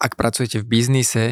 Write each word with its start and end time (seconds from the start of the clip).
ak 0.00 0.16
pracujete 0.16 0.64
v 0.64 0.66
biznise, 0.66 1.24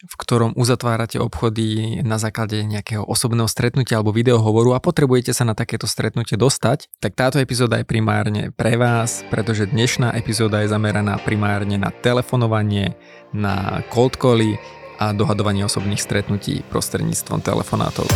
v 0.00 0.14
ktorom 0.16 0.56
uzatvárate 0.56 1.20
obchody 1.20 2.00
na 2.00 2.16
základe 2.16 2.64
nejakého 2.64 3.04
osobného 3.04 3.44
stretnutia 3.46 4.00
alebo 4.00 4.16
videohovoru 4.16 4.72
a 4.72 4.80
potrebujete 4.80 5.36
sa 5.36 5.44
na 5.44 5.52
takéto 5.52 5.84
stretnutie 5.84 6.40
dostať, 6.40 6.88
tak 7.04 7.12
táto 7.12 7.36
epizóda 7.36 7.76
je 7.78 7.86
primárne 7.86 8.48
pre 8.56 8.80
vás, 8.80 9.22
pretože 9.28 9.68
dnešná 9.68 10.16
epizóda 10.16 10.64
je 10.64 10.72
zameraná 10.72 11.20
primárne 11.20 11.76
na 11.76 11.92
telefonovanie, 11.92 12.96
na 13.36 13.84
cold 13.92 14.16
cally 14.16 14.56
a 14.96 15.12
dohadovanie 15.12 15.68
osobných 15.68 16.00
stretnutí 16.00 16.64
prostredníctvom 16.72 17.44
telefonátov. 17.44 18.08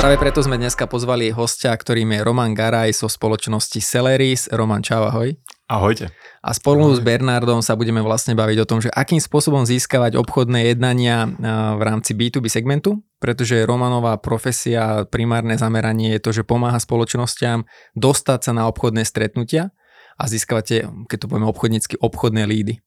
Práve 0.00 0.16
preto 0.16 0.40
sme 0.40 0.56
dneska 0.56 0.88
pozvali 0.88 1.28
hostia, 1.28 1.76
ktorým 1.76 2.16
je 2.16 2.24
Roman 2.24 2.56
Garaj 2.56 2.96
zo 2.96 3.04
spoločnosti 3.04 3.84
Celeris. 3.84 4.48
Roman, 4.48 4.80
čau, 4.80 5.04
ahoj. 5.04 5.36
Ahojte. 5.68 6.08
A 6.40 6.56
spolu 6.56 6.88
Ahoj. 6.88 6.96
s 6.96 7.00
Bernardom 7.04 7.60
sa 7.60 7.76
budeme 7.76 8.00
vlastne 8.00 8.32
baviť 8.32 8.64
o 8.64 8.68
tom, 8.68 8.80
že 8.80 8.88
akým 8.88 9.20
spôsobom 9.20 9.68
získavať 9.68 10.16
obchodné 10.16 10.72
jednania 10.72 11.28
v 11.76 11.82
rámci 11.84 12.16
B2B 12.16 12.48
segmentu, 12.48 13.04
pretože 13.20 13.60
Romanová 13.68 14.16
profesia, 14.16 15.04
primárne 15.04 15.60
zameranie 15.60 16.16
je 16.16 16.20
to, 16.24 16.30
že 16.32 16.48
pomáha 16.48 16.80
spoločnosťam 16.80 17.68
dostať 17.92 18.40
sa 18.40 18.52
na 18.56 18.72
obchodné 18.72 19.04
stretnutia 19.04 19.68
a 20.16 20.24
získavate, 20.24 20.88
keď 21.12 21.16
to 21.20 21.28
povieme 21.28 21.44
obchodnícky, 21.52 22.00
obchodné 22.00 22.48
lídy. 22.48 22.80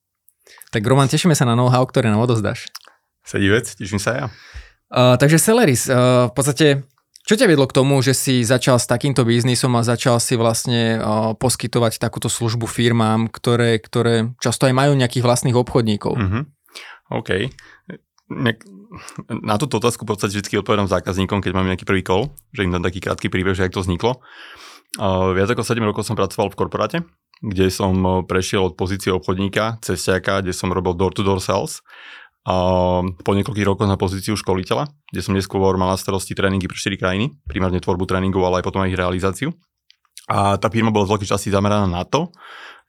Tak 0.73 0.81
Roman, 0.81 1.13
tešíme 1.13 1.37
sa 1.37 1.45
na 1.45 1.53
know-how, 1.53 1.85
ktoré 1.85 2.09
nám 2.09 2.25
odozdáš. 2.25 2.73
Sedí 3.21 3.53
vec, 3.53 3.69
teším 3.69 4.01
sa 4.01 4.11
ja. 4.17 4.25
Uh, 4.89 5.13
takže 5.21 5.37
Celeris, 5.37 5.85
uh, 5.85 6.29
v 6.29 6.33
podstate 6.33 6.89
čo 7.23 7.39
ťa 7.39 7.47
vedlo 7.47 7.63
k 7.65 7.75
tomu, 7.75 8.03
že 8.03 8.11
si 8.11 8.43
začal 8.43 8.77
s 8.77 8.85
takýmto 8.87 9.23
biznisom 9.23 9.71
a 9.79 9.87
začal 9.87 10.19
si 10.19 10.35
vlastne 10.35 10.99
poskytovať 11.39 11.95
takúto 11.97 12.27
službu 12.27 12.67
firmám, 12.67 13.31
ktoré, 13.31 13.79
ktoré 13.79 14.35
často 14.43 14.67
aj 14.67 14.75
majú 14.75 14.91
nejakých 14.93 15.23
vlastných 15.23 15.55
obchodníkov? 15.55 16.19
Mm-hmm. 16.19 16.43
OK. 17.15 17.29
Na 19.29 19.55
túto 19.55 19.79
otázku 19.79 20.03
v 20.03 20.11
podstate 20.13 20.37
vždy 20.37 20.59
odpovedám 20.61 20.91
zákazníkom, 20.91 21.39
keď 21.39 21.51
máme 21.55 21.71
nejaký 21.71 21.87
prvý 21.87 22.03
call, 22.03 22.35
že 22.51 22.67
im 22.67 22.75
dám 22.75 22.83
taký 22.83 22.99
krátky 22.99 23.31
príbeh, 23.31 23.55
že 23.55 23.65
jak 23.65 23.73
to 23.73 23.81
vzniklo. 23.81 24.19
Viac 25.33 25.49
ako 25.49 25.65
7 25.65 25.81
rokov 25.81 26.05
som 26.05 26.13
pracoval 26.13 26.53
v 26.53 26.57
korporáte, 26.59 26.97
kde 27.41 27.73
som 27.73 28.23
prešiel 28.29 28.69
od 28.69 28.77
pozície 28.77 29.09
obchodníka, 29.09 29.81
cestiaka, 29.81 30.45
kde 30.45 30.53
som 30.53 30.69
robil 30.69 30.93
door-to-door 30.93 31.41
sales 31.41 31.81
po 32.43 33.31
niekoľkých 33.31 33.67
rokoch 33.67 33.87
na 33.87 33.95
pozíciu 33.95 34.35
školiteľa, 34.35 34.91
kde 35.07 35.21
som 35.23 35.31
neskôr 35.31 35.79
mal 35.79 35.95
na 35.95 35.99
starosti 35.99 36.35
tréningy 36.35 36.67
pre 36.67 36.75
4 36.75 36.99
krajiny, 36.99 37.31
primárne 37.47 37.79
tvorbu 37.79 38.03
tréningov, 38.03 38.43
ale 38.43 38.59
aj 38.59 38.65
potom 38.67 38.83
aj 38.83 38.91
ich 38.91 38.99
realizáciu. 38.99 39.49
A 40.27 40.59
tá 40.59 40.67
firma 40.67 40.91
bola 40.91 41.07
z 41.07 41.15
veľkej 41.15 41.31
časti 41.31 41.49
zameraná 41.51 41.87
na 41.87 42.03
to, 42.03 42.31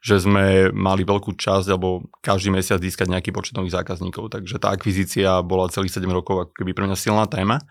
že 0.04 0.26
sme 0.26 0.74
mali 0.74 1.06
veľkú 1.06 1.38
časť 1.38 1.70
alebo 1.70 2.04
každý 2.20 2.52
mesiac 2.52 2.82
získať 2.82 3.08
nejaký 3.08 3.30
počet 3.32 3.56
nových 3.56 3.78
zákazníkov. 3.78 4.34
Takže 4.34 4.60
tá 4.60 4.74
akvizícia 4.74 5.40
bola 5.40 5.70
celých 5.70 5.96
7 5.96 6.04
rokov 6.10 6.50
ako 6.50 6.52
keby 6.60 6.76
pre 6.76 6.84
mňa 6.90 6.98
silná 6.98 7.24
téma. 7.24 7.62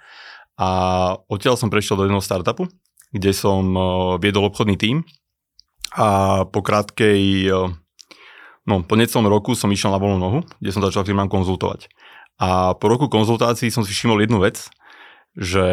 A 0.58 0.70
odtiaľ 1.30 1.60
som 1.60 1.70
prešiel 1.70 2.00
do 2.00 2.06
jedného 2.08 2.24
startupu, 2.24 2.72
kde 3.12 3.32
som 3.36 3.62
eh, 3.76 3.84
viedol 4.24 4.50
obchodný 4.50 4.80
tím 4.80 4.98
a 5.94 6.42
po 6.50 6.66
krátkej 6.66 7.22
eh, 7.46 7.83
No, 8.64 8.80
po 8.80 8.96
necelom 8.96 9.28
roku 9.28 9.60
som 9.60 9.68
išiel 9.72 9.92
na 9.92 10.00
voľnú 10.00 10.20
nohu, 10.20 10.40
kde 10.64 10.72
som 10.72 10.80
začal 10.80 11.04
firmám 11.04 11.28
konzultovať. 11.28 11.92
A 12.40 12.74
po 12.80 12.88
roku 12.88 13.12
konzultácií 13.12 13.68
som 13.68 13.84
si 13.84 13.92
všimol 13.92 14.24
jednu 14.24 14.40
vec, 14.40 14.72
že 15.36 15.66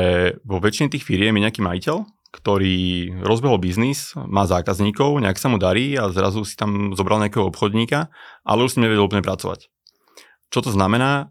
vo 0.42 0.58
väčšine 0.58 0.91
tých 0.91 1.06
firiem 1.06 1.38
je 1.38 1.44
nejaký 1.46 1.61
majiteľ, 1.62 1.96
ktorý 2.30 2.77
rozbehol 3.22 3.58
biznis, 3.62 4.14
má 4.14 4.46
zákazníkov, 4.46 5.22
nejak 5.22 5.38
sa 5.38 5.50
mu 5.50 5.58
darí 5.58 5.94
a 5.98 6.11
zrazu 6.11 6.46
si 6.46 6.55
tam 6.58 6.94
zobral 6.94 7.22
nejakého 7.22 7.46
obchodníka, 7.46 8.11
ale 8.42 8.66
už 8.66 8.78
s 8.78 8.80
nevedel 8.80 9.06
úplne 9.06 9.22
pracovať. 9.22 9.70
Čo 10.50 10.67
to 10.67 10.70
znamená? 10.74 11.30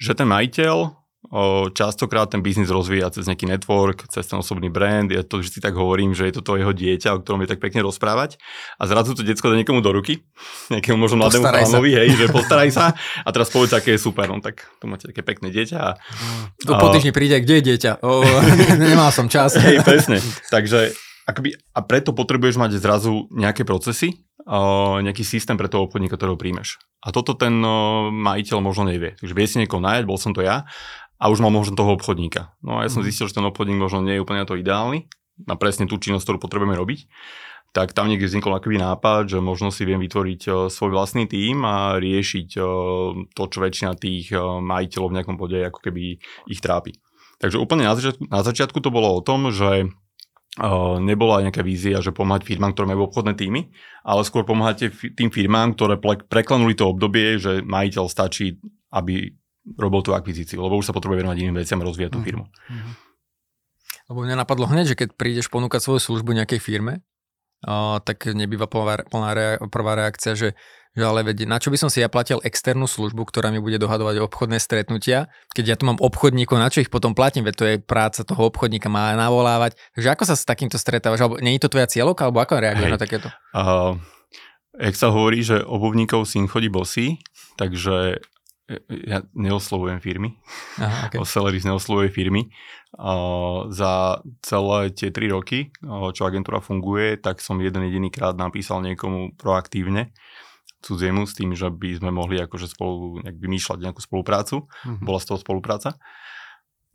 Že 0.00 0.24
ten 0.24 0.28
majiteľ 0.28 1.03
častokrát 1.72 2.28
ten 2.28 2.44
biznis 2.44 2.68
rozvíja 2.68 3.08
cez 3.08 3.24
nejaký 3.24 3.48
network, 3.48 4.06
cez 4.12 4.28
ten 4.28 4.38
osobný 4.38 4.68
brand, 4.68 5.08
ja 5.08 5.24
to 5.24 5.40
vždy 5.40 5.58
tak 5.58 5.72
hovorím, 5.74 6.12
že 6.12 6.28
je 6.28 6.34
to 6.38 6.42
to 6.44 6.60
jeho 6.60 6.72
dieťa, 6.72 7.16
o 7.16 7.18
ktorom 7.24 7.42
je 7.44 7.48
tak 7.56 7.60
pekne 7.64 7.80
rozprávať 7.82 8.36
a 8.76 8.82
zrazu 8.84 9.16
to 9.16 9.24
detsko 9.24 9.48
dá 9.50 9.56
niekomu 9.56 9.80
do 9.80 9.90
ruky, 9.90 10.22
nejakému 10.72 11.00
možno 11.00 11.24
mladému 11.24 11.48
pánovi, 11.48 11.90
hej, 11.96 12.08
že 12.14 12.26
postaraj 12.28 12.70
sa 12.70 12.86
a 13.24 13.28
teraz 13.32 13.48
povedz, 13.48 13.72
aké 13.72 13.96
je 13.96 14.00
super, 14.00 14.28
no 14.28 14.38
tak 14.44 14.68
tu 14.78 14.84
máte 14.86 15.08
také 15.08 15.24
pekné 15.24 15.48
dieťa. 15.48 15.78
A, 15.80 15.96
to 16.60 16.72
po 16.76 16.92
týždni 16.92 17.12
príde, 17.16 17.40
kde 17.40 17.54
je 17.60 17.62
dieťa? 17.72 17.92
O, 18.04 18.22
nemal 18.80 19.08
som 19.10 19.26
čas. 19.26 19.56
Hej, 19.64 19.80
presne, 19.82 20.20
takže 20.52 20.92
akoby, 21.24 21.56
a 21.72 21.80
preto 21.80 22.12
potrebuješ 22.12 22.60
mať 22.60 22.76
zrazu 22.78 23.32
nejaké 23.32 23.64
procesy, 23.64 24.28
uh, 24.44 25.00
nejaký 25.00 25.24
systém 25.24 25.56
pre 25.56 25.72
toho 25.72 25.88
obchodníka, 25.88 26.20
ktorého 26.20 26.36
príjmeš. 26.36 26.76
A 27.04 27.12
toto 27.12 27.36
ten 27.36 27.52
uh, 27.64 28.08
majiteľ 28.12 28.60
možno 28.60 28.88
nevie. 28.88 29.16
Takže 29.20 29.34
vie 29.36 29.46
si 29.48 29.56
niekoho 29.60 29.80
nájať, 29.80 30.04
bol 30.08 30.20
som 30.20 30.36
to 30.36 30.44
ja 30.44 30.68
a 31.24 31.32
už 31.32 31.40
mal 31.40 31.48
možno 31.48 31.72
toho 31.72 31.96
obchodníka. 31.96 32.52
No 32.60 32.76
a 32.76 32.84
ja 32.84 32.92
som 32.92 33.00
mhm. 33.00 33.08
zistil, 33.08 33.32
že 33.32 33.40
ten 33.40 33.48
obchodník 33.48 33.80
možno 33.80 34.04
nie 34.04 34.20
je 34.20 34.24
úplne 34.24 34.44
to 34.44 34.60
ideálny 34.60 35.08
na 35.48 35.56
presne 35.56 35.88
tú 35.88 35.96
činnosť, 35.96 36.28
ktorú 36.28 36.38
potrebujeme 36.38 36.76
robiť. 36.76 37.08
Tak 37.74 37.90
tam 37.90 38.06
niekde 38.06 38.30
vznikol 38.30 38.54
akýby 38.54 38.78
nápad, 38.78 39.34
že 39.34 39.42
možno 39.42 39.74
si 39.74 39.82
viem 39.82 39.98
vytvoriť 39.98 40.40
uh, 40.46 40.54
svoj 40.70 40.94
vlastný 40.94 41.26
tím 41.26 41.66
a 41.66 41.98
riešiť 41.98 42.48
uh, 42.54 42.64
to, 43.34 43.42
čo 43.50 43.58
väčšina 43.58 43.98
tých 43.98 44.30
uh, 44.30 44.62
majiteľov 44.62 45.10
v 45.10 45.16
nejakom 45.18 45.34
bode 45.34 45.58
ako 45.58 45.82
keby 45.82 46.22
ich 46.46 46.60
trápi. 46.62 46.94
Takže 47.42 47.58
úplne 47.58 47.90
na 47.90 47.98
začiatku, 47.98 48.30
na 48.30 48.40
začiatku 48.46 48.78
to 48.78 48.94
bolo 48.94 49.18
o 49.18 49.24
tom, 49.24 49.50
že 49.50 49.90
nebola 51.02 51.42
nejaká 51.42 51.66
vízia, 51.66 51.98
že 51.98 52.14
pomáhať 52.14 52.46
firmám, 52.46 52.78
ktoré 52.78 52.94
majú 52.94 53.10
obchodné 53.10 53.34
týmy, 53.34 53.74
ale 54.06 54.22
skôr 54.22 54.46
pomáhate 54.46 54.86
tým 55.18 55.26
firmám, 55.26 55.74
ktoré 55.74 55.98
preklenuli 56.30 56.78
to 56.78 56.94
obdobie, 56.94 57.42
že 57.42 57.58
majiteľ 57.66 58.06
stačí, 58.06 58.62
aby 58.94 59.34
robil 59.64 60.00
tú 60.04 60.12
akvizíciu, 60.12 60.60
lebo 60.60 60.76
už 60.76 60.92
sa 60.92 60.94
potrebuje 60.96 61.24
venovať 61.24 61.38
iným 61.40 61.56
veciam 61.56 61.80
a 61.80 61.88
rozvíjať 61.88 62.12
tú 62.12 62.20
mhm. 62.20 62.26
firmu. 62.26 62.44
Uh-huh. 62.44 62.92
Lebo 64.12 64.18
mňa 64.28 64.36
napadlo 64.36 64.68
hneď, 64.68 64.92
že 64.92 64.98
keď 65.00 65.08
prídeš 65.16 65.48
ponúkať 65.48 65.80
svoju 65.80 66.00
službu 66.00 66.36
nejakej 66.36 66.60
firme, 66.60 67.00
uh, 67.64 67.96
tak 68.04 68.28
nebýva 68.28 68.68
plná, 68.68 69.08
plná 69.08 69.30
rea- 69.32 69.60
prvá 69.72 69.96
reakcia, 69.96 70.36
že, 70.36 70.52
že 70.92 71.02
ale 71.02 71.24
veď, 71.24 71.48
na 71.48 71.56
čo 71.56 71.72
by 71.72 71.80
som 71.80 71.88
si 71.88 72.04
ja 72.04 72.12
platil 72.12 72.36
externú 72.44 72.84
službu, 72.84 73.24
ktorá 73.24 73.48
mi 73.48 73.64
bude 73.64 73.80
dohadovať 73.80 74.20
obchodné 74.28 74.60
stretnutia, 74.60 75.32
keď 75.56 75.64
ja 75.64 75.76
tu 75.80 75.88
mám 75.88 75.96
obchodníkov, 76.04 76.60
na 76.60 76.68
čo 76.68 76.84
ich 76.84 76.92
potom 76.92 77.16
platím, 77.16 77.48
veď 77.48 77.54
to 77.56 77.64
je 77.64 77.74
práca 77.80 78.20
toho 78.28 78.52
obchodníka, 78.52 78.92
má 78.92 79.16
navolávať. 79.16 79.80
Takže 79.96 80.08
ako 80.12 80.24
sa 80.28 80.36
s 80.36 80.44
takýmto 80.44 80.76
stretávaš? 80.76 81.24
Alebo 81.24 81.40
nie 81.40 81.56
je 81.56 81.64
to 81.64 81.72
tvoja 81.72 81.88
cieľovka, 81.88 82.28
alebo 82.28 82.44
ako 82.44 82.60
reaguješ 82.60 82.92
na 82.92 83.00
takéto? 83.00 83.28
Uh, 83.56 83.96
jak 84.76 85.00
sa 85.00 85.08
hovorí, 85.08 85.40
že 85.40 85.64
obuvníkov 85.64 86.28
syn 86.28 86.44
chodí 86.44 86.68
bosý, 86.68 87.24
takže 87.56 88.20
ja 88.88 89.20
neoslovujem 89.36 90.00
firmy. 90.00 90.40
Aha, 90.80 91.12
okay. 91.12 91.20
Celeris 91.28 91.68
neoslovuje 91.68 92.08
firmy. 92.08 92.48
Uh, 92.94 93.68
za 93.74 94.22
celé 94.40 94.94
tie 94.94 95.10
tri 95.10 95.28
roky, 95.28 95.74
uh, 95.84 96.14
čo 96.14 96.24
agentúra 96.24 96.64
funguje, 96.64 97.20
tak 97.20 97.44
som 97.44 97.60
jeden 97.60 97.84
jediný 97.84 98.08
krát 98.08 98.38
napísal 98.38 98.80
niekomu 98.80 99.36
proaktívne 99.36 100.14
cudziemu 100.84 101.24
s 101.24 101.32
tým, 101.32 101.56
že 101.56 101.72
by 101.72 101.96
sme 101.96 102.12
mohli 102.12 102.36
akože 102.44 102.68
spolu 102.68 103.24
nejak 103.24 103.40
vymýšľať 103.40 103.78
nejakú 103.88 104.00
spoluprácu. 104.04 104.68
Uh-huh. 104.68 105.00
Bola 105.00 105.16
z 105.16 105.32
toho 105.32 105.38
spolupráca. 105.40 105.96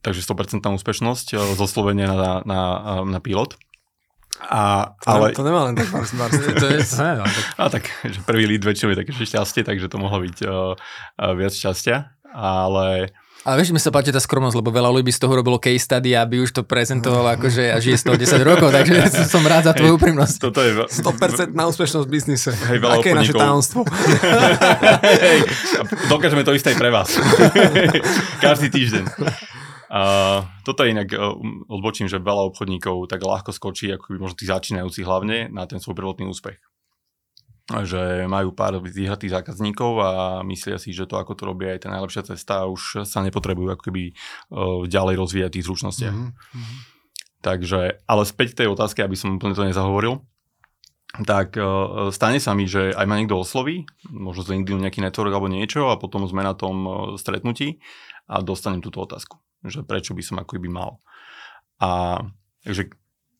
Takže 0.06 0.24
100% 0.24 0.62
úspešnosť 0.62 1.28
uh, 1.36 1.40
zo 1.58 1.66
Slovenia 1.66 2.14
na, 2.14 2.32
na, 2.46 2.62
na 3.04 3.20
pilot. 3.20 3.58
A, 4.40 4.94
to, 5.04 5.10
ale... 5.10 5.36
to 5.36 5.44
nemá 5.44 5.68
len 5.68 5.76
tak 5.76 5.92
Mars, 5.92 6.14
to 6.14 6.68
je... 6.72 6.80
No, 6.96 7.28
tak... 7.28 7.46
A 7.60 7.64
tak, 7.68 7.84
že 8.08 8.24
prvý 8.24 8.48
lead 8.48 8.64
väčšinou 8.64 8.96
je 8.96 9.04
také 9.04 9.12
šťastie, 9.12 9.68
takže 9.68 9.92
to 9.92 10.00
mohlo 10.00 10.24
byť 10.24 10.38
uh, 10.48 10.74
uh, 10.74 11.34
viac 11.36 11.52
šťastia, 11.52 12.16
ale... 12.32 13.12
Ale 13.48 13.56
vieš, 13.64 13.72
mi 13.72 13.80
sa 13.80 13.88
páči 13.88 14.12
tá 14.12 14.20
skromnosť, 14.20 14.60
lebo 14.60 14.68
veľa 14.68 14.92
ľudí 14.92 15.10
by 15.10 15.14
z 15.16 15.22
toho 15.24 15.34
robilo 15.40 15.64
case 15.64 15.80
study, 15.80 16.12
aby 16.12 16.44
už 16.44 16.52
to 16.52 16.68
prezentoval 16.68 17.24
akože 17.40 17.72
a 17.72 17.80
žije 17.80 17.96
110 18.04 18.36
rokov, 18.44 18.68
takže 18.68 19.00
som 19.34 19.40
rád 19.48 19.72
za 19.72 19.74
tvoju 19.76 19.96
úprimnosť. 19.96 20.36
Toto 20.44 20.60
je... 20.60 20.76
100% 20.88 21.56
na 21.56 21.72
úspešnosť 21.72 22.04
v 22.04 22.12
biznise. 22.12 22.52
Hej, 22.52 22.84
veľa 22.84 23.00
Aké 23.00 23.16
je 23.16 23.16
naše 23.16 23.34
tajomstvo? 23.36 23.88
Hej, 25.24 25.40
dokážeme 26.12 26.44
to 26.44 26.52
isté 26.52 26.76
aj 26.76 26.78
pre 26.84 26.92
vás. 26.92 27.16
Každý 28.44 28.68
týždeň. 28.68 29.04
Uh, 29.90 30.46
toto 30.62 30.86
je 30.86 30.94
inak, 30.94 31.10
uh, 31.18 31.34
odbočím, 31.66 32.06
že 32.06 32.22
veľa 32.22 32.54
obchodníkov 32.54 33.10
tak 33.10 33.26
ľahko 33.26 33.50
skočí, 33.50 33.90
ako 33.90 34.14
by 34.14 34.18
možno 34.22 34.38
tí 34.38 34.46
začínajúci 34.46 35.02
hlavne, 35.02 35.50
na 35.50 35.66
ten 35.66 35.82
svoj 35.82 35.98
prvotný 35.98 36.30
úspech. 36.30 36.62
Že 37.74 38.30
majú 38.30 38.54
pár 38.54 38.78
vyhratých 38.86 39.42
zákazníkov 39.42 39.92
a 39.98 40.10
myslia 40.46 40.78
si, 40.78 40.94
že 40.94 41.10
to, 41.10 41.18
ako 41.18 41.34
to 41.34 41.44
robia, 41.50 41.74
je 41.74 41.86
tá 41.86 41.90
najlepšia 41.90 42.22
cesta 42.22 42.66
a 42.66 42.70
už 42.70 43.02
sa 43.02 43.26
nepotrebujú 43.26 43.74
ako 43.74 43.84
keby 43.90 44.14
uh, 44.14 44.86
ďalej 44.86 45.16
rozvíjať 45.26 45.52
tých 45.58 45.66
zručnostiach. 45.66 46.14
Mm-hmm. 46.14 46.70
Takže, 47.42 48.06
ale 48.06 48.24
späť 48.30 48.54
k 48.54 48.58
tej 48.66 48.68
otázke, 48.70 49.02
aby 49.02 49.18
som 49.18 49.42
úplne 49.42 49.58
to 49.58 49.66
nezahovoril, 49.66 50.22
tak 51.26 51.58
uh, 51.58 52.14
stane 52.14 52.38
sa 52.38 52.54
mi, 52.54 52.70
že 52.70 52.94
aj 52.94 53.10
ma 53.10 53.18
niekto 53.18 53.42
osloví, 53.42 53.90
možno 54.06 54.46
z 54.46 54.54
LinkedIn 54.54 54.86
nejaký 54.86 55.02
network 55.02 55.34
alebo 55.34 55.50
niečo 55.50 55.90
a 55.90 55.98
potom 55.98 56.30
sme 56.30 56.46
na 56.46 56.54
tom 56.54 56.86
stretnutí 57.18 57.82
a 58.30 58.46
dostanem 58.46 58.86
túto 58.86 59.02
otázku 59.02 59.42
že 59.66 59.84
prečo 59.84 60.16
by 60.16 60.24
som 60.24 60.38
ako 60.40 60.60
by 60.60 60.70
mal. 60.72 61.00
A 61.80 62.20
Takže 62.64 62.92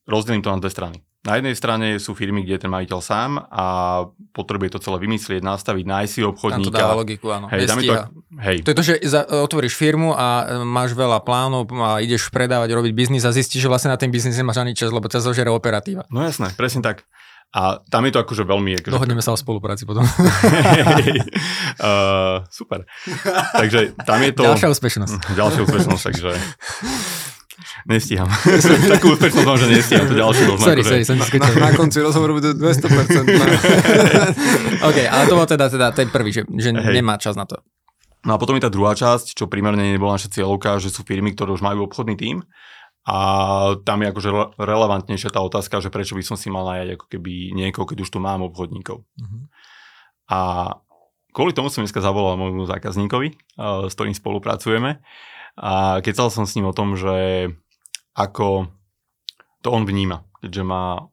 rozdelím 0.08 0.42
to 0.42 0.52
na 0.52 0.60
dve 0.60 0.72
strany. 0.72 0.98
Na 1.20 1.36
jednej 1.36 1.52
strane 1.52 2.00
sú 2.00 2.16
firmy, 2.16 2.40
kde 2.40 2.56
je 2.56 2.62
ten 2.64 2.72
majiteľ 2.72 3.00
sám 3.04 3.36
a 3.52 3.64
potrebuje 4.32 4.72
to 4.72 4.80
celé 4.80 5.04
vymyslieť, 5.04 5.44
nastaviť, 5.44 5.84
nájsť 5.84 6.12
si 6.16 6.20
obchodníka. 6.24 6.72
Tam 6.72 6.72
to 6.72 6.80
dáva 6.80 6.96
logiku, 6.96 7.28
áno. 7.28 7.44
Hej, 7.52 7.68
to, 7.68 7.92
hej. 8.40 8.56
to 8.64 8.68
je 8.72 8.76
to, 8.80 8.84
že 8.88 8.94
za, 9.04 9.28
otvoríš 9.28 9.76
firmu 9.76 10.16
a 10.16 10.48
e, 10.48 10.64
máš 10.64 10.96
veľa 10.96 11.20
plánov 11.20 11.68
a 11.76 12.00
ideš 12.00 12.32
predávať, 12.32 12.72
robiť 12.72 12.92
biznis 12.96 13.28
a 13.28 13.36
zistíš, 13.36 13.60
že 13.60 13.68
vlastne 13.68 13.92
na 13.92 14.00
ten 14.00 14.08
biznis 14.08 14.32
nemáš 14.40 14.64
ani 14.64 14.72
čas, 14.72 14.88
lebo 14.88 15.12
ťa 15.12 15.20
zožere 15.20 15.52
operatíva. 15.52 16.08
No 16.08 16.24
jasné, 16.24 16.56
presne 16.56 16.80
tak. 16.80 17.04
A 17.50 17.82
tam 17.90 18.06
je 18.06 18.14
to 18.14 18.22
akože 18.22 18.46
veľmi... 18.46 18.78
Akože... 18.78 18.94
Dohodneme 18.94 19.26
sa 19.26 19.34
o 19.34 19.38
spolupráci 19.38 19.82
potom. 19.82 20.06
uh, 20.06 22.46
super. 22.58 22.86
Takže 23.58 23.98
tam 24.06 24.22
je 24.22 24.30
to... 24.30 24.46
Ďalšia 24.46 24.70
úspešnosť. 24.70 25.34
Ďalšia 25.34 25.66
úspešnosť, 25.66 26.02
takže... 26.14 26.30
Nestíham. 27.90 28.30
Takú 28.94 29.18
úspešnosť 29.18 29.46
mám, 29.50 29.58
že 29.58 29.66
nestíham 29.66 30.06
to 30.06 30.14
ďalšie 30.14 30.46
možno. 30.46 30.62
Sorry, 30.62 30.86
akože... 30.86 30.94
sorry, 30.94 31.04
som 31.10 31.18
na, 31.18 31.26
na 31.50 31.74
konci 31.74 31.98
rozhovoru 31.98 32.38
bude 32.38 32.54
200%. 32.54 34.86
OK, 34.88 34.98
ale 35.10 35.22
to 35.26 35.34
bol 35.34 35.46
teda, 35.48 35.66
teda 35.66 35.90
ten 35.90 36.06
prvý, 36.06 36.30
že, 36.30 36.46
že 36.46 36.70
nemá 36.70 37.18
čas 37.18 37.34
na 37.34 37.50
to. 37.50 37.58
No 38.22 38.36
a 38.36 38.38
potom 38.38 38.52
je 38.54 38.62
tá 38.62 38.70
druhá 38.70 38.94
časť, 38.94 39.32
čo 39.32 39.48
primárne 39.50 39.90
nebola 39.90 40.20
naša 40.20 40.30
cieľovka, 40.30 40.78
že 40.78 40.92
sú 40.92 41.02
firmy, 41.02 41.34
ktoré 41.34 41.50
už 41.56 41.64
majú 41.66 41.88
obchodný 41.88 42.14
tím 42.14 42.46
a 43.08 43.18
tam 43.82 44.04
je 44.04 44.12
akože 44.12 44.30
relevantnejšia 44.60 45.32
tá 45.32 45.40
otázka, 45.40 45.80
že 45.80 45.88
prečo 45.88 46.12
by 46.12 46.24
som 46.24 46.36
si 46.36 46.52
mal 46.52 46.68
najať 46.68 47.00
ako 47.00 47.06
keby 47.08 47.56
niekoho, 47.56 47.88
keď 47.88 48.04
už 48.04 48.12
tu 48.12 48.20
mám 48.20 48.44
obchodníkov. 48.44 49.02
Uh-huh. 49.02 49.42
A 50.28 50.40
kvôli 51.32 51.56
tomu 51.56 51.72
som 51.72 51.80
dneska 51.80 52.04
zavolal 52.04 52.36
môjmu 52.36 52.68
zákazníkovi, 52.68 53.28
s 53.88 53.92
ktorým 53.96 54.12
spolupracujeme 54.12 55.00
a 55.56 55.98
kecal 56.04 56.28
som 56.28 56.44
s 56.44 56.54
ním 56.54 56.68
o 56.68 56.76
tom, 56.76 56.94
že 56.94 57.48
ako 58.12 58.68
to 59.64 59.68
on 59.72 59.88
vníma, 59.88 60.28
keďže 60.44 60.62
má 60.62 61.08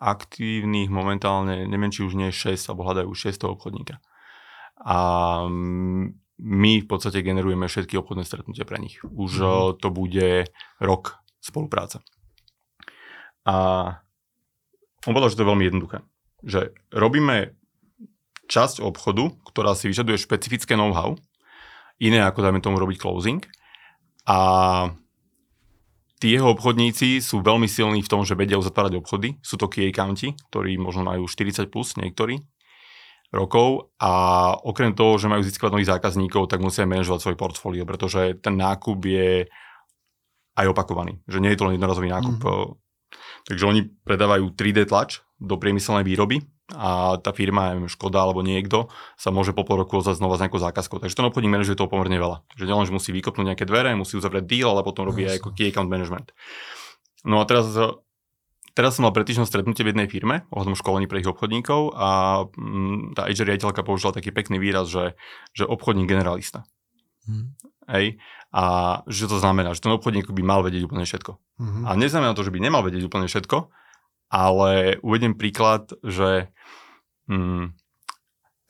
aktívnych 0.00 0.88
momentálne, 0.88 1.68
neviem 1.68 1.92
či 1.92 2.04
už 2.04 2.16
nie 2.16 2.32
6, 2.32 2.56
alebo 2.72 2.88
hľadajú 2.88 3.08
už 3.12 3.36
6 3.36 3.44
obchodníka. 3.48 4.00
A 4.80 4.96
my 6.40 6.72
v 6.80 6.86
podstate 6.88 7.20
generujeme 7.20 7.68
všetky 7.68 8.00
obchodné 8.00 8.24
stretnutia 8.24 8.64
pre 8.64 8.80
nich. 8.80 8.96
Už 9.04 9.32
mm. 9.44 9.76
to 9.76 9.88
bude 9.92 10.48
rok 10.80 11.19
spolupráce. 11.50 11.98
A 13.44 13.54
on 15.04 15.12
povedal, 15.12 15.34
že 15.34 15.36
to 15.36 15.44
je 15.44 15.50
veľmi 15.50 15.64
jednoduché. 15.66 15.98
Že 16.46 16.72
robíme 16.94 17.58
časť 18.46 18.82
obchodu, 18.82 19.30
ktorá 19.46 19.74
si 19.74 19.90
vyžaduje 19.90 20.18
špecifické 20.18 20.74
know-how, 20.78 21.18
iné 22.02 22.22
ako 22.22 22.42
dajme 22.42 22.60
tomu 22.62 22.78
robiť 22.78 22.96
closing. 22.98 23.42
A 24.26 24.38
tí 26.20 26.36
jeho 26.36 26.52
obchodníci 26.52 27.24
sú 27.24 27.40
veľmi 27.40 27.70
silní 27.70 28.04
v 28.04 28.10
tom, 28.10 28.22
že 28.26 28.36
vedia 28.36 28.60
uzatvárať 28.60 29.00
obchody. 29.00 29.38
Sú 29.40 29.56
to 29.56 29.70
key 29.70 29.88
accounti, 29.88 30.36
ktorí 30.50 30.76
možno 30.76 31.06
majú 31.06 31.24
40 31.28 31.70
plus 31.72 31.96
niektorí 31.96 32.42
rokov 33.30 33.94
a 34.02 34.10
okrem 34.58 34.90
toho, 34.90 35.14
že 35.14 35.30
majú 35.30 35.46
získavať 35.46 35.70
nových 35.70 35.92
zákazníkov, 35.94 36.50
tak 36.50 36.58
musia 36.58 36.82
manažovať 36.82 37.20
svoje 37.22 37.38
portfólio, 37.38 37.86
pretože 37.86 38.42
ten 38.42 38.58
nákup 38.58 38.98
je 39.06 39.46
aj 40.56 40.66
opakovaný. 40.70 41.22
Že 41.30 41.38
nie 41.42 41.50
je 41.54 41.58
to 41.58 41.66
len 41.68 41.74
jednorazový 41.78 42.08
nákup. 42.10 42.36
Mm. 42.40 42.78
Takže 43.46 43.64
oni 43.66 43.80
predávajú 44.06 44.54
3D 44.54 44.86
tlač 44.86 45.22
do 45.40 45.56
priemyselnej 45.56 46.04
výroby 46.04 46.44
a 46.70 47.18
tá 47.18 47.34
firma, 47.34 47.74
neviem, 47.74 47.90
Škoda 47.90 48.22
alebo 48.22 48.46
niekto, 48.46 48.86
sa 49.18 49.34
môže 49.34 49.50
po 49.50 49.66
pol 49.66 49.82
roku 49.82 49.98
ozvať 49.98 50.22
znova 50.22 50.38
s 50.38 50.42
nejakou 50.46 50.62
zákazkou. 50.62 51.02
Takže 51.02 51.18
ten 51.18 51.26
obchodník 51.26 51.50
manažuje 51.50 51.74
toho 51.74 51.90
pomerne 51.90 52.14
veľa. 52.14 52.46
Že 52.54 52.64
nielen, 52.70 52.86
že 52.86 52.94
musí 52.94 53.10
vykopnúť 53.10 53.46
nejaké 53.54 53.64
dvere, 53.66 53.90
musí 53.98 54.14
uzavrieť 54.14 54.46
deal, 54.46 54.70
ale 54.70 54.86
potom 54.86 55.08
robí 55.08 55.26
aj 55.26 55.42
ako 55.42 55.50
key 55.56 55.74
account 55.74 55.90
management. 55.90 56.30
No 57.26 57.42
a 57.42 57.44
teraz, 57.44 57.74
teraz 58.72 58.96
som 58.96 59.02
mal 59.02 59.12
pred 59.12 59.26
týždňom 59.26 59.48
stretnutie 59.50 59.82
v 59.82 59.90
jednej 59.92 60.06
firme 60.06 60.46
ohľadom 60.54 60.78
školení 60.78 61.10
pre 61.10 61.20
ich 61.20 61.28
obchodníkov 61.28 61.96
a 61.98 62.08
mm, 62.46 63.18
tá 63.18 63.26
HR 63.26 63.56
riaditeľka 63.56 63.82
použila 63.82 64.14
taký 64.14 64.30
pekný 64.30 64.62
výraz, 64.62 64.86
že, 64.88 65.18
že 65.52 65.66
obchodník 65.66 66.06
generalista. 66.06 66.62
Hmm. 67.26 67.52
Hej? 67.90 68.22
A 68.50 69.00
že 69.06 69.30
to 69.30 69.38
znamená, 69.38 69.78
že 69.78 69.86
ten 69.86 69.94
obchodník 69.94 70.26
by 70.26 70.42
mal 70.42 70.66
vedieť 70.66 70.90
úplne 70.90 71.06
všetko. 71.06 71.38
Hmm. 71.62 71.86
A 71.86 71.94
neznamená 71.94 72.34
to, 72.34 72.42
že 72.42 72.50
by 72.50 72.58
nemal 72.58 72.82
vedieť 72.82 73.06
úplne 73.06 73.30
všetko, 73.30 73.70
ale 74.30 74.98
uvedem 75.06 75.38
príklad, 75.38 75.94
že 76.02 76.50
hmm, 77.30 77.74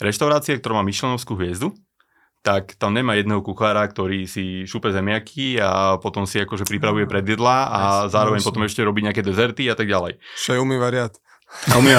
reštaurácia, 0.00 0.56
ktorá 0.60 0.80
má 0.80 0.84
Michelinovskú 0.84 1.32
hviezdu, 1.36 1.72
tak 2.40 2.76
tam 2.80 2.96
nemá 2.96 3.20
jedného 3.20 3.44
kuchára, 3.44 3.84
ktorý 3.84 4.24
si 4.24 4.64
šupe 4.64 4.88
zemiaky 4.88 5.60
a 5.60 6.00
potom 6.00 6.24
si 6.24 6.40
akože 6.40 6.64
pripravuje 6.64 7.04
predjedla 7.04 7.56
a 7.68 7.80
zároveň 8.08 8.40
potom 8.40 8.64
ešte 8.64 8.80
robí 8.80 9.04
nejaké 9.04 9.20
dezerty 9.20 9.68
a 9.68 9.76
tak 9.76 9.84
ďalej. 9.84 10.16
Čo 10.40 10.56
je 10.56 10.62
umýva 10.64 10.88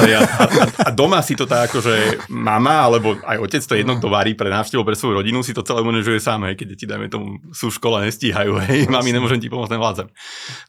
riad. 0.06 0.26
A, 0.26 0.44
a, 0.64 0.66
a 0.88 0.90
doma 0.90 1.22
si 1.22 1.38
to 1.38 1.46
tak 1.46 1.70
akože 1.70 2.28
mama 2.32 2.88
alebo 2.88 3.20
aj 3.22 3.38
otec 3.38 3.64
to 3.64 3.74
jedno, 3.78 3.98
kto 4.00 4.08
varí 4.10 4.34
pre 4.34 4.50
návštevu 4.50 4.82
pre 4.82 4.98
svoju 4.98 5.22
rodinu, 5.22 5.44
si 5.46 5.54
to 5.54 5.66
celé 5.66 5.84
manažuje 5.86 6.18
sám, 6.18 6.48
hej, 6.50 6.56
keď 6.58 6.68
deti, 6.76 6.86
dajme 6.90 7.08
tomu, 7.12 7.38
sú 7.54 7.70
v 7.70 7.78
škole, 7.78 7.98
nestíhajú, 8.08 8.58
hej, 8.68 8.90
mami, 8.90 9.12
nemôžem 9.14 9.40
ti 9.42 9.52
pomôcť, 9.52 9.74
nevládzem. 9.76 10.08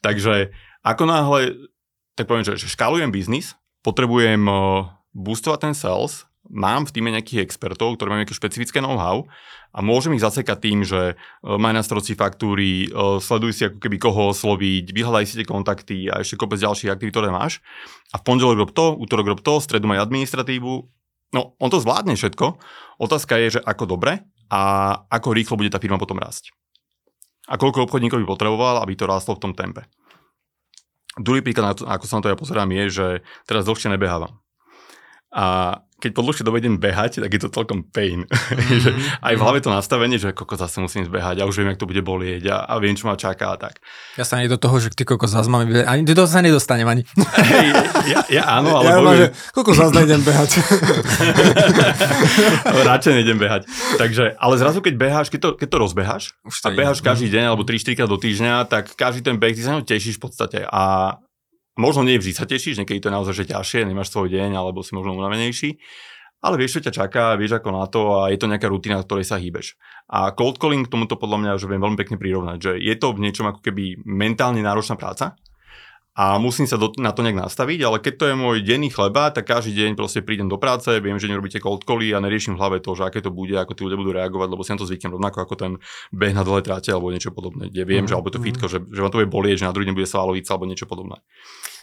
Takže 0.04 0.52
ako 0.82 1.02
náhle, 1.06 1.40
tak 2.18 2.26
poviem, 2.28 2.44
že, 2.44 2.58
že 2.58 2.68
škálujem 2.68 3.14
biznis, 3.14 3.54
potrebujem 3.86 4.42
boostovať 5.12 5.58
ten 5.70 5.74
sales, 5.74 6.26
mám 6.52 6.84
v 6.84 6.92
týme 6.92 7.08
nejakých 7.08 7.48
expertov, 7.48 7.96
ktorí 7.96 8.12
majú 8.12 8.20
nejaké 8.22 8.36
špecifické 8.36 8.84
know-how 8.84 9.24
a 9.72 9.80
môžem 9.80 10.12
ich 10.12 10.22
zasekať 10.22 10.58
tým, 10.60 10.84
že 10.84 11.16
uh, 11.16 11.56
maj 11.56 11.72
na 11.72 11.80
stroci 11.80 12.12
faktúry, 12.12 12.92
uh, 12.92 13.16
sleduj 13.16 13.52
si 13.56 13.62
ako 13.64 13.80
keby 13.80 13.96
koho 13.96 14.36
osloviť, 14.36 14.92
vyhľadaj 14.92 15.24
si 15.24 15.34
tie 15.40 15.48
kontakty 15.48 15.98
a 16.12 16.20
ešte 16.20 16.36
kopec 16.36 16.60
ďalších 16.60 16.92
aktivít, 16.92 17.16
ktoré 17.16 17.32
máš. 17.32 17.64
A 18.12 18.20
v 18.20 18.26
pondelok 18.28 18.68
rob 18.68 18.70
to, 18.76 18.92
útorok 19.00 19.32
rob 19.32 19.40
to, 19.40 19.58
stredu 19.64 19.88
maj 19.88 20.04
administratívu. 20.04 20.72
No, 21.32 21.56
on 21.56 21.72
to 21.72 21.80
zvládne 21.80 22.12
všetko. 22.12 22.60
Otázka 23.00 23.40
je, 23.40 23.56
že 23.56 23.60
ako 23.64 23.96
dobre 23.96 24.20
a 24.52 24.60
ako 25.08 25.32
rýchlo 25.32 25.56
bude 25.56 25.72
tá 25.72 25.80
firma 25.80 25.96
potom 25.96 26.20
rásť. 26.20 26.52
A 27.48 27.56
koľko 27.56 27.88
obchodníkov 27.88 28.20
by 28.22 28.28
potreboval, 28.28 28.84
aby 28.84 28.92
to 28.92 29.08
rástlo 29.08 29.40
v 29.40 29.42
tom 29.48 29.52
tempe. 29.56 29.88
Druhý 31.16 31.40
príklad, 31.40 31.80
ako 31.80 32.04
sa 32.04 32.20
na 32.20 32.22
to 32.24 32.32
ja 32.32 32.38
pozerám, 32.38 32.68
je, 32.72 32.84
že 32.88 33.06
teraz 33.48 33.64
dlhšie 33.68 33.92
nebehávam. 33.92 34.40
A 35.32 35.80
keď 36.02 36.10
po 36.18 36.26
dlhšie 36.26 36.42
dobe 36.42 36.58
idem 36.58 36.82
behať, 36.82 37.22
tak 37.22 37.30
je 37.30 37.40
to 37.46 37.48
celkom 37.54 37.86
pain. 37.86 38.26
Mm-hmm. 38.62 39.26
aj 39.26 39.34
v 39.36 39.40
hlave 39.42 39.58
to 39.64 39.70
nastavenie, 39.74 40.16
že 40.16 40.32
koko 40.32 40.54
zase 40.56 40.78
musím 40.80 41.04
zbehať 41.04 41.42
a 41.42 41.48
už 41.48 41.60
viem, 41.60 41.72
jak 41.72 41.80
to 41.82 41.88
bude 41.88 42.00
bolieť 42.04 42.46
a, 42.48 42.56
a 42.68 42.78
viem, 42.78 42.94
čo 42.94 43.10
ma 43.10 43.18
čaká 43.18 43.52
a 43.52 43.56
tak. 43.58 43.82
Ja 44.16 44.24
sa 44.24 44.38
ani 44.38 44.48
do 44.48 44.56
toho, 44.56 44.78
že 44.78 44.92
ty 44.94 45.02
koko 45.04 45.26
zase 45.28 45.50
mám, 45.50 45.66
ani 45.66 46.02
do 46.06 46.14
toho 46.14 46.28
sa 46.28 46.40
nedostanem 46.40 46.86
ani. 46.86 47.02
hey, 47.48 47.68
ja, 48.06 48.20
ja, 48.30 48.44
áno, 48.60 48.78
ale... 48.80 48.88
Ja 48.88 49.00
že 49.12 49.26
koko 49.52 49.76
zase 49.76 49.92
nejdem 49.98 50.22
behať. 50.24 50.50
Radšej 52.92 53.12
nejdem 53.12 53.38
behať. 53.40 53.62
Takže, 53.98 54.36
ale 54.36 54.54
zrazu, 54.56 54.78
keď 54.80 54.94
beháš, 54.96 55.26
keď 55.28 55.40
to, 55.42 55.50
keď 55.58 55.68
to 55.68 55.78
rozbeháš 55.80 56.24
a 56.64 56.68
beháš 56.72 56.98
každý 57.02 57.28
deň 57.28 57.44
alebo 57.52 57.66
3-4 57.66 57.98
krát 57.98 58.10
do 58.10 58.18
týždňa, 58.20 58.54
tak 58.68 58.94
každý 58.94 59.20
ten 59.26 59.36
beh, 59.36 59.52
ty 59.52 59.62
sa 59.64 59.80
tešíš 59.80 60.16
v 60.18 60.22
podstate 60.22 60.58
a 60.64 61.16
Možno 61.80 62.04
nie 62.04 62.20
vždy 62.20 62.32
sa 62.36 62.44
tešíš, 62.44 62.76
niekedy 62.76 63.00
to 63.00 63.08
je 63.08 63.16
naozaj 63.16 63.34
že 63.34 63.48
ťažšie, 63.48 63.88
nemáš 63.88 64.12
svoj 64.12 64.28
deň 64.28 64.52
alebo 64.52 64.84
si 64.84 64.92
možno 64.92 65.16
unavenejší, 65.16 65.80
ale 66.44 66.60
vieš, 66.60 66.78
čo 66.78 66.90
ťa 66.90 66.92
čaká, 66.92 67.24
vieš 67.38 67.62
ako 67.62 67.68
na 67.72 67.86
to 67.88 68.00
a 68.18 68.28
je 68.28 68.36
to 68.36 68.50
nejaká 68.50 68.68
rutina, 68.68 69.00
v 69.00 69.06
ktorej 69.08 69.24
sa 69.24 69.40
hýbeš. 69.40 69.80
A 70.10 70.36
cold 70.36 70.60
calling 70.60 70.84
tomuto 70.84 71.16
podľa 71.16 71.38
mňa 71.40 71.52
že 71.56 71.70
viem 71.70 71.80
veľmi 71.80 71.96
pekne 71.96 72.20
prirovnať, 72.20 72.58
že 72.60 72.72
je 72.76 72.94
to 72.98 73.16
v 73.16 73.22
niečom 73.24 73.48
ako 73.48 73.64
keby 73.64 74.04
mentálne 74.04 74.60
náročná 74.60 75.00
práca, 75.00 75.38
a 76.12 76.36
musím 76.36 76.68
sa 76.68 76.76
do, 76.76 76.92
na 77.00 77.16
to 77.16 77.24
nejak 77.24 77.48
nastaviť, 77.48 77.78
ale 77.88 77.96
keď 77.96 78.14
to 78.20 78.24
je 78.28 78.34
môj 78.36 78.60
denný 78.60 78.92
chleba, 78.92 79.32
tak 79.32 79.48
každý 79.48 79.72
deň 79.72 79.96
proste 79.96 80.20
prídem 80.20 80.44
do 80.44 80.60
práce, 80.60 80.92
viem, 81.00 81.16
že 81.16 81.24
nerobíte 81.24 81.56
cold 81.56 81.88
cally 81.88 82.12
a 82.12 82.20
neriešim 82.20 82.52
v 82.52 82.60
hlave 82.60 82.78
to, 82.84 82.92
že 82.92 83.08
aké 83.08 83.24
to 83.24 83.32
bude, 83.32 83.56
ako 83.56 83.72
tí 83.72 83.80
ľudia 83.88 83.96
budú 83.96 84.12
reagovať, 84.12 84.48
lebo 84.52 84.60
si 84.60 84.76
na 84.76 84.78
to 84.78 84.84
zvyknem 84.84 85.16
rovnako 85.16 85.38
ako 85.40 85.54
ten 85.56 85.72
beh 86.12 86.36
na 86.36 86.44
dole 86.44 86.60
tráte 86.60 86.92
alebo 86.92 87.08
niečo 87.08 87.32
podobné, 87.32 87.72
kde 87.72 87.88
viem, 87.88 88.04
mm. 88.04 88.12
že 88.12 88.14
alebo 88.14 88.28
to 88.28 88.36
mhm. 88.36 88.44
fitko, 88.44 88.64
že, 88.68 88.84
že 88.84 89.00
vám 89.00 89.08
to 89.08 89.24
bude 89.24 89.32
bolieť, 89.32 89.64
že 89.64 89.68
na 89.68 89.72
druhý 89.72 89.88
deň 89.88 89.96
bude 89.96 90.08
svalovica 90.08 90.52
alebo 90.52 90.68
niečo 90.68 90.84
podobné. 90.84 91.16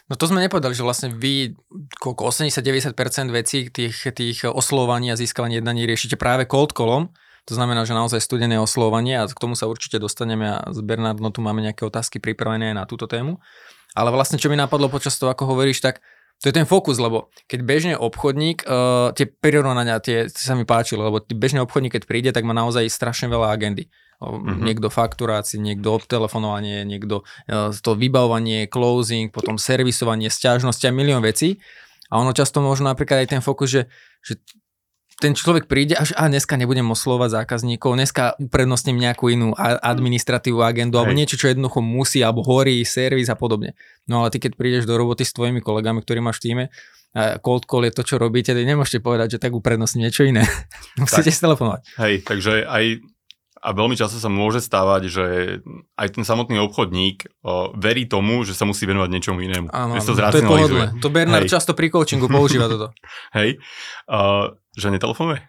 No 0.09 0.17
to 0.17 0.25
sme 0.25 0.41
nepovedali, 0.41 0.73
že 0.73 0.81
vlastne 0.81 1.09
vy 1.13 1.53
koľko 2.01 2.33
80-90% 2.33 3.29
vecí 3.29 3.69
tých, 3.69 4.09
tých 4.13 4.45
oslovovaní 4.45 5.13
a 5.13 5.17
získavaní 5.17 5.61
jednaní 5.61 5.85
riešite 5.85 6.17
práve 6.17 6.49
cold 6.49 6.73
callom. 6.73 7.13
To 7.45 7.53
znamená, 7.57 7.85
že 7.85 7.97
naozaj 7.97 8.21
studené 8.21 8.57
oslovanie 8.61 9.21
a 9.21 9.29
k 9.29 9.37
tomu 9.37 9.53
sa 9.53 9.69
určite 9.69 10.01
dostaneme 10.01 10.53
a 10.53 10.57
s 10.69 10.81
Bernardno 10.81 11.29
tu 11.29 11.45
máme 11.45 11.61
nejaké 11.61 11.85
otázky 11.85 12.17
pripravené 12.21 12.73
aj 12.73 12.75
na 12.77 12.85
túto 12.89 13.05
tému. 13.05 13.37
Ale 13.97 14.13
vlastne 14.13 14.37
čo 14.37 14.51
mi 14.51 14.57
napadlo 14.59 14.89
počas 14.91 15.17
toho, 15.17 15.33
ako 15.33 15.55
hovoríš, 15.55 15.81
tak 15.81 16.01
to 16.39 16.47
je 16.47 16.55
ten 16.55 16.63
fokus, 16.63 16.95
lebo 17.03 17.27
keď 17.51 17.59
bežne 17.67 17.93
obchodník, 17.99 18.63
uh, 18.63 19.11
tie 19.11 19.27
prirovnania, 19.27 19.99
tie, 19.99 20.31
sa 20.31 20.55
mi 20.55 20.63
páčilo, 20.63 21.11
lebo 21.11 21.19
bežný 21.19 21.59
obchodník, 21.59 21.99
keď 21.99 22.03
príde, 22.07 22.31
tak 22.31 22.47
má 22.47 22.55
naozaj 22.55 22.87
strašne 22.87 23.27
veľa 23.27 23.51
agendy. 23.51 23.91
Mm-hmm. 24.23 24.63
Niekto 24.63 24.87
fakturácie, 24.87 25.59
niekto 25.59 25.99
obtelefonovanie, 25.99 26.87
niekto 26.87 27.27
uh, 27.51 27.75
to 27.75 27.91
vybavovanie, 27.91 28.71
closing, 28.71 29.31
potom 29.35 29.59
servisovanie, 29.59 30.31
stiažnosti 30.31 30.83
a 30.87 30.95
milión 30.95 31.19
vecí. 31.19 31.59
A 32.07 32.23
ono 32.23 32.31
často 32.31 32.63
možno 32.63 32.87
napríklad 32.87 33.27
aj 33.27 33.35
ten 33.35 33.41
fokus, 33.43 33.75
že, 33.75 33.81
že 34.23 34.39
ten 35.19 35.35
človek 35.35 35.67
príde 35.67 35.99
až 35.99 36.15
a 36.15 36.31
dneska 36.31 36.55
nebudem 36.55 36.87
oslovať 36.95 37.43
zákazníkov, 37.43 37.99
dneska 37.99 38.39
uprednostním 38.39 38.95
nejakú 38.95 39.27
inú 39.27 39.51
administratívu 39.59 40.63
agendu 40.63 40.95
alebo 40.95 41.11
niečo, 41.11 41.35
čo 41.35 41.51
jednoducho 41.51 41.83
musí, 41.83 42.23
alebo 42.23 42.39
horí, 42.41 42.81
servis 42.87 43.27
a 43.27 43.35
podobne. 43.35 43.75
No 44.07 44.23
ale 44.23 44.31
ty 44.31 44.39
keď 44.39 44.55
prídeš 44.55 44.87
do 44.87 44.95
roboty 44.95 45.27
s 45.27 45.35
tvojimi 45.35 45.59
kolegami, 45.59 45.99
ktorí 45.99 46.23
máš 46.23 46.39
v 46.39 46.43
týme, 46.47 46.63
cold 47.43 47.67
call 47.67 47.83
je 47.83 47.93
to, 47.93 48.03
čo 48.07 48.15
robíte, 48.15 48.55
tak 48.55 48.63
nemôžete 48.63 49.03
povedať, 49.03 49.37
že 49.37 49.41
tak 49.43 49.51
uprednostním 49.51 50.07
niečo 50.07 50.23
iné. 50.23 50.47
Musíte 51.01 51.29
si 51.29 51.39
telefonovať. 51.43 51.81
Hej, 51.99 52.15
takže 52.23 52.63
aj 52.63 53.03
a 53.59 53.75
veľmi 53.75 53.95
často 53.99 54.15
sa 54.23 54.31
môže 54.31 54.63
stávať, 54.63 55.11
že 55.11 55.25
aj 55.99 56.07
ten 56.15 56.23
samotný 56.23 56.63
obchodník 56.63 57.27
o, 57.43 57.75
verí 57.75 58.07
tomu, 58.07 58.47
že 58.47 58.55
sa 58.55 58.63
musí 58.63 58.87
venovať 58.87 59.09
niečomu 59.11 59.43
inému. 59.43 59.67
Áno, 59.75 59.99
to, 59.99 60.15
to 60.15 60.39
je 60.39 60.47
pohodlné. 60.47 60.87
To 61.03 61.11
Bernard 61.11 61.43
Hej. 61.43 61.59
často 61.59 61.75
pri 61.75 61.91
coachingu 61.91 62.31
používa 62.39 62.71
toto. 62.71 62.95
Hej. 63.35 63.59
Uh, 64.07 64.55
že 64.79 64.89
netelefonuje? 64.89 65.43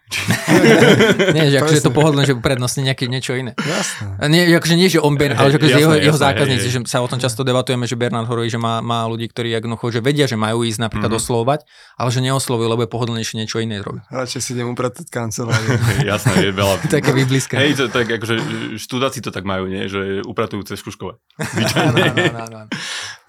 nie, 1.35 1.47
že 1.49 1.57
akože 1.63 1.77
je 1.79 1.85
to 1.87 1.95
pohodlné, 1.95 2.23
že 2.27 2.35
prednostne 2.37 2.83
nejaké 2.83 3.07
niečo 3.07 3.33
iné. 3.33 3.55
Jasné. 3.55 4.27
Nie, 4.27 4.43
akože 4.59 4.75
nie, 4.75 4.91
že 4.91 4.99
on 4.99 5.15
Bernard, 5.15 5.39
ale 5.39 5.55
že 5.55 5.57
akože 5.57 5.71
jasné, 5.71 5.81
jeho, 5.81 5.93
jasné, 5.95 6.05
jeho 6.11 6.17
zákazníci, 6.19 6.67
hej, 6.67 6.73
že 6.75 6.79
sa 6.85 6.99
o 6.99 7.07
tom 7.07 7.17
často 7.17 7.47
debatujeme, 7.47 7.87
že 7.87 7.95
Bernard 7.95 8.27
hovorí, 8.27 8.51
že 8.51 8.59
má, 8.59 8.83
má 8.83 9.07
ľudí, 9.07 9.31
ktorí 9.31 9.55
jednoducho, 9.55 9.89
že 9.95 9.99
vedia, 10.03 10.27
že 10.27 10.35
majú 10.35 10.67
ísť 10.67 10.83
napríklad 10.83 11.15
mm-hmm. 11.15 11.23
oslovať, 11.23 11.59
ale 11.95 12.09
že 12.11 12.19
neoslovujú, 12.21 12.67
lebo 12.67 12.81
je 12.83 12.89
pohodlnejšie 12.91 13.35
niečo 13.39 13.57
iné 13.63 13.79
robiť. 13.79 14.11
Radšej 14.11 14.41
si 14.43 14.49
idem 14.51 14.67
upratať 14.75 15.07
kanceláriu. 15.07 15.79
jasné, 16.11 16.51
je 16.51 16.51
veľa. 16.51 16.75
Také 16.99 17.15
vyblízka. 17.15 17.55
Hej, 17.55 17.79
to, 17.79 17.83
tak 17.87 18.11
akože 18.11 18.35
študáci 18.75 19.23
to 19.23 19.31
tak 19.31 19.47
majú, 19.47 19.71
nie? 19.71 19.87
že 19.87 20.19
upratujú 20.27 20.67
cez 20.67 20.83
škuškové. 20.83 21.15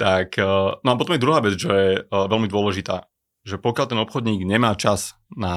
tak, 0.03 0.29
eh, 0.35 0.71
no 0.83 0.89
a 0.91 0.97
potom 0.99 1.15
je 1.15 1.23
druhá 1.23 1.39
vec, 1.39 1.55
čo 1.55 1.71
je 1.71 2.03
eh, 2.03 2.07
veľmi 2.11 2.51
dôležitá 2.51 3.12
že 3.43 3.59
pokiaľ 3.59 3.87
ten 3.91 4.01
obchodník 4.01 4.47
nemá 4.47 4.75
čas 4.79 5.19
na 5.35 5.55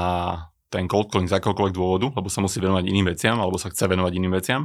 ten 0.74 0.90
cold 0.90 1.14
calling 1.14 1.30
z 1.30 1.38
akéhokoľvek 1.38 1.76
dôvodu, 1.78 2.08
lebo 2.12 2.28
sa 2.28 2.44
musí 2.44 2.60
venovať 2.60 2.84
iným 2.90 3.14
veciam, 3.14 3.38
alebo 3.40 3.56
sa 3.56 3.72
chce 3.72 3.86
venovať 3.88 4.12
iným 4.18 4.34
veciam, 4.36 4.62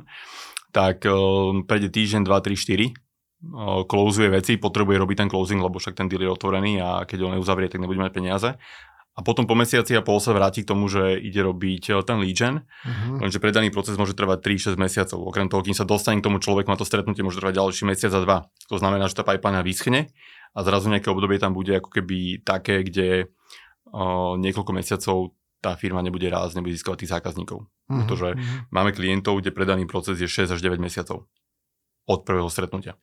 tak 0.74 1.06
uh, 1.06 1.60
prejde 1.68 1.92
týždeň, 1.92 2.26
2, 2.26 2.26
3, 2.26 2.56
4, 2.56 3.86
uh, 3.86 4.30
veci, 4.32 4.52
potrebuje 4.56 4.96
robiť 4.96 5.16
ten 5.22 5.28
closing, 5.30 5.60
lebo 5.60 5.78
však 5.78 5.94
ten 5.94 6.08
deal 6.10 6.24
je 6.24 6.30
otvorený 6.32 6.80
a 6.80 7.04
keď 7.04 7.18
ho 7.26 7.34
neuzavrie, 7.36 7.68
tak 7.70 7.78
nebude 7.78 8.00
mať 8.00 8.12
peniaze. 8.16 8.50
A 9.18 9.26
potom 9.26 9.44
po 9.44 9.58
mesiaci 9.58 9.92
a 9.98 10.06
pol 10.06 10.22
sa 10.22 10.32
vráti 10.32 10.62
k 10.64 10.70
tomu, 10.70 10.86
že 10.88 11.18
ide 11.20 11.44
robiť 11.44 11.92
uh, 11.92 12.00
ten 12.00 12.18
lead 12.22 12.34
gen, 12.34 12.64
uh-huh. 12.64 13.20
lenže 13.20 13.42
predaný 13.42 13.68
proces 13.68 14.00
môže 14.00 14.16
trvať 14.16 14.40
3-6 14.72 14.80
mesiacov. 14.80 15.18
Okrem 15.28 15.46
toho, 15.50 15.60
kým 15.60 15.76
sa 15.76 15.84
dostane 15.84 16.22
k 16.22 16.26
tomu 16.26 16.40
človeku 16.40 16.70
na 16.70 16.78
to 16.80 16.88
stretnutie, 16.88 17.20
môže 17.20 17.36
trvať 17.38 17.60
ďalší 17.60 17.82
mesiac 17.84 18.14
a 18.16 18.20
dva. 18.22 18.38
To 18.72 18.80
znamená, 18.80 19.10
že 19.10 19.18
tá 19.18 19.26
pipeline 19.26 19.60
vyschne 19.66 20.08
a 20.50 20.59
zrazu 20.66 20.90
nejaké 20.90 21.09
obdobie 21.11 21.38
tam 21.38 21.54
bude 21.54 21.78
ako 21.78 21.90
keby 21.90 22.42
také, 22.42 22.83
kde 22.83 23.30
uh, 23.90 24.35
niekoľko 24.38 24.73
mesiacov 24.75 25.35
tá 25.61 25.76
firma 25.76 26.00
nebude 26.00 26.25
rásť, 26.26 26.59
nebude 26.59 26.75
získavať 26.75 27.04
tých 27.04 27.12
zákazníkov. 27.12 27.69
Mm-hmm. 27.69 27.99
Pretože 28.02 28.28
mm-hmm. 28.35 28.73
máme 28.73 28.90
klientov, 28.97 29.45
kde 29.45 29.52
predaný 29.52 29.85
proces 29.85 30.16
je 30.16 30.26
6 30.26 30.57
až 30.57 30.61
9 30.61 30.80
mesiacov 30.80 31.28
od 32.09 32.21
prvého 32.25 32.49
stretnutia. 32.49 32.97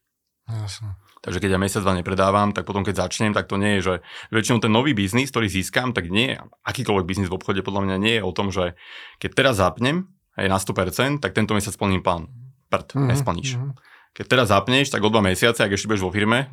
Jasne. 0.47 0.95
Takže 1.19 1.43
keď 1.43 1.49
ja 1.55 1.59
mesiac 1.59 1.83
dva 1.83 1.97
nepredávam, 1.97 2.55
tak 2.55 2.63
potom 2.63 2.81
keď 2.81 3.07
začnem, 3.07 3.35
tak 3.35 3.51
to 3.51 3.59
nie 3.59 3.79
je, 3.79 3.81
že 3.83 3.93
väčšinou 4.31 4.63
ten 4.63 4.71
nový 4.71 4.95
biznis, 4.95 5.27
ktorý 5.27 5.51
získam, 5.51 5.91
tak 5.91 6.07
nie, 6.07 6.39
akýkoľvek 6.63 7.05
biznis 7.05 7.27
v 7.27 7.35
obchode 7.35 7.59
podľa 7.67 7.83
mňa 7.83 7.95
nie 7.99 8.15
je 8.17 8.23
o 8.23 8.31
tom, 8.31 8.47
že 8.47 8.79
keď 9.19 9.29
teraz 9.35 9.59
zapnem 9.59 10.07
aj 10.39 10.47
na 10.47 10.57
100%, 10.57 11.19
tak 11.19 11.35
tento 11.35 11.51
mesiac 11.51 11.75
splním 11.75 11.99
plán. 11.99 12.31
Prd, 12.71 12.95
mm-hmm. 12.95 13.07
nesplníš. 13.11 13.49
Mm-hmm. 13.59 13.96
Keď 14.17 14.25
teraz 14.25 14.49
zapneš, 14.49 14.89
tak 14.89 15.05
o 15.05 15.13
dva 15.13 15.21
mesiace, 15.21 15.61
ak 15.61 15.77
ešte 15.77 15.85
budeš 15.85 16.01
vo 16.01 16.09
firme, 16.09 16.49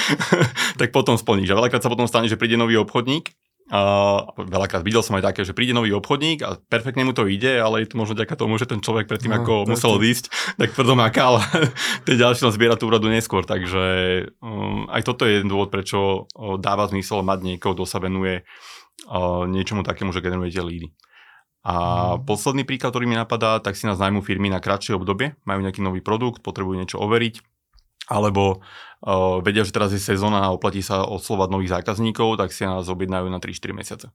tak 0.80 0.92
potom 0.92 1.16
splníš. 1.16 1.56
A 1.56 1.56
veľakrát 1.56 1.80
sa 1.80 1.88
potom 1.88 2.04
stane, 2.04 2.28
že 2.28 2.36
príde 2.36 2.60
nový 2.60 2.76
obchodník 2.76 3.32
a 3.70 3.80
veľakrát 4.34 4.82
videl 4.82 5.00
som 5.00 5.14
aj 5.14 5.30
také, 5.30 5.46
že 5.46 5.54
príde 5.54 5.70
nový 5.70 5.94
obchodník 5.94 6.42
a 6.42 6.58
perfektne 6.58 7.06
mu 7.06 7.14
to 7.14 7.30
ide, 7.30 7.56
ale 7.56 7.86
je 7.86 7.94
to 7.94 7.96
možno 8.02 8.18
ďaká 8.18 8.34
tomu, 8.34 8.58
že 8.58 8.66
ten 8.66 8.82
človek 8.82 9.06
predtým, 9.06 9.30
no, 9.30 9.40
ako 9.40 9.54
musel 9.70 9.94
odísť, 9.94 10.28
tak 10.58 10.74
tvrdo 10.74 10.98
makal. 10.98 11.38
ten 12.06 12.18
ďalší 12.18 12.50
len 12.50 12.52
zbiera 12.52 12.74
tú 12.74 12.90
úradu 12.90 13.06
neskôr. 13.08 13.46
Takže 13.46 13.82
um, 14.42 14.90
aj 14.90 15.06
toto 15.06 15.24
je 15.24 15.38
jeden 15.38 15.48
dôvod, 15.48 15.70
prečo 15.70 16.26
uh, 16.26 16.58
dáva 16.58 16.90
zmysel 16.90 17.22
mať 17.22 17.46
niekoho, 17.46 17.78
kto 17.78 17.86
sa 17.86 18.02
venuje 18.02 18.42
uh, 18.42 19.46
niečomu 19.46 19.86
takému, 19.86 20.10
že 20.10 20.20
generujete 20.20 20.60
lídy. 20.60 20.90
A 21.60 21.74
mm. 22.16 22.24
posledný 22.24 22.64
príklad, 22.64 22.96
ktorý 22.96 23.04
mi 23.04 23.16
napadá, 23.16 23.60
tak 23.60 23.76
si 23.76 23.84
nás 23.84 24.00
najmú 24.00 24.24
firmy 24.24 24.48
na 24.48 24.64
kratšie 24.64 24.96
obdobie, 24.96 25.36
majú 25.44 25.60
nejaký 25.60 25.84
nový 25.84 26.00
produkt, 26.00 26.40
potrebujú 26.40 26.80
niečo 26.80 26.96
overiť, 26.96 27.44
alebo 28.08 28.64
uh, 29.04 29.38
vedia, 29.44 29.62
že 29.62 29.76
teraz 29.76 29.92
je 29.92 30.00
sezóna 30.00 30.48
a 30.48 30.52
oplatí 30.56 30.80
sa 30.80 31.04
oslovať 31.04 31.48
nových 31.52 31.76
zákazníkov, 31.76 32.40
tak 32.40 32.50
si 32.50 32.64
nás 32.64 32.88
objednajú 32.88 33.28
na 33.28 33.38
3-4 33.38 33.76
mesiace. 33.76 34.06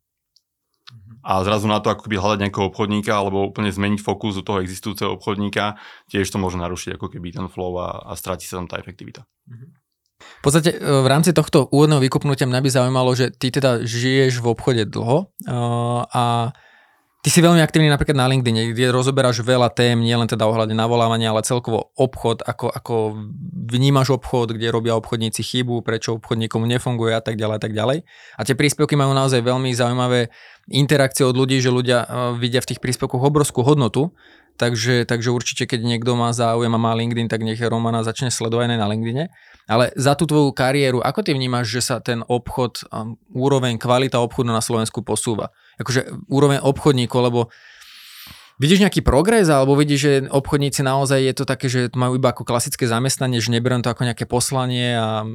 Mhm. 0.89 1.21
A 1.21 1.41
zrazu 1.45 1.65
na 1.69 1.77
to 1.81 1.93
ako 1.93 2.09
keby 2.09 2.17
hľadať 2.17 2.39
nejakého 2.45 2.65
obchodníka 2.69 3.13
alebo 3.13 3.45
úplne 3.45 3.69
zmeniť 3.69 4.01
fokus 4.01 4.37
u 4.37 4.43
toho 4.45 4.61
existujúceho 4.65 5.13
obchodníka, 5.13 5.77
tiež 6.09 6.25
to 6.25 6.41
môže 6.41 6.57
narušiť 6.57 6.97
ako 6.97 7.13
keby 7.13 7.29
ten 7.33 7.45
flow 7.45 7.77
a, 7.77 8.09
a 8.09 8.17
stráti 8.17 8.49
sa 8.49 8.57
tam 8.57 8.67
tá 8.69 8.81
efektivita. 8.81 9.25
Mhm. 9.45 9.85
V 10.15 10.41
podstate 10.41 10.71
e, 10.71 10.79
v 10.79 11.07
rámci 11.11 11.35
tohto 11.35 11.67
úvodného 11.69 11.99
vykupnutia 11.99 12.47
mňa 12.47 12.61
by 12.63 12.69
zaujímalo, 12.71 13.11
že 13.13 13.35
ty 13.35 13.51
teda 13.51 13.83
žiješ 13.83 14.39
v 14.39 14.47
obchode 14.47 14.83
dlho 14.87 15.27
uh, 15.27 16.01
a 16.07 16.55
Ty 17.25 17.33
si 17.33 17.41
veľmi 17.41 17.57
aktívny 17.57 17.89
napríklad 17.89 18.21
na 18.21 18.29
LinkedIn, 18.29 18.77
kde 18.77 18.93
rozoberáš 18.93 19.41
veľa 19.41 19.73
tém, 19.73 19.97
nielen 19.97 20.29
teda 20.29 20.45
ohľadne 20.45 20.77
navolávania, 20.77 21.33
ale 21.33 21.41
celkovo 21.41 21.89
obchod, 21.97 22.45
ako, 22.45 22.69
ako 22.69 22.95
vnímaš 23.65 24.13
obchod, 24.13 24.53
kde 24.53 24.69
robia 24.69 24.93
obchodníci 24.93 25.41
chybu, 25.41 25.81
prečo 25.81 26.21
obchodníkom 26.21 26.69
nefunguje 26.69 27.17
a 27.17 27.25
tak 27.25 27.41
ďalej 27.41 27.55
a 27.57 27.61
tak 27.65 27.73
ďalej. 27.73 28.05
A 28.37 28.41
tie 28.45 28.53
príspevky 28.53 28.93
majú 28.93 29.17
naozaj 29.17 29.41
veľmi 29.41 29.73
zaujímavé 29.73 30.29
interakcie 30.69 31.25
od 31.25 31.33
ľudí, 31.33 31.57
že 31.65 31.73
ľudia 31.73 32.05
uh, 32.05 32.37
vidia 32.37 32.61
v 32.61 32.69
tých 32.69 32.81
príspevkoch 32.85 33.25
obrovskú 33.25 33.65
hodnotu, 33.65 34.13
takže, 34.61 35.09
takže 35.09 35.33
určite 35.33 35.65
keď 35.65 35.81
niekto 35.81 36.13
má 36.13 36.29
záujem 36.29 36.69
a 36.69 36.77
má 36.77 36.93
LinkedIn, 36.93 37.25
tak 37.25 37.41
nech 37.41 37.57
Romana 37.57 38.05
začne 38.05 38.29
sledovať 38.29 38.77
aj 38.77 38.77
na 38.77 38.85
LinkedIne. 38.85 39.33
Ale 39.65 39.89
za 39.97 40.13
tú 40.13 40.29
tvoju 40.29 40.53
kariéru, 40.53 41.01
ako 41.01 41.25
ty 41.25 41.33
vnímaš, 41.33 41.73
že 41.73 41.81
sa 41.89 41.97
ten 41.97 42.21
obchod, 42.21 42.85
um, 42.93 43.17
úroveň, 43.33 43.81
kvalita 43.81 44.21
obchodu 44.21 44.53
na 44.53 44.61
Slovensku 44.61 45.01
posúva? 45.01 45.49
Akože 45.81 46.27
úroveň 46.31 46.63
obchodníkov, 46.63 47.19
lebo 47.21 47.41
Vidíš 48.55 48.87
nejaký 48.87 49.03
progres, 49.03 49.51
alebo 49.51 49.75
vidíš, 49.75 49.99
že 49.99 50.13
obchodníci 50.31 50.79
naozaj 50.79 51.19
je 51.19 51.33
to 51.35 51.43
také, 51.43 51.67
že 51.67 51.91
majú 51.91 52.15
iba 52.15 52.31
ako 52.31 52.47
klasické 52.47 52.87
zamestnanie, 52.87 53.43
že 53.43 53.51
neberú 53.51 53.83
to 53.83 53.91
ako 53.91 54.07
nejaké 54.07 54.23
poslanie 54.23 54.95
a 54.95 55.27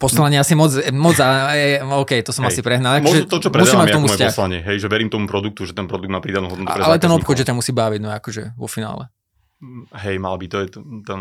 Poslanie 0.00 0.40
asi 0.40 0.56
moc, 0.56 0.72
moc 0.96 1.12
a, 1.20 1.52
OK, 2.00 2.24
to 2.24 2.32
som 2.32 2.48
hej. 2.48 2.56
asi 2.56 2.60
prehnal. 2.64 3.04
Možno 3.04 3.28
to, 3.28 3.36
čo 3.36 3.52
predávam, 3.52 3.84
je 3.84 4.00
moje 4.00 4.16
poslanie, 4.32 4.64
hej, 4.64 4.80
že 4.80 4.88
verím 4.88 5.12
tomu 5.12 5.28
produktu, 5.28 5.68
že 5.68 5.76
ten 5.76 5.84
produkt 5.84 6.08
má 6.08 6.24
pridanú 6.24 6.48
hodnotu 6.48 6.72
Ale 6.72 6.96
ten 6.96 7.12
obchod, 7.12 7.36
že 7.36 7.44
ťa 7.44 7.52
musí 7.52 7.76
baviť, 7.76 8.00
no 8.00 8.08
akože 8.08 8.56
vo 8.56 8.64
finále. 8.64 9.12
Hej, 9.92 10.16
mal 10.16 10.40
by, 10.40 10.46
to 10.48 10.56
je 10.64 10.66
ten, 11.04 11.20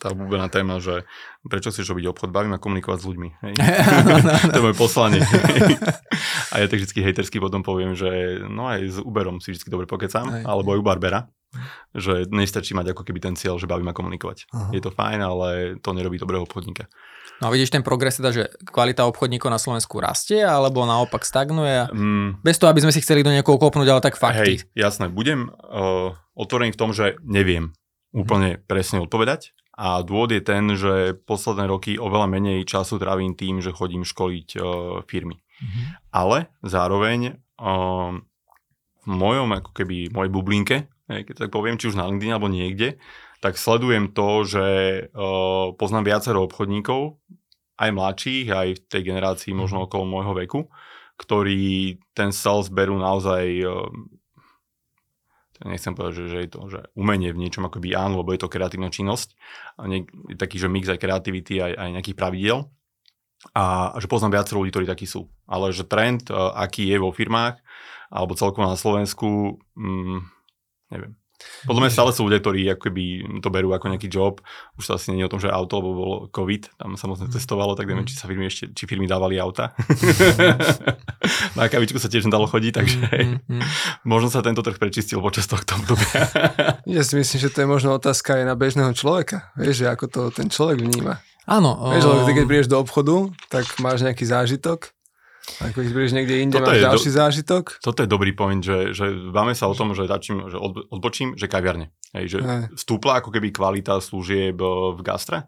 tá 0.00 0.16
obľúbená 0.16 0.48
téma, 0.48 0.80
že 0.80 1.04
prečo 1.44 1.68
chceš 1.68 1.92
robiť 1.92 2.08
obchod, 2.08 2.32
baví 2.32 2.48
ma 2.48 2.56
komunikovať 2.56 3.04
s 3.04 3.04
ľuďmi. 3.04 3.28
Hej. 3.44 3.52
to 4.48 4.56
je 4.56 4.64
moje 4.64 4.76
poslanie. 4.80 5.20
a 6.56 6.64
ja 6.64 6.66
tak 6.72 6.80
vždy 6.80 7.04
hejtersky 7.04 7.36
potom 7.36 7.60
poviem, 7.60 7.92
že 7.92 8.40
no 8.48 8.64
aj 8.64 8.80
s 8.88 8.98
Uberom 9.04 9.44
si 9.44 9.52
vždy 9.52 9.68
dobre 9.68 9.84
pokecám, 9.84 10.40
hej. 10.40 10.42
alebo 10.48 10.72
aj 10.72 10.80
u 10.80 10.84
Barbera, 10.88 11.20
že 11.92 12.24
nestačí 12.32 12.72
mať 12.72 12.96
ako 12.96 13.04
keby 13.04 13.20
ten 13.20 13.34
cieľ, 13.36 13.60
že 13.60 13.68
baví 13.68 13.84
ma 13.84 13.92
komunikovať. 13.92 14.48
Aha. 14.56 14.72
Je 14.72 14.80
to 14.80 14.88
fajn, 14.88 15.20
ale 15.20 15.48
to 15.84 15.92
nerobí 15.92 16.16
dobrého 16.16 16.48
obchodníka. 16.48 16.88
No 17.44 17.48
a 17.48 17.52
vidíš 17.52 17.76
ten 17.76 17.84
progres 17.84 18.16
teda, 18.16 18.32
že 18.32 18.48
kvalita 18.64 19.04
obchodníkov 19.04 19.52
na 19.52 19.60
Slovensku 19.60 20.00
rastie, 20.00 20.40
alebo 20.40 20.88
naopak 20.88 21.20
stagnuje? 21.20 21.92
Mm. 21.92 22.40
Bez 22.40 22.56
toho, 22.56 22.72
aby 22.72 22.80
sme 22.80 22.94
si 22.96 23.04
chceli 23.04 23.20
do 23.20 23.28
niekoho 23.28 23.60
kopnúť, 23.60 23.88
ale 23.92 24.00
tak 24.00 24.16
fakty. 24.16 24.40
Hej, 24.40 24.72
jasné. 24.72 25.12
Budem 25.12 25.52
uh, 25.52 26.16
otvorený 26.32 26.72
v 26.72 26.80
tom, 26.80 26.96
že 26.96 27.20
neviem 27.20 27.76
úplne 28.16 28.56
presne 28.64 29.04
odpovedať. 29.04 29.52
A 29.76 30.00
dôvod 30.00 30.32
je 30.32 30.40
ten, 30.40 30.64
že 30.72 31.12
posledné 31.28 31.68
roky 31.68 32.00
oveľa 32.00 32.32
menej 32.32 32.64
času 32.64 32.96
trávim 32.96 33.36
tým, 33.36 33.60
že 33.60 33.76
chodím 33.76 34.08
školiť 34.08 34.48
uh, 34.56 34.64
firmy. 35.04 35.36
Mm-hmm. 35.56 35.84
Ale 36.12 36.38
zároveň 36.60 37.40
uh, 37.60 38.12
v 39.06 39.08
mojom, 39.08 39.48
ako 39.56 39.70
keby, 39.72 40.12
mojej 40.12 40.32
bublinke, 40.32 40.76
keď 41.06 41.46
tak 41.46 41.50
poviem, 41.54 41.78
či 41.78 41.88
už 41.88 41.98
na 41.98 42.06
LinkedIn 42.10 42.34
alebo 42.34 42.50
niekde, 42.50 42.98
tak 43.38 43.60
sledujem 43.60 44.10
to, 44.10 44.42
že 44.42 44.66
uh, 45.12 45.70
poznám 45.78 46.10
viacero 46.10 46.42
obchodníkov, 46.44 47.20
aj 47.76 47.90
mladších, 47.92 48.46
aj 48.50 48.68
v 48.74 48.82
tej 48.88 49.02
generácii 49.12 49.52
mhm. 49.52 49.58
možno 49.60 49.78
okolo 49.86 50.04
môjho 50.08 50.32
veku, 50.34 50.60
ktorí 51.16 51.96
ten 52.12 52.32
sales 52.32 52.68
berú 52.68 52.96
naozaj 52.96 53.44
uh, 53.64 53.88
nechcem 55.64 55.96
povedať, 55.96 56.12
že, 56.20 56.24
že 56.28 56.38
je 56.44 56.50
to 56.52 56.60
že 56.68 56.80
umenie 56.92 57.32
v 57.32 57.40
niečom 57.40 57.64
akoby 57.64 57.96
áno, 57.96 58.20
lebo 58.20 58.36
je 58.36 58.44
to 58.44 58.52
kreatívna 58.52 58.92
činnosť. 58.92 59.32
A 59.80 59.88
nie, 59.88 60.04
taký, 60.36 60.60
že 60.60 60.68
mix 60.68 60.84
aj 60.92 61.00
kreativity, 61.00 61.64
aj, 61.64 61.72
aj 61.72 61.88
nejakých 61.96 62.18
pravidiel. 62.18 62.68
A, 63.54 63.94
že 64.00 64.10
poznám 64.10 64.40
viacero 64.40 64.62
ľudí, 64.62 64.72
ktorí 64.72 64.86
takí 64.88 65.06
sú. 65.06 65.30
Ale 65.46 65.70
že 65.70 65.86
trend, 65.86 66.26
uh, 66.32 66.54
aký 66.56 66.88
je 66.88 66.98
vo 66.98 67.14
firmách, 67.14 67.60
alebo 68.10 68.38
celkovo 68.38 68.66
na 68.66 68.78
Slovensku, 68.78 69.60
mm, 69.76 70.18
neviem. 70.94 71.14
Podľa 71.68 71.80
mňa 71.84 71.92
stále 71.92 72.10
sú 72.16 72.24
ľudia, 72.24 72.40
ktorí 72.40 72.60
akoby 72.72 73.04
to 73.44 73.52
berú 73.52 73.76
ako 73.76 73.92
nejaký 73.92 74.08
job. 74.08 74.40
Už 74.80 74.88
to 74.88 74.96
asi 74.96 75.12
nie 75.12 75.20
je 75.20 75.28
o 75.28 75.32
tom, 75.32 75.42
že 75.42 75.52
auto, 75.52 75.78
lebo 75.78 75.90
bolo 75.92 76.16
COVID, 76.32 76.80
tam 76.80 76.96
sa 76.96 77.06
moc 77.10 77.20
netestovalo, 77.20 77.76
tak 77.76 77.92
neviem, 77.92 78.08
mm. 78.08 78.10
či 78.10 78.16
sa 78.16 78.24
firmy 78.24 78.48
ešte, 78.48 78.72
či 78.72 78.88
firmy 78.88 79.04
dávali 79.04 79.36
auta. 79.36 79.76
Na 81.58 81.68
kavičku 81.68 82.00
sa 82.00 82.08
tiež 82.08 82.24
nedalo 82.24 82.48
chodiť, 82.48 82.72
takže 82.72 82.98
mm, 83.04 83.38
mm, 83.52 83.62
možno 84.08 84.32
sa 84.32 84.40
tento 84.40 84.64
trh 84.64 84.80
prečistil 84.80 85.20
počas 85.20 85.44
tohto 85.44 85.76
obdobia. 85.76 86.24
ja 86.88 87.02
si 87.04 87.14
myslím, 87.20 87.38
že 87.42 87.52
to 87.52 87.58
je 87.64 87.68
možno 87.68 87.92
otázka 87.92 88.40
aj 88.40 88.44
na 88.48 88.56
bežného 88.56 88.92
človeka. 88.96 89.52
Vieš, 89.60 89.84
že 89.84 89.86
ako 89.92 90.04
to 90.08 90.20
ten 90.32 90.48
človek 90.48 90.80
vníma. 90.80 91.20
Áno. 91.46 91.94
Vieš, 91.94 92.04
lebo 92.10 92.20
ty 92.26 92.32
keď 92.34 92.44
prídeš 92.50 92.68
do 92.70 92.78
obchodu, 92.82 93.30
tak 93.48 93.64
máš 93.78 94.02
nejaký 94.02 94.26
zážitok 94.26 94.90
ako 95.46 95.78
keď 95.78 95.92
budeš 95.94 96.12
niekde 96.12 96.36
inde, 96.42 96.58
toto 96.58 96.74
máš 96.74 96.82
ďalší 96.82 97.10
do, 97.10 97.16
zážitok? 97.22 97.64
Toto 97.78 97.98
je 98.02 98.08
dobrý 98.10 98.32
point, 98.34 98.58
že, 98.58 98.90
že 98.90 99.30
báme 99.30 99.54
sa 99.54 99.70
o 99.70 99.74
tom, 99.78 99.94
že, 99.94 100.10
dačím, 100.10 100.50
že 100.50 100.58
odbočím, 100.90 101.38
že 101.38 101.46
kaviarne. 101.46 101.94
Hej, 102.12 102.24
že 102.34 102.38
vstúpla 102.74 103.22
ako 103.22 103.30
keby 103.30 103.54
kvalita 103.54 104.02
služieb 104.02 104.58
v 104.58 105.00
gastre? 105.06 105.46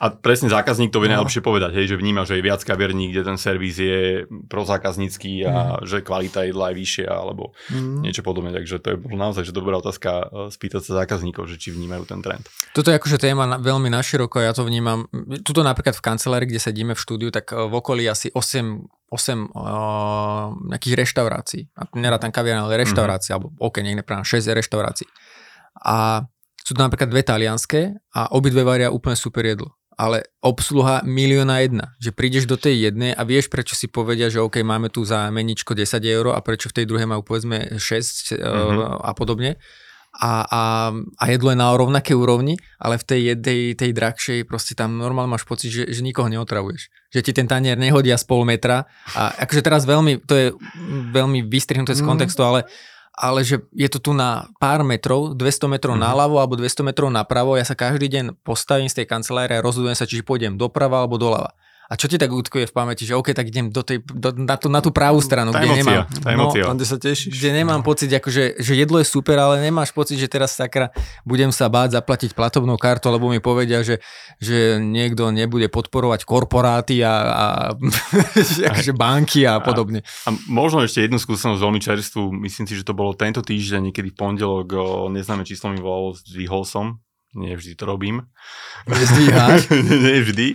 A 0.00 0.08
presne 0.08 0.48
zákazník 0.48 0.88
to 0.88 0.96
vie 1.04 1.12
no. 1.12 1.20
najlepšie 1.20 1.44
povedať, 1.44 1.76
hej, 1.76 1.92
že 1.92 2.00
vníma, 2.00 2.24
že 2.24 2.40
je 2.40 2.46
viac 2.48 2.64
kaverní, 2.64 3.12
kde 3.12 3.20
ten 3.20 3.36
servis 3.36 3.76
je 3.76 4.24
prozákaznícky 4.48 5.44
a 5.44 5.76
mm. 5.76 5.84
že 5.84 6.00
kvalita 6.00 6.48
jedla 6.48 6.72
je 6.72 6.78
vyššia 6.80 7.08
alebo 7.12 7.52
mm. 7.68 8.08
niečo 8.08 8.24
podobné. 8.24 8.48
Takže 8.56 8.80
to 8.80 8.96
je 8.96 8.98
naozaj 9.12 9.44
že 9.44 9.52
dobrá 9.52 9.76
otázka 9.76 10.10
e, 10.10 10.24
spýtať 10.48 10.88
sa 10.88 11.04
zákazníkov, 11.04 11.52
že 11.52 11.60
či 11.60 11.76
vnímajú 11.76 12.08
ten 12.08 12.24
trend. 12.24 12.48
Toto 12.72 12.88
je 12.88 12.96
akože 12.96 13.20
téma 13.20 13.44
na, 13.44 13.60
veľmi 13.60 13.92
naširoko, 13.92 14.40
ja 14.40 14.56
to 14.56 14.64
vnímam. 14.64 15.04
Tuto 15.44 15.60
napríklad 15.60 15.92
v 15.92 16.04
kancelárii, 16.08 16.48
kde 16.48 16.64
sedíme 16.64 16.96
v 16.96 17.00
štúdiu, 17.04 17.28
tak 17.28 17.52
e, 17.52 17.60
v 17.60 17.74
okolí 17.76 18.08
asi 18.08 18.32
8 18.32 19.00
8 19.10 19.58
uh, 19.58 20.54
nejakých 20.70 20.94
reštaurácií. 21.02 21.66
Nerá 21.98 22.22
tam 22.22 22.30
kaviarne, 22.30 22.62
ale 22.62 22.78
reštaurácie, 22.78 23.34
mm-hmm. 23.34 23.42
alebo 23.42 23.58
OK, 23.58 23.82
nech 23.82 23.98
neprám, 23.98 24.22
6 24.22 24.54
reštaurácií. 24.54 25.10
A 25.82 26.22
sú 26.62 26.78
to 26.78 26.80
napríklad 26.86 27.10
dve 27.10 27.26
talianské 27.26 27.98
a 28.14 28.30
obidve 28.30 28.62
varia 28.62 28.94
úplne 28.94 29.18
super 29.18 29.42
jedlo 29.42 29.79
ale 30.00 30.24
obsluha 30.40 31.04
milióna 31.04 31.60
jedna. 31.60 31.92
Že 32.00 32.10
prídeš 32.16 32.44
do 32.48 32.56
tej 32.56 32.88
jednej 32.88 33.12
a 33.12 33.20
vieš, 33.28 33.52
prečo 33.52 33.76
si 33.76 33.84
povedia, 33.84 34.32
že 34.32 34.40
OK, 34.40 34.64
máme 34.64 34.88
tu 34.88 35.04
za 35.04 35.28
meničko 35.28 35.76
10 35.76 36.00
eur 36.00 36.32
a 36.32 36.40
prečo 36.40 36.72
v 36.72 36.80
tej 36.80 36.84
druhej 36.88 37.04
majú 37.04 37.20
povedzme 37.20 37.76
6 37.76 38.40
mm-hmm. 38.40 38.40
uh, 38.40 39.04
a 39.04 39.12
podobne. 39.12 39.60
A, 40.10 40.42
a, 40.42 40.62
a 40.90 41.24
jedlo 41.30 41.54
je 41.54 41.60
na 41.60 41.70
rovnaké 41.70 42.18
úrovni, 42.18 42.58
ale 42.82 42.98
v 42.98 43.04
tej 43.06 43.20
jednej, 43.30 43.60
tej 43.78 43.94
drahšej 43.94 44.42
proste 44.42 44.74
tam 44.74 44.98
normálne 44.98 45.30
máš 45.30 45.46
pocit, 45.46 45.70
že, 45.70 45.86
že 45.86 46.02
nikoho 46.02 46.26
neotravuješ. 46.26 46.90
Že 47.14 47.20
ti 47.22 47.32
ten 47.36 47.46
tanier 47.46 47.78
nehodia 47.78 48.18
z 48.18 48.26
pol 48.26 48.42
metra. 48.42 48.90
A 49.14 49.30
akože 49.46 49.62
teraz 49.62 49.86
veľmi, 49.86 50.18
to 50.26 50.34
je 50.34 50.46
veľmi 51.14 51.46
vystrihnuté 51.46 51.94
z 51.94 52.02
mhm. 52.02 52.08
kontextu, 52.08 52.42
ale 52.42 52.66
ale 53.20 53.44
že 53.44 53.60
je 53.76 53.88
to 53.92 54.00
tu 54.00 54.12
na 54.16 54.48
pár 54.56 54.80
metrov, 54.80 55.36
200 55.36 55.68
metrov 55.68 55.94
mm-hmm. 55.94 56.08
naľavo 56.08 56.40
alebo 56.40 56.56
200 56.56 56.88
metrov 56.88 57.12
napravo, 57.12 57.60
ja 57.60 57.68
sa 57.68 57.76
každý 57.76 58.08
deň 58.08 58.40
postavím 58.40 58.88
z 58.88 59.04
tej 59.04 59.06
kancelárie 59.12 59.60
a 59.60 59.64
rozhodujem 59.64 59.92
sa, 59.92 60.08
či 60.08 60.24
pôjdem 60.24 60.56
doprava 60.56 61.04
alebo 61.04 61.20
doľava. 61.20 61.52
A 61.90 61.98
čo 61.98 62.06
ti 62.06 62.22
tak 62.22 62.30
utkuje 62.30 62.70
v 62.70 62.74
pamäti, 62.74 63.02
že 63.02 63.18
OK, 63.18 63.34
tak 63.34 63.50
idem 63.50 63.66
do 63.66 63.82
tej, 63.82 63.98
do, 64.06 64.30
na, 64.38 64.54
tú, 64.54 64.70
na 64.70 64.78
tú 64.78 64.94
pravú 64.94 65.18
stranu, 65.18 65.50
tá 65.50 65.58
kde 65.58 65.74
emocia, 65.74 65.82
nemám... 65.82 66.22
Tá 66.22 66.28
emocia. 66.30 66.62
No, 66.62 66.74
kde 66.78 66.86
sa 66.86 66.98
tešíš. 67.02 67.34
Kde 67.34 67.50
nemám 67.50 67.82
no. 67.82 67.86
pocit, 67.90 68.06
akože, 68.14 68.62
že 68.62 68.72
jedlo 68.78 69.02
je 69.02 69.06
super, 69.10 69.34
ale 69.42 69.58
nemáš 69.58 69.90
pocit, 69.90 70.14
že 70.14 70.30
teraz 70.30 70.54
sakra 70.54 70.94
budem 71.26 71.50
sa 71.50 71.66
báť 71.66 71.98
zaplatiť 71.98 72.38
platobnou 72.38 72.78
kartu, 72.78 73.10
lebo 73.10 73.26
mi 73.26 73.42
povedia, 73.42 73.82
že, 73.82 73.98
že 74.38 74.78
niekto 74.78 75.34
nebude 75.34 75.66
podporovať 75.66 76.22
korporáty 76.22 77.02
a, 77.02 77.14
a 77.26 77.44
akože 78.70 78.94
banky 78.94 79.50
a 79.50 79.58
podobne. 79.58 80.06
A, 80.24 80.30
a 80.30 80.38
možno 80.46 80.86
ešte 80.86 81.02
jednu 81.02 81.18
skúsenosť 81.18 81.58
veľmi 81.58 81.82
čerstvú, 81.82 82.30
myslím 82.46 82.70
si, 82.70 82.78
že 82.78 82.86
to 82.86 82.94
bolo 82.94 83.18
tento 83.18 83.42
týždeň, 83.42 83.90
niekedy 83.90 84.14
v 84.14 84.16
pondelok, 84.16 84.78
neznáme 85.10 85.42
číslo 85.42 85.74
mi 85.74 85.82
volal, 85.82 86.14
zdvihol 86.14 86.62
som 86.62 87.02
nie 87.34 87.54
vždy 87.54 87.78
to 87.78 87.84
robím. 87.86 88.26
Nezdvíhaš? 88.90 89.70
nie 90.04 90.18
vždy. 90.22 90.46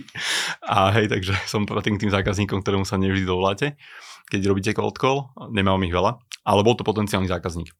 A 0.60 0.92
hej, 0.92 1.08
takže 1.08 1.32
som 1.48 1.64
tým, 1.64 1.96
tým 1.96 2.12
zákazníkom, 2.12 2.60
ktorému 2.60 2.84
sa 2.84 3.00
nevždy 3.00 3.24
dovoláte, 3.24 3.80
keď 4.28 4.40
robíte 4.50 4.70
cold 4.76 4.98
call, 4.98 5.32
nemám 5.48 5.80
ich 5.86 5.94
veľa, 5.94 6.20
ale 6.44 6.60
bol 6.66 6.74
to 6.74 6.84
potenciálny 6.84 7.30
zákazník. 7.30 7.72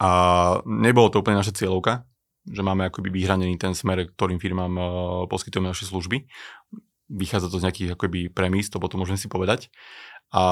A 0.00 0.10
nebolo 0.64 1.12
to 1.12 1.20
úplne 1.20 1.38
naša 1.40 1.54
cieľovka, 1.54 2.08
že 2.46 2.62
máme 2.62 2.86
akoby 2.88 3.10
vyhranený 3.10 3.58
ten 3.58 3.74
smer, 3.74 4.06
ktorým 4.14 4.38
firmám 4.38 4.72
uh, 4.78 4.88
poskytujeme 5.26 5.68
naše 5.70 5.84
služby. 5.84 6.26
Vychádza 7.06 7.50
to 7.50 7.58
z 7.62 7.70
nejakých 7.70 7.90
akoby 7.94 8.30
premis, 8.30 8.70
to 8.70 8.82
potom 8.82 9.02
môžem 9.02 9.18
si 9.18 9.30
povedať. 9.30 9.70
A 10.34 10.42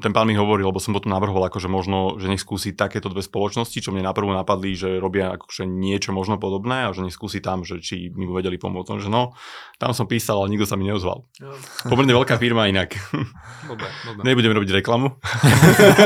ten 0.00 0.08
pán 0.16 0.24
mi 0.24 0.32
hovoril, 0.32 0.72
lebo 0.72 0.80
som 0.80 0.96
potom 0.96 1.12
navrhol, 1.12 1.44
akože 1.44 1.68
možno, 1.68 2.16
že 2.16 2.32
nech 2.32 2.40
skúsi 2.40 2.72
takéto 2.72 3.12
dve 3.12 3.20
spoločnosti, 3.20 3.76
čo 3.76 3.92
mne 3.92 4.08
naprvu 4.08 4.32
napadli, 4.32 4.72
že 4.72 4.96
robia 4.96 5.36
akože 5.36 5.68
niečo 5.68 6.16
možno 6.16 6.40
podobné 6.40 6.88
a 6.88 6.96
že 6.96 7.04
nech 7.04 7.12
skúsi 7.12 7.44
tam, 7.44 7.60
že 7.60 7.84
či 7.84 8.08
mi 8.08 8.24
vedeli 8.24 8.56
pomôcť. 8.56 9.04
Že 9.04 9.12
no, 9.12 9.36
tam 9.76 9.92
som 9.92 10.08
písal, 10.08 10.40
ale 10.40 10.56
nikto 10.56 10.64
sa 10.64 10.80
mi 10.80 10.88
neozval. 10.88 11.28
No. 11.44 11.52
Pomerne 11.92 12.16
veľká 12.16 12.40
firma 12.40 12.72
inak. 12.72 12.96
Dobre, 13.72 13.88
dobre. 14.04 14.22
Nebudem 14.26 14.52
robiť 14.58 14.70
reklamu. 14.82 15.16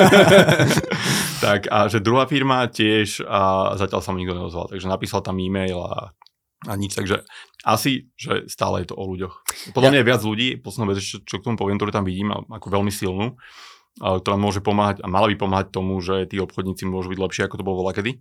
tak 1.44 1.66
a 1.72 1.88
že 1.88 2.04
druhá 2.04 2.28
firma 2.28 2.68
tiež 2.68 3.24
a 3.24 3.74
zatiaľ 3.80 4.04
sa 4.04 4.12
mi 4.12 4.22
nikto 4.22 4.36
neozval. 4.36 4.68
Takže 4.70 4.86
napísal 4.86 5.24
tam 5.24 5.40
e-mail 5.40 5.80
a 5.82 6.12
a 6.66 6.74
nič, 6.74 6.98
takže 6.98 7.22
asi, 7.62 8.10
že 8.18 8.50
stále 8.50 8.82
je 8.82 8.90
to 8.90 8.98
o 8.98 9.04
ľuďoch. 9.06 9.34
Podľa 9.74 9.88
ja. 9.88 9.92
mňa 9.94 10.00
je 10.02 10.08
viac 10.10 10.22
ľudí, 10.22 10.48
posledná 10.58 10.92
vec, 10.92 10.98
čo, 11.02 11.22
čo 11.22 11.38
k 11.38 11.46
tomu 11.46 11.56
poviem, 11.58 11.78
ktorú 11.78 11.90
tam 11.94 12.06
vidím, 12.06 12.34
ako 12.34 12.66
veľmi 12.70 12.90
silnú, 12.90 13.38
ktorá 13.96 14.36
môže 14.36 14.60
pomáhať 14.60 15.00
a 15.00 15.08
mala 15.08 15.30
by 15.32 15.36
pomáhať 15.40 15.72
tomu, 15.72 15.96
že 16.04 16.28
tí 16.28 16.36
obchodníci 16.36 16.84
môžu 16.84 17.14
byť 17.14 17.20
lepšie, 17.22 17.42
ako 17.48 17.56
to 17.56 17.64
bolo 17.64 17.86
kedy. 17.90 18.20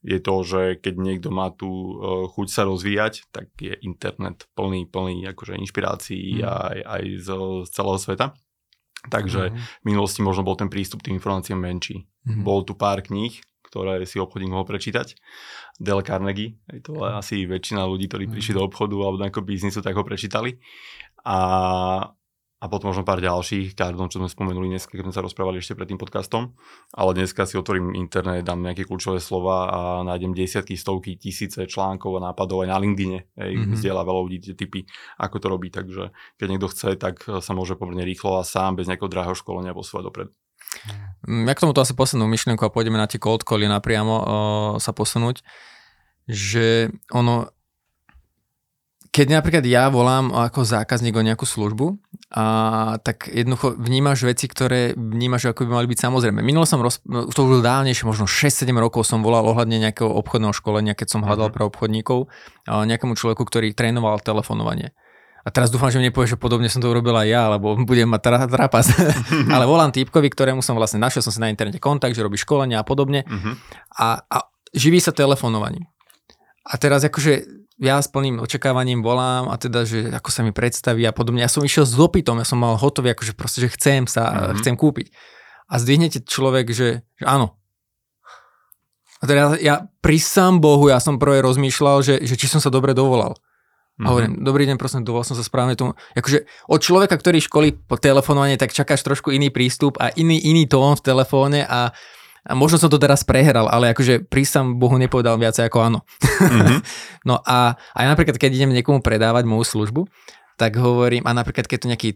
Je 0.00 0.16
to, 0.16 0.34
že 0.40 0.80
keď 0.80 0.94
niekto 0.96 1.28
má 1.28 1.52
tú 1.52 1.68
e, 1.68 1.92
chuť 2.32 2.48
sa 2.48 2.64
rozvíjať, 2.64 3.28
tak 3.28 3.52
je 3.60 3.76
internet 3.84 4.48
plný, 4.56 4.88
plný 4.88 5.28
akože 5.28 5.60
inšpirácií 5.60 6.40
mm. 6.40 6.44
aj, 6.48 6.78
aj 6.88 7.02
z, 7.20 7.28
z 7.36 7.68
celého 7.68 8.00
sveta. 8.00 8.26
Takže 9.12 9.52
mm. 9.52 9.56
v 9.60 9.84
minulosti 9.84 10.24
možno 10.24 10.40
bol 10.40 10.56
ten 10.56 10.72
prístup 10.72 11.04
k 11.04 11.12
tým 11.12 11.20
informáciám 11.20 11.60
menší. 11.60 12.08
Mm. 12.24 12.48
Bol 12.48 12.64
tu 12.64 12.72
pár 12.80 13.04
kníh, 13.04 13.44
ktoré 13.68 14.00
si 14.08 14.16
obchodník 14.16 14.56
mohol 14.56 14.64
prečítať. 14.64 15.20
Dale 15.80 16.04
Carnegie, 16.04 16.60
to 16.84 17.00
asi 17.08 17.48
väčšina 17.48 17.88
ľudí, 17.88 18.04
ktorí 18.04 18.28
mhm. 18.28 18.32
prišli 18.36 18.52
do 18.52 18.68
obchodu 18.68 18.92
alebo 19.00 19.16
do 19.16 19.24
nejakého 19.24 19.48
biznisu, 19.48 19.80
tak 19.80 19.96
ho 19.96 20.04
prečítali. 20.04 20.60
A, 21.24 21.38
a 22.60 22.64
potom 22.68 22.92
možno 22.92 23.00
pár 23.00 23.24
ďalších, 23.24 23.72
Cardon, 23.72 24.12
čo 24.12 24.20
sme 24.20 24.28
spomenuli 24.28 24.76
dnes, 24.76 24.84
keď 24.84 25.08
sme 25.08 25.16
sa 25.16 25.24
rozprávali 25.24 25.64
ešte 25.64 25.72
pred 25.72 25.88
tým 25.88 25.96
podcastom. 25.96 26.52
Ale 26.92 27.16
dneska 27.16 27.48
si 27.48 27.56
otvorím 27.56 27.96
internet, 27.96 28.44
dám 28.44 28.60
nejaké 28.60 28.84
kľúčové 28.84 29.24
slova 29.24 29.72
a 29.72 29.78
nájdem 30.04 30.36
desiatky, 30.36 30.76
stovky, 30.76 31.16
tisíce 31.16 31.64
článkov 31.64 32.20
a 32.20 32.28
nápadov 32.28 32.60
aj 32.64 32.68
na 32.68 32.76
LinkedIne. 32.76 33.32
Hej, 33.40 33.52
mm-hmm. 33.56 33.76
Zdieľa 33.80 34.04
veľa 34.04 34.20
ľudí 34.20 34.38
tie 34.44 34.54
typy, 34.56 34.84
ako 35.16 35.36
to 35.40 35.46
robí. 35.48 35.72
Takže 35.72 36.12
keď 36.36 36.46
niekto 36.52 36.68
chce, 36.68 37.00
tak 37.00 37.24
sa 37.24 37.52
môže 37.56 37.80
pomerne 37.80 38.04
rýchlo 38.04 38.36
a 38.36 38.44
sám 38.44 38.76
bez 38.76 38.84
nejakého 38.84 39.08
drahého 39.08 39.36
školenia 39.36 39.72
posúvať 39.72 40.04
dopredu. 40.12 40.32
Mm, 41.26 41.46
ja 41.50 41.54
k 41.54 41.62
tomuto 41.62 41.84
asi 41.84 41.92
poslednú 41.92 42.26
myšlienku 42.30 42.62
a 42.64 42.72
pôjdeme 42.72 42.96
na 42.96 43.10
tie 43.10 43.20
cold 43.20 43.44
cally 43.44 43.68
napriamo 43.68 44.14
uh, 44.14 44.24
sa 44.80 44.96
posunúť, 44.96 45.44
že 46.30 46.88
ono, 47.12 47.50
keď 49.10 49.42
napríklad 49.42 49.64
ja 49.66 49.90
volám 49.90 50.32
ako 50.32 50.64
zákazník 50.64 51.14
o 51.18 51.26
nejakú 51.26 51.44
službu, 51.44 51.98
a 52.30 52.44
tak 53.02 53.26
jednoducho 53.26 53.74
vnímaš 53.74 54.22
veci, 54.22 54.46
ktoré 54.46 54.94
vnímaš, 54.94 55.50
ako 55.50 55.66
by 55.66 55.82
mali 55.82 55.90
byť 55.90 55.98
samozrejme. 55.98 56.46
Minulo 56.46 56.62
som, 56.62 56.78
roz, 56.78 57.02
to 57.34 57.40
už 57.42 57.58
dávnejšie, 57.58 58.06
možno 58.06 58.30
6-7 58.30 58.70
rokov 58.78 59.02
som 59.02 59.26
volal 59.26 59.42
ohľadne 59.50 59.82
nejakého 59.82 60.06
obchodného 60.06 60.54
školenia, 60.54 60.94
keď 60.94 61.18
som 61.18 61.26
hľadal 61.26 61.50
mhm. 61.50 61.54
pre 61.58 61.62
obchodníkov, 61.66 62.30
nejakému 62.70 63.18
človeku, 63.18 63.42
ktorý 63.42 63.74
trénoval 63.74 64.22
telefonovanie. 64.22 64.94
A 65.40 65.48
teraz 65.48 65.72
dúfam, 65.72 65.88
že 65.88 65.96
mi 65.96 66.12
nepovie, 66.12 66.28
že 66.28 66.36
podobne 66.36 66.68
som 66.68 66.84
to 66.84 66.92
urobil 66.92 67.16
aj 67.16 67.28
ja, 67.28 67.48
lebo 67.48 67.72
budem 67.80 68.12
mať 68.12 68.20
tra-. 68.20 68.44
Ale 69.56 69.64
volám 69.64 69.88
týpkovi, 69.88 70.28
ktorému 70.28 70.60
som 70.60 70.76
vlastne 70.76 71.00
našiel 71.00 71.24
som 71.24 71.32
si 71.32 71.40
na 71.40 71.48
internete 71.48 71.80
kontakt, 71.80 72.12
že 72.12 72.20
robí 72.20 72.36
školenia 72.36 72.80
a 72.80 72.84
podobne. 72.84 73.24
Uh-huh. 73.24 73.56
A, 73.96 74.20
a 74.20 74.36
živí 74.76 75.00
sa 75.00 75.16
telefonovaním. 75.16 75.88
A 76.68 76.76
teraz 76.76 77.00
akože 77.08 77.60
ja 77.80 77.96
s 77.96 78.12
plným 78.12 78.44
očakávaním 78.44 79.00
volám 79.00 79.48
a 79.48 79.56
teda, 79.56 79.88
že 79.88 80.12
ako 80.12 80.28
sa 80.28 80.44
mi 80.44 80.52
predstaví 80.52 81.00
a 81.08 81.16
podobne. 81.16 81.40
Ja 81.40 81.48
som 81.48 81.64
išiel 81.64 81.88
s 81.88 81.96
dopytom, 81.96 82.36
ja 82.36 82.44
som 82.44 82.60
mal 82.60 82.76
hotový, 82.76 83.16
akože 83.16 83.32
proste, 83.32 83.64
že 83.64 83.72
chcem 83.72 84.04
sa, 84.04 84.28
uh-huh. 84.28 84.60
chcem 84.60 84.76
kúpiť. 84.76 85.08
A 85.72 85.80
zdvihnete 85.80 86.20
človek, 86.28 86.68
že, 86.76 87.08
že 87.16 87.24
áno. 87.24 87.56
A 89.20 89.28
teda 89.28 89.56
ja 89.60 89.88
pri 90.04 90.20
sám 90.20 90.60
Bohu, 90.60 90.92
ja 90.92 91.00
som 91.00 91.20
prvé 91.20 91.40
rozmýšľal, 91.44 92.04
že, 92.04 92.14
že 92.24 92.34
či 92.36 92.48
som 92.48 92.60
sa 92.60 92.68
dobre 92.68 92.92
dovolal. 92.92 93.36
Mm-hmm. 94.00 94.08
A 94.08 94.12
hovorím, 94.16 94.32
dobrý 94.40 94.64
deň, 94.64 94.80
prosím, 94.80 95.04
dovolal 95.04 95.28
som 95.28 95.36
sa 95.36 95.44
správne 95.44 95.76
tomu. 95.76 95.92
Akože 96.16 96.48
od 96.72 96.80
človeka, 96.80 97.20
ktorý 97.20 97.36
školí 97.44 97.76
po 97.84 98.00
telefonovanie, 98.00 98.56
tak 98.56 98.72
čakáš 98.72 99.04
trošku 99.04 99.28
iný 99.28 99.52
prístup 99.52 100.00
a 100.00 100.08
iný, 100.16 100.40
iný 100.40 100.64
tón 100.64 100.96
v 100.96 101.04
telefóne 101.04 101.68
a, 101.68 101.92
a 102.48 102.52
možno 102.56 102.80
som 102.80 102.88
to 102.88 102.96
teraz 102.96 103.28
prehral, 103.28 103.68
ale 103.68 103.92
akože 103.92 104.24
prísam 104.24 104.80
Bohu 104.80 104.96
nepovedal 104.96 105.36
viacej 105.36 105.68
ako 105.68 105.78
áno. 105.84 105.98
Mm-hmm. 106.24 106.78
no 107.28 107.44
a 107.44 107.76
aj 107.76 108.04
napríklad, 108.08 108.40
keď 108.40 108.56
idem 108.56 108.72
niekomu 108.72 109.04
predávať 109.04 109.44
moju 109.44 109.68
službu, 109.68 110.08
tak 110.60 110.76
hovorím, 110.76 111.24
a 111.24 111.32
napríklad 111.32 111.64
keď 111.64 111.78
to 111.80 111.88
nejaký 111.88 112.10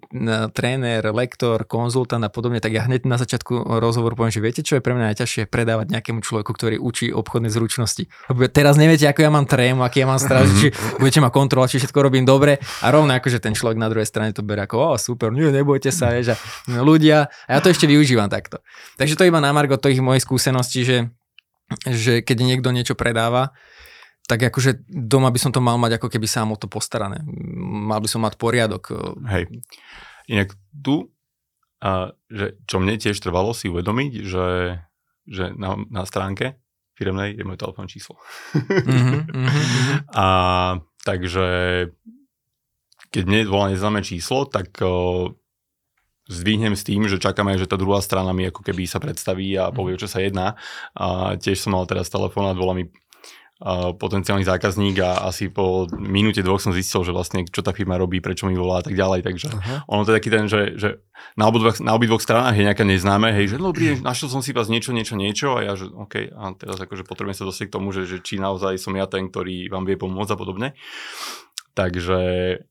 tréner, 0.52 1.00
lektor, 1.16 1.64
konzultant 1.64 2.20
a 2.20 2.28
podobne, 2.28 2.60
tak 2.60 2.76
ja 2.76 2.84
hneď 2.84 3.08
na 3.08 3.16
začiatku 3.16 3.80
rozhovoru 3.80 4.12
poviem, 4.12 4.36
že 4.36 4.44
viete, 4.44 4.60
čo 4.60 4.76
je 4.76 4.84
pre 4.84 4.92
mňa 4.92 5.16
najťažšie 5.16 5.48
predávať 5.48 5.88
nejakému 5.96 6.20
človeku, 6.20 6.52
ktorý 6.52 6.76
učí 6.76 7.08
obchodné 7.08 7.48
zručnosti. 7.48 8.04
Lebo 8.28 8.44
teraz 8.52 8.76
neviete, 8.76 9.08
ako 9.08 9.24
ja 9.24 9.32
mám 9.32 9.48
trému, 9.48 9.80
aký 9.80 10.04
ja 10.04 10.08
mám 10.12 10.20
strach, 10.20 10.44
či 10.60 10.76
budete 11.00 11.24
ma 11.24 11.32
kontrolovať, 11.32 11.72
či 11.72 11.78
všetko 11.88 11.98
robím 12.04 12.28
dobre 12.28 12.60
a 12.84 12.86
rovno 12.92 13.16
ako, 13.16 13.32
že 13.32 13.40
ten 13.40 13.56
človek 13.56 13.80
na 13.80 13.88
druhej 13.88 14.04
strane 14.04 14.36
to 14.36 14.44
berie 14.44 14.68
ako, 14.68 14.92
o 14.92 14.96
super, 15.00 15.32
nie, 15.32 15.48
nebojte 15.48 15.88
sa, 15.88 16.12
vieš, 16.12 16.36
a 16.36 16.84
ľudia, 16.84 17.32
a 17.48 17.50
ja 17.56 17.64
to 17.64 17.72
ešte 17.72 17.88
využívam 17.88 18.28
takto. 18.28 18.60
Takže 19.00 19.16
to 19.16 19.24
iba 19.24 19.40
na 19.40 19.56
margo 19.56 19.80
tých 19.80 20.04
mojich 20.04 20.20
skúseností, 20.20 20.84
že, 20.84 21.08
že 21.88 22.20
keď 22.20 22.36
niekto 22.44 22.68
niečo 22.76 22.92
predáva, 22.92 23.56
tak 24.24 24.40
akože 24.40 24.88
doma 24.88 25.28
by 25.28 25.38
som 25.40 25.52
to 25.52 25.60
mal 25.60 25.76
mať 25.76 26.00
ako 26.00 26.08
keby 26.08 26.24
sám 26.24 26.52
o 26.52 26.56
to 26.56 26.64
postarané. 26.64 27.20
Mal 27.60 28.00
by 28.00 28.08
som 28.08 28.24
mať 28.24 28.40
poriadok. 28.40 28.96
Hej. 29.28 29.52
Inak 30.32 30.56
tu, 30.72 31.12
a, 31.84 32.16
že 32.32 32.56
čo 32.64 32.80
mne 32.80 32.96
tiež 32.96 33.20
trvalo 33.20 33.52
si 33.52 33.68
uvedomiť, 33.68 34.12
že, 34.24 34.48
že 35.28 35.52
na, 35.52 35.76
na 35.92 36.08
stránke 36.08 36.56
firmnej 36.94 37.36
je 37.36 37.44
moje 37.44 37.60
telefónne 37.60 37.90
číslo. 37.90 38.16
Mm-hmm, 38.54 39.20
mm-hmm. 39.34 39.98
A 40.14 40.26
takže 41.04 41.46
keď 43.10 43.22
mne 43.28 43.40
volá 43.50 43.70
neznáme 43.70 44.00
číslo, 44.02 44.46
tak 44.46 44.78
o, 44.80 45.30
zdvihnem 46.30 46.74
s 46.74 46.86
tým, 46.86 47.04
že 47.06 47.20
čakáme, 47.20 47.58
že 47.60 47.68
tá 47.68 47.76
druhá 47.76 48.00
strana 48.00 48.32
mi 48.32 48.48
ako 48.48 48.64
keby 48.64 48.88
sa 48.88 48.98
predstaví 48.98 49.54
a 49.58 49.70
povie, 49.70 50.00
čo 50.00 50.08
sa 50.08 50.24
jedná. 50.24 50.56
A 50.96 51.36
tiež 51.36 51.60
som 51.60 51.76
mal 51.76 51.84
teraz 51.84 52.08
telefón 52.08 52.48
a 52.48 52.56
volá 52.56 52.72
mi 52.72 52.88
potenciálny 53.96 54.42
zákazník 54.42 54.98
a 54.98 55.30
asi 55.30 55.46
po 55.46 55.86
minúte 55.94 56.42
dvoch 56.42 56.58
som 56.58 56.74
zistil, 56.74 57.06
že 57.06 57.14
vlastne 57.14 57.46
čo 57.46 57.62
tá 57.62 57.70
firma 57.70 57.94
robí, 57.94 58.18
prečo 58.18 58.50
mi 58.50 58.58
volá 58.58 58.82
a 58.82 58.84
tak 58.84 58.98
ďalej. 58.98 59.22
Takže 59.22 59.46
uh-huh. 59.54 59.78
ono 59.86 60.02
to 60.02 60.10
je 60.10 60.18
taký 60.18 60.30
ten, 60.34 60.44
že, 60.50 60.74
že 60.74 60.88
na, 61.38 61.46
obidvoch, 61.46 61.78
na 61.78 61.94
obidvoch 61.94 62.18
stranách 62.18 62.58
je 62.58 62.66
nejaké 62.66 62.82
neznáme, 62.82 63.30
hej, 63.30 63.54
že 63.54 63.62
dobrý, 63.62 63.94
našiel 64.02 64.26
som 64.26 64.42
si 64.42 64.50
vás 64.50 64.66
niečo, 64.66 64.90
niečo, 64.90 65.14
niečo 65.14 65.54
a 65.54 65.60
ja, 65.62 65.72
že 65.78 65.86
OK, 65.86 66.34
a 66.34 66.50
teraz 66.58 66.82
akože 66.82 67.06
potrebujem 67.06 67.38
sa 67.38 67.46
dostať 67.46 67.70
k 67.70 67.74
tomu, 67.78 67.94
že, 67.94 68.10
že 68.10 68.18
či 68.18 68.42
naozaj 68.42 68.74
som 68.74 68.92
ja 68.98 69.06
ten, 69.06 69.30
ktorý 69.30 69.70
vám 69.70 69.86
vie 69.86 69.94
pomôcť 69.94 70.34
a 70.34 70.38
podobne. 70.38 70.68
Takže, 71.74 72.22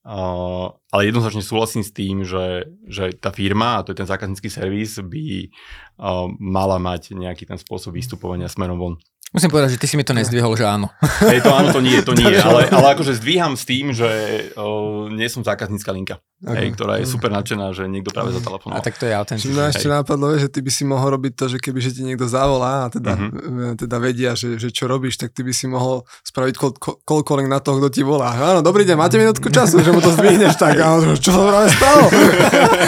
uh, 0.07 0.67
ale 0.95 1.01
jednoznačne 1.03 1.43
súhlasím 1.43 1.83
s 1.83 1.91
tým, 1.91 2.23
že, 2.23 2.71
že 2.87 3.11
tá 3.19 3.35
firma, 3.35 3.79
a 3.79 3.83
to 3.83 3.91
je 3.91 3.99
ten 3.99 4.07
zákaznícky 4.07 4.47
servis, 4.47 4.95
by 4.95 5.51
uh, 5.99 6.31
mala 6.39 6.79
mať 6.79 7.11
nejaký 7.11 7.43
ten 7.43 7.59
spôsob 7.59 7.99
vystupovania 7.99 8.47
smerom 8.47 8.79
von. 8.79 8.95
Musím 9.33 9.49
povedať, 9.49 9.73
že 9.73 9.81
ty 9.81 9.89
si 9.89 9.97
mi 9.97 10.05
to 10.05 10.13
nezdvihol, 10.13 10.53
že 10.53 10.61
áno. 10.61 10.93
Hej, 11.25 11.41
to 11.41 11.49
áno, 11.49 11.73
to 11.73 11.81
nie, 11.81 11.97
to 12.05 12.13
nie, 12.13 12.37
ale, 12.37 12.69
ale 12.77 12.93
akože 12.93 13.17
zdvíham 13.17 13.57
s 13.57 13.65
tým, 13.65 13.89
že 13.89 14.05
o, 14.53 15.09
nie 15.09 15.25
som 15.25 15.41
zákaznícka 15.41 15.89
linka, 15.89 16.21
okay. 16.45 16.69
hej, 16.69 16.77
ktorá 16.77 17.01
je 17.01 17.09
super 17.09 17.33
nadšená, 17.33 17.73
že 17.73 17.89
niekto 17.89 18.13
práve 18.13 18.29
zatelefonoval. 18.29 18.77
A 18.77 18.85
tak 18.85 18.93
to 19.01 19.09
je 19.09 19.13
autentické. 19.17 19.49
Mňa 19.49 19.73
ešte 19.73 19.89
napadlo, 19.89 20.37
že 20.37 20.53
ty 20.53 20.61
by 20.61 20.69
si 20.69 20.85
mohol 20.85 21.17
robiť 21.17 21.33
to, 21.33 21.45
že 21.49 21.57
keby 21.57 21.81
že 21.81 21.97
ti 21.97 22.05
niekto 22.05 22.29
zavolá 22.29 22.85
a 22.85 22.87
teda, 22.93 23.13
uh-huh. 23.17 23.73
teda 23.73 23.97
vedia, 23.97 24.37
že, 24.37 24.61
že 24.61 24.69
čo 24.69 24.85
robíš, 24.85 25.17
tak 25.17 25.33
ty 25.33 25.41
by 25.41 25.49
si 25.49 25.65
mohol 25.65 26.05
spraviť 26.21 26.53
call, 27.01 27.25
calling 27.25 27.49
na 27.49 27.57
toho, 27.57 27.81
kto 27.81 27.89
ti 27.89 28.05
volá. 28.05 28.37
Áno, 28.37 28.61
dobrý 28.61 28.85
deň, 28.85 29.01
máte 29.01 29.17
minútku 29.17 29.49
času, 29.49 29.81
že 29.81 29.89
mu 29.89 29.97
to 29.97 30.13
zdvihneš 30.13 30.61
tak. 30.61 30.77
A 30.77 30.93
on, 30.93 31.17
čo 31.17 31.33
sa 31.33 31.41
práve 31.41 31.73
stalo? 31.73 32.05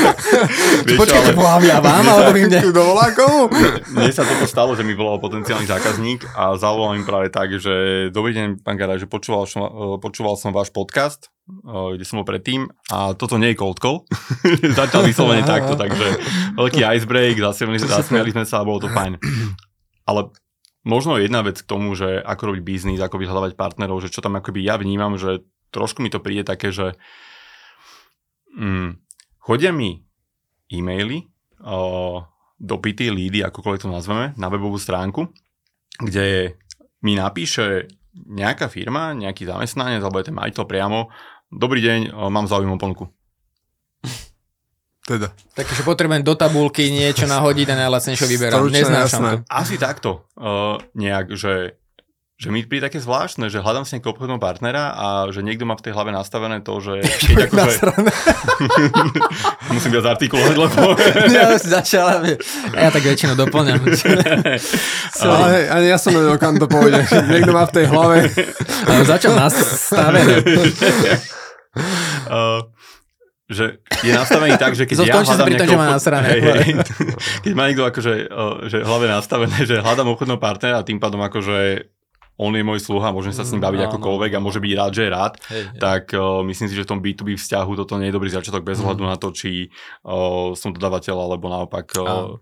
Počkajte, 1.01 1.33
ale... 1.33 1.65
ja 1.65 1.81
vám, 1.81 2.05
alebo 2.05 2.37
mne. 2.37 2.59
Volá 2.69 3.09
komu? 3.17 3.49
Mne 3.97 4.13
sa 4.13 4.21
toto 4.21 4.45
stalo, 4.45 4.77
že 4.77 4.85
mi 4.85 4.93
volal 4.93 5.17
potenciálny 5.17 5.65
zákazník 5.65 6.34
a 6.35 6.59
zavolal 6.59 6.99
im 6.99 7.07
práve 7.07 7.31
tak, 7.31 7.55
že 7.55 8.07
dobrý 8.11 8.35
deň, 8.35 8.47
pán 8.59 8.75
Garaj, 8.75 8.99
že 8.99 9.07
počúval 9.07 9.47
som, 9.47 9.63
e, 9.63 9.95
počúval 10.03 10.35
som 10.35 10.51
váš 10.51 10.67
podcast, 10.67 11.31
e, 11.47 11.95
kde 11.95 12.03
som 12.03 12.19
bol 12.19 12.27
predtým 12.27 12.67
a 12.91 13.15
toto 13.15 13.39
nie 13.39 13.55
je 13.55 13.59
cold 13.59 13.79
call. 13.79 14.03
Začal 14.79 15.07
vyslovene 15.07 15.47
takto, 15.55 15.79
takže 15.79 16.19
veľký 16.59 16.83
icebreak, 16.83 17.39
zasmiali, 17.39 17.79
zasmiali 17.79 18.29
sme 18.35 18.43
sa 18.43 18.59
a 18.59 18.67
bolo 18.67 18.83
to 18.83 18.91
fajn. 18.91 19.15
Ale 20.03 20.35
možno 20.83 21.15
jedna 21.15 21.39
vec 21.39 21.63
k 21.63 21.69
tomu, 21.71 21.95
že 21.95 22.19
ako 22.19 22.51
robiť 22.51 22.61
biznis, 22.67 22.99
ako 22.99 23.15
vyhľadávať 23.15 23.55
partnerov, 23.55 24.03
že 24.03 24.11
čo 24.11 24.19
tam 24.19 24.35
akoby 24.35 24.67
ja 24.67 24.75
vnímam, 24.75 25.15
že 25.15 25.47
trošku 25.71 26.03
mi 26.03 26.11
to 26.11 26.19
príde 26.19 26.43
také, 26.43 26.75
že 26.75 26.99
mm, 28.59 28.99
chodia 29.39 29.71
mi 29.71 30.03
e-maily, 30.67 31.31
o, 31.63 32.21
dopity, 32.59 33.11
lídy, 33.11 33.43
akokoľvek 33.43 33.81
to 33.83 33.89
nazveme, 33.91 34.35
na 34.35 34.47
webovú 34.47 34.79
stránku, 34.79 35.31
kde 35.99 36.57
mi 37.05 37.13
napíše 37.15 37.91
nejaká 38.15 38.71
firma, 38.71 39.11
nejaký 39.11 39.43
zamestnanec 39.43 39.99
alebo 39.99 40.23
aj 40.23 40.31
ten 40.31 40.35
majiteľ 40.35 40.63
priamo, 40.63 41.11
dobrý 41.51 41.83
deň, 41.83 42.15
mám 42.31 42.47
zaujímavú 42.47 42.79
ponuku. 42.79 43.05
Teda. 45.05 45.29
Takže 45.53 45.85
potrebujem 45.85 46.25
do 46.25 46.33
tabulky 46.33 46.89
niečo 46.89 47.29
nahodiť 47.29 47.67
a 47.69 47.75
najlacnejšie 47.85 48.25
vyberám. 48.25 48.73
Neznášam 48.73 49.21
to. 49.21 49.37
Asi 49.45 49.77
takto. 49.77 50.25
Uh, 50.33 50.81
nejak, 50.97 51.37
že 51.37 51.77
že 52.35 52.51
mi 52.51 52.67
príde 52.67 52.91
také 52.91 52.99
zvláštne, 52.99 53.47
že 53.47 53.63
hľadám 53.63 53.87
si 53.87 53.95
nejakého 53.95 54.11
obchodného 54.11 54.43
partnera 54.43 54.91
a 54.91 55.07
že 55.31 55.39
niekto 55.39 55.63
má 55.63 55.79
v 55.79 55.87
tej 55.87 55.95
hlave 55.95 56.11
nastavené 56.11 56.59
to, 56.59 56.83
že 56.83 56.99
keď 57.31 57.47
akože... 57.47 57.79
Musím 59.75 59.91
viac 59.95 60.05
artikulovať, 60.19 60.55
lebo... 60.59 60.79
ja 61.31 61.55
si 61.55 61.71
začala, 61.71 62.19
ja 62.75 62.91
tak 62.91 63.07
väčšinou 63.07 63.39
doplňam. 63.39 63.79
ale 65.23 65.47
hej, 65.55 65.63
ani 65.71 65.87
ja 65.87 65.97
som 65.97 66.11
nevedel, 66.11 66.35
kam 66.35 66.59
to 66.59 66.67
pôjde. 66.67 67.07
Niekto 67.07 67.51
má 67.55 67.63
v 67.71 67.73
tej 67.73 67.85
hlave... 67.87 68.27
Ale 68.83 69.01
začal 69.07 69.31
nastavené. 69.39 70.35
uh, 72.27 72.67
že 73.47 73.79
je 74.03 74.11
nastavený 74.11 74.59
tak, 74.59 74.75
že 74.75 74.83
keď 74.83 75.07
ja 75.07 75.23
hľadám 75.23 75.55
nejakého... 75.55 75.71
Tom, 75.71 75.87
obchod... 75.87 76.19
hej, 76.27 76.39
hej, 76.43 76.73
keď 77.47 77.51
má 77.55 77.63
niekto 77.71 77.87
akože, 77.87 78.13
že 78.67 78.77
hlave 78.83 79.05
nastavené, 79.07 79.57
že 79.63 79.79
hľadám 79.79 80.11
obchodného 80.11 80.41
partnera 80.41 80.83
a 80.83 80.87
tým 80.87 80.99
pádom 80.99 81.23
akože 81.23 81.94
on 82.35 82.51
je 82.51 82.63
môj 82.67 82.83
sluha, 82.83 83.15
môžem 83.15 83.31
sa 83.31 83.47
s 83.47 83.51
ním 83.55 83.63
baviť 83.63 83.81
mm, 83.81 83.87
akokoľvek 83.91 84.31
a 84.35 84.43
môže 84.43 84.59
byť 84.59 84.73
rád, 84.75 84.91
že 84.91 85.03
je 85.07 85.11
rád, 85.11 85.33
hej, 85.47 85.63
tak 85.79 86.11
uh, 86.11 86.43
myslím 86.43 86.67
si, 86.67 86.75
že 86.75 86.83
v 86.83 86.91
tom 86.91 86.99
B2B 86.99 87.39
vzťahu 87.39 87.71
toto 87.79 87.95
nie 87.95 88.11
je 88.11 88.15
dobrý 88.15 88.27
začiatok 88.27 88.67
bez 88.67 88.83
ohľadu 88.83 89.03
mm. 89.07 89.11
na 89.11 89.17
to, 89.17 89.31
či 89.31 89.71
uh, 90.03 90.51
som 90.51 90.75
dodavateľ 90.75 91.15
alebo 91.15 91.47
naopak 91.47 91.95
uh, 91.95 92.35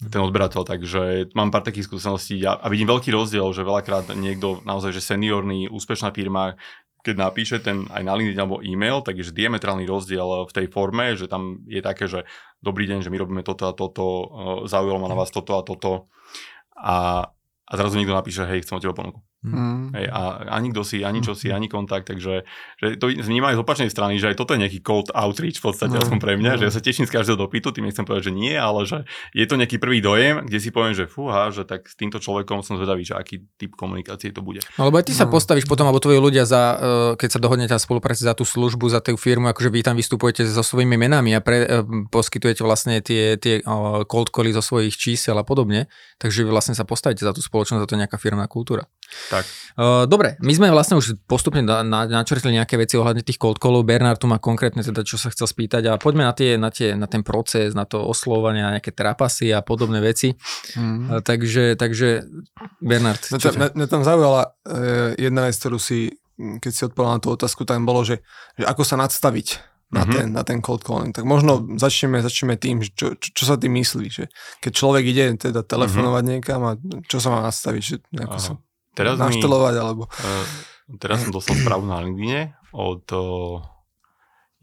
ten 0.00 0.24
odberateľ, 0.24 0.64
takže 0.64 1.28
mám 1.36 1.52
pár 1.52 1.60
takých 1.60 1.84
skúseností. 1.84 2.40
A, 2.48 2.56
a 2.56 2.72
vidím 2.72 2.88
veľký 2.88 3.12
rozdiel, 3.12 3.44
že 3.52 3.68
veľakrát 3.68 4.08
niekto 4.16 4.64
naozaj, 4.64 4.96
že 4.96 5.04
seniorný, 5.04 5.68
úspešná 5.68 6.08
firma, 6.16 6.56
keď 7.04 7.14
napíše 7.16 7.56
ten 7.60 7.84
aj 7.88 8.02
na 8.04 8.16
LinkedIn 8.16 8.40
alebo 8.40 8.64
e-mail, 8.64 9.04
tak 9.04 9.20
je 9.20 9.28
že 9.28 9.36
diametrálny 9.36 9.84
rozdiel 9.88 10.48
v 10.48 10.52
tej 10.52 10.66
forme, 10.72 11.16
že 11.16 11.28
tam 11.28 11.64
je 11.68 11.80
také, 11.84 12.08
že 12.08 12.28
dobrý 12.60 12.88
deň, 12.88 13.04
že 13.04 13.12
my 13.12 13.16
robíme 13.20 13.42
toto 13.44 13.68
a 13.68 13.76
toto, 13.76 14.04
zaujalo 14.68 15.00
ma 15.00 15.08
na 15.08 15.16
vás 15.16 15.32
toto 15.32 15.56
a 15.56 15.64
toto. 15.64 16.12
A 16.76 17.28
a 17.70 17.72
zrazu 17.78 17.94
niekto 17.96 18.18
napíše, 18.18 18.42
hej, 18.42 18.66
chcem 18.66 18.76
od 18.76 18.82
teba 18.82 18.98
ponuku. 18.98 19.22
Mm. 19.40 19.96
Hej, 19.96 20.06
a 20.12 20.20
ani 20.52 20.68
kto 20.68 20.84
si, 20.84 21.00
ani 21.00 21.24
čo 21.24 21.32
si, 21.32 21.48
ani 21.48 21.64
kontakt, 21.64 22.12
takže 22.12 22.44
že 22.76 22.86
to 23.00 23.08
vnímam 23.08 23.48
aj 23.48 23.56
z 23.56 23.62
opačnej 23.64 23.88
strany, 23.88 24.20
že 24.20 24.28
aj 24.28 24.36
toto 24.36 24.52
je 24.52 24.60
nejaký 24.60 24.84
cold 24.84 25.08
outreach 25.16 25.56
v 25.56 25.64
podstate, 25.64 25.96
mm. 25.96 26.02
aspoň 26.04 26.18
pre 26.20 26.36
mňa, 26.36 26.52
mm. 26.52 26.58
že 26.60 26.64
ja 26.68 26.72
sa 26.76 26.84
teším 26.84 27.08
z 27.08 27.12
každého 27.16 27.40
dopytu, 27.40 27.72
tým 27.72 27.88
nechcem 27.88 28.04
povedať, 28.04 28.28
že 28.28 28.32
nie, 28.36 28.52
ale 28.52 28.84
že 28.84 29.08
je 29.32 29.48
to 29.48 29.56
nejaký 29.56 29.80
prvý 29.80 30.04
dojem, 30.04 30.44
kde 30.44 30.58
si 30.60 30.68
poviem, 30.68 30.92
že 30.92 31.08
fúha, 31.08 31.48
že 31.48 31.64
tak 31.64 31.88
s 31.88 31.96
týmto 31.96 32.20
človekom 32.20 32.60
som 32.60 32.76
zvedavý, 32.76 33.00
že 33.00 33.16
aký 33.16 33.40
typ 33.56 33.80
komunikácie 33.80 34.28
to 34.28 34.44
bude. 34.44 34.60
No 34.76 34.92
lebo 34.92 35.00
aj 35.00 35.08
ty 35.08 35.16
sa 35.16 35.24
mm. 35.24 35.32
postavíš 35.32 35.64
potom, 35.64 35.88
alebo 35.88 36.04
tvoji 36.04 36.20
ľudia 36.20 36.44
za, 36.44 36.62
uh, 36.76 36.80
keď 37.16 37.28
sa 37.32 37.40
dohodnete 37.40 37.72
a 37.72 37.80
spolupráci 37.80 38.28
za 38.28 38.36
tú 38.36 38.44
službu, 38.44 38.92
za 38.92 39.00
tú 39.00 39.16
firmu, 39.16 39.48
akože 39.48 39.72
vy 39.72 39.80
tam 39.80 39.96
vystupujete 39.96 40.44
so 40.44 40.60
svojimi 40.60 41.00
menami 41.00 41.32
a 41.32 41.40
pre, 41.40 41.64
uh, 41.64 41.88
poskytujete 42.12 42.60
vlastne 42.60 43.00
tie, 43.00 43.40
tie 43.40 43.64
uh, 43.64 44.04
cold 44.04 44.28
cally 44.28 44.52
zo 44.52 44.60
svojich 44.60 44.92
čísel 45.00 45.40
a 45.40 45.48
podobne, 45.48 45.88
takže 46.20 46.44
vy 46.44 46.52
vlastne 46.52 46.76
sa 46.76 46.84
postavíte 46.84 47.24
za 47.24 47.32
tú 47.32 47.40
spoločnosť, 47.40 47.80
za 47.80 47.88
to 47.88 47.96
nejaká 47.96 48.20
firmná 48.20 48.44
kultúra. 48.44 48.84
Tak. 49.30 49.46
Dobre, 50.10 50.34
my 50.42 50.52
sme 50.52 50.74
vlastne 50.74 50.98
už 50.98 51.22
postupne 51.30 51.62
na, 51.62 51.86
na, 51.86 52.02
načrtli 52.02 52.50
nejaké 52.50 52.74
veci 52.74 52.98
ohľadne 52.98 53.22
tých 53.22 53.38
cold 53.38 53.62
callov. 53.62 53.86
Bernard 53.86 54.18
tu 54.18 54.26
má 54.26 54.42
konkrétne 54.42 54.82
teda, 54.82 55.06
čo 55.06 55.14
sa 55.14 55.30
chcel 55.30 55.46
spýtať 55.46 55.86
a 55.86 55.96
poďme 56.02 56.26
na, 56.26 56.34
tie, 56.34 56.58
na, 56.58 56.74
tie, 56.74 56.98
na 56.98 57.06
ten 57.06 57.22
proces, 57.22 57.72
na 57.72 57.86
to 57.86 58.02
oslovanie, 58.02 58.58
na 58.58 58.74
nejaké 58.76 58.90
trapasy 58.90 59.54
a 59.54 59.62
podobné 59.62 60.02
veci. 60.02 60.34
Mm. 60.74 61.22
Takže, 61.22 61.78
takže 61.78 62.26
Bernard. 62.82 63.22
Mňa 63.30 63.38
tam, 63.38 63.54
mňa 63.78 63.86
tam 63.86 64.02
zaujala 64.02 64.42
uh, 64.50 65.14
jedna 65.14 65.46
vec, 65.46 65.54
ktorú 65.54 65.78
si, 65.78 66.18
keď 66.34 66.72
si 66.74 66.82
odpovedal 66.90 67.16
na 67.16 67.22
tú 67.22 67.30
otázku, 67.30 67.62
tam 67.62 67.86
bolo, 67.86 68.02
že, 68.02 68.26
že 68.58 68.66
ako 68.66 68.82
sa 68.82 68.98
nadstaviť 68.98 69.70
na, 69.90 70.06
mm-hmm. 70.06 70.14
ten, 70.14 70.26
na 70.30 70.42
ten 70.46 70.58
cold 70.62 70.86
calling. 70.86 71.10
Tak 71.10 71.26
možno 71.26 71.66
začneme, 71.78 72.22
začneme 72.22 72.54
tým, 72.54 72.82
čo, 72.82 73.14
čo, 73.18 73.28
čo 73.34 73.44
sa 73.46 73.58
tým 73.58 73.74
myslí, 73.78 74.06
že 74.06 74.30
keď 74.62 74.72
človek 74.74 75.04
ide 75.06 75.24
teda 75.38 75.66
telefonovať 75.66 76.22
mm-hmm. 76.22 76.40
niekam 76.42 76.60
a 76.62 76.72
čo 77.10 77.18
sa 77.18 77.34
má 77.34 77.42
nastaviť, 77.42 77.82
že 77.82 77.96
ako 78.14 78.38
sa 78.38 78.52
teraz 78.94 79.16
naštelovať, 79.18 79.74
mi, 79.76 79.80
alebo... 79.80 80.02
Uh, 80.08 80.44
teraz 81.02 81.22
som 81.22 81.30
dostal 81.30 81.58
správu 81.58 81.86
na 81.86 82.02
LinkedIn 82.02 82.54
od 82.74 83.04
uh, 83.14 83.62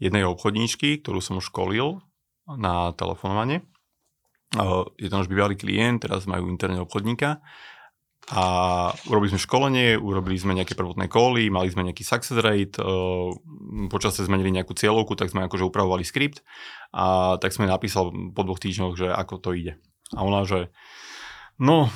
jednej 0.00 0.24
obchodníčky, 0.28 1.00
ktorú 1.02 1.20
som 1.20 1.42
školil 1.42 2.00
na 2.48 2.96
telefonovanie. 2.96 3.64
Uh, 4.56 4.88
je 4.96 5.12
to 5.12 5.18
náš 5.20 5.28
bývalý 5.28 5.56
klient, 5.60 6.04
teraz 6.04 6.24
majú 6.24 6.48
interne 6.48 6.80
obchodníka 6.80 7.44
a 8.28 8.44
urobili 9.08 9.32
sme 9.32 9.40
školenie, 9.40 9.96
urobili 9.96 10.36
sme 10.36 10.52
nejaké 10.52 10.76
prvotné 10.76 11.08
koly, 11.08 11.48
mali 11.48 11.72
sme 11.72 11.84
nejaký 11.88 12.04
success 12.04 12.36
rate, 12.36 12.76
uh, 12.80 13.32
počas 13.88 14.16
sa 14.16 14.24
zmenili 14.24 14.52
nejakú 14.52 14.76
cieľovku, 14.76 15.16
tak 15.16 15.32
sme 15.32 15.44
akože 15.48 15.64
upravovali 15.68 16.04
skript 16.04 16.44
a 16.92 17.36
tak 17.40 17.52
sme 17.56 17.68
napísal 17.68 18.12
po 18.32 18.40
dvoch 18.44 18.60
týždňoch, 18.60 18.94
že 18.96 19.08
ako 19.12 19.34
to 19.40 19.50
ide. 19.56 19.74
A 20.16 20.24
ona, 20.24 20.44
že 20.48 20.72
no, 21.58 21.90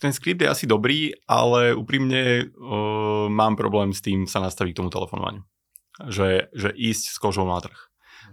ten 0.00 0.12
skript 0.12 0.42
je 0.42 0.48
asi 0.48 0.64
dobrý, 0.68 1.12
ale 1.28 1.72
úprimne 1.76 2.48
uh, 2.48 3.28
mám 3.30 3.56
problém 3.56 3.92
s 3.92 4.04
tým 4.04 4.28
sa 4.28 4.40
nastaviť 4.40 4.72
k 4.72 4.78
tomu 4.82 4.90
telefonovaniu. 4.92 5.44
Že, 5.96 6.52
že 6.52 6.68
ísť 6.76 7.16
s 7.16 7.16
kožou 7.16 7.48
na 7.48 7.56
trh. 7.56 7.76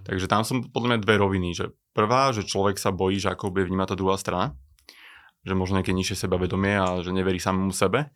Takže 0.03 0.27
tam 0.27 0.43
som 0.43 0.67
podľa 0.67 0.97
mňa 0.97 1.03
dve 1.05 1.15
roviny, 1.15 1.49
že 1.55 1.71
prvá, 1.95 2.35
že 2.35 2.43
človek 2.43 2.75
sa 2.75 2.91
bojí, 2.91 3.23
že 3.23 3.31
ako 3.31 3.55
bude 3.55 3.69
vnímať 3.71 3.93
tá 3.93 3.95
druhá 3.95 4.19
strana, 4.19 4.57
že 5.47 5.55
možno 5.55 5.79
nejaké 5.79 5.95
nižšie 5.95 6.27
sebavedomie 6.27 6.75
a 6.75 6.99
že 6.99 7.15
neverí 7.15 7.39
samému 7.39 7.71
sebe. 7.71 8.11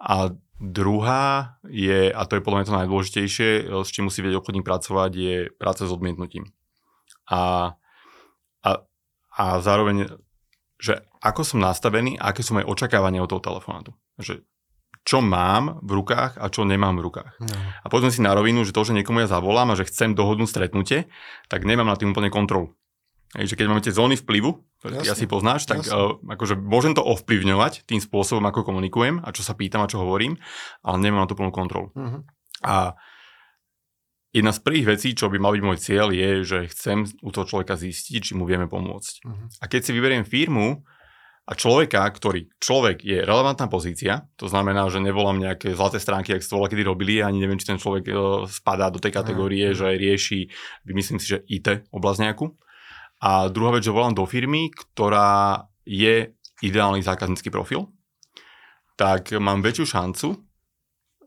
A 0.00 0.32
druhá 0.58 1.60
je, 1.68 2.08
a 2.10 2.22
to 2.24 2.40
je 2.40 2.42
podľa 2.42 2.56
mňa 2.56 2.66
to 2.66 2.78
najdôležitejšie, 2.82 3.48
s 3.68 3.90
čím 3.92 4.08
musí 4.08 4.24
vedieť 4.24 4.40
obchodník 4.42 4.64
pracovať, 4.64 5.10
je 5.12 5.36
práca 5.54 5.86
s 5.86 5.92
odmietnutím. 5.92 6.50
A, 7.30 7.74
a, 8.64 8.70
a 9.36 9.44
zároveň, 9.60 10.08
že 10.80 11.04
ako 11.20 11.44
som 11.44 11.58
nastavený 11.60 12.16
a 12.16 12.32
aké 12.32 12.40
sú 12.40 12.56
moje 12.56 12.68
očakávania 12.68 13.20
od 13.20 13.30
toho 13.30 13.44
telefonátu. 13.44 13.92
Že 14.16 14.44
čo 15.04 15.24
mám 15.24 15.80
v 15.80 15.96
rukách 15.96 16.36
a 16.36 16.52
čo 16.52 16.68
nemám 16.68 17.00
v 17.00 17.04
rukách. 17.08 17.32
No. 17.40 17.56
A 17.56 17.86
povedzme 17.88 18.12
si 18.12 18.20
na 18.20 18.36
rovinu, 18.36 18.68
že 18.68 18.76
to, 18.76 18.84
že 18.84 18.92
niekomu 18.92 19.24
ja 19.24 19.28
zavolám 19.32 19.72
a 19.72 19.78
že 19.78 19.88
chcem 19.88 20.12
dohodnúť 20.12 20.48
stretnutie, 20.52 21.08
tak 21.48 21.64
nemám 21.64 21.88
na 21.88 21.96
tým 21.96 22.12
úplne 22.12 22.28
kontrolu. 22.28 22.76
Hej, 23.38 23.54
že 23.54 23.56
keď 23.56 23.66
máme 23.70 23.84
tie 23.84 23.94
zóny 23.94 24.18
vplyvu, 24.18 24.58
ktoré 24.82 25.06
ty 25.06 25.08
asi 25.08 25.30
poznáš, 25.30 25.62
tak 25.62 25.86
uh, 25.86 26.18
akože 26.18 26.58
môžem 26.58 26.98
to 26.98 27.02
ovplyvňovať 27.06 27.86
tým 27.86 28.02
spôsobom, 28.02 28.42
ako 28.42 28.66
komunikujem 28.66 29.22
a 29.22 29.30
čo 29.30 29.46
sa 29.46 29.54
pýtam 29.54 29.86
a 29.86 29.90
čo 29.90 30.02
hovorím, 30.02 30.34
ale 30.82 30.96
nemám 30.98 31.24
na 31.24 31.28
to 31.30 31.38
plnú 31.38 31.54
kontrolu. 31.54 31.94
Uh-huh. 31.94 32.26
A 32.66 32.98
jedna 34.34 34.50
z 34.50 34.60
prvých 34.66 34.98
vecí, 34.98 35.14
čo 35.14 35.30
by 35.30 35.38
mal 35.38 35.54
byť 35.54 35.62
môj 35.62 35.78
cieľ, 35.78 36.10
je, 36.10 36.42
že 36.42 36.58
chcem 36.74 37.06
u 37.22 37.30
toho 37.30 37.46
človeka 37.46 37.78
zistiť, 37.78 38.18
či 38.18 38.32
mu 38.34 38.50
vieme 38.50 38.66
pomôcť. 38.66 39.14
Uh-huh. 39.22 39.46
A 39.62 39.64
keď 39.70 39.80
si 39.86 39.94
vyberiem 39.94 40.26
firmu 40.26 40.82
a 41.50 41.52
človeka, 41.58 42.06
ktorý 42.06 42.46
človek 42.62 43.02
je 43.02 43.26
relevantná 43.26 43.66
pozícia, 43.66 44.30
to 44.38 44.46
znamená, 44.46 44.86
že 44.86 45.02
nevolám 45.02 45.42
nejaké 45.42 45.74
zlaté 45.74 45.98
stránky, 45.98 46.30
ak 46.30 46.46
ste 46.46 46.54
kedy 46.54 46.86
robili, 46.86 47.18
ani 47.18 47.42
neviem, 47.42 47.58
či 47.58 47.74
ten 47.74 47.82
človek 47.82 48.06
uh, 48.14 48.46
spadá 48.46 48.86
do 48.86 49.02
tej 49.02 49.10
kategórie, 49.10 49.74
uh-huh. 49.74 49.90
že 49.90 49.98
rieši, 49.98 50.40
myslím 50.94 51.18
si, 51.18 51.26
že 51.34 51.42
IT 51.50 51.90
oblasť 51.90 52.20
nejakú, 52.22 52.54
a 53.20 53.52
druhá 53.52 53.76
vec, 53.76 53.84
že 53.84 53.92
volám 53.92 54.16
do 54.16 54.24
firmy, 54.24 54.72
ktorá 54.72 55.68
je 55.84 56.32
ideálny 56.64 57.04
zákaznícky 57.04 57.52
profil, 57.52 57.92
tak 58.96 59.36
mám 59.36 59.60
väčšiu 59.60 59.84
šancu, 59.84 60.28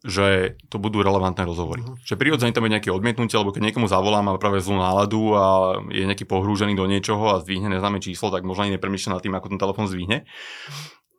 že 0.04 0.60
to 0.68 0.84
budú 0.84 1.00
relevantné 1.00 1.48
rozhovory. 1.48 1.80
Uh-huh. 1.80 1.96
Že 2.04 2.20
prirodzene 2.20 2.52
tam 2.52 2.68
je 2.68 2.76
nejaké 2.76 2.92
odmietnutie, 2.92 3.40
alebo 3.40 3.56
keď 3.56 3.72
niekomu 3.72 3.88
zavolám 3.88 4.28
a 4.28 4.36
práve 4.36 4.60
zlú 4.60 4.76
náladu 4.84 5.32
a 5.32 5.44
je 5.88 6.04
nejaký 6.04 6.28
pohrúžený 6.28 6.76
do 6.76 6.84
niečoho 6.84 7.32
a 7.32 7.40
zdvihne 7.40 7.72
neznáme 7.72 8.04
číslo, 8.04 8.28
tak 8.28 8.44
možno 8.44 8.68
ani 8.68 8.76
nepremýšľa 8.76 9.16
nad 9.16 9.24
tým, 9.24 9.32
ako 9.40 9.48
ten 9.56 9.60
telefón 9.64 9.88
zdvihne, 9.88 10.28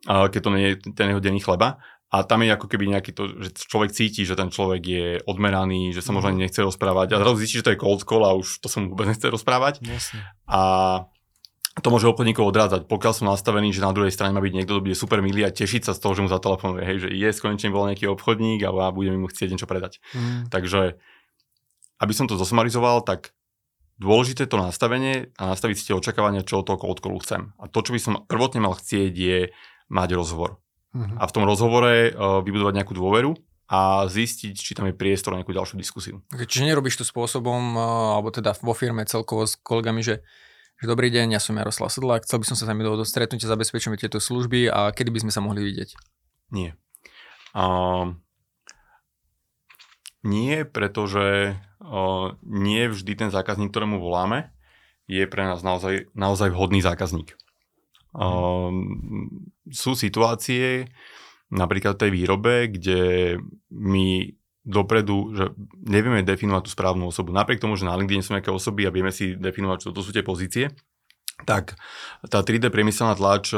keď 0.05 0.39
to 0.39 0.49
nie 0.53 0.63
je 0.69 0.73
ten 0.93 1.09
jeho 1.09 1.21
denný 1.21 1.41
chleba. 1.41 1.81
A 2.13 2.21
tam 2.21 2.45
je 2.45 2.53
ako 2.53 2.69
keby 2.69 2.93
nejaký 2.93 3.11
to, 3.11 3.41
že 3.41 3.57
človek 3.65 3.89
cíti, 3.91 4.23
že 4.23 4.37
ten 4.37 4.53
človek 4.53 4.81
je 4.85 5.07
odmeraný, 5.25 5.89
že 5.89 6.05
sa 6.05 6.13
možno 6.13 6.31
ani 6.31 6.45
nechce 6.45 6.61
rozprávať 6.61 7.17
a 7.17 7.19
zrazu 7.19 7.41
zistí, 7.41 7.59
že 7.59 7.65
to 7.65 7.73
je 7.73 7.81
cold 7.81 8.05
call 8.05 8.23
a 8.23 8.37
už 8.37 8.61
to 8.61 8.69
sa 8.69 8.79
mu 8.79 8.93
vôbec 8.93 9.09
nechce 9.09 9.25
rozprávať. 9.25 9.81
Jasne. 9.81 10.21
A 10.45 10.61
to 11.83 11.91
môže 11.91 12.07
obchodníkov 12.07 12.55
odrádzať, 12.55 12.87
pokiaľ 12.87 13.11
som 13.11 13.27
nastavený, 13.27 13.75
že 13.75 13.83
na 13.83 13.91
druhej 13.91 14.15
strane 14.15 14.31
má 14.31 14.39
byť 14.39 14.53
niekto, 14.55 14.79
kto 14.79 14.85
bude 14.87 14.95
super 14.95 15.19
milý 15.19 15.43
a 15.43 15.51
tešiť 15.51 15.91
sa 15.91 15.91
z 15.91 15.99
toho, 15.99 16.15
že 16.15 16.23
mu 16.23 16.29
zatelefonuje, 16.31 16.83
hej, 16.87 16.97
že 17.03 17.09
je 17.11 17.29
konečne 17.35 17.75
bol 17.75 17.83
nejaký 17.91 18.07
obchodník 18.07 18.63
a 18.63 18.95
bude 18.95 19.11
mi 19.11 19.19
mu 19.19 19.27
chcieť 19.27 19.51
niečo 19.51 19.67
predať. 19.67 19.99
Mm. 20.15 20.47
Takže, 20.47 20.95
aby 21.99 22.13
som 22.15 22.31
to 22.31 22.39
zosumarizoval, 22.39 23.03
tak 23.03 23.35
dôležité 23.99 24.47
to 24.47 24.55
nastavenie 24.55 25.35
a 25.35 25.51
nastaviť 25.51 25.75
si 25.75 25.85
tie 25.91 25.95
očakávania, 25.99 26.47
čo 26.47 26.63
od 26.63 26.67
toho 26.67 26.79
callu 26.79 27.19
chcem. 27.19 27.51
A 27.59 27.67
to, 27.67 27.83
čo 27.83 27.91
by 27.91 27.99
som 27.99 28.13
prvotne 28.23 28.63
mal 28.63 28.75
chcieť, 28.75 29.11
je 29.11 29.39
mať 29.91 30.09
rozhovor 30.15 30.63
uh-huh. 30.95 31.19
a 31.19 31.23
v 31.27 31.33
tom 31.35 31.43
rozhovore 31.43 32.11
uh, 32.11 32.39
vybudovať 32.39 32.73
nejakú 32.81 32.95
dôveru 32.95 33.35
a 33.65 34.05
zistiť, 34.05 34.55
či 34.55 34.77
tam 34.77 34.87
je 34.87 34.95
priestor 34.95 35.33
na 35.33 35.41
nejakú 35.41 35.51
ďalšiu 35.51 35.75
diskusiu. 35.75 36.21
Čiže 36.31 36.69
nerobíš 36.69 37.01
to 37.01 37.05
spôsobom, 37.05 37.75
uh, 37.75 37.81
alebo 38.19 38.31
teda 38.31 38.55
vo 38.63 38.71
firme 38.71 39.03
celkovo 39.03 39.43
s 39.43 39.59
kolegami, 39.59 40.01
že 40.05 40.23
že 40.75 40.85
dobrý 40.91 41.07
deň, 41.07 41.35
ja 41.35 41.41
som 41.41 41.55
Jaroslav 41.55 41.87
Sedlák, 41.87 42.27
chcel 42.27 42.43
by 42.43 42.45
som 42.51 42.57
sa 42.59 42.67
tam 42.67 42.83
do 42.83 43.07
stretnutia, 43.07 43.47
zabezpečíme 43.47 43.95
tieto 43.95 44.19
služby 44.19 44.67
a 44.67 44.91
kedy 44.91 45.09
by 45.11 45.19
sme 45.23 45.31
sa 45.31 45.39
mohli 45.39 45.63
vidieť? 45.63 45.95
Nie. 46.51 46.75
Uh, 47.55 48.19
nie, 50.25 50.67
pretože 50.67 51.55
uh, 51.79 52.27
nie 52.43 52.91
vždy 52.91 53.13
ten 53.15 53.29
zákazník, 53.31 53.71
ktorému 53.71 54.03
voláme, 54.03 54.51
je 55.07 55.23
pre 55.29 55.45
nás 55.45 55.61
naozaj, 55.61 56.11
naozaj 56.17 56.51
vhodný 56.51 56.83
zákazník. 56.83 57.37
Um, 58.15 59.47
sú 59.69 59.93
situácie, 59.93 60.91
napríklad 61.53 61.95
tej 61.95 62.11
výrobe, 62.11 62.67
kde 62.67 63.37
my 63.69 64.33
dopredu, 64.65 65.31
že 65.37 65.53
nevieme 65.85 66.25
definovať 66.25 66.65
tú 66.65 66.71
správnu 66.73 67.13
osobu. 67.13 67.29
Napriek 67.29 67.61
tomu, 67.61 67.77
že 67.77 67.85
na 67.85 67.93
LinkedIn 67.93 68.25
sú 68.25 68.33
nejaké 68.33 68.49
osoby 68.49 68.89
a 68.89 68.91
vieme 68.91 69.13
si 69.13 69.37
definovať, 69.37 69.77
čo 69.85 69.89
to 69.93 70.01
sú 70.01 70.09
tie 70.09 70.25
pozície, 70.25 70.73
tak 71.45 71.77
tá 72.31 72.41
3D 72.41 72.73
priemyselná 72.73 73.13
tlač 73.13 73.53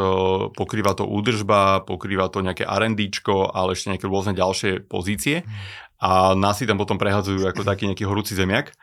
pokrýva 0.58 0.98
to 0.98 1.08
údržba, 1.08 1.88
pokrýva 1.88 2.28
to 2.28 2.44
nejaké 2.44 2.68
R&D, 2.68 3.08
ale 3.56 3.78
ešte 3.78 3.94
nejaké 3.96 4.10
rôzne 4.10 4.36
ďalšie 4.36 4.84
pozície. 4.90 5.48
A 5.98 6.38
nás 6.38 6.62
si 6.62 6.70
tam 6.70 6.78
potom 6.78 7.02
prehadzujú 7.02 7.42
ako 7.50 7.66
taký 7.66 7.90
nejaký 7.90 8.06
horúci 8.06 8.38
zemiak 8.38 8.74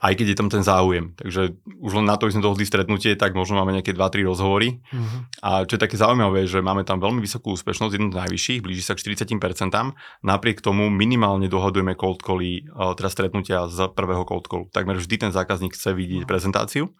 aj 0.00 0.12
keď 0.16 0.26
je 0.32 0.38
tam 0.38 0.48
ten 0.50 0.62
záujem. 0.66 1.12
Takže 1.14 1.58
už 1.78 1.92
len 2.00 2.06
na 2.08 2.18
to, 2.18 2.26
že 2.26 2.38
sme 2.38 2.46
dohodli 2.46 2.66
stretnutie, 2.66 3.14
tak 3.14 3.36
možno 3.36 3.60
máme 3.60 3.76
nejaké 3.76 3.94
2-3 3.94 4.24
rozhovory. 4.26 4.80
Uh-huh. 4.80 5.26
A 5.44 5.68
čo 5.68 5.76
je 5.76 5.84
také 5.84 5.94
zaujímavé, 5.94 6.48
že 6.48 6.64
máme 6.64 6.82
tam 6.82 6.98
veľmi 6.98 7.20
vysokú 7.22 7.54
úspešnosť, 7.54 7.92
jednu 7.94 8.10
z 8.10 8.18
najvyšších, 8.24 8.60
blíži 8.64 8.82
sa 8.82 8.96
k 8.96 9.04
40%. 9.04 9.38
Napriek 10.24 10.64
tomu 10.64 10.88
minimálne 10.88 11.46
dohodujeme 11.46 11.94
cold 11.98 12.24
cally, 12.24 12.64
teda 12.72 13.10
stretnutia 13.12 13.58
z 13.68 13.92
prvého 13.92 14.24
cold 14.24 14.46
callu. 14.48 14.66
Takmer 14.72 14.96
vždy 14.96 15.28
ten 15.28 15.32
zákazník 15.34 15.76
chce 15.76 15.92
vidieť 15.92 16.24
uh-huh. 16.24 16.30
prezentáciu. 16.30 16.90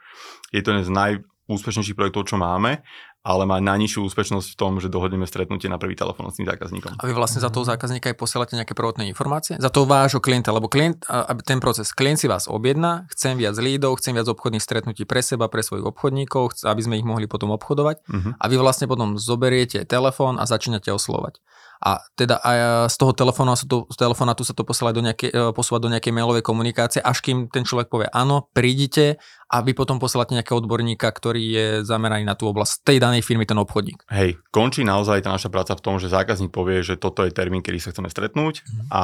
Je 0.52 0.60
to 0.60 0.74
jeden 0.74 0.84
z 0.84 0.92
najúspešnejších 0.92 1.96
projektov, 1.96 2.28
čo 2.28 2.36
máme 2.36 2.84
ale 3.24 3.48
má 3.48 3.56
najnižšiu 3.56 4.04
úspešnosť 4.04 4.52
v 4.52 4.56
tom, 4.60 4.76
že 4.84 4.92
dohodneme 4.92 5.24
stretnutie 5.24 5.72
na 5.72 5.80
prvý 5.80 5.96
telefón 5.96 6.28
s 6.28 6.36
tým 6.36 6.44
zákazníkom. 6.44 7.00
A 7.00 7.04
vy 7.08 7.16
vlastne 7.16 7.40
za 7.40 7.48
toho 7.48 7.64
zákazníka 7.64 8.12
aj 8.12 8.20
posielate 8.20 8.52
nejaké 8.52 8.76
prvotné 8.76 9.08
informácie? 9.08 9.56
Za 9.56 9.72
toho 9.72 9.88
vášho 9.88 10.20
klienta, 10.20 10.52
lebo 10.52 10.68
klient, 10.68 11.08
aby 11.08 11.40
ten 11.40 11.56
proces, 11.56 11.96
klient 11.96 12.20
si 12.20 12.28
vás 12.28 12.44
objedná, 12.44 13.08
chcem 13.16 13.40
viac 13.40 13.56
lídov, 13.56 13.96
chcem 14.04 14.12
viac 14.12 14.28
obchodných 14.28 14.60
stretnutí 14.60 15.08
pre 15.08 15.24
seba, 15.24 15.48
pre 15.48 15.64
svojich 15.64 15.88
obchodníkov, 15.88 16.68
aby 16.68 16.80
sme 16.84 17.00
ich 17.00 17.06
mohli 17.08 17.24
potom 17.24 17.48
obchodovať. 17.56 18.04
Uh-huh. 18.04 18.36
A 18.36 18.44
vy 18.44 18.60
vlastne 18.60 18.84
potom 18.84 19.16
zoberiete 19.16 19.88
telefón 19.88 20.36
a 20.36 20.44
začínate 20.44 20.92
oslovať. 20.92 21.40
A 21.84 22.00
teda 22.16 22.40
aj 22.40 22.88
z 22.88 22.96
toho 22.96 23.12
telefonátu, 23.12 23.64
to, 23.68 23.78
z 23.92 23.96
telefonátu 24.00 24.40
sa 24.40 24.56
to 24.56 24.64
posiela 24.64 24.96
do 24.96 25.04
nejakej, 25.04 25.30
e, 25.36 25.52
posúva 25.52 25.76
do 25.76 25.92
nejakej 25.92 26.16
mailovej 26.16 26.40
komunikácie, 26.40 27.04
až 27.04 27.20
kým 27.20 27.52
ten 27.52 27.68
človek 27.68 27.92
povie 27.92 28.08
áno, 28.08 28.48
prídite 28.56 29.20
a 29.52 29.60
vy 29.60 29.76
potom 29.76 30.00
posielate 30.00 30.32
nejakého 30.32 30.64
odborníka, 30.64 31.04
ktorý 31.04 31.44
je 31.44 31.66
zameraný 31.84 32.24
na 32.24 32.32
tú 32.32 32.48
oblasť 32.48 32.88
tej 32.88 32.98
danej 33.04 33.20
firmy, 33.20 33.44
ten 33.44 33.60
obchodník. 33.60 34.08
Hej, 34.08 34.40
končí 34.48 34.80
naozaj 34.80 35.28
tá 35.28 35.36
naša 35.36 35.52
práca 35.52 35.76
v 35.76 35.84
tom, 35.84 36.00
že 36.00 36.08
zákazník 36.08 36.48
povie, 36.48 36.80
že 36.80 36.96
toto 36.96 37.20
je 37.20 37.36
termín, 37.36 37.60
kedy 37.60 37.76
sa 37.76 37.92
chceme 37.92 38.08
stretnúť 38.08 38.64
mm. 38.64 38.88
a 38.88 39.02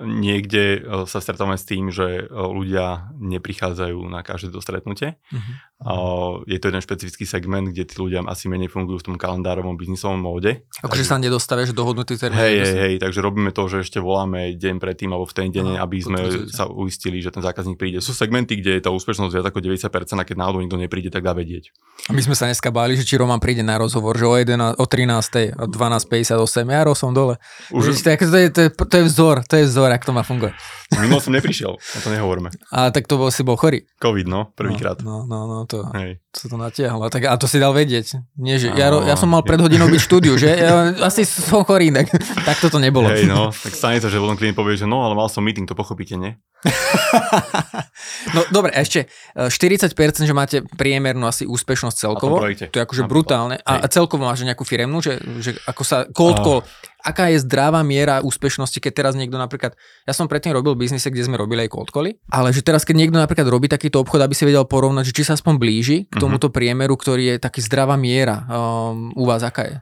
niekde 0.00 0.80
e, 0.80 1.04
sa 1.04 1.20
stretávame 1.20 1.60
s 1.60 1.68
tým, 1.68 1.92
že 1.92 2.24
e, 2.24 2.32
ľudia 2.32 3.12
neprichádzajú 3.20 3.98
na 4.08 4.24
každé 4.24 4.56
to 4.56 4.64
stretnutie. 4.64 5.20
Uh-huh. 5.28 5.54
Je 6.46 6.58
to 6.62 6.70
jeden 6.70 6.80
špecifický 6.80 7.26
segment, 7.26 7.74
kde 7.74 7.82
tí 7.82 7.98
ľudia 7.98 8.22
asi 8.24 8.46
menej 8.46 8.70
fungujú 8.70 9.02
v 9.02 9.06
tom 9.10 9.16
kalendárovom 9.18 9.74
biznisovom 9.74 10.22
móde. 10.22 10.64
Akože 10.86 11.02
sa 11.02 11.18
nedostavieš 11.18 11.74
dohodnutý 11.74 12.14
termín. 12.14 12.38
Hej, 12.38 12.54
hej, 12.62 12.74
hej, 12.78 12.94
takže 13.02 13.18
robíme 13.18 13.50
to, 13.50 13.66
že 13.66 13.82
ešte 13.82 13.98
voláme 13.98 14.54
deň 14.54 14.78
predtým 14.78 15.10
alebo 15.10 15.26
v 15.26 15.34
ten 15.34 15.48
deň, 15.50 15.74
no, 15.74 15.82
aby 15.82 15.98
sme 15.98 16.20
sa 16.48 16.70
uistili, 16.70 17.18
že 17.18 17.34
ten 17.34 17.42
zákazník 17.42 17.74
príde. 17.74 17.98
Sú 17.98 18.14
segmenty, 18.14 18.62
kde 18.62 18.78
je 18.78 18.82
tá 18.86 18.94
úspešnosť 18.94 19.34
viac 19.34 19.46
ako 19.50 19.58
90% 19.60 20.22
a 20.22 20.24
keď 20.24 20.36
náhodou 20.38 20.62
nikto 20.62 20.78
nepríde, 20.78 21.10
tak 21.10 21.26
dá 21.26 21.34
vedieť. 21.34 21.74
A 22.06 22.14
my 22.14 22.22
sme 22.22 22.38
sa 22.38 22.46
dneska 22.46 22.70
báli, 22.70 22.94
že 22.94 23.04
či 23.04 23.18
Roman 23.18 23.42
príde 23.42 23.66
na 23.66 23.74
rozhovor, 23.74 24.14
že 24.14 24.30
o, 24.30 24.34
11, 24.38 24.78
o 24.78 24.84
13. 24.86 25.58
o 25.58 25.66
12.58, 25.68 26.70
ja 26.70 26.82
som 26.94 27.10
dole. 27.10 27.36
Už... 27.74 27.90
to, 27.98 28.14
je, 28.14 28.48
to, 28.54 28.60
je, 28.62 28.70
to 28.70 28.94
je 28.94 29.04
vzor, 29.10 29.42
to 29.44 29.58
je 29.58 29.64
vzor, 29.66 29.90
ak 29.90 30.06
to 30.06 30.14
má 30.14 30.22
fungovať. 30.22 30.54
Minul 30.94 31.18
som 31.18 31.34
neprišiel, 31.34 31.74
o 31.74 31.98
to 31.98 32.08
nehovorme. 32.08 32.54
A 32.70 32.94
tak 32.94 33.10
to 33.10 33.18
bol, 33.18 33.32
si 33.34 33.42
bol 33.42 33.58
chorý. 33.58 33.82
Covid, 33.98 34.30
no, 34.30 34.54
prvýkrát. 34.54 35.02
No, 35.02 35.26
no, 35.26 35.44
no, 35.44 35.63
no 35.63 35.63
to... 35.66 35.84
Hej. 35.94 36.23
Co 36.34 36.50
to 36.50 36.58
natiahlo. 36.58 37.06
Tak, 37.08 37.30
a 37.30 37.38
to 37.38 37.46
si 37.46 37.56
dal 37.56 37.70
vedieť. 37.70 38.18
Nie, 38.34 38.58
že 38.58 38.74
ja, 38.74 38.90
ja 38.90 39.14
som 39.14 39.30
mal 39.30 39.46
pred 39.46 39.54
hodinou 39.56 39.86
byť 39.86 40.00
v 40.02 40.08
štúdiu, 40.10 40.34
že? 40.34 40.50
Ja, 40.50 40.90
asi 41.06 41.22
som 41.22 41.62
chorý, 41.62 41.94
tak, 41.94 42.10
tak 42.48 42.58
toto 42.58 42.82
nebolo. 42.82 43.06
Hej, 43.06 43.30
no, 43.30 43.54
tak 43.54 43.70
stane 43.70 44.02
sa, 44.02 44.10
že 44.10 44.18
potom 44.18 44.34
klient 44.34 44.52
povie, 44.52 44.74
že 44.74 44.84
no, 44.84 45.06
ale 45.06 45.14
mal 45.14 45.30
som 45.30 45.40
meeting, 45.40 45.62
to 45.62 45.78
pochopíte, 45.78 46.18
nie? 46.18 46.34
No 48.34 48.42
dobre, 48.50 48.72
ešte 48.74 49.06
e, 49.36 49.48
40%, 49.48 49.94
že 50.24 50.34
máte 50.34 50.64
priemernú 50.64 51.24
asi 51.24 51.44
úspešnosť 51.44 51.96
celkovo. 51.96 52.40
To 52.40 52.50
je 52.50 52.82
akože 52.82 53.04
brutálne. 53.06 53.60
A, 53.62 53.84
a 53.84 53.86
celkovo 53.86 54.26
máš 54.26 54.42
nejakú 54.42 54.64
firemnú, 54.66 54.98
že, 54.98 55.20
že 55.38 55.54
ako 55.64 55.82
sa 55.84 56.08
cold 56.10 56.40
call, 56.40 56.60
aká 57.00 57.28
je 57.28 57.44
zdravá 57.44 57.84
miera 57.84 58.24
úspešnosti, 58.24 58.80
keď 58.80 58.92
teraz 58.92 59.12
niekto 59.12 59.36
napríklad, 59.36 59.76
ja 60.02 60.12
som 60.16 60.24
predtým 60.24 60.56
robil 60.56 60.72
biznise, 60.72 61.12
kde 61.12 61.20
sme 61.22 61.36
robili 61.36 61.68
aj 61.68 61.70
cold 61.70 61.92
cally, 61.92 62.16
ale 62.32 62.48
že 62.50 62.64
teraz 62.64 62.82
keď 62.82 62.96
niekto 62.96 63.20
napríklad 63.20 63.44
robí 63.46 63.68
takýto 63.68 64.00
obchod, 64.00 64.24
aby 64.24 64.32
si 64.32 64.48
vedel 64.48 64.64
porovnať, 64.64 65.12
že 65.12 65.14
či 65.14 65.22
sa 65.22 65.36
aspoň 65.36 65.54
blíži 65.60 65.98
Mhm. 66.04 66.08
k 66.10 66.14
tomuto 66.24 66.48
priemeru, 66.48 66.96
ktorý 66.96 67.36
je 67.36 67.36
taký 67.38 67.60
zdravá 67.60 67.94
miera. 67.94 68.44
Um, 68.48 69.12
u 69.12 69.24
vás 69.24 69.44
aká 69.44 69.62
je? 69.64 69.76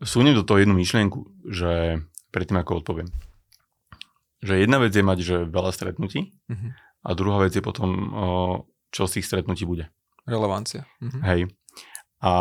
Súnim 0.00 0.32
do 0.32 0.46
toho 0.46 0.62
jednu 0.62 0.72
myšlienku, 0.72 1.18
že 1.46 2.00
predtým 2.32 2.56
ako 2.56 2.80
odpoviem. 2.80 3.08
Že 4.40 4.64
jedna 4.64 4.78
vec 4.80 4.92
je 4.92 5.04
mať, 5.04 5.18
že 5.20 5.36
veľa 5.44 5.72
stretnutí 5.72 6.32
Mhm. 6.48 6.68
a 7.04 7.08
druhá 7.12 7.38
vec 7.44 7.52
je 7.52 7.62
potom, 7.64 7.88
čo 8.90 9.04
z 9.04 9.20
tých 9.20 9.26
stretnutí 9.28 9.64
bude. 9.64 9.88
Relevancia. 10.24 10.88
Mhm. 11.04 11.18
Hej. 11.22 11.40
A 12.24 12.32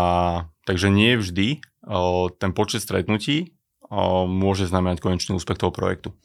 takže 0.63 0.87
nie 0.87 1.19
vždy 1.19 1.59
o, 1.85 2.31
ten 2.31 2.55
počet 2.55 2.79
stretnutí 2.81 3.53
o, 3.85 4.23
môže 4.25 4.65
znamenať 4.65 5.03
konečný 5.03 5.35
úspech 5.35 5.59
toho 5.59 5.69
projektu. 5.75 6.15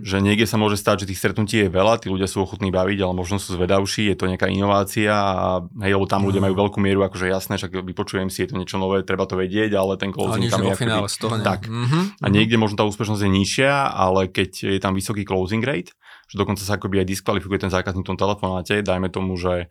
Že 0.00 0.24
niekde 0.24 0.46
sa 0.48 0.56
môže 0.56 0.80
stať, 0.80 1.04
že 1.04 1.14
tých 1.14 1.20
stretnutí 1.20 1.66
je 1.66 1.68
veľa, 1.68 2.00
tí 2.00 2.08
ľudia 2.08 2.26
sú 2.26 2.42
ochotní 2.42 2.72
baviť, 2.72 2.98
ale 3.04 3.12
možno 3.12 3.36
sú 3.36 3.54
zvedavší, 3.54 4.10
je 4.10 4.16
to 4.16 4.26
nejaká 4.26 4.48
inovácia 4.48 5.12
a 5.12 5.64
hej, 5.84 5.92
lebo 5.94 6.06
tam 6.08 6.24
ľudia 6.24 6.40
majú 6.40 6.54
veľkú 6.56 6.78
mieru, 6.80 7.04
akože 7.04 7.28
jasné, 7.28 7.60
však 7.60 7.84
vypočujem 7.84 8.32
si, 8.32 8.44
je 8.44 8.52
to 8.52 8.58
niečo 8.58 8.76
nové, 8.80 9.04
treba 9.04 9.28
to 9.28 9.36
vedieť, 9.36 9.76
ale 9.76 10.00
ten 10.00 10.10
closing 10.10 10.48
tam 10.48 10.64
je 10.64 10.74
finále 10.74 11.08
z 11.08 11.16
toho 11.20 11.36
nie. 11.36 11.44
tak. 11.44 11.68
Mhm. 11.68 12.20
A 12.20 12.26
niekde 12.32 12.56
možno 12.56 12.80
tá 12.80 12.84
úspešnosť 12.88 13.22
je 13.22 13.30
nižšia, 13.30 13.72
ale 13.92 14.26
keď 14.26 14.76
je 14.76 14.80
tam 14.80 14.96
vysoký 14.96 15.22
closing 15.22 15.62
rate, 15.62 15.92
že 16.30 16.36
dokonca 16.38 16.62
sa 16.62 16.78
akoby 16.80 17.02
aj 17.02 17.06
diskvalifikuje 17.10 17.58
ten 17.66 17.72
zákazník 17.72 18.06
v 18.06 18.10
tom 18.14 18.20
telefonáte, 18.20 18.86
dajme 18.86 19.10
tomu, 19.10 19.34
že 19.34 19.68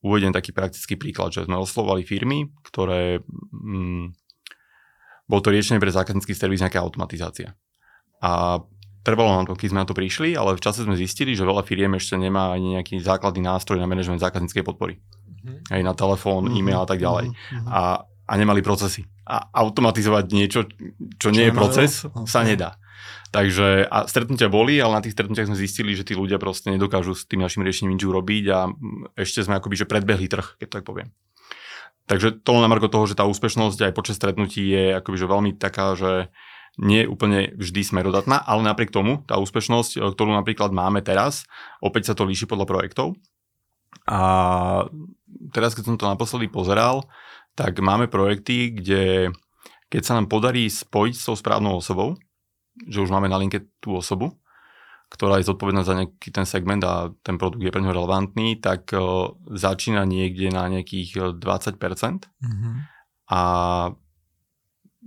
uvedem 0.00 0.32
taký 0.32 0.50
praktický 0.50 0.96
príklad, 0.96 1.30
že 1.30 1.44
sme 1.44 1.60
oslovovali 1.60 2.04
firmy, 2.04 2.48
ktoré... 2.64 3.20
Mm, 3.52 4.16
bol 5.30 5.38
to 5.38 5.54
riešenie 5.54 5.78
pre 5.78 5.94
zákaznícky 5.94 6.34
servis 6.34 6.58
nejaká 6.58 6.82
automatizácia. 6.82 7.54
A 8.18 8.58
trvalo 9.02 9.30
nám 9.32 9.46
to, 9.48 9.56
keď 9.56 9.68
sme 9.72 9.82
na 9.82 9.88
to 9.88 9.96
prišli, 9.96 10.36
ale 10.36 10.56
v 10.56 10.62
čase 10.62 10.84
sme 10.84 10.96
zistili, 10.96 11.32
že 11.32 11.44
veľa 11.44 11.64
firiem 11.64 11.96
ešte 11.96 12.16
nemá 12.16 12.52
ani 12.52 12.80
nejaký 12.80 13.00
základný 13.00 13.44
nástroj 13.44 13.80
na 13.80 13.88
manažment 13.88 14.20
zákazníckej 14.20 14.64
podpory. 14.64 15.00
Mhm. 15.40 15.72
Aj 15.72 15.80
na 15.80 15.94
telefón, 15.96 16.48
Mhm. 16.50 16.54
e-mail 16.56 16.80
a 16.84 16.88
tak 16.88 17.00
ďalej. 17.00 17.32
Mhm. 17.32 17.68
A, 17.68 18.04
a 18.04 18.32
nemali 18.36 18.60
procesy. 18.60 19.08
A 19.24 19.46
automatizovať 19.54 20.24
niečo, 20.30 20.66
čo 21.18 21.28
nie 21.30 21.48
je 21.48 21.52
proces, 21.54 22.04
Ok. 22.04 22.26
sa 22.26 22.42
nedá. 22.42 22.76
Takže 23.30 23.86
a 23.86 24.10
stretnutia 24.10 24.50
boli, 24.50 24.82
ale 24.82 24.98
na 24.98 25.02
tých 25.06 25.14
stretnutiach 25.14 25.46
sme 25.46 25.54
zistili, 25.54 25.94
že 25.94 26.02
tí 26.02 26.18
ľudia 26.18 26.42
proste 26.42 26.66
nedokážu 26.74 27.14
s 27.14 27.30
tým 27.30 27.38
našim 27.38 27.62
riešením 27.62 27.94
nič 27.94 28.02
urobiť 28.02 28.44
a 28.50 28.58
ešte 29.14 29.46
sme 29.46 29.54
akoby 29.54 29.78
že 29.78 29.86
predbehli 29.86 30.26
trh, 30.26 30.58
keď 30.58 30.66
to 30.66 30.74
tak 30.82 30.84
poviem. 30.84 31.14
Takže 32.10 32.42
to 32.42 32.50
len 32.58 32.66
na 32.66 32.70
margo 32.70 32.90
toho, 32.90 33.06
že 33.06 33.14
tá 33.14 33.22
úspešnosť 33.22 33.86
aj 33.86 33.92
počas 33.94 34.18
stretnutí 34.18 34.66
je 34.66 34.98
akoby 34.98 35.14
že 35.14 35.26
veľmi 35.30 35.50
taká, 35.54 35.94
že 35.94 36.26
nie 36.78 37.02
je 37.04 37.10
úplne 37.10 37.50
vždy 37.58 37.82
smerodatná, 37.82 38.38
ale 38.46 38.62
napriek 38.62 38.94
tomu 38.94 39.26
tá 39.26 39.40
úspešnosť, 39.40 39.98
e, 39.98 39.98
ktorú 40.14 40.30
napríklad 40.36 40.70
máme 40.70 41.02
teraz, 41.02 41.48
opäť 41.82 42.12
sa 42.12 42.14
to 42.14 42.28
líši 42.28 42.46
podľa 42.46 42.66
projektov. 42.68 43.18
A 44.06 44.20
teraz, 45.50 45.74
keď 45.74 45.84
som 45.90 45.98
to 45.98 46.06
naposledy 46.06 46.46
pozeral, 46.46 47.10
tak 47.58 47.82
máme 47.82 48.06
projekty, 48.06 48.70
kde 48.70 49.34
keď 49.90 50.02
sa 50.06 50.14
nám 50.14 50.30
podarí 50.30 50.70
spojiť 50.70 51.14
s 51.18 51.26
tou 51.26 51.34
správnou 51.34 51.82
osobou, 51.82 52.14
že 52.86 53.02
už 53.02 53.10
máme 53.10 53.26
na 53.26 53.36
linke 53.36 53.66
tú 53.82 53.98
osobu, 53.98 54.38
ktorá 55.10 55.42
je 55.42 55.50
zodpovedná 55.50 55.82
za 55.82 55.98
nejaký 55.98 56.30
ten 56.30 56.46
segment 56.46 56.86
a 56.86 57.10
ten 57.26 57.34
produkt 57.34 57.66
je 57.66 57.74
pre 57.74 57.82
ňo 57.82 57.90
relevantný, 57.90 58.62
tak 58.62 58.94
uh, 58.94 59.34
začína 59.50 60.06
niekde 60.06 60.54
na 60.54 60.70
nejakých 60.70 61.10
e, 61.18 61.20
20% 61.34 62.30
Mhm. 62.38 62.70
a 63.34 63.40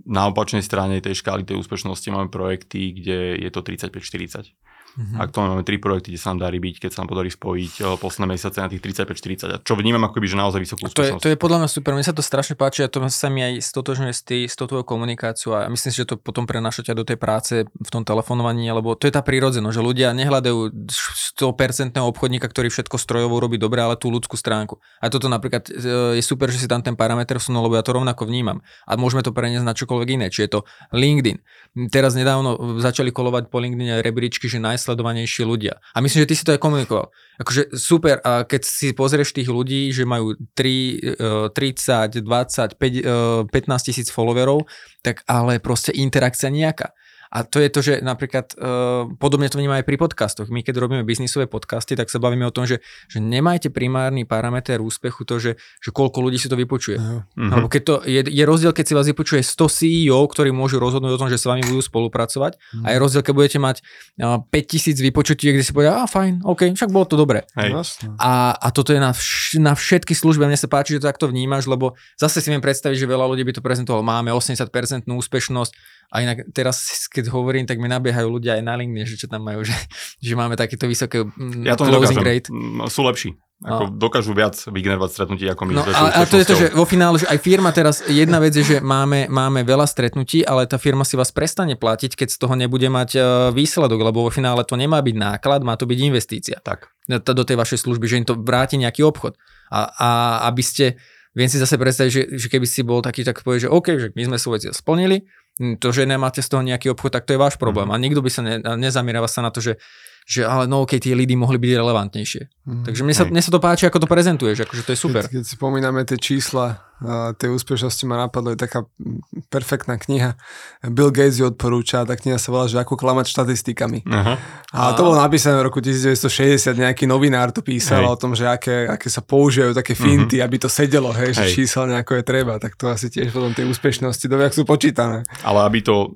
na 0.06 0.25
opačnej 0.27 0.65
strane 0.65 0.97
tej 0.99 1.21
škály 1.21 1.45
tej 1.45 1.62
úspešnosti 1.62 2.10
máme 2.10 2.34
projekty, 2.34 2.97
kde 2.97 3.38
je 3.38 3.49
to 3.53 3.62
35-40. 3.62 4.49
Mhm. 4.93 5.17
Aktuálne 5.17 5.49
máme 5.58 5.65
tri 5.65 5.82
projekty, 5.82 6.13
kde 6.13 6.21
sa 6.21 6.29
nám 6.34 6.45
darí 6.45 6.62
byť, 6.62 6.86
keď 6.86 6.89
sa 6.93 7.01
nám 7.01 7.10
podarí 7.10 7.34
spojiť 7.34 7.73
eh, 7.82 7.86
posledné 7.97 8.27
mesiace 8.38 8.58
na 8.62 8.69
tých 8.69 8.82
35-40. 8.82 9.49
A 9.49 9.58
čo 9.58 9.73
vnímam 9.73 10.06
ako 10.06 10.21
že 10.23 10.38
naozaj 10.38 10.62
vysokú 10.62 10.88
To 10.93 11.03
je, 11.03 11.12
to 11.17 11.27
je 11.34 11.38
podľa 11.38 11.65
mňa 11.65 11.69
super, 11.69 11.91
mne 11.97 12.06
sa 12.06 12.15
to 12.15 12.21
strašne 12.21 12.53
páči 12.53 12.86
a 12.86 12.88
to 12.88 13.01
sa 13.10 13.27
mi 13.27 13.41
aj 13.43 13.60
stotožňuje 13.60 14.13
s, 14.13 14.21
tý, 14.21 14.39
s 14.45 14.56
tou 14.56 14.69
tvojou 14.69 14.86
komunikáciou 14.86 15.58
a 15.58 15.67
myslím 15.67 15.89
si, 15.91 15.97
že 16.06 16.13
to 16.13 16.15
potom 16.15 16.45
prenášate 16.45 16.93
do 16.93 17.03
tej 17.03 17.17
práce 17.17 17.65
v 17.67 17.89
tom 17.89 18.06
telefonovaní, 18.06 18.69
lebo 18.69 18.93
to 18.95 19.10
je 19.10 19.13
tá 19.13 19.25
prírodzenosť, 19.25 19.75
že 19.75 19.84
ľudia 19.84 20.15
nehľadajú 20.15 20.88
100% 21.36 21.97
obchodníka, 21.97 22.45
ktorý 22.47 22.69
všetko 22.69 22.95
strojovo 22.95 23.41
robí 23.41 23.58
dobre, 23.58 23.84
ale 23.84 23.99
tú 23.99 24.13
ľudskú 24.13 24.38
stránku. 24.39 24.79
A 25.03 25.10
toto 25.10 25.27
napríklad 25.27 25.67
e, 25.67 26.21
je 26.21 26.23
super, 26.23 26.47
že 26.53 26.62
si 26.63 26.67
tam 26.69 26.79
ten 26.79 26.95
parameter 26.95 27.41
vsunul, 27.41 27.67
lebo 27.67 27.75
ja 27.75 27.84
to 27.84 27.97
rovnako 27.97 28.29
vnímam. 28.29 28.63
A 28.88 28.95
môžeme 28.95 29.25
to 29.25 29.36
preniesť 29.36 29.65
na 29.65 29.75
čokoľvek 29.75 30.08
iné, 30.15 30.25
či 30.32 30.45
je 30.47 30.60
to 30.60 30.60
LinkedIn. 30.95 31.41
Teraz 31.89 32.13
nedávno 32.13 32.77
začali 32.79 33.10
kolovať 33.10 33.49
po 33.49 33.60
LinkedIn 33.60 33.99
aj 33.99 34.01
rebríčky, 34.06 34.45
že 34.47 34.62
najsledovanejší 34.84 35.48
ľudia. 35.48 35.80
A 35.96 36.04
myslím, 36.04 36.28
že 36.28 36.30
ty 36.30 36.36
si 36.36 36.43
to 36.43 36.52
aj 36.52 36.60
komunikoval. 36.60 37.08
Akože 37.39 37.72
super, 37.80 38.19
a 38.19 38.43
keď 38.43 38.62
si 38.67 38.91
pozrieš 38.91 39.32
tých 39.32 39.48
ľudí, 39.48 39.96
že 39.96 40.04
majú 40.04 40.36
3, 40.60 41.00
e, 41.00 41.56
30, 41.56 42.19
20, 42.19 42.76
5, 42.76 43.00
e, 43.00 43.04
15 43.48 43.88
tisíc 43.88 44.12
followerov, 44.12 44.67
tak 45.00 45.24
ale 45.32 45.63
proste 45.63 45.96
interakcia 45.96 46.52
nejaká. 46.52 46.91
A 47.34 47.41
to 47.41 47.58
je 47.58 47.69
to, 47.74 47.82
že 47.82 47.93
napríklad 48.06 48.54
uh, 48.62 49.10
podobne 49.17 49.50
to 49.50 49.58
vnímam 49.58 49.82
aj 49.82 49.89
pri 49.89 49.98
podcastoch. 49.98 50.54
My 50.54 50.62
keď 50.62 50.78
robíme 50.78 51.02
biznisové 51.02 51.50
podcasty, 51.50 51.98
tak 51.98 52.13
sa 52.13 52.22
bavíme 52.22 52.46
o 52.46 52.54
tom, 52.54 52.69
že, 52.69 52.86
že 53.10 53.17
nemajte 53.17 53.74
primárny 53.74 54.22
parameter 54.30 54.78
úspechu 54.78 55.26
to, 55.26 55.41
že, 55.41 55.58
že 55.82 55.89
koľko 55.89 56.30
ľudí 56.30 56.38
si 56.38 56.46
to 56.46 56.54
vypočuje. 56.54 57.02
Jo. 57.02 57.26
Mhm. 57.34 57.52
Lebo 57.58 57.65
keď 57.74 57.82
to 57.82 57.96
je, 58.06 58.22
je 58.30 58.43
rozdiel, 58.46 58.69
keď 58.69 58.86
si 58.86 58.93
vás 58.93 59.10
vypočuje 59.10 59.41
100 59.41 59.65
CEO, 59.65 60.22
ktorí 60.30 60.54
môžu 60.54 60.78
rozhodnúť 60.78 61.17
o 61.17 61.22
tom, 61.26 61.34
že 61.34 61.41
s 61.41 61.50
vami 61.50 61.65
budú 61.65 61.82
spolupracovať. 61.82 62.62
A 62.86 62.93
je 62.93 62.98
rozdiel, 63.02 63.26
keď 63.26 63.34
budete 63.34 63.58
mať 63.58 63.82
uh, 64.22 64.38
5000 64.54 65.02
vypočutí, 65.02 65.50
kde 65.50 65.65
si 65.65 65.74
povedia, 65.74 66.06
a 66.06 66.06
fajn, 66.06 66.46
OK, 66.46 66.69
však 66.78 66.93
bolo 66.93 67.10
to. 67.10 67.17
Hej. 67.24 67.72
Jasné. 67.72 68.19
A, 68.19 68.54
a 68.58 68.67
toto 68.76 68.91
je 68.91 69.00
na, 69.00 69.15
vš- 69.15 69.62
na 69.63 69.74
všetky 69.74 70.12
služby. 70.12 70.43
A 70.43 70.50
mne 70.52 70.60
sa 70.60 70.67
páči, 70.67 70.98
že 70.98 71.02
to 71.02 71.08
takto 71.08 71.32
vnímaš, 71.32 71.65
lebo 71.65 71.96
zase 72.19 72.43
si 72.43 72.52
viem 72.52 72.60
predstaviť, 72.60 73.00
že 73.00 73.08
veľa 73.08 73.26
ľudí 73.32 73.48
by 73.48 73.54
to 73.56 73.62
prezentovalo. 73.63 74.04
Máme 74.04 74.30
80% 74.36 75.08
úspešnosť. 75.08 75.72
A 76.13 76.21
inak 76.21 76.45
teraz, 76.54 77.10
keď 77.10 77.34
hovorím, 77.34 77.65
tak 77.65 77.82
mi 77.82 77.89
nabiehajú 77.89 78.30
ľudia 78.30 78.62
aj 78.62 78.63
na 78.63 78.78
LinkedIn, 78.78 79.10
že 79.10 79.17
čo 79.17 79.26
tam 79.26 79.41
majú, 79.41 79.65
že, 79.69 79.73
že 80.21 80.34
máme 80.38 80.54
takéto 80.54 80.86
vysoké 80.86 81.26
mm, 81.26 81.65
Ja 81.65 81.73
to 81.73 81.89
closing 81.89 82.21
nedokážem. 82.21 82.21
rate. 82.21 82.47
Mm, 82.54 82.86
Sú 82.86 83.02
lepší. 83.02 83.34
Ako 83.63 83.95
dokážu 83.95 84.36
viac 84.36 84.60
vygenerovať 84.60 85.10
stretnutí 85.10 85.47
ako 85.47 85.63
my. 85.63 85.71
No 85.71 85.82
s 85.82 85.95
väčšou 85.95 86.04
a, 86.04 86.19
a 86.19 86.28
to 86.28 86.36
je 86.36 86.45
to, 86.45 86.56
že 86.60 86.67
vo 86.76 86.84
finále, 86.84 87.15
že 87.15 87.32
aj 87.32 87.39
firma 87.39 87.71
teraz, 87.71 88.04
jedna 88.12 88.43
vec 88.43 88.52
je, 88.52 88.60
že 88.60 88.78
máme, 88.84 89.32
máme 89.32 89.63
veľa 89.63 89.88
stretnutí, 89.88 90.43
ale 90.43 90.67
tá 90.67 90.76
firma 90.76 91.08
si 91.08 91.15
vás 91.15 91.32
prestane 91.32 91.80
platiť, 91.80 92.12
keď 92.12 92.28
z 92.28 92.38
toho 92.43 92.60
nebude 92.60 92.84
mať 92.91 93.10
e, 93.15 93.19
výsledok, 93.56 94.04
lebo 94.04 94.28
vo 94.28 94.32
finále 94.36 94.67
to 94.67 94.76
nemá 94.76 94.99
byť 94.99 95.15
náklad, 95.15 95.63
má 95.63 95.80
to 95.80 95.88
byť 95.88 95.95
investícia 95.95 96.60
Tak. 96.60 96.91
do 97.08 97.23
do 97.23 97.43
tej 97.47 97.56
vašej 97.56 97.88
služby, 97.88 98.04
že 98.04 98.19
im 98.19 98.28
to 98.28 98.36
vráti 98.36 98.76
nejaký 98.76 98.99
obchod. 98.99 99.39
A, 99.71 99.88
a 99.95 100.10
aby 100.52 100.60
ste, 100.60 100.99
viem 101.32 101.47
si 101.47 101.56
zase 101.56 101.80
predstaviť, 101.80 102.12
že, 102.12 102.21
že 102.36 102.47
keby 102.52 102.67
si 102.67 102.84
bol 102.84 102.99
taký, 102.99 103.23
tak 103.23 103.47
povie, 103.47 103.63
že 103.63 103.71
OK, 103.71 103.95
že 103.95 104.08
my 104.12 104.28
sme 104.28 104.38
svoj 104.43 104.60
cieľ 104.60 104.76
splnili, 104.76 105.23
to, 105.57 105.87
že 105.93 106.09
nemáte 106.09 106.41
z 106.41 106.49
toho 106.49 106.65
nejaký 106.65 106.89
obchod, 106.93 107.13
tak 107.13 107.29
to 107.29 107.37
je 107.37 107.41
váš 107.41 107.61
problém. 107.61 107.89
Mhm. 107.89 107.93
A 107.93 108.01
nikto 108.01 108.21
by 108.25 108.29
sa 108.33 108.41
ne, 108.41 108.57
nezamierava 108.77 109.29
sa 109.29 109.45
na 109.45 109.53
to, 109.53 109.61
že 109.61 109.77
že 110.23 110.47
ale 110.47 110.65
no 110.71 110.88
OK, 110.88 110.95
tie 110.99 111.13
lídy 111.13 111.36
mohli 111.36 111.59
byť 111.59 111.71
relevantnejšie. 111.75 112.41
Mhm. 112.63 112.83
Takže 112.88 113.01
mne 113.03 113.15
sa, 113.15 113.23
mne 113.27 113.43
sa 113.43 113.51
to 113.51 113.59
páči, 113.59 113.83
ako 113.88 113.99
to 114.03 114.07
prezentuješ, 114.07 114.63
akože 114.63 114.83
to 114.88 114.91
je 114.95 114.99
super. 114.99 115.23
Keď, 115.27 115.31
keď 115.36 115.43
si 115.43 115.55
pomíname 115.59 116.07
tie 116.07 116.15
čísla 116.15 116.79
a 117.03 117.36
tej 117.36 117.51
úspešnosti 117.51 118.07
ma 118.07 118.15
napadlo, 118.15 118.55
je 118.55 118.63
taká 118.63 118.88
mm, 118.88 119.51
perfektná 119.51 119.99
kniha. 119.99 120.39
Bill 120.88 121.12
Gates 121.12 121.36
ju 121.36 121.51
odporúča, 121.51 122.07
tá 122.07 122.15
kniha 122.15 122.39
sa 122.39 122.47
volá, 122.55 122.71
že 122.71 122.79
ako 122.79 122.95
klamať 122.95 123.27
štatistikami. 123.27 124.07
Aha. 124.07 124.39
A 124.71 124.95
to 124.95 125.03
bolo 125.03 125.19
napísané 125.19 125.59
v 125.59 125.67
roku 125.67 125.83
1960, 125.83 126.79
nejaký 126.79 127.03
novinár 127.03 127.51
to 127.51 127.59
písal 127.59 128.07
Hej. 128.07 128.07
o 128.07 128.15
tom, 128.15 128.31
že 128.39 128.47
aké, 128.47 128.88
aké 128.88 129.12
sa 129.12 129.19
používajú 129.19 129.75
také 129.75 129.99
finty, 129.99 130.39
aby 130.39 130.55
to 130.55 130.71
sedelo, 130.71 131.12
hej, 131.12 131.36
že 131.36 131.43
Hej. 131.43 131.53
číselne 131.59 131.99
ako 131.99 132.19
je 132.19 132.23
treba, 132.23 132.55
tak 132.55 132.79
to 132.79 132.88
asi 132.88 133.12
tiež 133.12 133.36
potom 133.36 133.51
tie 133.51 133.67
úspešnosti, 133.67 134.23
do 134.23 134.39
jak 134.39 134.55
sú 134.55 134.63
počítané. 134.63 135.27
Ale 135.43 135.59
aby 135.67 135.83
to... 135.83 136.15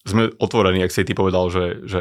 Sme 0.00 0.32
otvorení, 0.40 0.80
ak 0.82 0.90
si 0.90 1.04
ty 1.04 1.12
povedal, 1.12 1.52
že, 1.52 1.84
že 1.84 2.00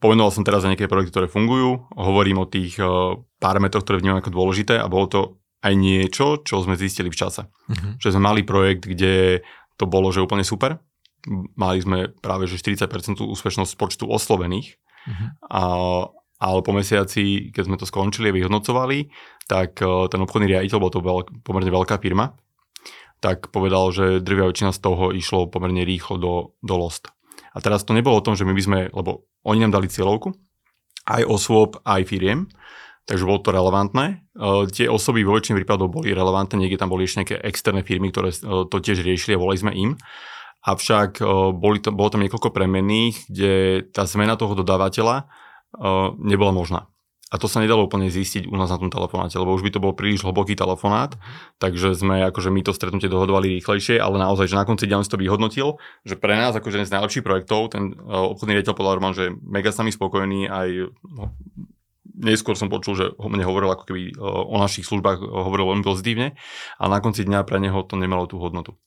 pomenoval 0.00 0.30
som 0.30 0.46
teraz 0.46 0.62
za 0.64 0.70
nejaké 0.70 0.86
projekty, 0.86 1.10
ktoré 1.12 1.26
fungujú, 1.26 1.90
hovorím 1.98 2.44
o 2.44 2.50
tých 2.50 2.78
uh, 2.78 3.18
parametroch, 3.42 3.82
ktoré 3.84 3.98
vnímam 4.00 4.22
ako 4.22 4.30
dôležité 4.34 4.78
a 4.78 4.86
bolo 4.86 5.06
to 5.10 5.20
aj 5.66 5.74
niečo, 5.74 6.38
čo 6.46 6.62
sme 6.62 6.78
zistili 6.78 7.10
v 7.10 7.18
čase. 7.18 7.50
Mhm. 7.70 7.98
Že 7.98 8.14
sme 8.14 8.22
mali 8.22 8.40
projekt, 8.46 8.86
kde 8.86 9.42
to 9.78 9.84
bolo, 9.90 10.10
že 10.14 10.22
úplne 10.22 10.46
super. 10.46 10.78
Mali 11.58 11.82
sme 11.82 12.14
práve 12.22 12.46
že 12.46 12.62
40% 12.62 13.18
úspešnosť 13.26 13.72
počtu 13.74 14.06
oslovených 14.06 14.78
Mhm. 15.08 15.26
a, 15.48 15.62
ale 16.38 16.58
po 16.60 16.72
mesiaci, 16.76 17.48
keď 17.50 17.62
sme 17.64 17.80
to 17.80 17.88
skončili 17.88 18.28
a 18.28 18.36
vyhodnocovali, 18.36 19.08
tak 19.48 19.80
uh, 19.80 20.06
ten 20.06 20.20
obchodný 20.20 20.46
riaditeľ, 20.52 20.78
bol 20.78 20.92
to 20.92 21.00
veľk, 21.00 21.42
pomerne 21.42 21.72
veľká 21.72 21.96
firma, 21.98 22.36
tak 23.18 23.50
povedal, 23.50 23.90
že 23.90 24.22
drvia 24.22 24.46
väčšina 24.46 24.70
z 24.70 24.78
toho 24.78 25.10
išlo 25.10 25.50
pomerne 25.50 25.82
rýchlo 25.82 26.20
do, 26.20 26.34
do 26.62 26.74
Lost. 26.78 27.10
A 27.52 27.58
teraz 27.64 27.84
to 27.84 27.96
nebolo 27.96 28.20
o 28.20 28.24
tom, 28.24 28.36
že 28.36 28.44
my 28.44 28.52
by 28.52 28.62
sme, 28.62 28.78
lebo 28.92 29.28
oni 29.44 29.64
nám 29.64 29.78
dali 29.78 29.88
cieľovku, 29.88 30.34
aj 31.08 31.22
osôb, 31.24 31.80
aj 31.88 32.04
firiem, 32.04 32.48
takže 33.08 33.24
bolo 33.24 33.40
to 33.40 33.54
relevantné. 33.54 34.28
Uh, 34.36 34.68
tie 34.68 34.84
osoby 34.84 35.24
vo 35.24 35.40
väčšine 35.40 35.56
prípadov 35.56 35.88
boli 35.88 36.12
relevantné, 36.12 36.60
niekde 36.60 36.76
tam 36.76 36.92
boli 36.92 37.08
ešte 37.08 37.24
nejaké 37.24 37.36
externé 37.40 37.80
firmy, 37.80 38.12
ktoré 38.12 38.28
uh, 38.30 38.68
to 38.68 38.76
tiež 38.78 39.00
riešili 39.00 39.34
a 39.34 39.40
volali 39.40 39.56
sme 39.56 39.72
im. 39.72 39.96
Avšak 40.68 41.24
uh, 41.24 41.56
boli 41.56 41.80
to, 41.80 41.88
bolo 41.96 42.12
tam 42.12 42.20
niekoľko 42.20 42.52
premenných, 42.52 43.32
kde 43.32 43.52
tá 43.88 44.04
zmena 44.04 44.36
toho 44.36 44.52
dodávateľa 44.52 45.28
nebola 46.16 46.48
možná. 46.48 46.88
A 47.28 47.36
to 47.36 47.44
sa 47.44 47.60
nedalo 47.60 47.84
úplne 47.84 48.08
zistiť 48.08 48.48
u 48.48 48.56
nás 48.56 48.72
na 48.72 48.80
tom 48.80 48.88
telefonáte, 48.88 49.36
lebo 49.36 49.52
už 49.52 49.60
by 49.60 49.70
to 49.76 49.84
bol 49.84 49.92
príliš 49.92 50.24
hlboký 50.24 50.56
telefonát, 50.56 51.12
takže 51.60 51.92
sme 51.92 52.24
akože 52.32 52.48
my 52.48 52.64
to 52.64 52.72
stretnutie 52.72 53.12
dohodovali 53.12 53.60
rýchlejšie, 53.60 54.00
ale 54.00 54.16
naozaj, 54.16 54.48
že 54.48 54.56
na 54.56 54.64
konci 54.64 54.88
dňa 54.88 55.04
to 55.04 55.20
vyhodnotil, 55.20 55.68
že 56.08 56.16
pre 56.16 56.40
nás 56.40 56.56
akože 56.56 56.80
jeden 56.80 56.88
z 56.88 56.94
najlepších 56.96 57.24
projektov, 57.24 57.76
ten 57.76 57.92
uh, 57.92 58.32
obchodný 58.32 58.56
riaditeľ 58.56 58.74
povedal 58.74 58.96
Roman, 58.96 59.12
že 59.12 59.28
mega 59.44 59.68
s 59.68 59.76
nami 59.76 59.92
spokojný, 59.92 60.48
aj 60.48 60.68
no, 61.04 61.36
neskôr 62.16 62.56
som 62.56 62.72
počul, 62.72 62.96
že 62.96 63.12
ho 63.12 63.28
mne 63.28 63.44
hovoril 63.44 63.68
ako 63.76 63.84
keby 63.92 64.16
uh, 64.16 64.48
o 64.48 64.56
našich 64.56 64.88
službách 64.88 65.20
uh, 65.20 65.28
hovoril 65.44 65.68
veľmi 65.68 65.84
pozitívne, 65.84 66.32
ale 66.80 66.90
na 66.96 67.00
konci 67.04 67.28
dňa 67.28 67.44
pre 67.44 67.60
neho 67.60 67.84
to 67.84 68.00
nemalo 68.00 68.24
tú 68.24 68.40
hodnotu. 68.40 68.80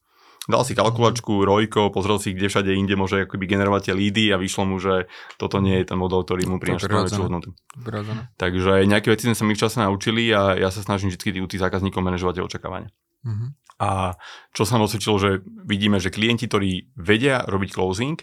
Dal 0.49 0.65
si 0.65 0.73
kalkulačku, 0.73 1.45
rojko, 1.45 1.93
pozrel 1.93 2.17
si, 2.17 2.33
kde 2.33 2.49
všade 2.49 2.73
inde 2.73 2.97
môže 2.97 3.29
akoby 3.29 3.45
generovať 3.45 3.91
tie 3.91 3.93
lídy 3.93 4.25
a 4.33 4.41
vyšlo 4.41 4.65
mu, 4.65 4.81
že 4.81 5.05
toto 5.37 5.61
nie 5.61 5.77
je 5.77 5.93
ten 5.93 6.01
model, 6.01 6.25
ktorý 6.25 6.49
mu 6.49 6.57
prináša 6.57 6.89
najväčšiu 6.89 7.21
hodnotu. 7.29 7.53
Prirodzené. 7.77 8.25
Takže 8.41 8.89
nejaké 8.89 9.13
veci 9.13 9.29
sme 9.29 9.37
sa 9.37 9.45
my 9.45 9.53
v 9.53 9.61
čase 9.61 9.77
naučili 9.77 10.33
a 10.33 10.57
ja 10.57 10.73
sa 10.73 10.81
snažím 10.81 11.13
vždy 11.13 11.45
u 11.45 11.47
tých 11.47 11.61
zákazníkov 11.61 12.01
manažovať 12.01 12.41
očakávania. 12.41 12.89
Mhm. 13.21 13.45
A 13.81 14.17
čo 14.53 14.65
sa 14.65 14.77
nám 14.77 14.89
osvedčilo, 14.89 15.17
že 15.17 15.29
vidíme, 15.45 15.97
že 15.97 16.13
klienti, 16.13 16.45
ktorí 16.45 16.93
vedia 16.97 17.45
robiť 17.45 17.69
closing, 17.73 18.17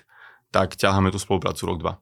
tak 0.54 0.78
ťaháme 0.78 1.10
tú 1.10 1.18
spoluprácu 1.18 1.62
rok, 1.66 1.78
dva. 1.82 1.94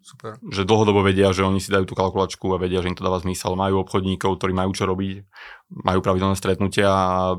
Super. 0.00 0.40
Že 0.44 0.64
dlhodobo 0.64 1.04
vedia, 1.04 1.28
že 1.32 1.44
oni 1.44 1.60
si 1.60 1.68
dajú 1.68 1.84
tú 1.84 1.92
kalkulačku 1.92 2.56
a 2.56 2.60
vedia, 2.60 2.80
že 2.80 2.88
im 2.88 2.96
to 2.96 3.04
dáva 3.04 3.20
zmysel. 3.20 3.52
Majú 3.52 3.84
obchodníkov, 3.84 4.40
ktorí 4.40 4.52
majú 4.56 4.72
čo 4.72 4.88
robiť, 4.88 5.28
majú 5.84 6.00
pravidelné 6.00 6.36
stretnutia 6.40 6.88
a 6.88 7.36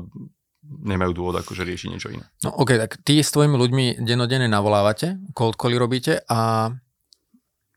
nemajú 0.62 1.12
dôvod 1.12 1.36
akože 1.42 1.66
riešiť 1.66 1.88
niečo 1.90 2.08
iné. 2.14 2.26
No 2.46 2.54
ok, 2.54 2.78
tak 2.78 2.90
ty 3.02 3.18
s 3.18 3.34
tvojimi 3.34 3.58
ľuďmi 3.58 3.84
denodene 4.02 4.46
navolávate, 4.46 5.18
cold 5.34 5.58
robíte 5.58 6.22
a 6.30 6.70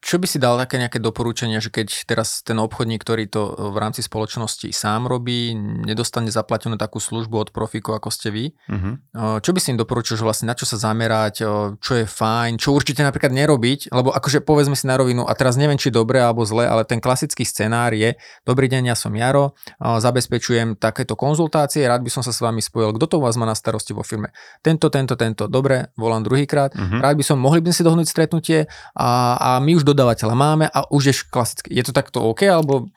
čo 0.06 0.22
by 0.22 0.30
si 0.30 0.38
dal 0.38 0.54
také 0.62 0.78
nejaké 0.78 1.02
doporučenia, 1.02 1.58
že 1.58 1.74
keď 1.74 2.06
teraz 2.06 2.46
ten 2.46 2.62
obchodník, 2.62 3.02
ktorý 3.02 3.26
to 3.26 3.74
v 3.74 3.78
rámci 3.82 4.06
spoločnosti 4.06 4.70
sám 4.70 5.10
robí, 5.10 5.58
nedostane 5.58 6.30
zaplatenú 6.30 6.78
takú 6.78 7.02
službu 7.02 7.34
od 7.34 7.50
profiku, 7.50 7.98
ako 7.98 8.14
ste 8.14 8.30
vy, 8.30 8.46
Uh-huh. 8.70 9.42
čo 9.42 9.50
by 9.50 9.58
si 9.58 9.74
im 9.74 9.80
doporučil, 9.82 10.14
že 10.14 10.22
vlastne 10.22 10.46
na 10.46 10.54
čo 10.54 10.70
sa 10.70 10.78
zamerať, 10.78 11.42
čo 11.82 11.94
je 11.98 12.06
fajn, 12.06 12.62
čo 12.62 12.70
určite 12.76 13.02
napríklad 13.02 13.34
nerobiť, 13.34 13.90
lebo 13.90 14.14
akože 14.14 14.46
povedzme 14.46 14.78
si 14.78 14.86
na 14.86 14.94
rovinu, 14.94 15.26
a 15.26 15.34
teraz 15.34 15.58
neviem, 15.58 15.80
či 15.80 15.90
dobre 15.90 16.22
alebo 16.22 16.46
zle, 16.46 16.70
ale 16.70 16.86
ten 16.86 17.02
klasický 17.02 17.42
scenár 17.42 17.98
je, 17.98 18.14
dobrý 18.46 18.70
deň, 18.70 18.94
ja 18.94 18.96
som 19.00 19.10
Jaro, 19.16 19.58
zabezpečujem 19.82 20.78
takéto 20.78 21.18
konzultácie, 21.18 21.82
rád 21.88 22.06
by 22.06 22.12
som 22.14 22.22
sa 22.22 22.30
s 22.30 22.44
vami 22.44 22.62
spojil, 22.62 22.94
kto 22.94 23.06
to 23.10 23.16
u 23.18 23.24
vás 23.26 23.40
má 23.40 23.50
na 23.50 23.58
starosti 23.58 23.96
vo 23.96 24.06
firme. 24.06 24.30
Tento, 24.62 24.94
tento, 24.94 25.18
tento, 25.18 25.50
dobre, 25.50 25.90
volám 25.98 26.22
druhýkrát, 26.22 26.76
Uh-huh. 26.76 27.00
rád 27.00 27.16
by 27.16 27.24
som, 27.24 27.38
mohli 27.40 27.64
by 27.64 27.72
sme 27.72 27.78
si 27.80 27.88
dohnúť 27.88 28.08
stretnutie 28.12 28.60
a, 28.94 29.40
a 29.40 29.50
my 29.64 29.80
už 29.80 29.88
dodávateľa 29.96 30.36
máme 30.36 30.66
a 30.68 30.84
už 30.92 31.04
je 31.08 31.16
klasicky. 31.32 31.72
Je 31.72 31.88
to 31.88 31.96
takto 31.96 32.20
OK, 32.20 32.44
alebo 32.44 32.92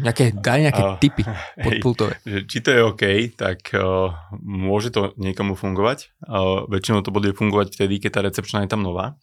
nejaké, 0.00 0.32
daj 0.32 0.60
nejaké 0.70 0.82
tipy 1.02 1.22
hej. 1.28 1.34
podpultové. 1.60 2.14
Že 2.24 2.38
či 2.46 2.58
to 2.62 2.68
je 2.70 2.80
OK, 2.80 3.04
tak 3.36 3.74
uh, 3.74 4.14
môže 4.40 4.94
to 4.94 5.12
niekomu 5.18 5.58
fungovať. 5.58 6.14
Uh, 6.24 6.64
väčšinou 6.70 7.04
to 7.04 7.12
bude 7.12 7.28
fungovať 7.36 7.76
vtedy, 7.76 8.00
keď 8.00 8.10
tá 8.14 8.20
recepčná 8.24 8.64
je 8.64 8.70
tam 8.72 8.86
nová. 8.86 9.18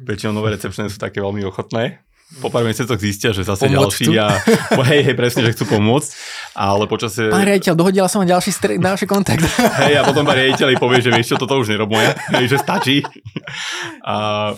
Väčšinou 0.00 0.32
nové 0.34 0.56
recepčné 0.56 0.90
sú 0.90 0.98
také 0.98 1.22
veľmi 1.22 1.44
ochotné. 1.46 2.02
Po 2.44 2.52
pár 2.52 2.60
mesiacoch 2.60 3.00
zistia, 3.00 3.32
že 3.32 3.40
zase 3.40 3.72
Pomôcť 3.72 4.04
ďalší 4.04 4.04
chcú. 4.04 4.12
a 4.20 4.84
hej, 4.92 5.00
hej, 5.00 5.16
presne, 5.16 5.48
že 5.48 5.56
chcú 5.56 5.80
pomôcť, 5.80 6.10
ale 6.52 6.84
počasie... 6.84 7.32
Pán 7.32 7.48
riaditeľ, 7.48 7.72
dohodila 7.72 8.04
som 8.04 8.20
vám 8.20 8.36
ďalší, 8.36 8.50
stre- 8.52 8.76
ďalší 8.76 9.08
kontakt. 9.08 9.40
Hej, 9.88 9.96
a 9.96 10.02
potom 10.04 10.28
pán 10.28 10.36
riaditeľ 10.36 10.76
povie, 10.76 11.00
že 11.00 11.08
vieš 11.08 11.32
čo, 11.32 11.36
toto 11.40 11.56
už 11.56 11.72
nerob 11.72 11.88
moja, 11.88 12.12
hej, 12.36 12.52
že 12.52 12.60
stačí. 12.60 13.00
A, 14.04 14.52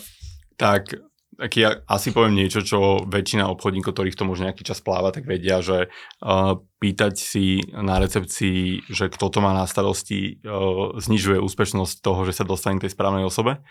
tak, 0.59 0.99
tak 1.41 1.57
ja 1.57 1.81
asi 1.89 2.13
poviem 2.13 2.37
niečo, 2.37 2.61
čo 2.61 3.09
väčšina 3.09 3.49
obchodníkov, 3.49 3.97
ktorých 3.97 4.13
to 4.13 4.29
možno 4.29 4.53
nejaký 4.53 4.61
čas 4.61 4.85
pláva, 4.85 5.09
tak 5.09 5.25
vedia, 5.25 5.65
že 5.65 5.89
uh, 5.89 6.61
pýtať 6.77 7.17
si 7.17 7.65
na 7.73 7.97
recepcii, 7.97 8.85
že 8.93 9.09
kto 9.09 9.33
to 9.33 9.41
má 9.41 9.57
na 9.57 9.65
starosti, 9.65 10.45
uh, 10.45 10.93
znižuje 11.01 11.41
úspešnosť 11.41 12.05
toho, 12.05 12.29
že 12.29 12.37
sa 12.37 12.45
dostane 12.45 12.77
k 12.77 12.85
tej 12.85 12.93
správnej 12.93 13.25
osobe. 13.25 13.65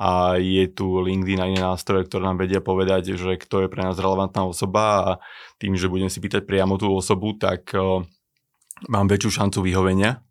A 0.00 0.40
je 0.40 0.64
tu 0.72 0.96
LinkedIn 0.96 1.44
a 1.44 1.50
iné 1.52 1.60
nástroje, 1.60 2.08
ktoré 2.08 2.24
nám 2.24 2.40
vedia 2.40 2.64
povedať, 2.64 3.20
že 3.20 3.36
kto 3.36 3.68
je 3.68 3.68
pre 3.68 3.84
nás 3.84 4.00
relevantná 4.00 4.48
osoba 4.48 4.82
a 5.04 5.10
tým, 5.60 5.76
že 5.76 5.92
budem 5.92 6.08
si 6.08 6.24
pýtať 6.24 6.48
priamo 6.48 6.80
tú 6.80 6.88
osobu, 6.88 7.36
tak 7.36 7.68
uh, 7.76 8.00
mám 8.88 9.12
väčšiu 9.12 9.44
šancu 9.44 9.60
vyhovenia. 9.60 10.24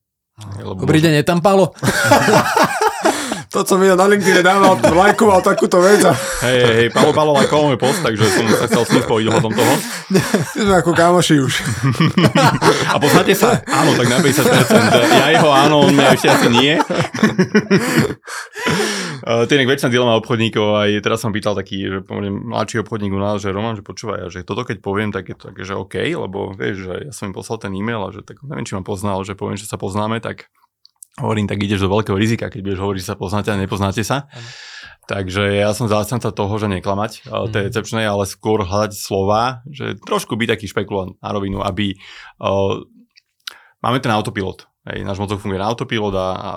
Lebo 0.57 0.89
Dobrý 0.89 1.05
deň, 1.05 1.21
je 1.21 1.25
tam 1.27 1.45
Palo? 1.45 1.69
To, 3.49 3.63
co 3.65 3.77
mi 3.81 3.89
na 3.89 4.05
LinkedIn 4.05 4.45
dával, 4.45 4.77
lajkoval 4.77 5.41
takúto 5.41 5.81
vec 5.81 6.05
a 6.05 6.13
Hej, 6.45 6.59
hej, 6.61 6.75
hej, 6.85 6.87
Palo 6.93 7.09
Palo 7.09 7.33
lajkoval 7.33 7.73
môj 7.73 7.81
post, 7.81 8.05
takže 8.05 8.29
som 8.29 8.45
sa 8.45 8.69
chcel 8.69 8.85
s 8.85 8.89
ním 8.93 9.03
spojiť 9.09 9.25
ohľadom 9.25 9.53
toho. 9.57 9.73
my 10.53 10.61
sme 10.69 10.75
ako 10.77 10.91
kamoši 10.93 11.35
už. 11.41 11.53
A 12.93 13.01
poznáte 13.01 13.33
sa? 13.33 13.57
Áno, 13.65 13.97
tak 13.97 14.05
na 14.05 14.21
50%. 14.21 15.17
Ja 15.17 15.27
jeho 15.33 15.49
áno, 15.49 15.81
on 15.81 15.97
mňa 15.97 16.13
ešte 16.13 16.29
asi 16.29 16.47
nie. 16.53 16.77
Uh, 19.19 19.43
to 19.49 19.57
je 19.57 19.65
väčšina 19.65 19.89
dilema 19.89 20.15
obchodníkov, 20.21 20.79
aj 20.79 20.89
teraz 21.01 21.19
som 21.19 21.33
pýtal 21.33 21.57
taký, 21.57 21.89
že 21.89 21.97
pomerne 22.05 22.31
mladší 22.31 22.85
obchodník 22.85 23.11
u 23.11 23.19
nás, 23.19 23.41
že 23.41 23.49
Roman, 23.49 23.75
že 23.75 23.83
počúvaj, 23.83 24.29
že 24.29 24.45
toto 24.45 24.61
keď 24.61 24.77
poviem, 24.79 25.09
tak 25.09 25.25
je 25.25 25.35
to 25.35 25.51
také, 25.51 25.65
že 25.65 25.73
OK, 25.73 25.97
lebo 25.97 26.53
vieš, 26.53 26.85
že 26.85 26.93
ja 27.09 27.11
som 27.11 27.27
im 27.29 27.35
poslal 27.35 27.59
ten 27.59 27.73
e-mail 27.73 27.99
a 28.05 28.13
že 28.13 28.21
tak 28.21 28.39
neviem, 28.45 28.63
či 28.63 28.77
ma 28.77 28.85
poznal, 28.85 29.25
že 29.25 29.33
poviem, 29.35 29.57
že 29.57 29.67
sa 29.67 29.75
poznáme, 29.75 30.21
tak 30.21 30.47
hovorím, 31.19 31.47
tak 31.47 31.59
ideš 31.59 31.85
do 31.85 31.91
veľkého 31.91 32.15
rizika, 32.15 32.47
keď 32.47 32.59
budeš 32.63 32.79
hovoriť, 32.79 32.99
že 33.03 33.09
sa 33.11 33.19
poznáte 33.19 33.49
a 33.51 33.59
nepoznáte 33.59 34.01
sa. 34.01 34.31
Takže 35.09 35.57
ja 35.57 35.73
som 35.73 35.89
zástanca 35.89 36.29
toho, 36.29 36.53
že 36.61 36.69
neklamať 36.69 37.25
uh, 37.25 37.49
tej 37.49 37.61
Mhm. 37.61 37.67
recepčnej, 37.73 38.05
ale 38.05 38.29
skôr 38.29 38.61
hľadať 38.61 38.93
slova, 38.93 39.65
že 39.67 39.97
trošku 39.97 40.37
byť 40.37 40.47
taký 40.55 40.65
špekulant 40.69 41.17
na 41.19 41.29
rovinu, 41.33 41.65
aby 41.65 41.97
uh, 42.39 42.79
máme 43.83 43.99
ten 43.99 44.13
autopilot. 44.13 44.69
Hej, 44.87 45.03
náš 45.03 45.19
mozog 45.19 45.43
funguje 45.43 45.59
na 45.59 45.67
autopilot 45.67 46.15
a, 46.15 46.29
a 46.33 46.51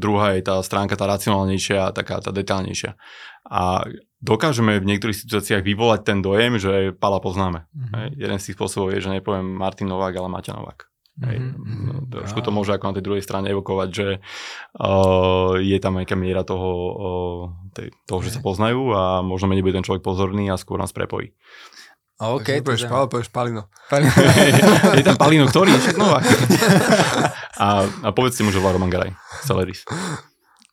druhá 0.00 0.34
je 0.34 0.42
tá 0.42 0.56
stránka 0.64 0.96
tá 0.96 1.04
racionálnejšia 1.04 1.92
a 1.92 1.94
taká 1.94 2.18
tá 2.18 2.32
detálnejšia. 2.32 2.96
A 3.44 3.84
dokážeme 4.18 4.80
v 4.80 4.88
niektorých 4.88 5.14
situáciách 5.14 5.62
vyvolať 5.62 6.00
ten 6.02 6.18
dojem, 6.24 6.56
že 6.56 6.96
Pala 6.96 7.20
poznáme. 7.20 7.68
Mhm. 7.76 7.92
Hej, 7.92 8.08
jeden 8.16 8.38
z 8.40 8.44
tých 8.50 8.56
spôsobov 8.56 8.96
je, 8.96 9.04
že 9.04 9.12
nepoviem 9.12 9.44
Martin 9.44 9.86
Novák, 9.90 10.16
ale 10.16 10.32
Maťa 10.32 10.56
Novák. 10.56 10.87
Hej, 11.18 11.36
Mhm, 11.42 11.58
mhm. 11.58 11.82
no, 11.82 11.94
trošku 12.14 12.38
to 12.46 12.54
môže 12.54 12.70
ako 12.70 12.94
na 12.94 12.94
tej 12.94 13.04
druhej 13.04 13.24
strane 13.26 13.50
evokovať, 13.50 13.88
že 13.90 14.06
uh, 14.78 15.58
je 15.58 15.78
tam 15.82 15.98
nejaká 15.98 16.14
miera 16.14 16.46
toho, 16.46 16.70
uh, 16.70 17.42
tej, 17.74 17.90
toho, 18.06 18.20
že 18.22 18.38
sa 18.38 18.40
poznajú 18.40 18.94
a 18.94 19.02
možno 19.26 19.50
menej 19.50 19.66
bude 19.66 19.74
ten 19.74 19.86
človek 19.86 20.06
pozorný 20.06 20.46
a 20.46 20.54
skôr 20.54 20.78
nás 20.78 20.94
prepojí. 20.94 21.34
OK, 22.18 22.66
povieš, 22.66 22.86
je 22.86 22.90
Palo, 22.90 23.06
povieš 23.06 23.30
Palino. 23.30 23.70
je 24.98 25.06
tam 25.06 25.14
Palino, 25.14 25.46
ktorý? 25.46 25.70
Však 25.70 25.94
Novák. 26.02 26.26
a, 27.62 27.66
a 27.86 28.08
povedzte 28.10 28.42
mu, 28.42 28.50
že 28.50 28.58
volá 28.58 28.74
Roman 28.74 28.90
Garaj. 28.90 29.14
Celeris. 29.46 29.86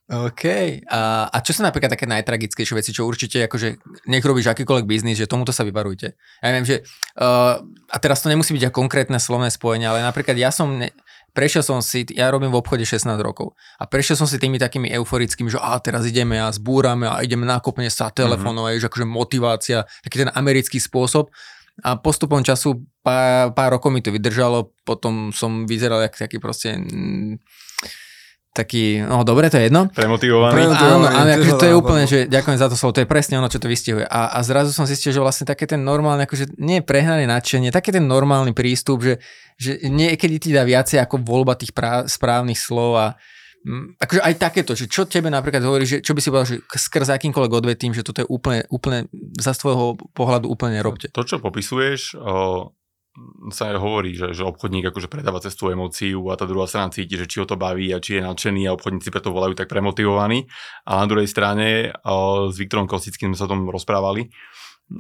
OK. 0.06 0.46
A, 0.86 1.26
a 1.34 1.38
čo 1.42 1.58
sú 1.58 1.66
napríklad 1.66 1.90
také 1.90 2.06
najtragickejšie 2.06 2.78
veci, 2.78 2.94
čo 2.94 3.10
určite 3.10 3.50
akože 3.50 3.82
nech 4.06 4.22
robíš 4.22 4.54
akýkoľvek 4.54 4.86
biznis, 4.86 5.18
že 5.18 5.26
tomuto 5.26 5.50
sa 5.50 5.66
vyvarujte. 5.66 6.14
Ja 6.46 6.54
neviem, 6.54 6.70
že 6.70 6.86
uh, 7.18 7.58
a 7.66 7.98
teraz 7.98 8.22
to 8.22 8.30
nemusí 8.30 8.54
byť 8.54 8.70
konkrétne 8.70 9.18
slovné 9.18 9.50
spojenie, 9.50 9.90
ale 9.90 10.06
napríklad 10.06 10.38
ja 10.38 10.54
som, 10.54 10.78
ne, 10.78 10.94
prešiel 11.34 11.66
som 11.66 11.82
si, 11.82 12.06
ja 12.14 12.30
robím 12.30 12.54
v 12.54 12.62
obchode 12.62 12.86
16 12.86 13.18
rokov 13.18 13.58
a 13.82 13.90
prešiel 13.90 14.14
som 14.14 14.30
si 14.30 14.38
tými 14.38 14.62
takými 14.62 14.94
euforickými, 14.94 15.50
že 15.50 15.58
a 15.58 15.74
teraz 15.82 16.06
ideme 16.06 16.38
a 16.38 16.54
zbúrame 16.54 17.10
a 17.10 17.26
ideme 17.26 17.50
nakopne 17.50 17.90
sa 17.90 18.14
telefonovať, 18.14 18.78
mm-hmm. 18.78 18.86
že 18.86 18.90
akože 18.94 19.08
motivácia, 19.10 19.78
taký 20.06 20.22
ten 20.22 20.30
americký 20.38 20.78
spôsob. 20.78 21.34
A 21.84 22.00
postupom 22.00 22.40
času 22.40 22.88
pár, 23.04 23.52
pár 23.52 23.76
rokov 23.76 23.92
mi 23.92 24.00
to 24.00 24.08
vydržalo, 24.08 24.72
potom 24.88 25.36
som 25.36 25.68
vyzeral 25.68 26.00
jak 26.08 26.16
taký 26.16 26.40
proste 26.40 26.80
mm, 26.80 27.36
taký, 28.56 29.04
no 29.04 29.28
dobre, 29.28 29.52
to 29.52 29.60
je 29.60 29.68
jedno. 29.68 29.92
Premotivovaný. 29.92 30.54
Pre- 30.56 30.64
Áno, 30.64 30.72
Premotivovaný, 30.72 31.12
áno, 31.12 31.30
akože 31.36 31.52
ho 31.52 31.60
to 31.60 31.68
je 31.68 31.74
dám, 31.76 31.82
úplne, 31.84 32.04
že 32.08 32.20
ďakujem 32.32 32.58
za 32.58 32.68
to 32.72 32.76
slovo, 32.80 32.96
to 32.96 33.04
je 33.04 33.10
presne 33.12 33.36
ono, 33.36 33.52
čo 33.52 33.60
to 33.60 33.68
vystihuje. 33.68 34.08
A, 34.08 34.32
a 34.32 34.40
zrazu 34.48 34.72
som 34.72 34.88
zistil, 34.88 35.12
že 35.12 35.20
vlastne 35.20 35.44
také 35.44 35.68
ten 35.68 35.84
normálny, 35.84 36.24
akože 36.24 36.56
nie 36.56 36.80
prehnané 36.80 37.28
nadšenie, 37.28 37.76
taký 37.76 37.92
ten 37.92 38.08
normálny 38.08 38.56
prístup, 38.56 39.04
že, 39.04 39.20
že 39.60 39.84
niekedy 39.84 40.40
ti 40.40 40.50
dá 40.56 40.64
viacej 40.64 41.04
ako 41.04 41.20
voľba 41.20 41.60
tých 41.60 41.76
prá- 41.76 42.08
správnych 42.08 42.58
slov 42.58 42.96
a 42.96 43.08
Mm, 43.66 43.98
akože 43.98 44.22
aj 44.22 44.34
takéto, 44.38 44.78
že 44.78 44.86
čo 44.86 45.10
tebe 45.10 45.26
napríklad 45.34 45.66
hovorí, 45.66 45.90
že 45.90 45.98
čo 45.98 46.14
by 46.14 46.22
si 46.22 46.30
povedal, 46.30 46.50
že 46.54 46.62
skrz 46.70 47.10
akýmkoľvek 47.18 47.50
odvetím, 47.50 47.98
že 47.98 48.06
toto 48.06 48.22
je 48.22 48.30
úplne, 48.30 48.62
úplne 48.70 49.10
za 49.42 49.58
svojho 49.58 49.98
pohľadu 50.14 50.46
úplne 50.46 50.78
robte. 50.86 51.10
To, 51.10 51.26
čo 51.26 51.42
popisuješ, 51.42 52.14
o, 52.14 52.70
sa 53.50 53.72
hovorí, 53.80 54.16
že, 54.16 54.36
že 54.36 54.44
obchodník 54.44 54.92
akože 54.92 55.08
predáva 55.08 55.40
cez 55.40 55.56
tú 55.56 55.72
emóciu 55.72 56.20
a 56.32 56.36
tá 56.36 56.44
druhá 56.44 56.68
strana 56.68 56.92
cíti, 56.92 57.16
že 57.16 57.28
či 57.30 57.40
ho 57.40 57.48
to 57.48 57.56
baví 57.56 57.92
a 57.96 58.04
či 58.04 58.20
je 58.20 58.22
nadšený 58.28 58.68
a 58.68 58.76
obchodníci 58.76 59.08
preto 59.08 59.32
volajú 59.32 59.56
tak 59.56 59.72
premotivovaní. 59.72 60.48
A 60.84 61.04
na 61.04 61.06
druhej 61.08 61.28
strane 61.32 61.96
o, 62.04 62.52
s 62.52 62.60
Viktorom 62.60 62.88
Kostickým 62.92 63.32
sme 63.32 63.40
sa 63.40 63.48
o 63.48 63.52
tom 63.56 63.72
rozprávali 63.72 64.28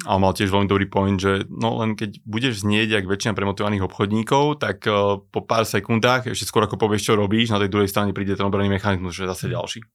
a 0.10 0.18
mal 0.18 0.34
tiež 0.34 0.50
veľmi 0.50 0.66
dobrý 0.66 0.90
point, 0.90 1.20
že 1.22 1.46
no 1.46 1.78
len 1.84 1.94
keď 1.94 2.18
budeš 2.26 2.66
znieť 2.66 2.98
jak 2.98 3.06
väčšina 3.06 3.38
premotivovaných 3.38 3.86
obchodníkov, 3.86 4.58
tak 4.58 4.82
uh, 4.90 5.22
po 5.22 5.46
pár 5.46 5.62
sekundách, 5.62 6.34
ešte 6.34 6.50
skôr 6.50 6.66
ako 6.66 6.82
povieš, 6.82 7.14
čo 7.14 7.14
robíš, 7.14 7.54
na 7.54 7.62
tej 7.62 7.70
druhej 7.70 7.92
strane 7.94 8.10
príde 8.10 8.34
ten 8.34 8.50
obranný 8.50 8.74
mechanizmus, 8.74 9.14
že 9.14 9.30
zase 9.30 9.46
ďalší. 9.46 9.86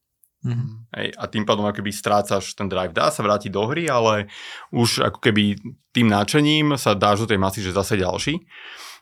Mm-hmm. 0.40 0.68
Hej, 0.96 1.08
a 1.20 1.24
tým 1.28 1.44
pádom 1.44 1.68
ako 1.68 1.84
keby 1.84 1.92
strácaš 1.92 2.56
ten 2.56 2.64
drive. 2.64 2.96
Dá 2.96 3.12
sa 3.12 3.20
vrátiť 3.20 3.52
do 3.52 3.68
hry, 3.68 3.92
ale 3.92 4.32
už 4.72 5.04
ako 5.04 5.20
keby 5.20 5.60
tým 5.92 6.08
náčením 6.08 6.80
sa 6.80 6.96
dáš 6.96 7.24
do 7.24 7.30
tej 7.30 7.38
masy, 7.38 7.60
že 7.60 7.76
zase 7.76 8.00
ďalší. 8.00 8.40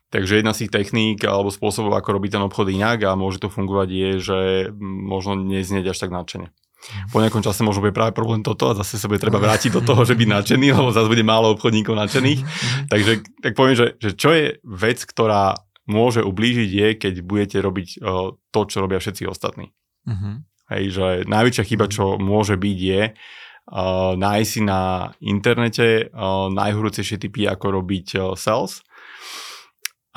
Takže 0.08 0.40
jedna 0.40 0.56
z 0.56 0.66
tých 0.66 0.72
techník 0.72 1.20
alebo 1.22 1.52
spôsobov, 1.52 1.94
ako 1.94 2.16
robiť 2.16 2.40
ten 2.40 2.42
obchod 2.42 2.72
inak 2.72 3.04
a 3.04 3.14
môže 3.14 3.38
to 3.38 3.52
fungovať 3.52 3.88
je, 3.92 4.10
že 4.18 4.38
možno 4.80 5.36
neznieť 5.36 5.92
až 5.92 5.98
tak 6.00 6.10
nadšene 6.10 6.48
po 7.10 7.18
nejakom 7.18 7.42
čase 7.42 7.66
možno 7.66 7.82
bude 7.82 7.94
práve 7.94 8.14
problém 8.14 8.40
toto 8.40 8.70
a 8.70 8.78
zase 8.78 9.02
sa 9.02 9.10
bude 9.10 9.18
treba 9.18 9.42
vrátiť 9.42 9.74
do 9.74 9.82
toho, 9.82 10.06
že 10.06 10.14
byť 10.14 10.28
nadšený, 10.30 10.66
lebo 10.78 10.94
zase 10.94 11.10
bude 11.10 11.26
málo 11.26 11.58
obchodníkov 11.58 11.98
nadšených. 11.98 12.40
Takže 12.86 13.12
tak 13.42 13.52
poviem, 13.58 13.74
že, 13.74 13.86
že 13.98 14.10
čo 14.14 14.30
je 14.30 14.62
vec, 14.62 15.02
ktorá 15.02 15.58
môže 15.88 16.22
ublížiť 16.22 16.70
je, 16.70 16.88
keď 17.00 17.14
budete 17.24 17.58
robiť 17.58 17.88
uh, 17.98 18.36
to, 18.52 18.60
čo 18.68 18.78
robia 18.84 19.00
všetci 19.00 19.24
ostatní. 19.26 19.72
Uh-huh. 20.06 20.44
Hej, 20.68 20.84
že 20.92 21.06
najväčšia 21.24 21.64
chyba, 21.64 21.88
čo 21.88 22.20
môže 22.20 22.60
byť 22.60 22.78
je 22.78 23.02
uh, 23.08 24.12
nájsť 24.16 24.50
si 24.52 24.60
na 24.60 25.12
internete 25.24 26.12
uh, 26.12 26.52
najhorúcejšie 26.52 27.16
typy, 27.16 27.48
ako 27.48 27.80
robiť 27.80 28.06
uh, 28.20 28.22
sales 28.36 28.84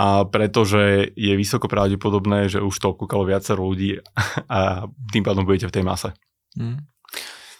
a 0.02 0.26
pretože 0.26 1.14
je 1.14 1.34
vysoko 1.38 1.70
pravdepodobné, 1.70 2.49
že 2.49 2.58
už 2.58 2.74
to 2.74 2.97
kúkalo 2.97 3.22
viacero 3.28 3.62
ľudí 3.62 4.02
a 4.49 4.89
tým 5.14 5.22
pádom 5.22 5.45
budete 5.45 5.70
v 5.70 5.76
tej 5.78 5.84
mase. 5.86 6.10
Mm. 6.58 6.91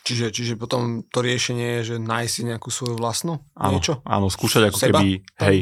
Čiže, 0.02 0.34
čiže 0.34 0.54
potom 0.58 1.06
to 1.06 1.22
riešenie 1.22 1.78
je, 1.78 1.94
že 1.94 1.96
nájsť 2.02 2.32
si 2.34 2.42
nejakú 2.42 2.74
svoju 2.74 2.98
vlastnú 2.98 3.38
áno, 3.54 3.78
niečo? 3.78 4.02
Áno, 4.02 4.34
skúšať 4.34 4.74
ako 4.74 4.80
Seba 4.82 4.98
keby, 4.98 5.22
hej, 5.22 5.58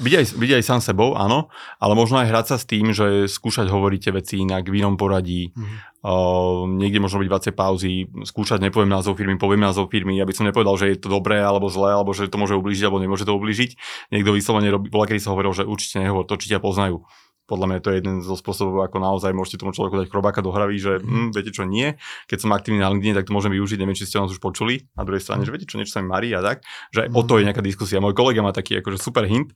byť 0.00 0.14
aj, 0.16 0.24
byť 0.40 0.50
aj 0.56 0.62
sám 0.64 0.80
sebou, 0.80 1.12
áno, 1.12 1.52
ale 1.76 1.92
možno 1.92 2.16
aj 2.24 2.32
hrať 2.32 2.46
sa 2.48 2.56
s 2.56 2.64
tým, 2.64 2.96
že 2.96 3.28
skúšať 3.28 3.68
hovoriť 3.68 4.00
tie 4.08 4.12
veci 4.16 4.34
inak, 4.40 4.64
v 4.64 4.80
inom 4.80 4.96
poradí, 4.96 5.52
mm-hmm. 5.52 6.08
uh, 6.08 6.64
niekde 6.72 7.04
možno 7.04 7.20
byť 7.20 7.28
viacej 7.28 7.52
pauzy, 7.52 8.08
skúšať, 8.24 8.64
nepoviem 8.64 8.88
názov 8.88 9.12
firmy, 9.20 9.36
poviem 9.36 9.60
názov 9.60 9.92
firmy, 9.92 10.16
aby 10.24 10.32
som 10.32 10.48
nepovedal, 10.48 10.80
že 10.80 10.96
je 10.96 10.96
to 10.96 11.12
dobré 11.12 11.44
alebo 11.44 11.68
zlé, 11.68 11.92
alebo 11.92 12.16
že 12.16 12.32
to 12.32 12.40
môže 12.40 12.56
ublížiť, 12.56 12.88
alebo 12.88 12.96
nemôže 13.04 13.28
to 13.28 13.36
ublížiť. 13.36 13.76
Niekto 14.08 14.32
vyslovene 14.32 14.72
robí, 14.72 14.88
bola 14.88 15.04
kedy 15.04 15.20
sa 15.20 15.36
hovoril, 15.36 15.52
že 15.52 15.68
určite 15.68 16.00
nehovor 16.00 16.24
to, 16.24 16.40
či 16.40 16.48
ťa 16.48 16.64
poznajú 16.64 17.04
podľa 17.52 17.68
mňa 17.68 17.78
to 17.84 17.92
je 17.92 17.96
jeden 18.00 18.14
zo 18.24 18.32
spôsobov, 18.32 18.88
ako 18.88 18.96
naozaj 18.96 19.36
môžete 19.36 19.60
tomu 19.60 19.76
človeku 19.76 20.00
dať 20.00 20.08
chrobáka 20.08 20.40
do 20.40 20.48
hravy, 20.48 20.80
že 20.80 21.04
mm, 21.04 21.36
viete 21.36 21.52
čo, 21.52 21.68
nie. 21.68 22.00
Keď 22.32 22.48
som 22.48 22.56
aktívny 22.56 22.80
na 22.80 22.88
LinkedIn, 22.88 23.12
tak 23.12 23.28
to 23.28 23.36
môžem 23.36 23.52
využiť, 23.52 23.76
neviem, 23.76 23.92
či 23.92 24.08
ste 24.08 24.16
nás 24.16 24.32
už 24.32 24.40
počuli. 24.40 24.88
Na 24.96 25.04
druhej 25.04 25.20
strane, 25.20 25.44
že 25.44 25.52
viete 25.52 25.68
čo, 25.68 25.76
niečo 25.76 25.92
sa 25.92 26.00
mi 26.00 26.08
marí 26.08 26.32
a 26.32 26.40
tak. 26.40 26.64
Že 26.96 27.04
aj 27.04 27.08
o 27.12 27.22
to 27.28 27.36
je 27.36 27.44
nejaká 27.44 27.60
diskusia. 27.60 28.00
Môj 28.00 28.16
kolega 28.16 28.40
má 28.40 28.56
taký 28.56 28.80
akože 28.80 28.96
super 28.96 29.28
hint 29.28 29.52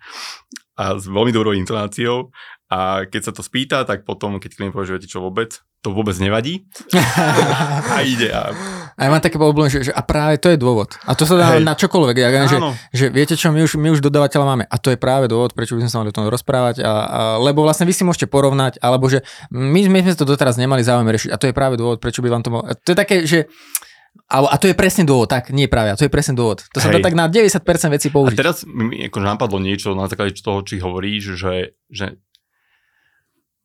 a 0.77 1.01
s 1.01 1.09
veľmi 1.09 1.33
dobrou 1.33 1.57
intonáciou 1.57 2.29
a 2.69 3.09
keď 3.09 3.23
sa 3.31 3.33
to 3.33 3.41
spýta, 3.41 3.89
tak 3.89 4.05
potom, 4.05 4.37
keď 4.37 4.61
klient 4.61 4.75
povie, 4.77 4.93
že 4.93 4.95
viete 5.01 5.09
čo 5.09 5.25
vôbec, 5.25 5.65
to 5.81 5.89
vôbec 5.95 6.19
nevadí. 6.21 6.69
a 7.97 8.05
ide. 8.05 8.29
A... 8.29 8.53
a 8.97 9.01
ja 9.05 9.09
mám 9.13 9.21
také 9.21 9.37
problém, 9.37 9.69
že, 9.69 9.85
že 9.85 9.93
a 9.93 10.01
práve 10.01 10.41
to 10.41 10.49
je 10.49 10.57
dôvod. 10.57 10.97
A 11.05 11.13
to 11.13 11.29
sa 11.29 11.37
dá 11.37 11.61
Hej. 11.61 11.69
na 11.69 11.77
čokoľvek. 11.77 12.17
Ja, 12.17 12.49
že, 12.49 12.59
že 12.97 13.07
viete 13.13 13.37
čo, 13.37 13.53
my 13.53 13.61
už, 13.61 13.77
my 13.77 13.93
už 13.93 14.01
dodávateľa 14.01 14.45
máme. 14.49 14.65
A 14.65 14.77
to 14.81 14.89
je 14.89 14.97
práve 14.97 15.29
dôvod, 15.29 15.53
prečo 15.53 15.77
by 15.77 15.85
sme 15.85 15.91
sa 15.93 15.99
mali 16.01 16.09
o 16.09 16.17
tom 16.17 16.25
rozprávať. 16.33 16.81
A, 16.81 16.89
a, 16.89 16.93
lebo 17.37 17.61
vlastne 17.61 17.85
vy 17.85 17.93
si 17.93 18.09
môžete 18.09 18.25
porovnať, 18.25 18.81
alebo 18.81 19.13
že 19.13 19.21
my, 19.53 19.85
my 19.93 20.01
sme 20.01 20.17
to 20.17 20.25
doteraz 20.25 20.57
nemali 20.57 20.81
záujem 20.81 21.13
riešiť. 21.13 21.29
A 21.29 21.37
to 21.37 21.45
je 21.45 21.53
práve 21.53 21.77
dôvod, 21.77 22.01
prečo 22.01 22.25
by 22.25 22.33
vám 22.33 22.41
to 22.41 22.49
mohlo... 22.49 22.73
To 22.73 22.89
je 22.89 22.97
také, 22.97 23.29
že 23.29 23.53
a, 24.33 24.43
a 24.49 24.57
to 24.57 24.67
je 24.67 24.75
presne 24.75 25.05
dôvod, 25.05 25.29
tak, 25.29 25.53
nie 25.53 25.69
práve, 25.69 25.93
a 25.93 25.99
to 25.99 26.09
je 26.09 26.13
presne 26.13 26.33
dôvod. 26.33 26.65
To 26.73 26.81
sa 26.81 26.89
dá 26.89 26.99
tak 26.99 27.13
na 27.13 27.29
90% 27.29 27.61
vecí 27.93 28.09
použiť. 28.09 28.35
A 28.35 28.41
teraz 28.41 28.65
mi 28.65 29.05
ako 29.07 29.21
napadlo 29.21 29.61
niečo 29.61 29.93
na 29.93 30.09
základe 30.09 30.41
toho, 30.41 30.65
či 30.65 30.81
hovoríš, 30.81 31.37
že, 31.37 31.77
že 31.93 32.17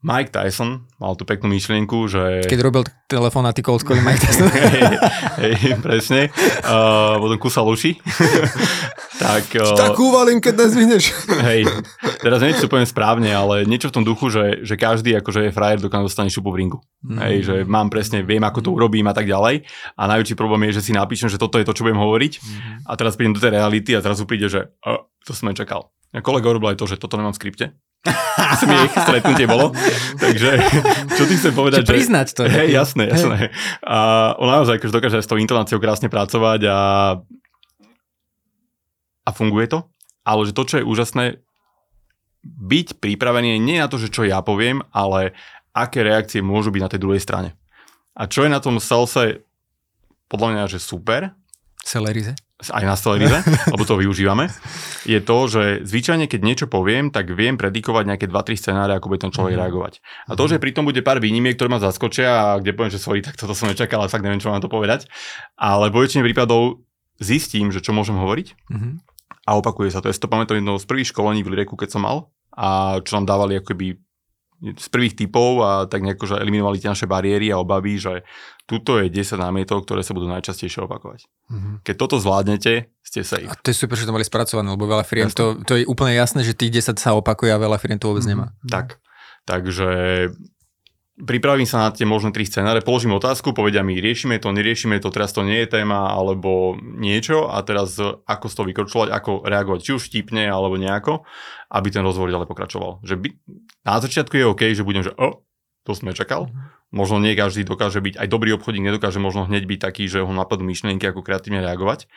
Mike 0.02 0.34
Tyson 0.34 0.90
mal 0.98 1.14
tú 1.14 1.30
peknú 1.30 1.54
myšlienku, 1.54 2.10
že... 2.10 2.42
Keď 2.50 2.60
robil 2.66 2.82
telefonáty 3.06 3.62
cold 3.62 3.86
calling 3.86 4.02
Mike 4.08 4.18
Tyson. 4.18 4.50
hej, 5.38 5.54
hej, 5.62 5.74
presne. 5.78 6.34
Uh, 6.66 7.22
potom 7.22 7.38
kúsal 7.38 7.70
uši. 7.70 8.02
tak... 9.24 9.46
Uh, 9.54 9.78
tak 9.78 9.94
uvalím, 10.02 10.42
keď 10.42 10.66
nezvihneš. 10.66 11.14
hej, 11.54 11.70
teraz 12.18 12.42
niečo 12.42 12.66
úplne 12.66 12.90
správne, 12.90 13.30
ale 13.30 13.70
niečo 13.70 13.94
v 13.94 14.02
tom 14.02 14.06
duchu, 14.06 14.34
že, 14.34 14.66
že 14.66 14.74
každý 14.74 15.14
akože 15.22 15.50
je 15.50 15.52
frajer, 15.54 15.78
dokáže 15.86 16.10
dostane 16.10 16.34
šupu 16.34 16.50
v 16.50 16.66
ringu. 16.66 16.80
Mm. 17.06 17.18
Hej, 17.22 17.36
že 17.46 17.56
mám 17.70 17.94
presne, 17.94 18.26
viem, 18.26 18.42
ako 18.42 18.60
to 18.66 18.70
urobím 18.74 19.06
a 19.06 19.14
tak 19.14 19.30
ďalej. 19.30 19.70
A 20.02 20.10
najväčší 20.10 20.34
problém 20.34 20.66
je, 20.74 20.82
že 20.82 20.90
si 20.90 20.98
napíšem, 20.98 21.30
že 21.30 21.38
toto 21.38 21.62
je 21.62 21.66
to, 21.70 21.78
čo 21.78 21.86
budem 21.86 22.02
hovoriť. 22.02 22.34
Mm. 22.42 22.90
A 22.90 22.92
teraz 22.98 23.14
prídem 23.14 23.38
do 23.38 23.42
tej 23.44 23.54
reality 23.54 23.94
a 23.94 24.02
teraz 24.02 24.18
príde, 24.26 24.50
že 24.50 24.74
uh, 24.82 25.06
to 25.22 25.38
som 25.38 25.54
nečakal. 25.54 25.94
A 26.10 26.26
kolega 26.26 26.50
urobil 26.50 26.74
aj 26.74 26.82
to, 26.82 26.90
že 26.90 26.98
toto 26.98 27.22
nemám 27.22 27.38
v 27.38 27.42
skripte 27.46 27.66
smiech, 28.62 28.94
stretnutie 28.98 29.46
bolo. 29.46 29.70
Takže, 30.18 30.50
čo 31.14 31.24
ty 31.30 31.34
chcem 31.38 31.54
povedať? 31.54 31.86
Čo 31.86 31.94
priznať 31.94 32.28
to. 32.34 32.42
Hej, 32.50 32.74
jasné, 32.74 33.04
jasné. 33.14 33.36
Hey. 33.38 33.50
A 33.86 33.98
on 34.42 34.50
naozaj 34.50 34.82
akože 34.82 34.94
dokáže 34.94 35.18
s 35.22 35.30
tou 35.30 35.38
intonáciou 35.38 35.78
krásne 35.78 36.10
pracovať 36.10 36.66
a, 36.66 36.80
a 39.26 39.30
funguje 39.30 39.70
to. 39.70 39.86
Ale 40.26 40.50
že 40.50 40.58
to, 40.58 40.64
čo 40.66 40.76
je 40.82 40.86
úžasné, 40.86 41.26
byť 42.46 42.98
pripravený 42.98 43.62
nie 43.62 43.78
na 43.78 43.86
to, 43.86 44.02
že 44.02 44.10
čo 44.10 44.26
ja 44.26 44.42
poviem, 44.42 44.82
ale 44.90 45.38
aké 45.78 46.02
reakcie 46.02 46.42
môžu 46.42 46.74
byť 46.74 46.82
na 46.82 46.90
tej 46.90 47.02
druhej 47.02 47.22
strane. 47.22 47.54
A 48.18 48.26
čo 48.26 48.44
je 48.44 48.50
na 48.50 48.60
tom 48.60 48.82
salse 48.82 49.46
podľa 50.26 50.48
mňa, 50.58 50.64
že 50.74 50.82
super. 50.82 51.38
Celerize 51.86 52.34
aj 52.70 52.84
na 52.86 52.94
Stellarize, 52.94 53.42
lebo 53.74 53.84
to 53.88 53.98
využívame, 53.98 54.54
je 55.10 55.18
to, 55.18 55.38
že 55.50 55.64
zvyčajne, 55.90 56.30
keď 56.30 56.42
niečo 56.46 56.66
poviem, 56.70 57.10
tak 57.10 57.34
viem 57.34 57.58
predikovať 57.58 58.04
nejaké 58.06 58.26
2-3 58.30 58.62
scenáre, 58.62 58.92
ako 58.94 59.10
bude 59.10 59.26
ten 59.26 59.34
človek 59.34 59.58
mm-hmm. 59.58 59.66
reagovať. 59.66 59.94
A 60.30 60.38
to, 60.38 60.46
že 60.46 60.62
pri 60.62 60.72
tom 60.78 60.86
bude 60.86 61.02
pár 61.02 61.18
výnimiek, 61.18 61.58
ktoré 61.58 61.74
ma 61.74 61.82
zaskočia 61.82 62.30
a 62.30 62.48
kde 62.62 62.78
poviem, 62.78 62.94
že 62.94 63.02
sorry, 63.02 63.26
tak 63.26 63.34
toto 63.34 63.58
som 63.58 63.66
nečakal, 63.66 64.06
ale 64.06 64.14
fakt 64.14 64.22
neviem, 64.22 64.38
čo 64.38 64.54
mám 64.54 64.62
to 64.62 64.70
povedať. 64.70 65.10
Ale 65.58 65.90
vo 65.90 66.06
väčšine 66.06 66.22
prípadov 66.22 66.86
zistím, 67.18 67.74
že 67.74 67.82
čo 67.82 67.98
môžem 67.98 68.18
hovoriť 68.18 68.48
mm-hmm. 68.70 68.94
a 69.50 69.52
opakuje 69.58 69.90
sa 69.90 70.06
to. 70.06 70.10
Ja 70.10 70.16
si 70.16 70.22
to 70.22 70.30
pamätám 70.30 70.62
jedno 70.62 70.78
z 70.78 70.86
prvých 70.86 71.10
školení 71.10 71.42
v 71.42 71.58
Lireku, 71.58 71.74
keď 71.74 71.98
som 71.98 72.06
mal 72.06 72.30
a 72.52 73.00
čo 73.02 73.16
nám 73.16 73.26
dávali 73.26 73.58
akoby 73.58 73.96
z 74.62 74.88
prvých 74.94 75.18
typov 75.18 75.66
a 75.66 75.90
tak 75.90 76.06
nejako, 76.06 76.30
že 76.30 76.36
eliminovali 76.38 76.78
tie 76.78 76.94
naše 76.94 77.10
bariéry 77.10 77.50
a 77.50 77.58
obavy, 77.58 77.98
že 77.98 78.22
tuto 78.70 79.02
je 79.02 79.10
10 79.10 79.42
námietok, 79.42 79.90
ktoré 79.90 80.06
sa 80.06 80.14
budú 80.14 80.30
najčastejšie 80.30 80.86
opakovať. 80.86 81.26
Mm-hmm. 81.50 81.76
Keď 81.82 81.96
toto 81.98 82.22
zvládnete, 82.22 82.94
ste 83.02 83.26
safe. 83.26 83.50
A 83.50 83.58
to 83.58 83.74
je 83.74 83.78
super, 83.82 83.98
že 83.98 84.06
to 84.06 84.14
mali 84.14 84.22
spracované, 84.22 84.70
lebo 84.70 84.86
veľa 84.86 85.02
firiem, 85.02 85.34
to, 85.34 85.58
to 85.66 85.82
je 85.82 85.84
úplne 85.90 86.14
jasné, 86.14 86.46
že 86.46 86.54
tých 86.54 86.78
10 86.78 87.02
sa 87.02 87.18
opakuje 87.18 87.50
a 87.50 87.58
veľa 87.58 87.82
firiem 87.82 87.98
to 87.98 88.14
vôbec 88.14 88.22
mm-hmm. 88.22 88.54
nemá. 88.54 88.70
Tak, 88.70 89.02
takže 89.50 89.90
pripravím 91.22 91.70
sa 91.70 91.88
na 91.88 91.90
tie 91.94 92.04
možné 92.04 92.34
tri 92.34 92.44
scenáre, 92.44 92.82
položím 92.82 93.16
otázku, 93.16 93.54
povedia 93.54 93.86
mi, 93.86 93.98
riešime 94.02 94.42
to, 94.42 94.50
neriešime 94.52 94.98
to, 94.98 95.14
teraz 95.14 95.32
to 95.32 95.46
nie 95.46 95.62
je 95.64 95.80
téma, 95.80 96.12
alebo 96.12 96.76
niečo 96.78 97.48
a 97.48 97.62
teraz 97.62 97.98
ako 98.02 98.46
z 98.50 98.54
toho 98.58 98.66
vykročovať, 98.70 99.10
ako 99.14 99.32
reagovať, 99.46 99.80
či 99.86 99.92
už 99.96 100.04
vtipne, 100.10 100.50
alebo 100.50 100.76
nejako, 100.76 101.24
aby 101.72 101.88
ten 101.94 102.04
rozhovor 102.04 102.34
ďalej 102.34 102.50
pokračoval. 102.50 103.06
Že 103.06 103.16
by, 103.22 103.28
na 103.86 103.96
začiatku 104.02 104.34
je 104.36 104.46
OK, 104.50 104.62
že 104.74 104.84
budem, 104.86 105.06
že 105.06 105.14
oh, 105.16 105.46
to 105.86 105.98
som 105.98 106.10
nečakal. 106.10 106.50
Mm-hmm. 106.50 106.80
Možno 106.92 107.24
nie 107.24 107.34
každý 107.40 107.64
dokáže 107.64 108.04
byť, 108.04 108.20
aj 108.20 108.28
dobrý 108.28 108.52
obchodník 108.60 108.84
nedokáže 108.84 109.24
možno 109.24 109.48
hneď 109.48 109.64
byť 109.64 109.80
taký, 109.80 110.04
že 110.12 110.22
ho 110.22 110.32
napadnú 110.34 110.68
myšlienky, 110.68 111.08
ako 111.08 111.24
kreatívne 111.24 111.64
reagovať. 111.64 112.12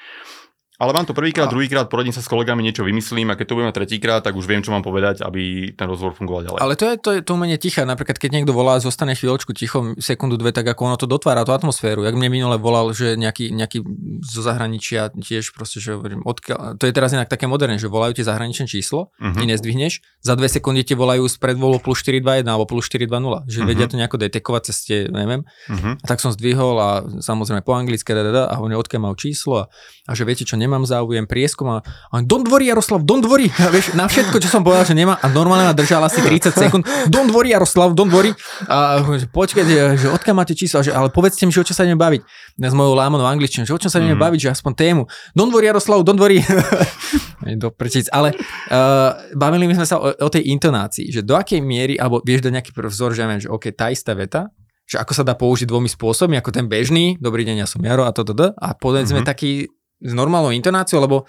Ale 0.85 0.93
mám 0.93 1.09
to 1.09 1.17
prvýkrát, 1.17 1.49
druhýkrát, 1.49 1.89
poradím 1.89 2.13
sa 2.13 2.21
s 2.21 2.29
kolegami, 2.29 2.61
niečo 2.61 2.85
vymyslím 2.85 3.33
a 3.33 3.41
keď 3.41 3.47
to 3.49 3.57
budeme 3.57 3.73
tretíkrát, 3.73 4.21
tak 4.21 4.37
už 4.37 4.45
viem, 4.45 4.61
čo 4.61 4.69
mám 4.69 4.85
povedať, 4.85 5.25
aby 5.25 5.73
ten 5.73 5.89
rozhovor 5.89 6.13
fungoval 6.13 6.45
ďalej. 6.45 6.61
Ale 6.61 6.75
to 6.77 6.85
je 6.85 6.97
to, 7.01 7.11
je 7.17 7.23
to 7.25 7.33
umenie 7.33 7.57
ticha. 7.57 7.89
Napríklad, 7.89 8.21
keď 8.21 8.31
niekto 8.37 8.53
volá, 8.53 8.77
zostane 8.85 9.17
chvíľočku 9.17 9.57
ticho, 9.57 9.97
sekundu, 9.97 10.37
dve, 10.37 10.53
tak 10.53 10.69
ako 10.69 10.93
ono 10.93 10.97
to 11.01 11.09
dotvára 11.09 11.49
tú 11.49 11.57
atmosféru. 11.57 12.05
Jak 12.05 12.13
mne 12.13 12.29
minule 12.29 12.57
volal, 12.61 12.93
že 12.93 13.17
nejaký, 13.17 13.49
nejaký 13.57 13.81
zo 14.21 14.45
zahraničia 14.45 15.09
tiež 15.15 15.57
proste, 15.57 15.81
že 15.81 15.97
hovorím, 15.97 16.21
odkiaľ, 16.27 16.77
to 16.77 16.85
je 16.85 16.93
teraz 16.93 17.17
inak 17.17 17.31
také 17.31 17.49
moderné, 17.49 17.81
že 17.81 17.89
volajú 17.89 18.19
ti 18.19 18.23
zahraničné 18.27 18.67
číslo, 18.67 19.15
uh-huh. 19.17 19.39
ty 19.39 19.47
nezdvihneš, 19.47 20.03
za 20.21 20.35
dve 20.35 20.51
sekundy 20.51 20.83
ti 20.83 20.99
volajú 20.99 21.25
z 21.31 21.39
predvolu 21.39 21.79
plus 21.81 22.03
421 22.03 22.45
alebo 22.45 22.67
plus 22.69 22.91
420, 22.91 23.49
že 23.49 23.63
uh-huh. 23.63 23.69
vedia 23.71 23.87
to 23.87 23.97
nejako 23.97 24.17
detekovať 24.19 24.63
cez 24.69 24.77
tie, 24.85 24.99
neviem. 25.09 25.47
Uh-huh. 25.71 25.95
A 25.97 26.05
tak 26.05 26.19
som 26.19 26.35
zdvihol 26.35 26.77
a 26.83 26.91
samozrejme 27.23 27.63
po 27.63 27.73
anglicky 27.79 28.11
a 28.15 28.55
hovorím, 28.59 28.79
odkiaľ 28.83 29.01
mal 29.01 29.15
číslo 29.15 29.55
a, 29.63 29.65
a 30.09 30.13
že 30.13 30.27
viete 30.27 30.43
čo, 30.43 30.59
nemám 30.59 30.74
nemám 30.75 30.91
záujem, 30.91 31.23
prieskum 31.31 31.71
a, 31.71 31.87
a 32.11 32.19
don't 32.27 32.51
worry 32.51 32.67
Jaroslav, 32.67 33.07
don't 33.07 33.23
worry, 33.23 33.47
a 33.55 33.71
vieš, 33.75 33.95
na 33.95 34.11
všetko, 34.11 34.43
čo 34.43 34.51
som 34.51 34.67
povedal, 34.67 34.83
že 34.83 34.99
nemá 34.99 35.15
a 35.23 35.31
normálne 35.31 35.71
ma 35.71 35.75
držal 35.75 36.03
asi 36.03 36.19
30 36.19 36.51
sekúnd, 36.51 36.83
don't 37.07 37.31
worry 37.31 37.55
Jaroslav, 37.55 37.95
don't 37.95 38.11
worry 38.11 38.35
a 38.67 38.99
že 39.15 39.31
počkajte, 39.31 39.75
že 39.95 40.07
odkiaľ 40.11 40.35
máte 40.35 40.59
čísla, 40.59 40.83
že 40.83 40.91
ale 40.91 41.15
povedzte 41.15 41.47
mi, 41.47 41.55
že 41.55 41.63
o 41.63 41.67
čo 41.67 41.79
sa 41.79 41.87
ideme 41.87 42.03
baviť. 42.03 42.21
Ja 42.59 42.71
s 42.71 42.77
mojou 42.77 42.99
lámanou 42.99 43.27
angličtinou, 43.31 43.63
že 43.63 43.75
o 43.75 43.79
čom 43.79 43.87
sa 43.87 44.03
ideme 44.03 44.19
mm. 44.19 44.25
baviť, 44.27 44.39
že 44.43 44.49
aspoň 44.51 44.73
tému. 44.75 45.03
Don't 45.39 45.55
worry 45.55 45.71
Jaroslav, 45.71 46.03
don't 46.03 46.19
worry. 46.19 46.43
do 47.63 47.69
prečic, 47.71 48.09
ale 48.09 48.33
uh, 48.73 49.15
bavili 49.37 49.69
sme 49.77 49.85
sa 49.85 50.01
o, 50.01 50.09
o, 50.09 50.29
tej 50.33 50.49
intonácii, 50.49 51.13
že 51.13 51.21
do 51.21 51.37
akej 51.37 51.61
miery, 51.61 52.01
alebo 52.01 52.25
vieš 52.25 52.41
do 52.41 52.51
nejaký 52.51 52.73
vzor, 52.73 53.13
že, 53.13 53.23
že 53.45 53.49
OK, 53.53 53.69
tá 53.77 53.93
istá 53.93 54.17
veta, 54.17 54.49
že 54.85 55.01
ako 55.01 55.13
sa 55.13 55.25
dá 55.25 55.37
použiť 55.37 55.69
dvomi 55.69 55.89
spôsobmi, 55.89 56.37
ako 56.41 56.51
ten 56.53 56.67
bežný, 56.69 57.17
dobrý 57.21 57.45
deň, 57.45 57.65
ja 57.65 57.69
som 57.69 57.81
Jaro 57.81 58.05
a 58.05 58.13
toto, 58.13 58.37
to, 58.37 58.53
a 58.53 58.69
povedzme 58.77 59.21
mm-hmm. 59.21 59.29
taký 59.29 59.69
s 60.05 60.13
normálnou 60.13 60.53
intonáciou, 60.53 61.01
lebo 61.01 61.25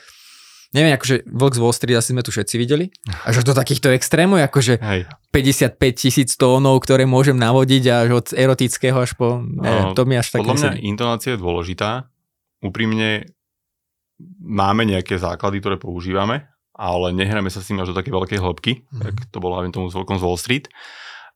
neviem, 0.75 0.91
akože 0.91 1.23
Vlk 1.23 1.53
z 1.55 1.61
Wall 1.63 1.75
Street 1.75 1.95
asi 1.95 2.11
sme 2.11 2.19
tu 2.19 2.35
všetci 2.35 2.55
videli, 2.59 2.91
až 3.23 3.47
do 3.47 3.55
takýchto 3.55 3.95
extrémov, 3.95 4.43
akože 4.43 4.83
Hej. 4.83 5.07
55 5.31 5.79
tisíc 5.95 6.35
tónov, 6.35 6.83
ktoré 6.83 7.07
môžem 7.07 7.39
navodiť 7.39 7.83
až 7.87 8.09
od 8.19 8.27
erotického 8.35 8.99
až 8.99 9.15
po, 9.15 9.39
neviem, 9.39 9.85
no, 9.91 9.95
to 9.95 10.03
mi 10.03 10.19
až 10.19 10.35
tak 10.35 10.43
Podľa 10.43 10.55
mňa 10.59 10.71
intonácia 10.83 11.33
je 11.33 11.39
dôležitá, 11.39 12.11
úprimne 12.59 13.31
máme 14.43 14.83
nejaké 14.83 15.15
základy, 15.15 15.63
ktoré 15.63 15.75
používame, 15.79 16.51
ale 16.75 17.15
nehráme 17.15 17.47
sa 17.47 17.63
s 17.63 17.71
tým 17.71 17.79
až 17.79 17.95
do 17.95 17.97
také 17.97 18.11
veľkej 18.11 18.39
hĺbky, 18.39 18.83
mm-hmm. 18.83 19.01
tak 19.01 19.13
to 19.31 19.37
bolo 19.39 19.63
aj 19.63 19.71
tomu 19.71 19.87
s 19.87 19.95
Vlkom 19.95 20.19
z 20.19 20.23
Wall 20.27 20.39
Street. 20.39 20.67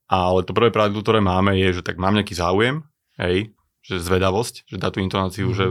Ale 0.10 0.42
to 0.42 0.58
prvé 0.58 0.74
pravidlo, 0.74 1.06
ktoré 1.06 1.22
máme, 1.22 1.54
je, 1.54 1.80
že 1.80 1.86
tak 1.86 2.02
mám 2.02 2.18
nejaký 2.18 2.34
záujem, 2.34 2.82
hej, 3.22 3.54
že 3.86 4.02
zvedavosť, 4.02 4.66
že 4.66 4.82
dá 4.82 4.90
tú 4.90 5.06
intonáciu, 5.06 5.54
mm-hmm. 5.54 5.60
že 5.60 5.66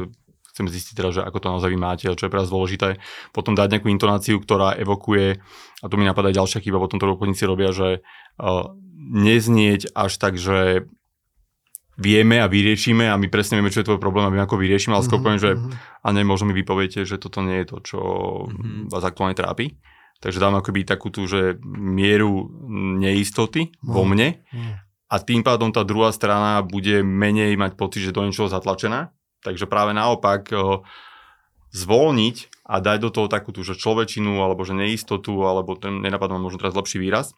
chcem 0.59 0.67
zistiť 0.67 0.95
teda, 0.99 1.11
že 1.15 1.21
ako 1.23 1.39
to 1.39 1.47
naozaj 1.55 1.71
vy 1.71 1.79
máte 1.79 2.11
čo 2.11 2.27
je 2.27 2.33
pre 2.35 2.43
vás 2.43 2.51
dôležité. 2.51 2.99
Potom 3.31 3.55
dať 3.55 3.79
nejakú 3.79 3.87
intonáciu, 3.95 4.43
ktorá 4.43 4.75
evokuje, 4.75 5.39
a 5.79 5.87
tu 5.87 5.95
mi 5.95 6.03
napadá 6.03 6.35
ďalšia 6.35 6.59
chyba, 6.59 6.83
potom 6.83 6.99
to 6.99 7.07
obchodníci 7.07 7.47
robia, 7.47 7.71
že 7.71 8.03
uh, 8.43 8.75
neznieť 8.99 9.95
až 9.95 10.19
tak, 10.19 10.35
že 10.35 10.91
vieme 11.99 12.39
a 12.39 12.47
vyriešime 12.47 13.11
a 13.11 13.19
my 13.19 13.27
presne 13.27 13.59
vieme, 13.59 13.75
čo 13.75 13.83
je 13.83 13.91
tvoj 13.91 14.03
problém 14.03 14.27
a 14.27 14.35
my 14.35 14.39
ako 14.47 14.59
vyriešime, 14.59 14.95
ale 14.95 15.03
skôr 15.03 15.19
mm-hmm. 15.19 15.27
poviem, 15.27 15.43
že 15.43 15.51
mhm. 15.55 15.71
a 16.03 16.09
ne, 16.15 16.23
možno 16.23 16.51
mi 16.51 16.55
vypoviete, 16.55 17.03
že 17.03 17.19
toto 17.19 17.43
nie 17.43 17.63
je 17.63 17.67
to, 17.75 17.77
čo 17.83 17.99
mm-hmm. 18.47 18.91
vás 18.91 19.03
aktuálne 19.03 19.35
trápi. 19.35 19.79
Takže 20.19 20.43
dám 20.43 20.59
akoby 20.59 20.83
takú 20.83 21.15
tú, 21.15 21.31
že 21.31 21.63
mieru 21.63 22.51
neistoty 22.99 23.71
no. 23.87 23.95
vo 23.95 24.03
mne 24.03 24.43
no. 24.51 24.75
a 25.07 25.15
tým 25.23 25.47
pádom 25.47 25.71
tá 25.71 25.87
druhá 25.87 26.11
strana 26.11 26.59
bude 26.67 27.07
menej 27.07 27.55
mať 27.55 27.79
pocit, 27.79 28.03
že 28.03 28.11
do 28.11 28.27
niečoho 28.27 28.51
zatlačená. 28.51 29.15
Takže 29.43 29.71
práve 29.71 29.95
naopak 29.95 30.51
zvolniť 31.73 32.37
a 32.65 32.81
dať 32.81 32.99
do 33.01 33.11
toho 33.13 33.27
takú 33.29 33.53
tú, 33.53 33.65
že 33.65 33.77
človečinu 33.77 34.41
alebo 34.41 34.65
že 34.65 34.77
neistotu, 34.77 35.45
alebo 35.45 35.77
ten 35.77 36.01
nenapadá 36.01 36.37
možno 36.37 36.61
teraz 36.61 36.77
lepší 36.77 37.01
výraz, 37.01 37.37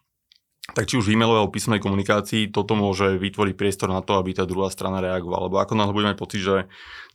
tak 0.71 0.87
či 0.87 0.95
už 0.95 1.09
v 1.09 1.17
e-mailovej 1.17 1.39
alebo 1.43 1.55
písomnej 1.55 1.81
komunikácii 1.83 2.53
toto 2.53 2.77
môže 2.77 3.19
vytvoriť 3.19 3.53
priestor 3.57 3.91
na 3.91 3.99
to, 3.99 4.15
aby 4.15 4.31
tá 4.31 4.47
druhá 4.47 4.71
strana 4.71 5.03
reagovala. 5.03 5.51
Lebo 5.51 5.57
ako 5.59 5.73
náhle 5.75 5.91
budeme 5.91 6.11
mať 6.15 6.19
pocit, 6.21 6.41
že 6.45 6.55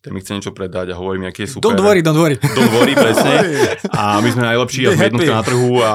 ten 0.05 0.12
mi 0.12 0.20
chce 0.20 0.37
niečo 0.37 0.53
predať 0.53 0.93
a 0.93 0.99
hovorí 0.99 1.16
mi, 1.16 1.26
aký 1.30 1.49
je 1.49 1.57
super. 1.57 1.72
Don't 1.72 1.80
worry, 1.80 2.05
don't 2.05 2.18
worry. 2.20 2.37
Don't 2.37 2.72
worry, 2.74 2.93
presne. 2.93 3.32
a 3.97 4.20
my 4.20 4.28
sme 4.28 4.45
najlepší 4.45 4.80
a 4.87 4.91
sme 4.93 5.09
jednotka 5.09 5.32
na 5.41 5.45
trhu 5.47 5.72
a 5.80 5.93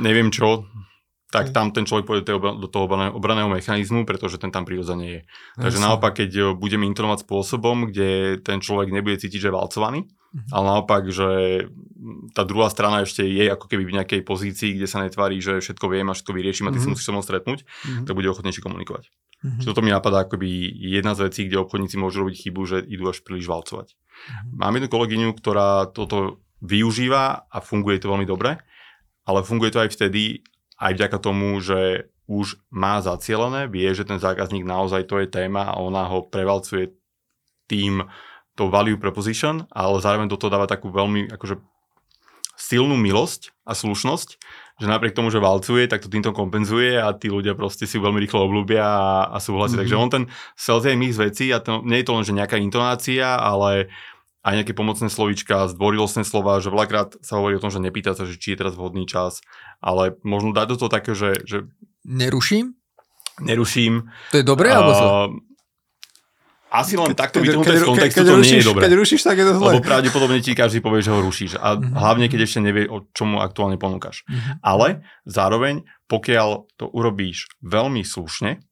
neviem 0.00 0.32
čo, 0.32 0.64
tak 1.32 1.48
tam 1.48 1.72
ten 1.72 1.88
človek 1.88 2.04
pôjde 2.04 2.28
do 2.36 2.68
toho 2.68 2.84
obraného 3.16 3.48
mechanizmu, 3.48 4.04
pretože 4.04 4.36
ten 4.36 4.52
tam 4.52 4.68
prirodzene 4.68 5.06
je. 5.08 5.20
Takže 5.56 5.80
Jasne. 5.80 5.88
naopak, 5.88 6.12
keď 6.20 6.52
budeme 6.52 6.84
intonovať 6.92 7.24
spôsobom, 7.24 7.88
kde 7.88 8.36
ten 8.44 8.60
človek 8.60 8.92
nebude 8.92 9.16
cítiť, 9.16 9.40
že 9.40 9.48
je 9.48 9.56
valcovaný, 9.56 10.00
mm-hmm. 10.04 10.52
ale 10.52 10.64
naopak, 10.68 11.08
že 11.08 11.28
tá 12.36 12.44
druhá 12.44 12.68
strana 12.68 13.00
ešte 13.00 13.24
je 13.24 13.48
ako 13.48 13.64
keby 13.64 13.88
v 13.88 13.96
nejakej 13.96 14.20
pozícii, 14.28 14.76
kde 14.76 14.84
sa 14.84 15.00
netvári, 15.00 15.40
že 15.40 15.64
všetko 15.64 15.88
viem 15.88 16.04
a 16.04 16.12
všetko 16.12 16.36
vyriešim 16.36 16.68
a 16.68 16.70
ty 16.70 16.76
mm-hmm. 16.76 16.84
si 16.84 16.86
mhm. 16.86 16.92
musíš 16.92 17.06
so 17.08 17.12
mnou 17.16 17.24
stretnúť, 17.24 17.64
mm-hmm. 17.64 18.04
tak 18.04 18.12
bude 18.12 18.28
ochotnejšie 18.28 18.60
komunikovať. 18.60 19.08
Mm-hmm. 19.08 19.58
Čiže 19.64 19.70
toto 19.72 19.80
mi 19.80 19.88
napadá 19.88 20.28
akoby 20.28 20.68
jedna 20.84 21.16
z 21.16 21.32
vecí, 21.32 21.48
kde 21.48 21.64
obchodníci 21.64 21.96
môžu 21.96 22.28
robiť 22.28 22.36
chybu, 22.44 22.60
že 22.68 22.78
idú 22.84 23.08
až 23.08 23.24
príliš 23.24 23.48
valcovať. 23.48 23.96
Mm-hmm. 23.96 24.60
Mám 24.60 24.74
jednu 24.76 24.88
kolegyňu, 24.92 25.28
ktorá 25.40 25.88
toto 25.88 26.44
využíva 26.60 27.48
a 27.48 27.56
funguje 27.64 27.96
to 27.96 28.12
veľmi 28.12 28.28
dobre, 28.28 28.60
ale 29.24 29.40
funguje 29.46 29.72
to 29.72 29.80
aj 29.80 29.90
vtedy, 29.96 30.44
aj 30.78 30.92
vďaka 30.96 31.18
tomu, 31.20 31.58
že 31.60 32.12
už 32.30 32.56
má 32.72 33.02
zacielené, 33.02 33.66
vie, 33.68 33.90
že 33.92 34.06
ten 34.06 34.16
zákazník 34.16 34.62
naozaj 34.62 35.04
to 35.10 35.20
je 35.20 35.28
téma 35.28 35.68
a 35.68 35.80
ona 35.82 36.06
ho 36.06 36.24
prevalcuje 36.24 36.94
tým 37.66 38.06
to 38.56 38.68
value 38.68 39.00
proposition, 39.00 39.64
ale 39.72 40.00
zároveň 40.00 40.28
do 40.28 40.36
toho 40.36 40.52
dáva 40.52 40.68
takú 40.68 40.92
veľmi 40.92 41.32
akože 41.32 41.56
silnú 42.56 42.94
milosť 42.94 43.50
a 43.66 43.72
slušnosť, 43.74 44.28
že 44.78 44.86
napriek 44.86 45.16
tomu, 45.16 45.34
že 45.34 45.42
valcuje, 45.42 45.88
tak 45.90 46.04
to 46.04 46.12
týmto 46.12 46.30
kompenzuje 46.30 46.94
a 46.94 47.10
tí 47.16 47.26
ľudia 47.26 47.58
proste 47.58 47.88
si 47.88 47.98
veľmi 47.98 48.22
rýchlo 48.22 48.46
obľúbia 48.46 48.84
a, 48.84 49.34
a 49.34 49.38
súhlasia. 49.42 49.82
Mm-hmm. 49.82 49.88
Takže 49.88 49.96
on 49.98 50.10
ten 50.12 50.24
sales 50.54 50.84
je 50.86 50.94
mix 50.94 51.18
vecí 51.18 51.50
a 51.50 51.58
to, 51.58 51.82
nie 51.82 52.00
je 52.00 52.06
to 52.06 52.14
len, 52.14 52.24
že 52.24 52.36
nejaká 52.36 52.56
intonácia, 52.60 53.34
ale 53.34 53.90
aj 54.42 54.54
nejaké 54.58 54.74
pomocné 54.74 55.06
slovíčka, 55.06 55.70
zdvorilostné 55.70 56.26
slova, 56.26 56.58
že 56.58 56.74
veľakrát 56.74 57.18
sa 57.22 57.38
hovorí 57.38 57.56
o 57.58 57.62
tom, 57.62 57.70
že 57.70 57.78
nepýta 57.78 58.18
sa, 58.18 58.26
že 58.26 58.34
či 58.38 58.54
je 58.54 58.60
teraz 58.60 58.74
vhodný 58.74 59.06
čas, 59.06 59.38
ale 59.78 60.18
možno 60.26 60.50
dať 60.50 60.66
do 60.74 60.76
toho 60.82 60.90
také, 60.90 61.14
že... 61.14 61.38
že 61.46 61.70
Neruším? 62.02 62.74
Neruším. 63.38 64.10
To 64.34 64.36
je 64.42 64.44
dobré 64.44 64.74
uh, 64.74 64.82
alebo 64.82 64.92
zle? 64.92 65.08
Asi 66.72 66.96
len 66.96 67.12
takto 67.12 67.44
vytrhnuté 67.44 67.76
z 67.76 67.84
kontextu 67.84 68.24
to 68.24 68.32
rušíš, 68.32 68.48
nie 68.48 68.60
je 68.64 68.70
dobré. 68.72 68.82
Keď 68.88 68.94
rušíš, 68.96 69.20
tak 69.28 69.36
je 69.36 69.44
to 69.44 69.54
zle. 69.60 69.76
Lebo 69.76 69.84
pravdepodobne 69.84 70.40
ti 70.40 70.56
každý 70.56 70.80
povie, 70.80 71.04
že 71.04 71.12
ho 71.12 71.20
rušíš. 71.20 71.60
A 71.60 71.76
uh-huh. 71.76 71.84
hlavne, 71.84 72.32
keď 72.32 72.48
ešte 72.48 72.64
nevie, 72.64 72.88
o 72.88 73.04
čomu 73.12 73.44
aktuálne 73.44 73.76
ponúkaš. 73.76 74.24
Uh-huh. 74.24 74.56
Ale 74.64 75.04
zároveň, 75.28 75.84
pokiaľ 76.08 76.72
to 76.80 76.88
urobíš 76.88 77.52
veľmi 77.60 78.00
slušne, 78.00 78.64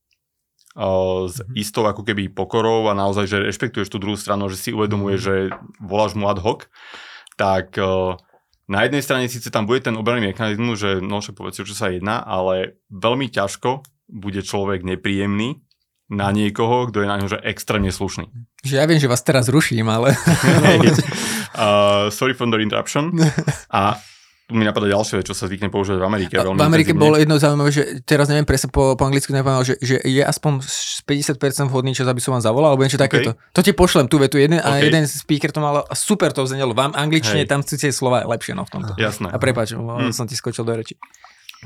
s 1.28 1.44
mhm. 1.44 1.52
istou 1.60 1.84
ako 1.84 2.02
keby 2.02 2.32
pokorou 2.32 2.88
a 2.88 2.96
naozaj, 2.96 3.28
že 3.28 3.44
rešpektuješ 3.44 3.92
tú 3.92 4.00
druhú 4.00 4.16
stranu, 4.16 4.48
že 4.48 4.56
si 4.56 4.70
uvedomuje, 4.72 5.20
mhm. 5.20 5.22
že 5.22 5.34
voláš 5.78 6.16
mu 6.16 6.26
ad 6.26 6.40
hoc, 6.40 6.66
tak 7.36 7.76
na 8.70 8.86
jednej 8.86 9.02
strane 9.02 9.26
síce 9.26 9.50
tam 9.50 9.66
bude 9.66 9.82
ten 9.82 9.98
obranný 9.98 10.30
mechanizmus, 10.30 10.78
že 10.78 10.90
no 11.02 11.18
však 11.18 11.34
povedz, 11.34 11.58
čo 11.58 11.74
sa 11.74 11.90
jedná, 11.90 12.22
ale 12.22 12.78
veľmi 12.94 13.26
ťažko 13.26 13.82
bude 14.06 14.46
človek 14.46 14.86
nepríjemný 14.86 15.58
na 16.10 16.34
niekoho, 16.34 16.90
kto 16.90 17.02
je 17.02 17.08
na 17.10 17.18
ňo 17.22 17.26
že 17.30 17.38
extrémne 17.46 17.94
slušný. 17.94 18.26
Že 18.66 18.74
ja 18.82 18.84
viem, 18.86 18.98
že 18.98 19.06
vás 19.06 19.22
teraz 19.22 19.46
ruším, 19.46 19.86
ale... 19.86 20.14
uh, 21.54 22.10
sorry 22.10 22.34
for 22.34 22.50
the 22.50 22.58
interruption. 22.58 23.14
A 23.70 23.98
tu 24.50 24.58
mi 24.58 24.66
napadá 24.66 24.90
ďalšie, 24.90 25.22
čo 25.22 25.30
sa 25.30 25.46
zvykne 25.46 25.70
používať 25.70 26.02
v 26.02 26.06
Amerike. 26.10 26.34
v 26.34 26.58
Amerike 26.58 26.90
bolo 26.90 27.14
jedno 27.14 27.38
zaujímavé, 27.38 27.70
že 27.70 28.02
teraz 28.02 28.26
neviem 28.26 28.42
presne 28.42 28.66
po, 28.66 28.98
po 28.98 29.06
anglicky, 29.06 29.30
neviem, 29.30 29.62
že, 29.62 29.78
že 29.78 30.02
je 30.02 30.18
aspoň 30.26 30.66
50% 31.06 31.70
vhodný 31.70 31.94
čas, 31.94 32.10
aby 32.10 32.18
som 32.18 32.34
vám 32.34 32.42
zavolal, 32.42 32.74
alebo 32.74 32.82
niečo 32.82 32.98
okay. 32.98 33.06
takéto. 33.06 33.38
To 33.54 33.62
ti 33.62 33.70
pošlem, 33.70 34.10
tu 34.10 34.18
vetu 34.18 34.42
jeden, 34.42 34.58
okay. 34.58 34.82
a 34.82 34.90
jeden 34.90 35.06
speaker 35.06 35.54
to 35.54 35.62
mal 35.62 35.86
super 35.94 36.34
to 36.34 36.42
vznelo. 36.42 36.74
V 36.74 36.82
angličtine 36.82 37.46
Hej. 37.46 37.50
tam 37.54 37.62
cítie 37.62 37.94
slova 37.94 38.26
lepšie 38.26 38.58
no, 38.58 38.66
v 38.66 38.70
tomto. 38.74 38.98
Jasné. 38.98 39.30
A 39.30 39.38
prepáč, 39.38 39.78
hm. 39.78 40.10
som 40.10 40.26
ti 40.26 40.34
skočil 40.34 40.66
do 40.66 40.74
reči. 40.74 40.98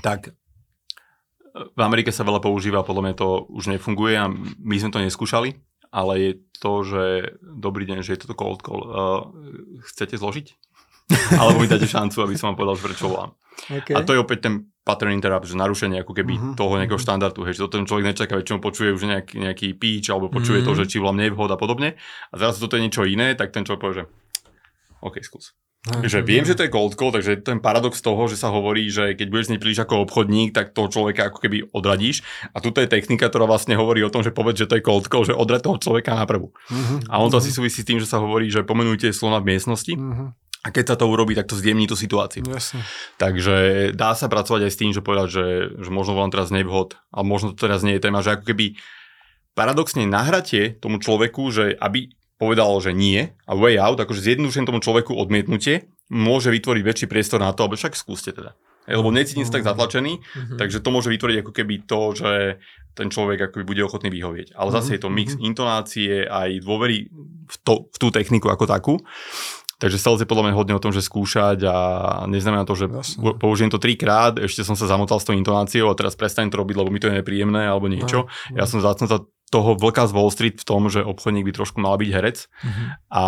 Tak, 0.04 0.36
v 1.54 1.80
Amerike 1.80 2.10
sa 2.10 2.26
veľa 2.26 2.42
používa, 2.42 2.84
podľa 2.84 3.02
mňa 3.08 3.14
to 3.16 3.46
už 3.48 3.70
nefunguje 3.72 4.18
a 4.18 4.28
my 4.58 4.76
sme 4.76 4.90
to 4.90 4.98
neskúšali, 4.98 5.54
ale 5.94 6.12
je 6.18 6.32
to, 6.58 6.82
že 6.82 7.04
dobrý 7.40 7.86
deň, 7.86 8.02
že 8.02 8.18
je 8.18 8.26
toto 8.26 8.34
cold 8.34 8.60
call. 8.66 8.82
Uh, 8.82 9.22
chcete 9.86 10.18
zložiť? 10.18 10.46
alebo 11.40 11.60
mi 11.60 11.68
dáte 11.68 11.88
šancu, 11.88 12.24
aby 12.24 12.34
som 12.36 12.52
vám 12.52 12.58
povedal, 12.64 12.76
prečo 12.80 13.06
volám. 13.08 13.32
Okay. 13.68 13.94
A 13.94 14.02
to 14.02 14.16
je 14.16 14.20
opäť 14.20 14.50
ten 14.50 14.54
pattern 14.84 15.16
interrupt, 15.16 15.48
že 15.48 15.56
narušenie 15.56 16.04
ako 16.04 16.12
keby 16.12 16.34
uh-huh. 16.36 16.54
toho 16.58 16.76
nejakého 16.76 17.00
mhm. 17.00 17.06
štandardu, 17.08 17.40
hej, 17.48 17.56
že 17.56 17.62
to 17.64 17.72
ten 17.72 17.88
človek 17.88 18.04
nečaká, 18.12 18.34
väčšinou 18.36 18.60
počuje 18.60 18.92
už 18.92 19.08
nejaký, 19.08 19.34
nejaký 19.40 19.68
píč, 19.80 20.12
alebo 20.12 20.28
počuje 20.28 20.60
uh-huh. 20.60 20.76
to, 20.76 20.80
že 20.84 20.90
či 20.90 21.00
volám 21.00 21.24
nevhod 21.24 21.48
a 21.48 21.56
podobne. 21.56 21.96
A 22.30 22.34
zrazu 22.36 22.60
toto 22.64 22.76
je 22.76 22.84
niečo 22.84 23.08
iné, 23.08 23.32
tak 23.32 23.52
ten 23.52 23.64
človek 23.64 23.80
povie, 23.80 23.96
že 24.00 24.04
OK, 25.04 25.20
skús. 25.24 25.56
Takže 25.84 26.24
viem, 26.24 26.48
že 26.48 26.56
to 26.56 26.64
je 26.64 26.72
cold 26.72 26.96
call, 26.96 27.12
takže 27.12 27.44
ten 27.44 27.60
paradox 27.60 28.00
toho, 28.00 28.24
že 28.24 28.40
sa 28.40 28.48
hovorí, 28.48 28.88
že 28.88 29.12
keď 29.12 29.28
budeš 29.28 29.46
z 29.52 29.60
príliš 29.60 29.84
ako 29.84 30.08
obchodník, 30.08 30.56
tak 30.56 30.72
toho 30.72 30.88
človeka 30.88 31.28
ako 31.28 31.44
keby 31.44 31.68
odradíš. 31.76 32.24
A 32.56 32.64
tuto 32.64 32.80
je 32.80 32.88
technika, 32.88 33.28
ktorá 33.28 33.44
vlastne 33.44 33.76
hovorí 33.76 34.00
o 34.00 34.08
tom, 34.08 34.24
že 34.24 34.32
povedz, 34.32 34.64
že 34.64 34.68
to 34.72 34.80
je 34.80 34.86
cold 34.86 35.12
call, 35.12 35.28
že 35.28 35.36
odrad 35.36 35.60
toho 35.60 35.76
človeka 35.76 36.16
na 36.16 36.24
prvú. 36.24 36.56
Uh-huh. 36.56 37.04
A 37.12 37.20
on 37.20 37.28
to 37.28 37.36
uh-huh. 37.36 37.44
asi 37.44 37.52
súvisí 37.52 37.84
s 37.84 37.88
tým, 37.88 38.00
že 38.00 38.08
sa 38.08 38.16
hovorí, 38.16 38.48
že 38.48 38.64
pomenujte 38.64 39.12
slona 39.12 39.44
v 39.44 39.52
miestnosti. 39.52 39.92
Uh-huh. 39.92 40.32
A 40.64 40.72
keď 40.72 40.84
sa 40.92 40.96
to 40.96 41.04
urobí, 41.12 41.36
tak 41.36 41.44
to 41.44 41.60
zjemní 41.60 41.84
tú 41.84 41.92
situáciu. 41.92 42.40
Jasne. 42.48 42.80
Takže 43.20 43.92
dá 43.92 44.16
sa 44.16 44.32
pracovať 44.32 44.64
aj 44.64 44.72
s 44.72 44.80
tým, 44.80 44.90
že 44.96 45.04
povedať, 45.04 45.28
že, 45.28 45.46
že 45.76 45.90
možno 45.92 46.16
vám 46.16 46.32
teraz 46.32 46.48
nevhod, 46.48 46.96
a 47.12 47.20
možno 47.20 47.52
to 47.52 47.68
teraz 47.68 47.84
nie 47.84 48.00
je 48.00 48.04
téma, 48.04 48.24
že 48.24 48.40
ako 48.40 48.48
keby 48.48 48.80
paradoxne 49.52 50.08
nahratie 50.08 50.80
tomu 50.80 51.04
človeku, 51.04 51.52
že 51.52 51.76
aby 51.76 52.16
povedal, 52.40 52.80
že 52.82 52.96
nie 52.96 53.30
a 53.46 53.52
way 53.54 53.76
out, 53.78 54.00
akože 54.00 54.24
zjednodušením 54.24 54.68
tomu 54.72 54.80
človeku 54.82 55.12
odmietnutie, 55.14 55.86
môže 56.10 56.48
vytvoriť 56.48 56.82
väčší 56.82 57.06
priestor 57.06 57.44
na 57.44 57.52
to, 57.54 57.68
aby 57.68 57.78
však 57.78 57.94
skúste 57.94 58.34
teda. 58.34 58.56
Lebo 58.84 59.08
necítim 59.08 59.48
sa 59.48 59.56
tak 59.56 59.64
zatlačený, 59.64 60.20
mm-hmm. 60.20 60.58
takže 60.60 60.84
to 60.84 60.92
môže 60.92 61.08
vytvoriť 61.08 61.36
ako 61.40 61.52
keby 61.56 61.74
to, 61.88 62.00
že 62.12 62.32
ten 62.92 63.08
človek 63.08 63.48
ako 63.48 63.64
bude 63.64 63.80
ochotný 63.80 64.12
vyhovieť. 64.12 64.52
Ale 64.52 64.68
zase 64.76 64.96
je 64.96 65.00
to 65.00 65.08
mix 65.08 65.32
mm-hmm. 65.32 65.48
intonácie 65.48 66.12
aj 66.28 66.60
dôvery 66.60 67.08
v, 67.48 67.56
to, 67.64 67.88
v 67.88 67.96
tú 67.96 68.08
techniku 68.12 68.52
ako 68.52 68.68
takú. 68.68 68.94
Takže 69.76 69.96
sales 69.96 70.20
je 70.20 70.26
podľa 70.26 70.44
mňa 70.46 70.54
hodne 70.54 70.74
o 70.74 70.82
tom, 70.82 70.90
že 70.90 71.00
skúšať 71.00 71.58
a 71.62 71.76
neznamená 72.24 72.62
to, 72.62 72.74
že 72.74 72.86
Jasne. 72.86 73.34
použijem 73.36 73.68
to 73.68 73.78
trikrát, 73.78 74.38
ešte 74.38 74.62
som 74.62 74.74
sa 74.74 74.86
zamotal 74.86 75.18
s 75.18 75.24
tou 75.24 75.32
intonáciou 75.32 75.88
a 75.88 75.94
teraz 75.94 76.14
prestanem 76.14 76.48
to 76.48 76.56
robiť, 76.56 76.76
lebo 76.76 76.88
mi 76.88 76.98
to 76.98 77.06
je 77.06 77.16
nepríjemné 77.16 77.64
alebo 77.64 77.86
niečo. 77.86 78.26
No, 78.26 78.54
Ja 78.54 78.64
som 78.64 78.78
zácnota 78.78 79.26
toho 79.46 79.74
vlka 79.74 80.06
z 80.06 80.12
Wall 80.12 80.30
Street 80.30 80.56
v 80.58 80.66
tom, 80.66 80.86
že 80.88 81.00
obchodník 81.00 81.44
by 81.44 81.52
trošku 81.54 81.78
mal 81.78 81.94
byť 81.94 82.10
herec 82.10 82.38
Mhm. 82.62 82.82
a 83.08 83.24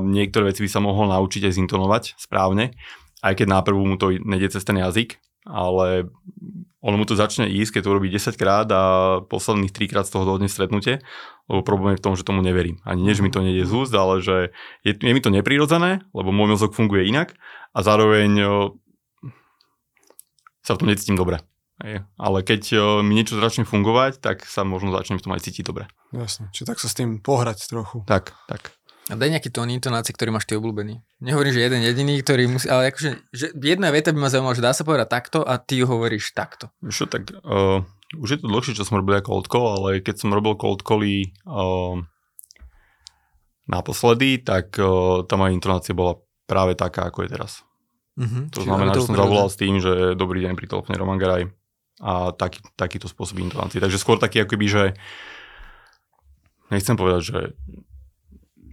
niektoré 0.00 0.50
veci 0.50 0.60
by 0.60 0.68
sa 0.68 0.80
mohol 0.80 1.08
naučiť 1.08 1.48
aj 1.48 1.56
zintonovať 1.56 2.02
správne, 2.16 2.72
aj 3.20 3.32
keď 3.38 3.46
náprvu 3.48 3.80
mu 3.80 3.96
to 3.96 4.12
nejde 4.16 4.52
cez 4.52 4.64
ten 4.64 4.76
jazyk, 4.76 5.16
ale 5.44 6.10
ono 6.82 6.96
mu 6.98 7.06
to 7.06 7.14
začne 7.14 7.46
ísť, 7.46 7.78
keď 7.78 7.82
to 7.86 7.92
urobí 7.94 8.10
10 8.10 8.34
krát 8.34 8.66
a 8.68 8.82
posledných 9.22 9.70
3 9.70 9.86
krát 9.86 10.02
z 10.02 10.18
toho 10.18 10.26
dohodne 10.26 10.50
stretnutie, 10.50 10.98
lebo 11.50 11.60
problém 11.66 11.94
je 11.94 12.00
v 12.00 12.04
tom, 12.04 12.14
že 12.14 12.26
tomu 12.26 12.42
neverím. 12.42 12.78
Ani 12.86 13.02
nie, 13.02 13.14
že 13.14 13.22
mi 13.22 13.30
to 13.30 13.42
nejde 13.42 13.66
z 13.66 13.72
úst, 13.72 13.94
ale 13.94 14.22
že 14.22 14.54
je, 14.86 14.92
je 14.94 15.12
mi 15.12 15.22
to 15.22 15.30
neprirodzené, 15.30 16.06
lebo 16.14 16.30
môj 16.30 16.54
mozog 16.54 16.74
funguje 16.74 17.08
inak 17.08 17.34
a 17.74 17.78
zároveň 17.82 18.30
o, 18.42 18.50
sa 20.62 20.78
v 20.78 20.80
tom 20.84 20.88
necítim 20.88 21.18
dobre. 21.18 21.42
Hej. 21.82 22.06
Ale 22.14 22.38
keď 22.46 22.62
o, 22.78 22.82
mi 23.02 23.18
niečo 23.18 23.40
začne 23.40 23.66
fungovať, 23.66 24.22
tak 24.22 24.46
sa 24.46 24.62
možno 24.62 24.94
začnem 24.94 25.18
v 25.18 25.24
tom 25.26 25.34
aj 25.34 25.42
cítiť 25.42 25.64
dobre. 25.66 25.90
Jasne. 26.14 26.52
Čiže 26.54 26.68
tak 26.68 26.78
sa 26.78 26.86
s 26.86 26.94
tým 26.94 27.18
pohrať 27.18 27.66
trochu. 27.66 28.06
Tak, 28.06 28.36
tak. 28.46 28.76
A 29.10 29.18
daj 29.18 29.34
nejaký 29.34 29.50
tón 29.50 29.66
intonácie, 29.66 30.14
ktorý 30.14 30.30
máš 30.30 30.46
ty 30.46 30.54
obľúbený. 30.54 31.02
Nehovorím, 31.26 31.50
že 31.50 31.66
jeden 31.66 31.82
jediný, 31.82 32.22
ktorý 32.22 32.46
musí, 32.46 32.70
ale 32.70 32.94
akože, 32.94 33.34
že 33.34 33.50
jedna 33.58 33.90
veta 33.90 34.14
by 34.14 34.18
ma 34.22 34.30
zaujímala, 34.30 34.54
že 34.54 34.62
dá 34.62 34.70
sa 34.70 34.86
povedať 34.86 35.10
takto 35.10 35.42
a 35.42 35.58
ty 35.58 35.82
ju 35.82 35.90
hovoríš 35.90 36.30
takto. 36.38 36.70
Čo, 36.86 37.10
tak 37.10 37.34
uh, 37.42 37.82
už 38.16 38.28
je 38.28 38.38
to 38.40 38.46
dlhšie, 38.48 38.76
čo 38.76 38.84
som 38.84 39.00
robil 39.00 39.20
cold 39.24 39.48
call, 39.48 39.78
ale 39.80 40.04
keď 40.04 40.24
som 40.24 40.34
robil 40.34 40.56
cold 40.58 40.84
cally 40.84 41.32
uh, 41.48 41.96
naposledy, 43.66 44.42
tak 44.42 44.76
uh, 44.76 45.24
tá 45.24 45.34
moja 45.40 45.54
intonácia 45.54 45.96
bola 45.96 46.20
práve 46.44 46.76
taká, 46.76 47.08
ako 47.08 47.24
je 47.24 47.28
teraz. 47.32 47.52
Mhm. 48.20 48.52
To 48.52 48.60
Čiže 48.60 48.68
znamená, 48.68 48.92
aby 48.92 49.00
že 49.00 49.06
som 49.08 49.16
zavolal 49.16 49.48
s 49.48 49.56
tým, 49.56 49.74
že 49.80 49.92
dobrý 50.12 50.44
deň 50.44 50.52
pri 50.52 50.66
telefóne 50.68 51.00
Roman 51.00 51.16
Garaj 51.16 51.48
a 52.02 52.34
taký, 52.34 52.60
takýto 52.74 53.06
spôsob 53.06 53.38
intonácie. 53.40 53.78
Takže 53.78 54.00
skôr 54.00 54.18
taký 54.18 54.42
akoby, 54.42 54.66
že 54.66 54.82
nechcem 56.74 56.98
povedať, 56.98 57.22
že, 57.22 57.40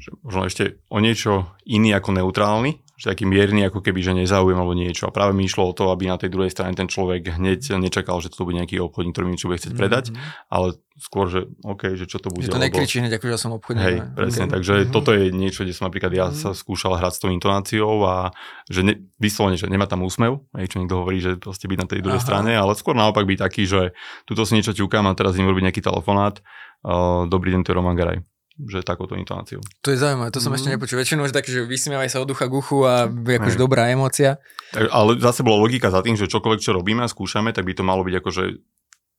že 0.02 0.10
možno 0.26 0.50
ešte 0.50 0.82
o 0.90 0.98
niečo 0.98 1.46
iný 1.64 1.94
ako 1.94 2.20
neutrálny, 2.20 2.82
že 3.00 3.16
taký 3.16 3.24
mierny 3.24 3.64
ako 3.64 3.80
keby, 3.80 4.04
že 4.04 4.12
nezáujem 4.12 4.60
alebo 4.60 4.76
niečo. 4.76 5.08
A 5.08 5.16
práve 5.16 5.32
mi 5.32 5.48
išlo 5.48 5.72
o 5.72 5.74
to, 5.74 5.88
aby 5.88 6.12
na 6.12 6.20
tej 6.20 6.28
druhej 6.28 6.52
strane 6.52 6.76
ten 6.76 6.92
človek 6.92 7.40
hneď 7.40 7.80
nečakal, 7.80 8.20
že 8.20 8.28
to 8.28 8.44
bude 8.44 8.60
nejaký 8.60 8.76
obchodník, 8.84 9.16
ktorý 9.16 9.24
mi 9.24 9.40
niečo 9.40 9.48
bude 9.48 9.56
chcieť 9.56 9.72
predať, 9.72 10.12
Mhm. 10.12 10.20
ale 10.52 10.68
skôr, 11.00 11.32
že 11.32 11.48
OK, 11.64 11.96
že 11.96 12.12
čo 12.12 12.20
to 12.20 12.28
bude. 12.28 12.52
Že 12.52 12.60
to 12.60 12.60
nekričí 12.60 13.00
hneď, 13.00 13.16
akože 13.16 13.32
ja 13.32 13.40
som 13.40 13.56
obchodník. 13.56 13.88
Hej, 13.88 13.98
ne? 14.04 14.12
presne, 14.20 14.46
Ok. 14.46 14.52
takže 14.52 14.74
Mhm. 14.84 14.92
toto 14.92 15.10
je 15.16 15.24
niečo, 15.32 15.64
kde 15.64 15.72
som 15.72 15.88
napríklad 15.88 16.12
ja 16.12 16.28
Mhm. 16.28 16.36
sa 16.36 16.50
skúšal 16.52 17.00
hrať 17.00 17.14
s 17.16 17.20
tou 17.24 17.32
intonáciou 17.32 18.04
a 18.04 18.36
že 18.68 18.84
ne, 18.84 19.00
vyslovene, 19.16 19.56
že 19.56 19.72
nemá 19.72 19.88
tam 19.88 20.04
úsmev, 20.04 20.44
hej, 20.60 20.68
čo 20.68 20.84
niekto 20.84 21.00
hovorí, 21.00 21.24
že 21.24 21.40
proste 21.40 21.72
byť 21.72 21.80
na 21.80 21.88
tej 21.88 22.04
druhej 22.04 22.20
Aha. 22.20 22.28
strane, 22.28 22.52
ale 22.52 22.76
skôr 22.76 23.00
naopak 23.00 23.24
byť 23.24 23.40
taký, 23.40 23.64
že 23.64 23.96
tuto 24.28 24.44
si 24.44 24.60
niečo 24.60 24.76
ťukám 24.76 25.08
a 25.08 25.16
teraz 25.16 25.40
im 25.40 25.48
robiť 25.48 25.72
nejaký 25.72 25.80
telefonát, 25.80 26.44
uh, 26.84 27.24
dobrý 27.32 27.56
deň, 27.56 27.64
to 27.64 27.72
je 27.72 27.80
Roman 27.80 27.96
Garaj 27.96 28.20
že 28.60 28.84
takouto 28.84 29.16
intonáciou. 29.16 29.64
To 29.80 29.90
je 29.90 29.96
zaujímavé, 29.96 30.30
to 30.30 30.38
som 30.38 30.52
Mhm. 30.52 30.58
ešte 30.58 30.70
nepočul. 30.70 31.00
Väčšinou 31.00 31.24
je 31.24 31.32
také, 31.32 31.50
že 31.50 31.64
vysmievaj 31.64 32.10
sa 32.10 32.20
od 32.20 32.28
ducha 32.28 32.46
k 32.46 32.54
uchu 32.54 32.84
a 32.84 33.08
je 33.08 33.36
akože 33.38 33.56
Hej. 33.56 33.62
dobrá 33.62 33.88
emócia. 33.88 34.36
Tak, 34.70 34.90
ale 34.90 35.16
zase 35.18 35.42
bola 35.42 35.58
logika 35.58 35.88
za 35.88 36.02
tým, 36.02 36.14
že 36.14 36.26
čokoľvek, 36.26 36.60
čo 36.60 36.72
robíme 36.72 37.00
a 37.00 37.08
skúšame, 37.08 37.50
tak 37.50 37.64
by 37.64 37.72
to 37.72 37.82
malo 37.82 38.04
byť 38.04 38.16
akože 38.18 38.44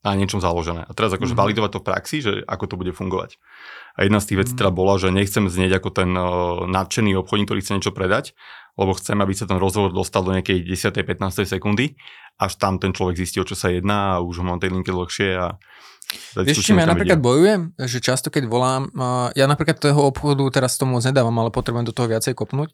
na 0.00 0.12
niečom 0.14 0.40
založené. 0.40 0.80
A 0.82 0.92
teraz 0.92 1.12
akože 1.12 1.32
Mhm. 1.32 1.40
validovať 1.40 1.70
to 1.70 1.80
v 1.80 1.86
praxi, 1.86 2.16
že 2.20 2.32
ako 2.42 2.64
to 2.66 2.74
bude 2.76 2.92
fungovať. 2.92 3.36
A 3.94 4.04
jedna 4.04 4.16
z 4.16 4.28
tých 4.28 4.38
vecí 4.38 4.52
Mhm. 4.52 4.58
teda 4.58 4.70
bola, 4.72 4.96
že 4.96 5.08
nechcem 5.08 5.44
znieť 5.44 5.72
ako 5.76 5.88
ten 5.92 6.10
uh, 6.12 6.28
nadšený 6.66 7.16
obchodník, 7.16 7.48
ktorý 7.48 7.60
chce 7.60 7.72
niečo 7.76 7.92
predať, 7.92 8.32
lebo 8.76 8.96
chcem, 8.96 9.20
aby 9.20 9.32
sa 9.32 9.44
ten 9.44 9.56
rozhovor 9.56 9.92
dostal 9.92 10.24
do 10.24 10.32
nejakej 10.32 10.64
10-15 10.64 11.44
sekundy, 11.44 12.00
až 12.40 12.56
tam 12.56 12.80
ten 12.80 12.92
človek 12.92 13.16
zistí, 13.16 13.36
o 13.36 13.44
čo 13.44 13.52
sa 13.52 13.68
jedná 13.68 14.16
a 14.16 14.24
už 14.24 14.40
ho 14.40 14.44
mám 14.44 14.56
tej 14.56 14.72
linke 14.72 14.88
dlhšie 14.88 15.36
a 15.36 15.60
Vieš, 16.34 16.62
čím 16.62 16.78
ja 16.78 16.86
napríklad 16.86 17.18
bojujem? 17.18 17.74
Že 17.78 17.98
často, 18.02 18.28
keď 18.30 18.46
volám, 18.46 18.90
ja 19.34 19.46
napríklad 19.50 19.82
toho 19.82 20.10
obchodu 20.10 20.42
teraz 20.50 20.78
tomu 20.78 20.98
moc 20.98 21.04
nedávam, 21.06 21.34
ale 21.38 21.50
potrebujem 21.54 21.86
do 21.86 21.94
toho 21.94 22.10
viacej 22.10 22.34
kopnúť, 22.38 22.70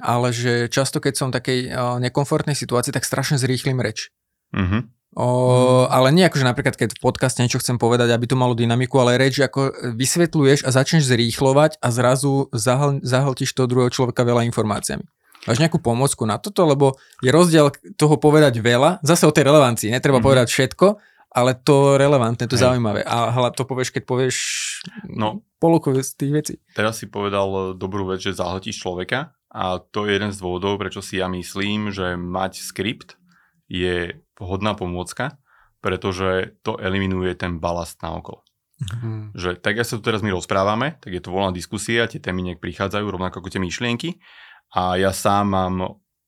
ale 0.00 0.32
že 0.32 0.68
často, 0.68 1.00
keď 1.00 1.14
som 1.16 1.28
v 1.32 1.36
takej 1.40 1.58
nekomfortnej 2.04 2.56
situácii, 2.56 2.92
tak 2.92 3.04
strašne 3.08 3.40
zrýchlim 3.40 3.80
reč. 3.80 4.12
Uh-huh. 4.52 4.88
O, 5.16 5.88
ale 5.88 6.12
nie 6.12 6.28
ako, 6.28 6.40
že 6.40 6.46
napríklad, 6.46 6.76
keď 6.76 6.88
v 6.96 7.00
podcaste 7.00 7.40
niečo 7.40 7.58
chcem 7.58 7.80
povedať, 7.80 8.12
aby 8.12 8.28
to 8.28 8.36
malo 8.36 8.52
dynamiku, 8.52 9.00
ale 9.00 9.16
reč, 9.16 9.40
ako 9.40 9.72
vysvetľuješ 9.96 10.68
a 10.68 10.70
začneš 10.70 11.08
zrýchlovať 11.08 11.80
a 11.80 11.88
zrazu 11.88 12.52
zahl, 12.52 13.00
zahltíš 13.00 13.56
toho 13.56 13.66
druhého 13.66 13.88
človeka 13.88 14.22
veľa 14.22 14.44
informáciami. 14.52 15.02
Máš 15.48 15.64
nejakú 15.64 15.80
pomocku 15.80 16.28
na 16.28 16.36
toto, 16.36 16.68
lebo 16.68 17.00
je 17.24 17.32
rozdiel 17.32 17.72
toho 17.96 18.20
povedať 18.20 18.60
veľa, 18.60 19.00
zase 19.00 19.24
o 19.24 19.32
tej 19.32 19.48
relevancii, 19.48 19.88
netreba 19.88 20.20
Mhm. 20.20 20.20
mm-hmm. 20.20 20.28
povedať 20.28 20.48
všetko, 20.52 20.86
ale 21.38 21.54
to 21.54 21.94
relevantné, 21.94 22.50
to 22.50 22.58
Hej. 22.58 22.66
zaujímavé. 22.66 23.06
A 23.06 23.30
hla, 23.30 23.54
to 23.54 23.62
povieš, 23.62 23.94
keď 23.94 24.02
povieš 24.04 24.36
No. 25.14 25.42
polku 25.58 25.90
z 25.94 26.10
tých 26.14 26.32
vecí. 26.34 26.54
Teraz 26.74 26.98
si 26.98 27.06
povedal 27.06 27.74
dobrú 27.74 28.06
vec, 28.10 28.22
že 28.22 28.34
zahltíš 28.34 28.78
človeka 28.78 29.34
a 29.50 29.78
to 29.78 30.06
je 30.06 30.18
jeden 30.18 30.30
z 30.30 30.38
dôvodov, 30.38 30.78
prečo 30.78 31.02
si 31.02 31.18
ja 31.18 31.26
myslím, 31.26 31.90
že 31.90 32.14
mať 32.14 32.62
skript 32.62 33.16
je 33.66 34.18
vhodná 34.38 34.74
pomôcka, 34.74 35.38
pretože 35.78 36.58
to 36.62 36.78
eliminuje 36.78 37.34
ten 37.34 37.58
balast 37.58 37.98
na 38.02 38.18
okolo. 38.18 38.42
Hmm. 38.78 39.34
Že 39.34 39.58
tak, 39.58 39.74
ako 39.82 39.86
sa 39.86 39.96
tu 39.98 40.02
teraz 40.06 40.22
my 40.22 40.30
rozprávame, 40.30 40.94
tak 41.02 41.10
je 41.10 41.22
to 41.22 41.34
voľná 41.34 41.50
diskusia, 41.50 42.06
tie 42.06 42.22
témy 42.22 42.46
nejak 42.46 42.62
prichádzajú, 42.62 43.02
rovnako 43.10 43.42
ako 43.42 43.50
tie 43.50 43.62
myšlienky 43.62 44.22
a 44.70 44.94
ja 44.94 45.10
sám 45.10 45.50
mám 45.50 45.74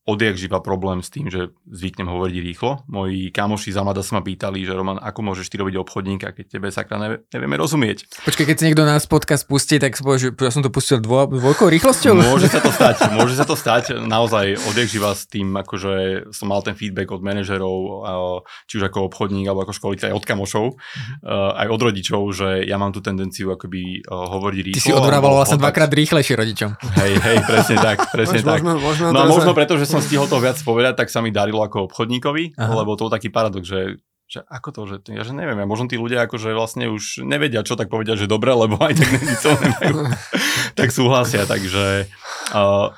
odjak 0.02 0.34
živa 0.34 0.58
problém 0.58 1.00
s 1.00 1.08
tým, 1.08 1.28
že 1.28 1.52
zvyknem 1.66 2.08
hovoriť 2.08 2.36
rýchlo. 2.40 2.82
Moji 2.88 3.28
kamoši 3.28 3.70
za 3.70 3.84
mladá 3.84 4.00
sa 4.00 4.16
ma 4.16 4.22
pýtali, 4.22 4.64
že 4.64 4.72
Roman, 4.72 4.96
ako 4.96 5.20
môžeš 5.22 5.46
ty 5.46 5.56
robiť 5.56 5.76
obchodníka, 5.76 6.32
keď 6.32 6.44
tebe 6.50 6.68
sakra 6.68 6.96
nevie, 6.96 7.16
nevieme 7.28 7.54
rozumieť. 7.54 8.08
Počkaj, 8.24 8.44
keď 8.44 8.56
si 8.56 8.64
niekto 8.66 8.82
nás 8.82 9.04
podcast 9.04 9.44
pustí, 9.44 9.76
tak 9.76 9.92
si 9.92 10.00
povie, 10.00 10.18
že 10.18 10.28
ja 10.32 10.48
som 10.48 10.60
to 10.60 10.72
pustil 10.72 10.98
dvo, 10.98 11.28
dvojkou 11.28 11.68
rýchlosťou. 11.68 12.16
Môže 12.16 12.48
sa 12.48 12.58
to 12.58 12.72
stať, 12.72 12.96
môže 13.18 13.36
sa 13.36 13.44
to 13.44 13.54
stať. 13.54 14.00
Naozaj 14.00 14.56
odjak 14.66 14.88
živa 14.88 15.12
s 15.12 15.28
tým, 15.28 15.52
akože 15.54 15.92
som 16.32 16.48
mal 16.48 16.64
ten 16.64 16.72
feedback 16.72 17.12
od 17.12 17.20
manažerov, 17.20 18.02
či 18.64 18.80
už 18.80 18.88
ako 18.88 19.12
obchodník, 19.12 19.46
alebo 19.46 19.62
ako 19.62 19.76
školiteľ, 19.76 20.10
aj 20.10 20.16
od 20.16 20.24
kamošov, 20.24 20.64
aj 21.60 21.68
od 21.68 21.80
rodičov, 21.80 22.20
že 22.32 22.48
ja 22.64 22.80
mám 22.80 22.90
tú 22.90 23.04
tendenciu 23.04 23.52
akoby 23.52 24.02
hovoriť 24.08 24.60
rýchlo. 24.64 24.78
Ty 24.80 24.82
si 24.82 24.96
odvrával 24.96 25.36
vlastne 25.36 25.60
dvakrát 25.60 25.92
rýchlejšie 25.92 26.34
rodičom. 26.34 26.70
Hej, 26.98 27.12
hej, 27.20 27.38
presne 27.44 27.76
tak, 27.78 27.98
presne 28.16 28.40
Môžeme- 28.40 28.48
tak. 28.48 28.60
môžeme- 28.64 28.80
môžeme 28.80 29.08
No 29.10 29.26
možno 29.28 29.52
preto, 29.52 29.74
že 29.76 29.89
som 29.90 30.00
stihol 30.00 30.30
toho 30.30 30.38
viac 30.38 30.56
povedať, 30.62 30.94
tak 30.94 31.10
sa 31.10 31.18
mi 31.18 31.34
darilo 31.34 31.60
ako 31.60 31.90
obchodníkovi, 31.90 32.54
Aha. 32.54 32.72
lebo 32.78 32.94
to 32.94 33.10
bol 33.10 33.12
taký 33.12 33.28
paradox, 33.28 33.66
že 33.66 33.98
že 34.30 34.46
ako 34.46 34.68
to, 34.70 34.80
že 34.86 34.96
ja 35.10 35.26
že 35.26 35.34
neviem, 35.34 35.58
ja 35.58 35.66
možno 35.66 35.90
tí 35.90 35.98
ľudia 35.98 36.22
akože 36.22 36.54
vlastne 36.54 36.86
už 36.86 37.26
nevedia, 37.26 37.66
čo 37.66 37.74
tak 37.74 37.90
povedať, 37.90 38.14
že 38.14 38.30
dobre, 38.30 38.54
lebo 38.54 38.78
aj 38.78 38.94
tak 38.94 39.10
to 39.42 39.50
nemajú, 39.58 39.94
tak 40.78 40.94
súhlasia, 40.94 41.50
takže 41.50 42.06
uh, 42.54 42.94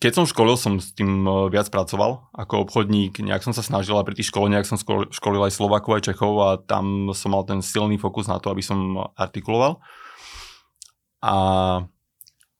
keď 0.00 0.12
som 0.14 0.30
školil, 0.30 0.54
som 0.54 0.78
s 0.78 0.94
tým 0.94 1.26
uh, 1.26 1.50
viac 1.50 1.68
pracoval 1.74 2.22
ako 2.30 2.70
obchodník, 2.70 3.18
nejak 3.18 3.42
som 3.42 3.50
sa 3.50 3.66
snažil 3.66 3.98
a 3.98 4.06
pri 4.06 4.14
tých 4.14 4.30
školeniach 4.30 4.62
som 4.62 4.78
škol- 4.78 5.10
školil 5.10 5.42
aj 5.42 5.58
Slovakov, 5.58 5.98
aj 5.98 6.06
Čechov 6.08 6.32
a 6.38 6.48
tam 6.62 7.10
som 7.10 7.34
mal 7.34 7.42
ten 7.42 7.58
silný 7.58 7.98
fokus 7.98 8.30
na 8.30 8.38
to, 8.38 8.48
aby 8.54 8.62
som 8.62 9.10
artikuloval. 9.18 9.82
A, 11.20 11.36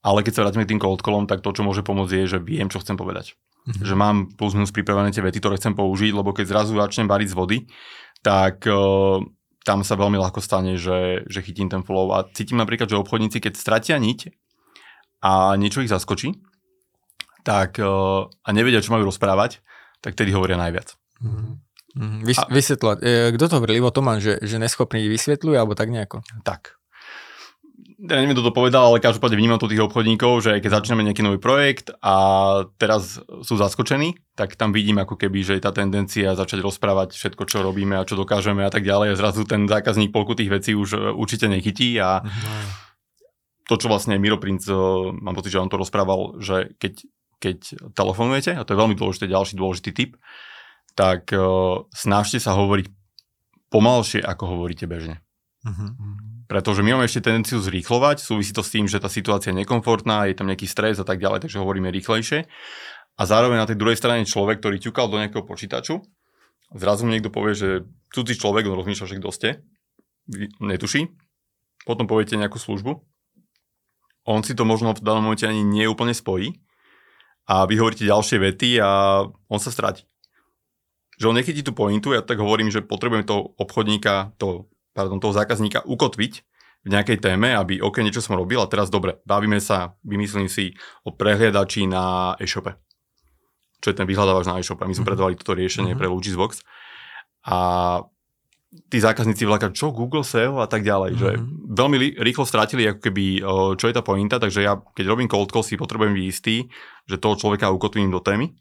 ale 0.00 0.24
keď 0.24 0.32
sa 0.32 0.42
vrátime 0.44 0.64
k 0.64 0.72
tým 0.76 0.82
cold 0.82 1.04
callom, 1.04 1.28
tak 1.28 1.44
to, 1.44 1.52
čo 1.52 1.62
môže 1.64 1.84
pomôcť, 1.84 2.12
je, 2.24 2.24
že 2.36 2.38
viem, 2.40 2.68
čo 2.72 2.80
chcem 2.80 2.96
povedať. 2.96 3.36
Mhm. 3.68 3.84
Že 3.84 3.94
mám 3.96 4.16
plus 4.32 4.56
minus 4.56 4.72
pripravené 4.72 5.12
tie 5.12 5.20
vety, 5.20 5.38
ktoré 5.40 5.60
chcem 5.60 5.76
použiť, 5.76 6.12
lebo 6.16 6.32
keď 6.32 6.46
zrazu 6.48 6.72
začnem 6.76 7.06
variť 7.06 7.28
z 7.32 7.36
vody, 7.36 7.58
tak 8.24 8.64
uh, 8.68 9.20
tam 9.64 9.84
sa 9.84 9.94
veľmi 9.96 10.16
ľahko 10.16 10.40
stane, 10.40 10.80
že, 10.80 11.28
že 11.28 11.44
chytím 11.44 11.68
ten 11.68 11.84
flow 11.84 12.12
a 12.16 12.24
cítim 12.32 12.56
napríklad, 12.56 12.88
že 12.88 12.96
obchodníci, 12.96 13.40
keď 13.40 13.60
stratia 13.60 14.00
niť 14.00 14.32
a 15.20 15.56
niečo 15.60 15.84
ich 15.84 15.92
zaskočí, 15.92 16.40
tak 17.44 17.76
uh, 17.80 18.24
a 18.28 18.48
nevedia, 18.56 18.80
čo 18.80 18.96
majú 18.96 19.08
rozprávať, 19.08 19.60
tak 20.00 20.16
tedy 20.16 20.32
hovoria 20.32 20.56
najviac. 20.56 20.96
Mhm. 21.20 21.70
Vys- 22.24 22.38
A- 22.38 22.46
vysvetľovať. 22.46 22.98
E, 23.02 23.34
kto 23.34 23.44
to 23.50 23.56
hovorí? 23.58 23.74
Ivo 23.76 23.90
Toman, 23.90 24.22
že, 24.22 24.38
že 24.46 24.62
neschopný 24.62 25.10
vysvetľuje, 25.10 25.56
alebo 25.58 25.74
tak 25.74 25.90
nejako. 25.90 26.22
Tak. 26.46 26.79
Ja 28.00 28.16
neviem, 28.16 28.32
kto 28.32 28.48
to 28.48 28.56
povedal, 28.56 28.88
ale 28.88 29.04
každopádne 29.04 29.36
vnímam 29.36 29.60
tu 29.60 29.68
tých 29.68 29.84
obchodníkov, 29.84 30.40
že 30.40 30.56
keď 30.64 30.80
začneme 30.80 31.04
nejaký 31.04 31.20
nový 31.20 31.36
projekt 31.36 31.92
a 32.00 32.16
teraz 32.80 33.20
sú 33.44 33.60
zaskočení, 33.60 34.16
tak 34.32 34.56
tam 34.56 34.72
vidím 34.72 35.04
ako 35.04 35.20
keby, 35.20 35.44
že 35.44 35.60
je 35.60 35.64
tá 35.68 35.68
tendencia 35.68 36.32
začať 36.32 36.64
rozprávať 36.64 37.12
všetko, 37.12 37.44
čo 37.44 37.60
robíme 37.60 38.00
a 38.00 38.08
čo 38.08 38.16
dokážeme 38.16 38.64
a 38.64 38.72
tak 38.72 38.88
ďalej 38.88 39.12
a 39.12 39.20
zrazu 39.20 39.44
ten 39.44 39.68
zákazník 39.68 40.16
polku 40.16 40.32
tých 40.32 40.48
vecí 40.48 40.72
už 40.72 40.96
e, 40.96 41.12
určite 41.12 41.44
nechytí 41.44 42.00
a 42.00 42.24
to, 43.68 43.76
čo 43.76 43.92
vlastne 43.92 44.16
Miro 44.16 44.40
Princ, 44.40 44.64
e, 44.64 44.72
mám 45.20 45.36
pocit, 45.36 45.52
že 45.52 45.60
on 45.60 45.68
to 45.68 45.76
rozprával, 45.76 46.40
že 46.40 46.72
keď, 46.80 47.04
keď 47.36 47.58
telefonujete, 47.92 48.56
a 48.56 48.64
to 48.64 48.72
je 48.72 48.80
veľmi 48.80 48.96
dôležitý, 48.96 49.28
ďalší 49.28 49.60
dôležitý 49.60 49.90
tip, 49.92 50.16
tak 50.96 51.30
uh, 51.32 51.86
snažte 51.94 52.42
sa 52.42 52.58
hovoriť 52.58 52.90
pomalšie, 53.70 54.20
ako 54.20 54.58
hovoríte 54.58 54.90
bežne. 54.90 55.22
Mhm. 55.62 56.29
Pretože 56.50 56.82
my 56.82 56.98
máme 56.98 57.06
ešte 57.06 57.30
tendenciu 57.30 57.62
zrýchlovať, 57.62 58.26
súvisí 58.26 58.50
to 58.50 58.66
s 58.66 58.74
tým, 58.74 58.90
že 58.90 58.98
tá 58.98 59.06
situácia 59.06 59.54
je 59.54 59.62
nekomfortná, 59.62 60.26
je 60.26 60.34
tam 60.34 60.50
nejaký 60.50 60.66
stres 60.66 60.98
a 60.98 61.06
tak 61.06 61.22
ďalej, 61.22 61.46
takže 61.46 61.62
hovoríme 61.62 61.94
rýchlejšie. 61.94 62.50
A 63.14 63.22
zároveň 63.22 63.62
na 63.62 63.70
tej 63.70 63.78
druhej 63.78 63.94
strane 63.94 64.26
človek, 64.26 64.58
ktorý 64.58 64.82
ťukal 64.82 65.06
do 65.06 65.22
nejakého 65.22 65.46
počítaču, 65.46 66.02
zrazu 66.74 67.06
mu 67.06 67.14
niekto 67.14 67.30
povie, 67.30 67.54
že 67.54 67.68
cudzí 68.10 68.34
človek, 68.34 68.66
on 68.66 68.74
rozmýšľa, 68.74 69.06
že 69.06 69.18
kto 69.22 69.30
ste, 69.30 69.48
netuší, 70.58 71.14
potom 71.86 72.10
poviete 72.10 72.34
nejakú 72.34 72.58
službu, 72.58 72.98
on 74.26 74.42
si 74.42 74.58
to 74.58 74.66
možno 74.66 74.90
v 74.90 75.06
danom 75.06 75.30
momente 75.30 75.46
ani 75.46 75.62
nie 75.62 75.86
úplne 75.86 76.18
spojí. 76.18 76.58
A 77.50 77.66
vy 77.66 77.78
hovoríte 77.78 78.06
ďalšie 78.06 78.42
vety 78.42 78.78
a 78.78 79.22
on 79.26 79.58
sa 79.62 79.70
stráti. 79.70 80.06
Že 81.18 81.30
on 81.30 81.38
nechytí 81.38 81.62
tú 81.62 81.74
pointu, 81.74 82.14
ja 82.14 82.22
tak 82.22 82.38
hovorím, 82.38 82.70
že 82.70 82.82
potrebujem 82.82 83.26
toho 83.26 83.54
obchodníka, 83.58 84.34
toho, 84.38 84.70
pardon, 84.92 85.22
toho 85.22 85.34
zákazníka 85.36 85.86
ukotviť 85.86 86.32
v 86.80 86.88
nejakej 86.88 87.20
téme, 87.20 87.52
aby 87.52 87.84
OK, 87.84 88.00
niečo 88.00 88.24
som 88.24 88.40
robil 88.40 88.56
a 88.60 88.70
teraz 88.70 88.88
dobre, 88.88 89.20
bavíme 89.28 89.60
sa, 89.60 89.96
vymyslím 90.00 90.48
si 90.48 90.72
o 91.04 91.12
prehliadači 91.12 91.84
na 91.84 92.34
e-shope 92.40 92.80
čo 93.80 93.90
je 93.90 93.96
ten 93.96 94.06
vyhľadávač 94.06 94.44
na 94.46 94.60
e-shop. 94.60 94.80
A 94.84 94.88
my 94.88 94.94
sme 94.94 95.08
mhm. 95.08 95.10
predávali 95.10 95.34
toto 95.40 95.56
riešenie 95.56 95.96
mm-hmm. 95.96 96.00
pre 96.00 96.12
Logisbox. 96.12 96.60
A 97.48 97.56
tí 98.86 99.02
zákazníci 99.02 99.48
vlaka, 99.48 99.74
čo 99.74 99.90
Google 99.90 100.22
SEO 100.22 100.62
a 100.62 100.68
tak 100.68 100.84
ďalej, 100.84 101.16
mm-hmm. 101.16 101.24
že 101.24 101.30
mhm. 101.40 101.44
veľmi 101.74 101.96
rýchlo 102.20 102.44
strátili 102.44 102.86
ako 102.86 103.00
keby, 103.00 103.24
čo 103.80 103.84
je 103.88 103.94
tá 103.96 104.04
pointa, 104.04 104.36
takže 104.36 104.60
ja 104.62 104.78
keď 104.94 105.04
robím 105.08 105.26
cold 105.26 105.50
call 105.50 105.64
si 105.64 105.80
potrebujem 105.80 106.12
byť 106.14 106.26
istý, 106.28 106.68
že 107.08 107.18
toho 107.18 107.34
človeka 107.34 107.72
ukotvím 107.72 108.12
do 108.12 108.20
témy 108.20 108.52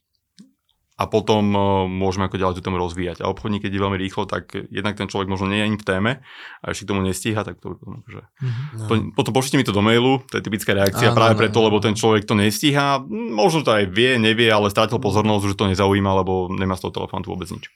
a 1.00 1.08
potom 1.08 1.44
uh, 1.56 1.88
môžeme 1.88 2.28
ako 2.28 2.36
ďalej 2.36 2.56
tú 2.60 2.62
tému 2.68 2.76
rozvíjať. 2.76 3.24
A 3.24 3.32
obchodník, 3.32 3.64
keď 3.64 3.72
je 3.72 3.84
veľmi 3.88 3.96
rýchlo, 3.96 4.28
tak 4.28 4.52
jednak 4.68 5.00
ten 5.00 5.08
človek 5.08 5.32
možno 5.32 5.48
nie 5.48 5.64
je 5.64 5.68
ani 5.72 5.78
v 5.80 5.88
téme 5.88 6.12
a 6.60 6.66
ešte 6.68 6.84
k 6.84 6.90
tomu 6.92 7.08
nestíha, 7.08 7.40
tak 7.48 7.64
to 7.64 7.80
potom 7.80 8.04
akože... 8.04 8.22
Mm-hmm. 8.28 8.88
To, 8.92 8.94
potom 9.16 9.32
pošlite 9.32 9.56
mi 9.56 9.64
to 9.64 9.72
do 9.72 9.80
mailu, 9.80 10.20
to 10.28 10.36
je 10.36 10.44
typická 10.44 10.76
reakcia, 10.76 11.16
Áno, 11.16 11.16
práve 11.16 11.34
no, 11.34 11.40
preto, 11.40 11.64
lebo 11.64 11.80
ten 11.80 11.96
človek 11.96 12.28
to 12.28 12.36
nestíha, 12.36 13.00
možno 13.08 13.64
to 13.64 13.72
aj 13.72 13.88
vie, 13.88 14.20
nevie, 14.20 14.52
ale 14.52 14.68
strátil 14.68 15.00
pozornosť, 15.00 15.56
že 15.56 15.56
to 15.56 15.72
nezaujíma, 15.72 16.12
lebo 16.20 16.52
nemá 16.52 16.76
z 16.76 16.84
toho 16.84 17.00
telefónu 17.00 17.32
vôbec 17.32 17.48
nič. 17.48 17.72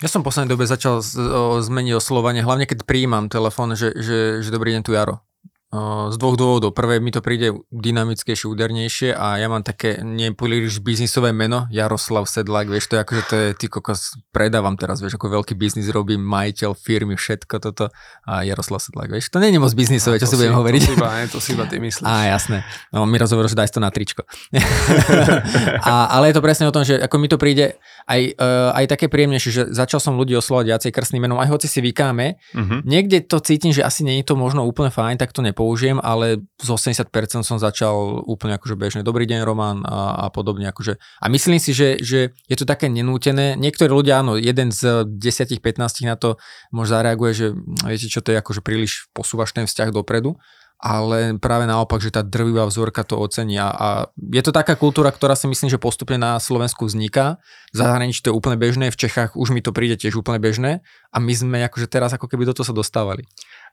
Ja 0.00 0.08
som 0.08 0.22
v 0.24 0.30
poslednej 0.30 0.54
dobe 0.54 0.64
začal 0.64 1.02
z, 1.04 1.18
o, 1.20 1.58
zmeniť 1.60 1.98
oslovanie, 1.98 2.40
hlavne 2.40 2.64
keď 2.64 2.88
prijímam 2.88 3.28
telefón, 3.28 3.76
že, 3.76 3.92
že, 3.98 4.40
že 4.40 4.48
dobrý 4.48 4.72
deň 4.78 4.82
tu 4.86 4.96
Jaro. 4.96 5.27
Z 5.68 6.16
dvoch 6.16 6.40
dôvodov. 6.40 6.72
Prvé, 6.72 6.96
mi 6.96 7.12
to 7.12 7.20
príde 7.20 7.52
dynamickejšie, 7.68 8.48
údernejšie 8.48 9.12
a 9.12 9.36
ja 9.36 9.52
mám 9.52 9.60
také 9.60 10.00
nepríliš 10.00 10.80
biznisové 10.80 11.36
meno, 11.36 11.68
Jaroslav 11.68 12.24
Sedlák, 12.24 12.72
vieš, 12.72 12.88
to 12.88 12.96
je 12.96 13.00
akože 13.04 13.22
to 13.28 13.34
je, 13.36 13.48
ty 13.52 13.66
kokos, 13.68 14.16
predávam 14.32 14.80
teraz, 14.80 15.04
vieš, 15.04 15.20
ako 15.20 15.28
veľký 15.28 15.52
biznis 15.60 15.92
robím, 15.92 16.24
majiteľ 16.24 16.72
firmy, 16.72 17.20
všetko 17.20 17.60
toto 17.60 17.92
a 18.24 18.48
Jaroslav 18.48 18.80
Sedlák, 18.80 19.12
vieš, 19.12 19.28
to 19.28 19.44
nie 19.44 19.52
je 19.52 19.60
moc 19.60 19.76
biznisové, 19.76 20.16
čo 20.16 20.24
si 20.24 20.40
budem 20.40 20.56
hovoriť. 20.56 20.80
To 20.80 20.88
si 20.88 20.96
iba, 20.96 21.08
to 21.28 21.38
si 21.44 21.50
iba 21.52 21.64
ty 21.68 21.76
myslíš. 21.84 22.08
Á, 22.08 22.32
jasné. 22.32 22.64
No, 22.88 23.04
mi 23.04 23.20
rozhovor, 23.20 23.44
že 23.44 23.52
daj 23.52 23.68
to 23.68 23.84
na 23.84 23.92
tričko. 23.92 24.24
a, 25.84 26.16
ale 26.16 26.32
je 26.32 26.34
to 26.40 26.44
presne 26.48 26.64
o 26.64 26.72
tom, 26.72 26.88
že 26.88 26.96
ako 26.96 27.16
mi 27.20 27.28
to 27.28 27.36
príde 27.36 27.76
aj, 28.08 28.40
uh, 28.40 28.72
aj 28.72 28.88
také 28.88 29.12
príjemnejšie, 29.12 29.50
že 29.52 29.62
začal 29.76 30.00
som 30.00 30.16
ľudí 30.16 30.32
oslovať 30.32 30.64
viacej 30.64 30.90
krstným 30.96 31.28
menom, 31.28 31.36
aj 31.36 31.52
hoci 31.52 31.68
si 31.68 31.84
vykáme, 31.84 32.40
uh-huh. 32.56 32.80
niekde 32.88 33.20
to 33.20 33.36
cítim, 33.44 33.76
že 33.76 33.84
asi 33.84 34.00
nie 34.00 34.24
je 34.24 34.32
to 34.32 34.32
možno 34.32 34.64
úplne 34.64 34.88
fajn, 34.88 35.20
tak 35.20 35.36
to 35.36 35.44
nepoužijem, 35.58 35.98
ale 35.98 36.46
z 36.62 36.68
80% 36.70 37.42
som 37.42 37.58
začal 37.58 38.22
úplne 38.22 38.54
akože 38.54 38.78
bežne 38.78 39.02
dobrý 39.02 39.26
deň 39.26 39.42
Roman 39.42 39.82
a, 39.82 40.22
a 40.22 40.26
podobne. 40.30 40.70
Akože. 40.70 41.02
A 41.18 41.26
myslím 41.26 41.58
si, 41.58 41.74
že, 41.74 41.98
že 41.98 42.30
je 42.46 42.56
to 42.56 42.62
také 42.62 42.86
nenútené. 42.86 43.58
Niektorí 43.58 43.90
ľudia, 43.90 44.22
áno, 44.22 44.38
jeden 44.38 44.70
z 44.70 45.02
10-15 45.02 46.06
na 46.06 46.14
to 46.14 46.38
možno 46.70 47.02
zareaguje, 47.02 47.32
že 47.34 47.46
viete 47.82 48.06
čo, 48.06 48.22
to 48.22 48.30
je 48.30 48.38
akože 48.38 48.62
príliš 48.62 49.10
posúvaš 49.10 49.50
ten 49.50 49.66
vzťah 49.66 49.90
dopredu 49.90 50.38
ale 50.78 51.34
práve 51.42 51.66
naopak, 51.66 51.98
že 51.98 52.14
tá 52.14 52.22
drvivá 52.22 52.62
vzorka 52.62 53.02
to 53.02 53.18
ocenia 53.18 53.66
a 53.66 54.14
je 54.14 54.38
to 54.46 54.54
taká 54.54 54.78
kultúra, 54.78 55.10
ktorá 55.10 55.34
si 55.34 55.50
myslím, 55.50 55.66
že 55.66 55.82
postupne 55.82 56.14
na 56.14 56.38
Slovensku 56.38 56.86
vzniká. 56.86 57.42
V 57.74 57.82
zahraničí 57.82 58.22
to 58.22 58.30
je 58.30 58.38
úplne 58.38 58.54
bežné, 58.54 58.94
v 58.94 59.00
Čechách 59.00 59.34
už 59.34 59.50
mi 59.50 59.58
to 59.58 59.74
príde 59.74 59.98
tiež 59.98 60.14
úplne 60.14 60.38
bežné 60.38 60.86
a 61.10 61.16
my 61.18 61.34
sme 61.34 61.58
akože 61.66 61.90
teraz 61.90 62.14
ako 62.14 62.30
keby 62.30 62.46
do 62.46 62.54
toho 62.54 62.70
sa 62.70 62.70
dostávali. 62.70 63.26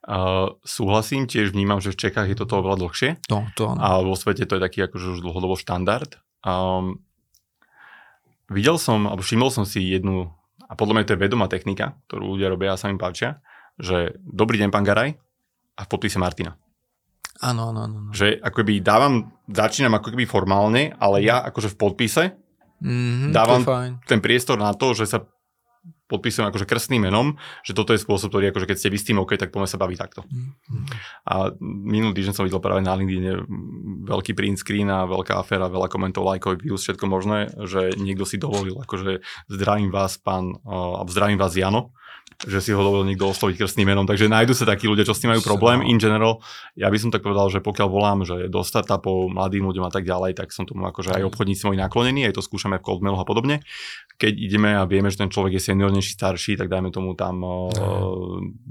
Uh, 0.05 0.61
súhlasím, 0.61 1.25
tiež 1.25 1.57
vnímam, 1.57 1.81
že 1.81 1.89
v 1.89 1.97
Čechách 1.97 2.29
je 2.29 2.37
toto 2.37 2.61
oveľa 2.61 2.77
dlhšie. 2.85 3.09
To, 3.25 3.41
to 3.57 3.73
A 3.73 4.05
vo 4.05 4.13
svete 4.13 4.45
to 4.45 4.57
je 4.57 4.61
taký 4.61 4.85
akože 4.85 5.17
už 5.17 5.19
dlhodobo 5.25 5.57
štandard. 5.57 6.21
Um, 6.45 7.01
videl 8.53 8.77
som, 8.77 9.09
alebo 9.09 9.25
všimol 9.25 9.49
som 9.49 9.65
si 9.65 9.81
jednu, 9.81 10.29
a 10.61 10.77
podľa 10.77 11.01
mňa 11.01 11.05
to 11.09 11.13
je 11.17 11.23
vedomá 11.25 11.49
technika, 11.49 11.97
ktorú 12.05 12.37
ľudia 12.37 12.53
robia 12.53 12.77
a 12.77 12.79
sa 12.79 12.93
mi 12.93 13.01
páčia, 13.01 13.41
že 13.81 14.13
dobrý 14.21 14.61
deň, 14.61 14.69
pán 14.69 14.85
Garaj, 14.85 15.17
a 15.73 15.81
v 15.83 15.89
podpise 15.89 16.21
Martina. 16.21 16.53
Áno, 17.43 17.73
áno, 17.73 17.79
áno. 17.89 17.97
Že 18.15 18.39
akoby 18.39 18.79
dávam, 18.79 19.35
začínam 19.49 19.97
ako 19.99 20.15
keby 20.15 20.23
formálne, 20.29 20.95
ale 20.95 21.25
ja 21.25 21.43
akože 21.43 21.75
v 21.75 21.77
podpise 21.81 22.23
mm-hmm, 22.79 23.35
dávam 23.35 23.61
ten 24.07 24.23
priestor 24.23 24.55
na 24.55 24.71
to, 24.71 24.95
že 24.95 25.09
sa 25.09 25.27
podpisujem 26.05 26.45
akože 26.49 26.69
krstným 26.69 27.09
menom, 27.09 27.37
že 27.65 27.73
toto 27.73 27.91
je 27.91 27.99
spôsob, 28.01 28.29
ktorý 28.29 28.53
akože 28.53 28.69
keď 28.69 28.77
ste 28.77 28.89
vy 28.93 28.97
s 29.01 29.07
tým 29.09 29.17
OK, 29.21 29.37
tak 29.41 29.49
poďme 29.49 29.69
sa 29.69 29.81
baviť 29.81 29.97
takto. 29.97 30.21
Mm-hmm. 30.25 30.85
A 31.25 31.35
minulý 31.61 32.13
týždeň 32.13 32.35
som 32.37 32.45
videl 32.45 32.61
práve 32.61 32.85
na 32.85 32.93
LinkedIn 32.93 33.25
veľký 34.05 34.37
print 34.37 34.61
screen 34.61 34.89
a 34.93 35.09
veľká 35.09 35.41
aféra, 35.41 35.65
veľa 35.65 35.89
komentov, 35.89 36.29
lajkov, 36.29 36.61
views, 36.61 36.81
všetko 36.85 37.05
možné, 37.09 37.49
že 37.65 37.97
niekto 37.97 38.23
si 38.23 38.37
dovolil, 38.37 38.77
akože 38.85 39.25
zdravím 39.49 39.89
vás 39.89 40.21
pán, 40.21 40.61
uh, 40.61 41.01
zdravím 41.09 41.41
vás 41.41 41.57
Jano, 41.57 41.95
že 42.43 42.59
si 42.59 42.75
ho 42.75 42.81
dovolil 42.83 43.07
niekto 43.07 43.31
osloviť 43.31 43.63
krstným 43.63 43.95
menom. 43.95 44.03
Takže 44.03 44.27
nájdu 44.27 44.51
sa 44.51 44.67
takí 44.67 44.91
ľudia, 44.91 45.07
čo 45.07 45.15
s 45.15 45.23
tým 45.23 45.31
majú 45.31 45.41
problém. 45.45 45.79
In 45.87 46.01
general, 46.01 46.43
ja 46.75 46.91
by 46.91 46.97
som 46.99 47.09
tak 47.13 47.23
povedal, 47.23 47.47
že 47.47 47.63
pokiaľ 47.63 47.87
volám, 47.87 48.27
že 48.27 48.51
do 48.51 48.59
startupov, 48.59 49.31
mladým 49.31 49.63
ľuďom 49.63 49.87
a 49.87 49.91
tak 49.93 50.03
ďalej, 50.03 50.35
tak 50.35 50.51
som 50.51 50.67
tomu 50.67 50.83
akože 50.89 51.15
aj 51.15 51.23
obchodníci 51.31 51.63
moji 51.63 51.79
naklonení, 51.79 52.27
aj 52.27 52.35
to 52.35 52.43
skúšame 52.43 52.81
v 52.81 52.83
cold 52.83 53.01
mailu 53.05 53.15
a 53.15 53.23
podobne. 53.23 53.63
Keď 54.15 54.33
ideme 54.35 54.71
a 54.79 54.87
vieme, 54.87 55.11
že 55.11 55.19
ten 55.19 55.27
človek 55.27 55.59
je 55.59 55.71
seniornejší, 55.71 56.15
starší, 56.15 56.55
tak 56.55 56.71
dajme 56.71 56.87
tomu 56.87 57.19
tam 57.19 57.43
uh, 57.43 57.67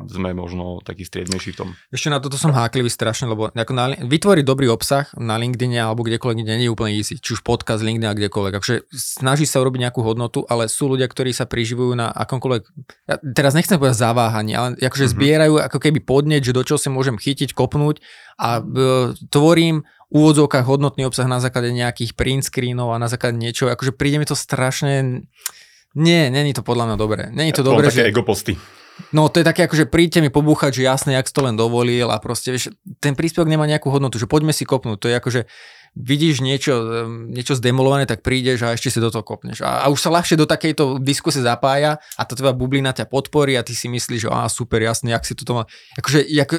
sme 0.09 0.33
možno 0.33 0.81
taký 0.81 1.05
striednejší 1.05 1.53
v 1.53 1.59
tom. 1.61 1.69
Ešte 1.93 2.09
na 2.09 2.17
toto 2.17 2.41
som 2.41 2.53
háklivý 2.53 2.89
strašne, 2.89 3.29
lebo 3.29 3.53
ako 3.53 3.73
na, 3.77 3.93
vytvoriť 3.93 4.45
dobrý 4.45 4.73
obsah 4.73 5.05
na 5.21 5.37
LinkedIn 5.37 5.77
alebo 5.77 6.01
kdekoľvek 6.01 6.39
nie 6.41 6.65
je 6.65 6.73
úplne 6.73 6.97
easy. 6.97 7.21
Či 7.21 7.37
už 7.37 7.41
podcast 7.45 7.85
LinkedIn 7.85 8.09
a 8.09 8.17
kdekoľvek. 8.17 8.55
Akože 8.57 8.77
snaží 8.97 9.45
sa 9.45 9.61
urobiť 9.61 9.89
nejakú 9.89 10.01
hodnotu, 10.01 10.49
ale 10.49 10.73
sú 10.73 10.89
ľudia, 10.89 11.05
ktorí 11.05 11.37
sa 11.37 11.45
priživujú 11.45 11.93
na 11.93 12.09
akomkoľvek. 12.09 12.63
Ja 13.13 13.17
teraz 13.37 13.53
nechcem 13.53 13.77
povedať 13.77 14.01
zaváhanie, 14.01 14.57
ale 14.57 14.69
akože 14.81 15.13
mm-hmm. 15.13 15.17
zbierajú 15.21 15.55
ako 15.61 15.79
keby 15.79 16.01
podneť, 16.01 16.41
že 16.51 16.57
do 16.57 16.65
čoho 16.65 16.81
sa 16.81 16.89
môžem 16.89 17.21
chytiť, 17.21 17.53
kopnúť 17.53 18.01
a 18.41 18.59
e, 18.59 18.63
tvorím 19.31 19.87
úvodzovkách 20.15 20.63
hodnotný 20.63 21.05
obsah 21.11 21.27
na 21.27 21.43
základe 21.43 21.75
nejakých 21.75 22.15
print 22.15 22.47
screenov 22.47 22.95
a 22.95 23.03
na 23.03 23.11
základe 23.11 23.35
niečo, 23.35 23.67
akože 23.67 23.93
príde 23.93 24.23
mi 24.23 24.27
to 24.27 24.39
strašne... 24.39 25.27
Nie, 25.95 26.31
není 26.31 26.55
to 26.55 26.63
podľa 26.63 26.95
mňa 26.95 26.97
dobré. 26.99 27.23
Není 27.31 27.55
to 27.55 27.63
ja, 27.63 27.69
dobré, 27.71 27.87
také 27.91 28.07
že... 28.07 28.11
egoposty. 28.11 28.55
No 29.11 29.27
to 29.27 29.43
je 29.43 29.47
také 29.47 29.67
ako, 29.67 29.75
že 29.75 29.91
príďte 29.91 30.23
mi 30.23 30.31
pobúchať, 30.31 30.79
že 30.79 30.87
jasne, 30.87 31.19
jak 31.19 31.27
to 31.27 31.43
len 31.43 31.59
dovolil 31.59 32.15
a 32.15 32.23
proste, 32.23 32.55
vieš, 32.55 32.71
ten 33.03 33.19
príspevok 33.19 33.51
nemá 33.51 33.67
nejakú 33.67 33.91
hodnotu, 33.91 34.23
že 34.23 34.31
poďme 34.31 34.55
si 34.55 34.63
kopnúť. 34.63 34.99
To 35.03 35.11
je 35.11 35.19
ako, 35.19 35.31
že 35.35 35.43
vidíš 35.99 36.43
niečo, 36.43 37.07
niečo 37.31 37.59
zdemolované, 37.59 38.07
tak 38.07 38.23
prídeš 38.23 38.63
a 38.63 38.75
ešte 38.75 38.95
si 38.95 39.03
do 39.03 39.11
toho 39.11 39.27
kopneš. 39.27 39.67
A, 39.67 39.83
a 39.83 39.91
už 39.91 39.99
sa 39.99 40.15
ľahšie 40.15 40.39
do 40.39 40.47
takejto 40.47 41.03
diskusie 41.03 41.43
zapája 41.43 41.99
a 42.15 42.23
tá 42.23 42.39
tvoja 42.39 42.55
bublina 42.55 42.95
ťa 42.95 43.11
podporí 43.11 43.59
a 43.59 43.67
ty 43.67 43.75
si 43.75 43.91
myslíš, 43.91 44.27
že 44.27 44.29
á, 44.31 44.47
super, 44.47 44.79
jasne, 44.79 45.11
jak 45.11 45.27
si 45.27 45.35
toto 45.35 45.59
má... 45.59 45.63
Akože, 45.99 46.23
jak, 46.31 46.55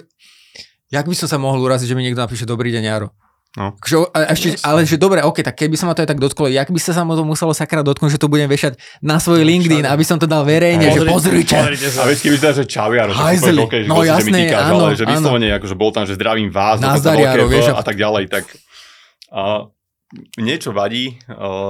jak 0.91 1.05
by 1.07 1.15
som 1.15 1.27
sa 1.31 1.39
mohol 1.39 1.63
uraziť, 1.63 1.87
že 1.87 1.95
mi 1.95 2.03
niekto 2.03 2.23
napíše 2.23 2.43
dobrý 2.43 2.71
deň, 2.75 2.83
Jaro. 2.83 3.15
No. 3.55 3.71
Akože, 3.79 4.11
a 4.11 4.35
ešte, 4.35 4.59
ale 4.67 4.83
že 4.83 4.99
dobre, 4.99 5.23
ok, 5.23 5.39
tak 5.39 5.55
keby 5.55 5.79
sa 5.79 5.87
ma 5.87 5.95
to 5.95 6.03
aj 6.03 6.11
tak 6.11 6.19
dotklo, 6.19 6.51
jak 6.51 6.67
by 6.67 6.75
sa 6.75 6.91
sa 6.91 7.07
to 7.07 7.23
muselo 7.23 7.55
sakra 7.55 7.87
dotknúť, 7.87 8.15
že 8.15 8.19
to 8.19 8.27
budem 8.27 8.51
vešať 8.51 8.75
na 8.99 9.15
svoj 9.15 9.47
LinkedIn, 9.47 9.87
aby 9.87 10.03
som 10.03 10.19
to 10.19 10.27
dal 10.27 10.43
verejne, 10.43 10.91
že 10.91 11.07
pozrite. 11.07 11.55
A 11.55 12.03
vieš, 12.03 12.19
keby 12.19 12.35
sa, 12.35 12.51
že 12.51 12.67
čau, 12.67 12.91
Jaro, 12.91 13.15
že 13.15 13.55
okay, 13.55 13.87
že 13.87 13.89
no 13.89 14.03
jasné, 14.03 14.51
že 14.51 14.59
áno, 14.59 14.91
ale 14.91 14.99
že 14.99 15.07
vyslovene, 15.07 15.55
akože 15.55 15.75
bol 15.79 15.95
tam, 15.95 16.03
že 16.03 16.19
zdravím 16.19 16.51
vás, 16.51 16.83
Nazdar, 16.83 17.15
Jaro, 17.15 17.47
vieš, 17.47 17.71
a 17.71 17.79
tak 17.79 17.95
ďalej, 17.95 18.27
tak 18.27 18.43
a 19.31 19.71
niečo 20.39 20.71
vadí 20.71 21.19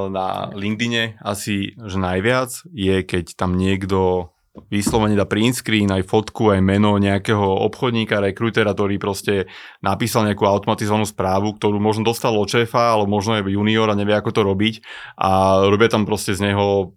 na 0.09 0.49
LinkedIne 0.53 1.21
asi, 1.21 1.73
že 1.77 1.97
najviac 1.97 2.51
je, 2.73 3.01
keď 3.05 3.37
tam 3.37 3.57
niekto 3.57 4.33
vyslovene 4.71 5.19
dá 5.19 5.27
print 5.27 5.59
screen, 5.59 5.91
aj 5.91 6.07
fotku, 6.07 6.51
aj 6.51 6.63
meno 6.63 6.95
nejakého 6.95 7.43
obchodníka, 7.67 8.23
rekrutera, 8.23 8.71
ktorý 8.71 8.95
proste 8.97 9.51
napísal 9.83 10.27
nejakú 10.27 10.47
automatizovanú 10.47 11.03
správu, 11.03 11.59
ktorú 11.59 11.77
možno 11.77 12.07
dostal 12.07 12.33
od 12.35 12.47
šéfa, 12.47 12.95
ale 12.95 13.03
možno 13.05 13.35
je 13.39 13.51
junior 13.51 13.91
a 13.91 13.99
nevie, 13.99 14.15
ako 14.15 14.31
to 14.31 14.41
robiť 14.47 14.75
a 15.19 15.63
robia 15.67 15.91
tam 15.91 16.07
proste 16.07 16.33
z 16.33 16.51
neho 16.51 16.95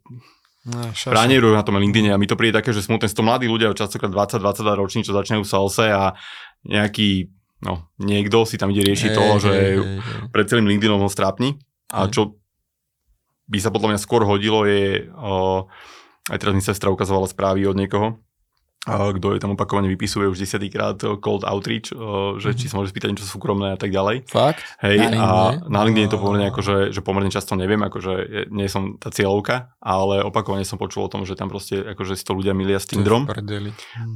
No, 0.68 0.84
Pranierujú 0.92 1.56
na 1.56 1.64
tom 1.64 1.80
LinkedIn 1.80 2.12
a 2.12 2.20
mi 2.20 2.28
to 2.28 2.36
príde 2.36 2.60
také, 2.60 2.76
že 2.76 2.84
smutné. 2.84 3.08
to 3.08 3.24
mladí 3.24 3.48
ľudia, 3.48 3.72
častokrát 3.72 4.12
20-22 4.12 4.76
roční, 4.76 5.00
čo 5.00 5.16
začínajú 5.16 5.40
v 5.40 5.48
salse 5.48 5.88
a 5.88 6.12
nejaký 6.60 7.32
no, 7.64 7.88
niekto 7.96 8.44
si 8.44 8.60
tam 8.60 8.68
ide 8.68 8.84
riešiť 8.84 9.10
to, 9.16 9.24
že 9.48 9.54
hey, 9.54 9.76
hey. 9.80 10.28
pred 10.28 10.44
celým 10.44 10.68
LinkedInom 10.68 11.00
ho 11.00 11.08
strápni. 11.08 11.56
A 11.88 12.12
čo 12.12 12.36
by 13.48 13.58
sa 13.64 13.72
podľa 13.72 13.96
mňa 13.96 14.00
skôr 14.02 14.28
hodilo 14.28 14.68
je, 14.68 15.08
o, 15.08 15.64
aj 16.28 16.38
teraz 16.38 16.54
mi 16.54 16.62
sestra 16.62 16.92
ukazovala 16.92 17.28
správy 17.28 17.64
od 17.64 17.76
niekoho, 17.76 18.20
kto 18.88 19.36
je 19.36 19.42
tam 19.42 19.52
opakovane 19.52 19.90
vypisuje 19.90 20.30
už 20.30 20.40
desiatýkrát 20.40 20.96
cold 21.20 21.44
outreach, 21.44 21.92
že 22.40 22.56
či 22.56 22.72
sa 22.72 22.80
môže 22.80 22.94
spýtať 22.94 23.12
niečo 23.12 23.28
súkromné 23.28 23.76
a 23.76 23.78
tak 23.78 23.92
ďalej. 23.92 24.24
Fakt? 24.30 24.64
Hej, 24.80 25.12
Na 25.12 25.20
a 25.20 25.28
na 25.68 25.80
LinkedIn 25.84 26.08
je 26.08 26.12
to 26.16 26.22
pomerne 26.22 26.48
ako, 26.48 26.60
že, 26.64 26.76
že 26.94 27.00
pomerne 27.04 27.28
často 27.28 27.52
neviem, 27.52 27.80
akože 27.84 28.48
nie 28.48 28.64
som 28.70 28.96
tá 28.96 29.12
cieľovka, 29.12 29.76
ale 29.82 30.24
opakovane 30.24 30.64
som 30.64 30.80
počul 30.80 31.04
o 31.04 31.12
tom, 31.12 31.28
že 31.28 31.36
tam 31.36 31.52
proste 31.52 31.84
akože 31.84 32.16
si 32.16 32.24
to 32.24 32.32
ľudia 32.32 32.56
milia 32.56 32.80
s 32.80 32.88
Tinderom. 32.88 33.28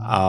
A, 0.00 0.22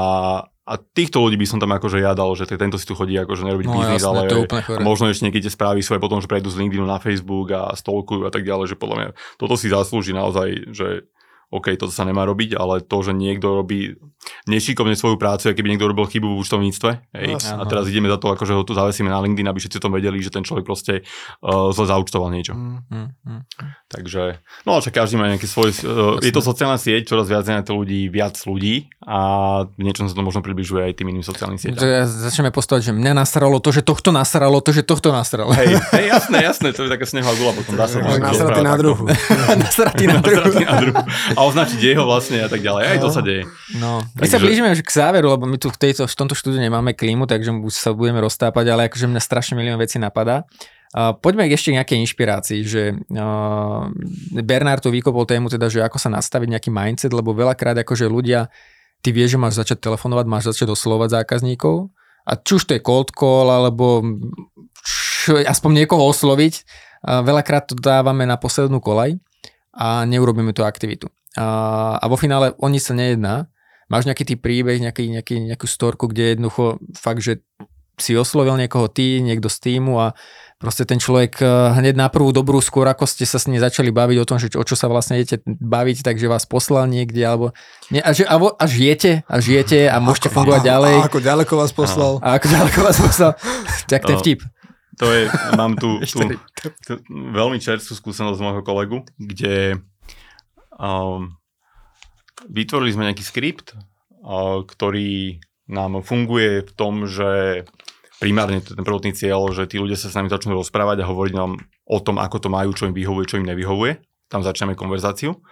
a 0.63 0.73
týchto 0.79 1.23
ľudí 1.23 1.39
by 1.39 1.47
som 1.47 1.59
tam 1.63 1.71
akože 1.75 2.03
ja 2.03 2.11
dal, 2.11 2.35
že 2.35 2.43
tento 2.49 2.75
si 2.75 2.83
tu 2.83 2.99
chodí 2.99 3.15
akože 3.15 3.47
nerobiť 3.47 3.67
No 3.69 3.79
biznis, 3.79 4.03
ale 4.03 4.27
to 4.27 4.43
je 4.43 4.83
možno 4.83 5.07
ešte 5.07 5.23
niekedy 5.23 5.47
tie 5.47 5.55
správy 5.55 5.79
svoje 5.79 6.03
potom, 6.03 6.19
že 6.19 6.27
prejdú 6.27 6.51
z 6.51 6.59
LinkedInu 6.59 6.83
na 6.83 6.99
Facebook 6.99 7.47
a 7.55 7.71
stolkujú 7.75 8.27
a 8.27 8.31
tak 8.33 8.43
ďalej, 8.43 8.75
že 8.75 8.79
podľa 8.79 8.95
mňa 8.97 9.09
toto 9.39 9.55
si 9.55 9.71
zaslúži 9.71 10.11
naozaj, 10.11 10.73
že 10.75 11.07
OK, 11.53 11.77
toto 11.77 11.93
sa 11.93 12.01
nemá 12.01 12.25
robiť, 12.25 12.57
ale 12.57 12.81
to, 12.81 12.97
že 13.05 13.13
niekto 13.13 13.61
robí 13.61 13.93
nešikovne 14.49 14.95
svoju 14.97 15.19
prácu, 15.19 15.51
keby 15.53 15.75
niekto 15.75 15.85
robil 15.85 16.07
chybu 16.07 16.25
v 16.33 16.39
účtovníctve. 16.41 16.89
Hej, 17.13 17.29
Jasne. 17.37 17.59
a 17.59 17.63
teraz 17.67 17.85
ideme 17.91 18.07
za 18.09 18.17
to, 18.17 18.33
akože 18.33 18.55
ho 18.55 18.63
tu 18.65 18.73
zavesíme 18.73 19.11
na 19.11 19.19
LinkedIn, 19.19 19.47
aby 19.47 19.59
všetci 19.59 19.77
o 19.79 19.83
tom 19.83 19.93
vedeli, 19.93 20.17
že 20.23 20.31
ten 20.31 20.41
človek 20.41 20.63
proste 20.63 21.03
uh, 21.43 21.69
zle 21.75 21.85
zaúčtoval 21.85 22.31
niečo. 22.31 22.55
Mm. 22.55 22.79
Hm, 22.89 23.09
hm. 23.27 23.41
Takže, 23.91 24.41
no 24.65 24.75
ale 24.75 24.79
však 24.81 24.95
každý 24.95 25.15
má 25.19 25.27
nejaký 25.29 25.47
svoj, 25.47 25.69
uh, 25.83 26.17
je 26.23 26.31
to 26.31 26.41
sociálna 26.41 26.79
sieť, 26.79 27.11
čoraz 27.11 27.27
viac 27.27 27.45
na 27.45 27.61
to 27.61 27.77
ľudí, 27.77 28.07
viac 28.09 28.39
ľudí 28.47 28.89
a 29.03 29.19
v 29.67 29.81
niečom 29.83 30.07
sa 30.07 30.15
to 30.15 30.23
možno 30.23 30.39
približuje 30.39 30.87
aj 30.87 30.93
tým 30.95 31.11
iným 31.11 31.23
sociálnym 31.27 31.59
sieťam. 31.59 31.83
ja 31.83 32.07
začneme 32.07 32.55
postovať, 32.55 32.89
že 32.89 32.93
mňa 32.95 33.11
nasralo 33.11 33.59
to, 33.59 33.75
že 33.75 33.83
tohto 33.83 34.15
nasralo 34.15 34.63
to, 34.63 34.71
že 34.71 34.87
tohto 34.87 35.11
nasralo. 35.11 35.51
Hej, 35.51 35.75
hej, 35.93 36.05
jasné, 36.07 36.37
jasné, 36.47 36.67
to 36.71 36.87
je 36.87 36.89
taká 36.89 37.03
snehová 37.03 37.35
gula 37.35 37.51
potom, 37.51 37.75
dá 37.75 37.85
sa 37.91 37.99
Nasratý 37.99 38.61
na 38.63 38.75
druhu. 38.79 39.03
Nasratý 39.63 40.03
na 40.07 40.19
druhu. 40.25 40.59
A 41.43 41.51
označiť 41.51 41.79
jeho 41.83 42.07
vlastne 42.07 42.39
a 42.39 42.47
tak 42.47 42.63
ďalej. 42.63 42.83
Aj 42.87 42.97
to 43.03 43.11
sa 43.11 43.19
deje. 43.19 43.43
No, 43.75 43.99
my 44.15 44.23
Takže- 44.23 44.31
sa 44.31 44.39
blížime 44.39 44.71
už 44.71 44.79
k 44.79 44.95
záveru, 44.95 45.35
lebo 45.35 45.43
my 45.43 45.59
tu 45.59 45.67
v, 45.67 45.75
tejto, 45.75 46.07
v 46.07 46.15
tomto 46.15 46.39
štúdiu 46.39 46.63
nemáme 46.63 46.95
klímu, 46.95 47.27
takže 47.27 47.51
sa 47.75 47.91
budeme 47.91 48.23
roztápať, 48.23 48.65
ale 48.71 48.87
akože 48.87 49.11
mňa 49.11 49.19
strašne 49.19 49.59
milión 49.59 49.75
vecí 49.75 49.99
napadá. 49.99 50.47
Uh, 50.93 51.09
poďme 51.17 51.49
k 51.49 51.57
ešte 51.57 51.73
nejakej 51.73 52.05
inšpirácii, 52.05 52.61
že 52.69 52.93
uh, 52.93 53.89
Bernard 54.45 54.77
tu 54.77 54.93
vykopol 54.93 55.25
tému 55.25 55.49
teda, 55.49 55.65
že 55.65 55.81
ako 55.81 55.97
sa 55.97 56.13
nastaviť 56.13 56.53
nejaký 56.53 56.69
mindset, 56.69 57.09
lebo 57.09 57.33
veľakrát 57.33 57.73
akože 57.81 58.05
ľudia, 58.05 58.45
ty 59.01 59.09
vieš, 59.09 59.33
že 59.33 59.41
máš 59.41 59.57
začať 59.57 59.89
telefonovať, 59.89 60.25
máš 60.29 60.53
začať 60.53 60.69
oslovať 60.69 61.25
zákazníkov 61.25 61.89
a 62.29 62.37
či 62.37 62.51
už 62.61 62.69
to 62.69 62.77
je 62.77 62.85
cold 62.85 63.09
call, 63.09 63.49
alebo 63.49 64.05
čo, 64.85 65.41
aspoň 65.41 65.81
niekoho 65.81 66.05
osloviť, 66.13 66.61
uh, 66.61 67.25
veľakrát 67.25 67.73
to 67.73 67.73
dávame 67.73 68.29
na 68.29 68.37
poslednú 68.37 68.77
kolaj 68.77 69.17
a 69.73 70.05
neurobíme 70.05 70.53
tú 70.53 70.61
aktivitu. 70.61 71.09
A, 71.37 71.45
a 71.97 72.05
vo 72.05 72.17
finále 72.17 72.53
o 72.57 72.67
nič 72.69 72.89
sa 72.89 72.93
nejedná. 72.93 73.49
Máš 73.89 74.05
nejaký 74.05 74.23
tý 74.23 74.35
príbeh, 74.39 74.79
nejaký, 74.79 75.09
nejaký, 75.11 75.35
nejakú 75.43 75.67
storku, 75.67 76.07
kde 76.07 76.33
jednoducho 76.33 76.81
fakt, 76.95 77.21
že 77.21 77.43
si 78.01 78.17
oslovil 78.17 78.57
niekoho 78.57 78.89
ty, 78.89 79.21
niekto 79.21 79.53
z 79.53 79.57
týmu 79.69 80.01
a 80.01 80.17
proste 80.57 80.81
ten 80.81 80.97
človek 80.97 81.37
eh, 81.43 81.47
hneď 81.77 81.93
na 81.93 82.09
prvú 82.09 82.33
dobrú, 82.33 82.57
skôr 82.57 82.89
ako 82.89 83.05
ste 83.05 83.21
sa 83.21 83.37
s 83.37 83.45
ním 83.45 83.61
začali 83.61 83.93
baviť 83.93 84.17
o 84.17 84.25
tom, 84.25 84.41
že 84.41 84.49
o 84.57 84.65
čo 84.65 84.73
sa 84.73 84.89
vlastne 84.89 85.21
idete 85.21 85.45
baviť, 85.45 86.01
takže 86.01 86.25
vás 86.25 86.49
poslal 86.49 86.89
niekde, 86.89 87.21
alebo 87.21 87.53
nie, 87.93 88.01
a, 88.01 88.09
že, 88.15 88.25
a, 88.25 88.41
vo- 88.41 88.57
a 88.57 88.65
žijete, 88.65 89.21
a 89.29 89.35
žijete 89.37 89.85
a 89.93 90.01
môžete 90.01 90.33
Ako- 90.33 90.35
fungovať 90.41 90.61
a- 90.65 90.67
ďalej. 90.73 90.95
A 90.97 91.05
ako 91.05 91.19
ďaleko 91.21 91.53
vás 91.53 91.71
poslal? 91.75 92.13
A 92.25 92.41
ako 92.41 92.47
ďaleko 92.49 92.79
vás 92.81 92.97
poslal. 92.97 93.31
Tak 93.93 94.09
to 94.09 94.11
je 94.15 94.19
vtip. 94.25 94.39
To 94.97 95.05
je, 95.09 95.21
mám 95.53 95.77
tu, 95.77 96.01
tu, 96.61 96.67
tu 96.81 96.91
veľmi 97.11 97.61
čerstvú 97.61 97.93
skúsenosť 97.93 98.37
z 98.37 98.41
môjho 98.41 98.61
kolegu, 98.65 99.05
kde 99.21 99.77
um, 100.79 101.35
vytvorili 102.49 102.91
sme 102.93 103.07
nejaký 103.09 103.23
skript, 103.23 103.73
uh, 103.73 104.61
ktorý 104.65 105.41
nám 105.71 106.03
funguje 106.03 106.67
v 106.67 106.71
tom, 106.75 107.07
že 107.07 107.63
primárne 108.19 108.63
to 108.63 108.75
ten 108.75 108.87
prvotný 108.87 109.11
cieľ, 109.11 109.51
že 109.51 109.67
tí 109.67 109.79
ľudia 109.79 109.99
sa 109.99 110.07
s 110.11 110.15
nami 110.15 110.31
začnú 110.31 110.55
rozprávať 110.55 111.03
a 111.03 111.09
hovoriť 111.09 111.33
nám 111.35 111.59
o 111.87 111.97
tom, 111.99 112.19
ako 112.19 112.47
to 112.47 112.49
majú, 112.51 112.71
čo 112.71 112.87
im 112.87 112.95
vyhovuje, 112.95 113.27
čo 113.27 113.39
im 113.39 113.47
nevyhovuje. 113.47 113.99
Tam 114.31 114.41
začneme 114.41 114.73
konverzáciu 114.73 115.43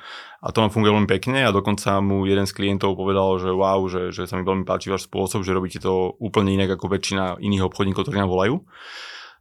a 0.42 0.50
to 0.50 0.64
nám 0.64 0.74
funguje 0.74 0.90
veľmi 0.90 1.10
pekne 1.12 1.46
a 1.46 1.54
dokonca 1.54 2.02
mu 2.02 2.26
jeden 2.26 2.50
z 2.50 2.56
klientov 2.56 2.98
povedal, 2.98 3.38
že 3.38 3.52
wow, 3.54 3.86
že, 3.86 4.10
že 4.10 4.26
sa 4.26 4.40
mi 4.40 4.48
veľmi 4.48 4.66
páči 4.66 4.90
váš 4.90 5.06
spôsob, 5.06 5.46
že 5.46 5.54
robíte 5.54 5.78
to 5.78 6.18
úplne 6.18 6.58
inak 6.58 6.80
ako 6.80 6.90
väčšina 6.90 7.38
iných 7.44 7.68
obchodníkov, 7.70 8.10
ktorí 8.10 8.18
nám 8.18 8.32
volajú. 8.32 8.64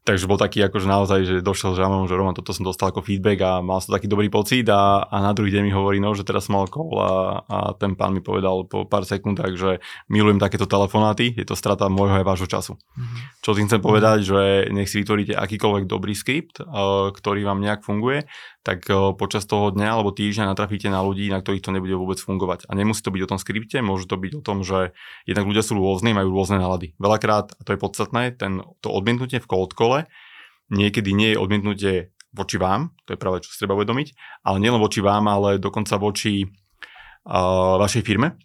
Takže 0.00 0.24
bol 0.24 0.40
taký 0.40 0.64
akože 0.64 0.88
naozaj, 0.88 1.20
že 1.28 1.34
došiel 1.44 1.76
že 1.76 1.84
Roman, 1.84 2.08
že 2.08 2.16
Roman, 2.16 2.32
toto 2.32 2.56
som 2.56 2.64
dostal 2.64 2.88
ako 2.88 3.04
feedback 3.04 3.44
a 3.44 3.52
mal 3.60 3.84
som 3.84 3.92
taký 3.92 4.08
dobrý 4.08 4.32
pocit 4.32 4.64
a, 4.72 5.04
a 5.04 5.16
na 5.20 5.36
druhý 5.36 5.52
deň 5.52 5.62
mi 5.68 5.72
hovorí, 5.76 6.00
no, 6.00 6.16
že 6.16 6.24
teraz 6.24 6.48
som 6.48 6.56
mal 6.56 6.72
call 6.72 6.96
a, 6.96 7.44
a 7.44 7.58
ten 7.76 7.92
pán 7.92 8.16
mi 8.16 8.24
povedal 8.24 8.64
po 8.64 8.88
pár 8.88 9.04
sekundách, 9.04 9.60
že 9.60 9.84
milujem 10.08 10.40
takéto 10.40 10.64
telefonáty, 10.64 11.36
je 11.36 11.44
to 11.44 11.52
strata 11.52 11.92
môjho 11.92 12.16
aj 12.16 12.24
vášho 12.24 12.48
času. 12.48 12.80
Čo 13.44 13.52
tým 13.52 13.68
chcem 13.68 13.84
povedať, 13.84 14.24
že 14.24 14.40
nech 14.72 14.88
si 14.88 15.04
vytvoríte 15.04 15.36
akýkoľvek 15.36 15.84
dobrý 15.84 16.16
skript, 16.16 16.64
eh, 16.64 16.66
ktorý 17.12 17.44
vám 17.44 17.60
nejak 17.60 17.84
funguje, 17.84 18.24
tak 18.64 18.88
eh, 18.88 18.96
počas 19.20 19.44
toho 19.44 19.68
dňa 19.68 20.00
alebo 20.00 20.16
týždňa 20.16 20.48
natrafíte 20.48 20.88
na 20.88 21.04
ľudí, 21.04 21.28
na 21.28 21.44
ktorých 21.44 21.60
to 21.60 21.76
nebude 21.76 21.92
vôbec 21.92 22.16
fungovať. 22.16 22.64
A 22.68 22.72
nemusí 22.72 23.04
to 23.04 23.12
byť 23.12 23.22
o 23.28 23.30
tom 23.36 23.38
skripte, 23.38 23.84
môže 23.84 24.08
to 24.08 24.16
byť 24.16 24.32
o 24.32 24.42
tom, 24.42 24.64
že 24.64 24.96
jednak 25.28 25.44
ľudia 25.44 25.60
sú 25.60 25.76
rôzni, 25.76 26.16
majú 26.16 26.32
rôzne 26.32 26.56
nálady. 26.56 26.96
Veľakrát, 26.96 27.52
a 27.52 27.60
to 27.68 27.76
je 27.76 27.78
podstatné, 27.84 28.32
ten, 28.40 28.64
to 28.80 28.88
odmietnutie 28.88 29.44
v 29.44 29.48
cold 29.48 29.76
call 29.76 29.89
niekedy 30.70 31.10
nie 31.12 31.34
je 31.34 31.40
odmietnutie 31.42 31.94
voči 32.30 32.56
vám, 32.62 32.94
to 33.04 33.14
je 33.14 33.18
práve 33.18 33.42
čo 33.42 33.50
si 33.50 33.58
treba 33.58 33.74
uvedomiť, 33.74 34.14
ale 34.46 34.62
nielen 34.62 34.78
voči 34.78 35.02
vám, 35.02 35.26
ale 35.26 35.58
dokonca 35.58 35.98
voči 35.98 36.46
uh, 36.46 37.76
vašej 37.82 38.02
firme. 38.06 38.38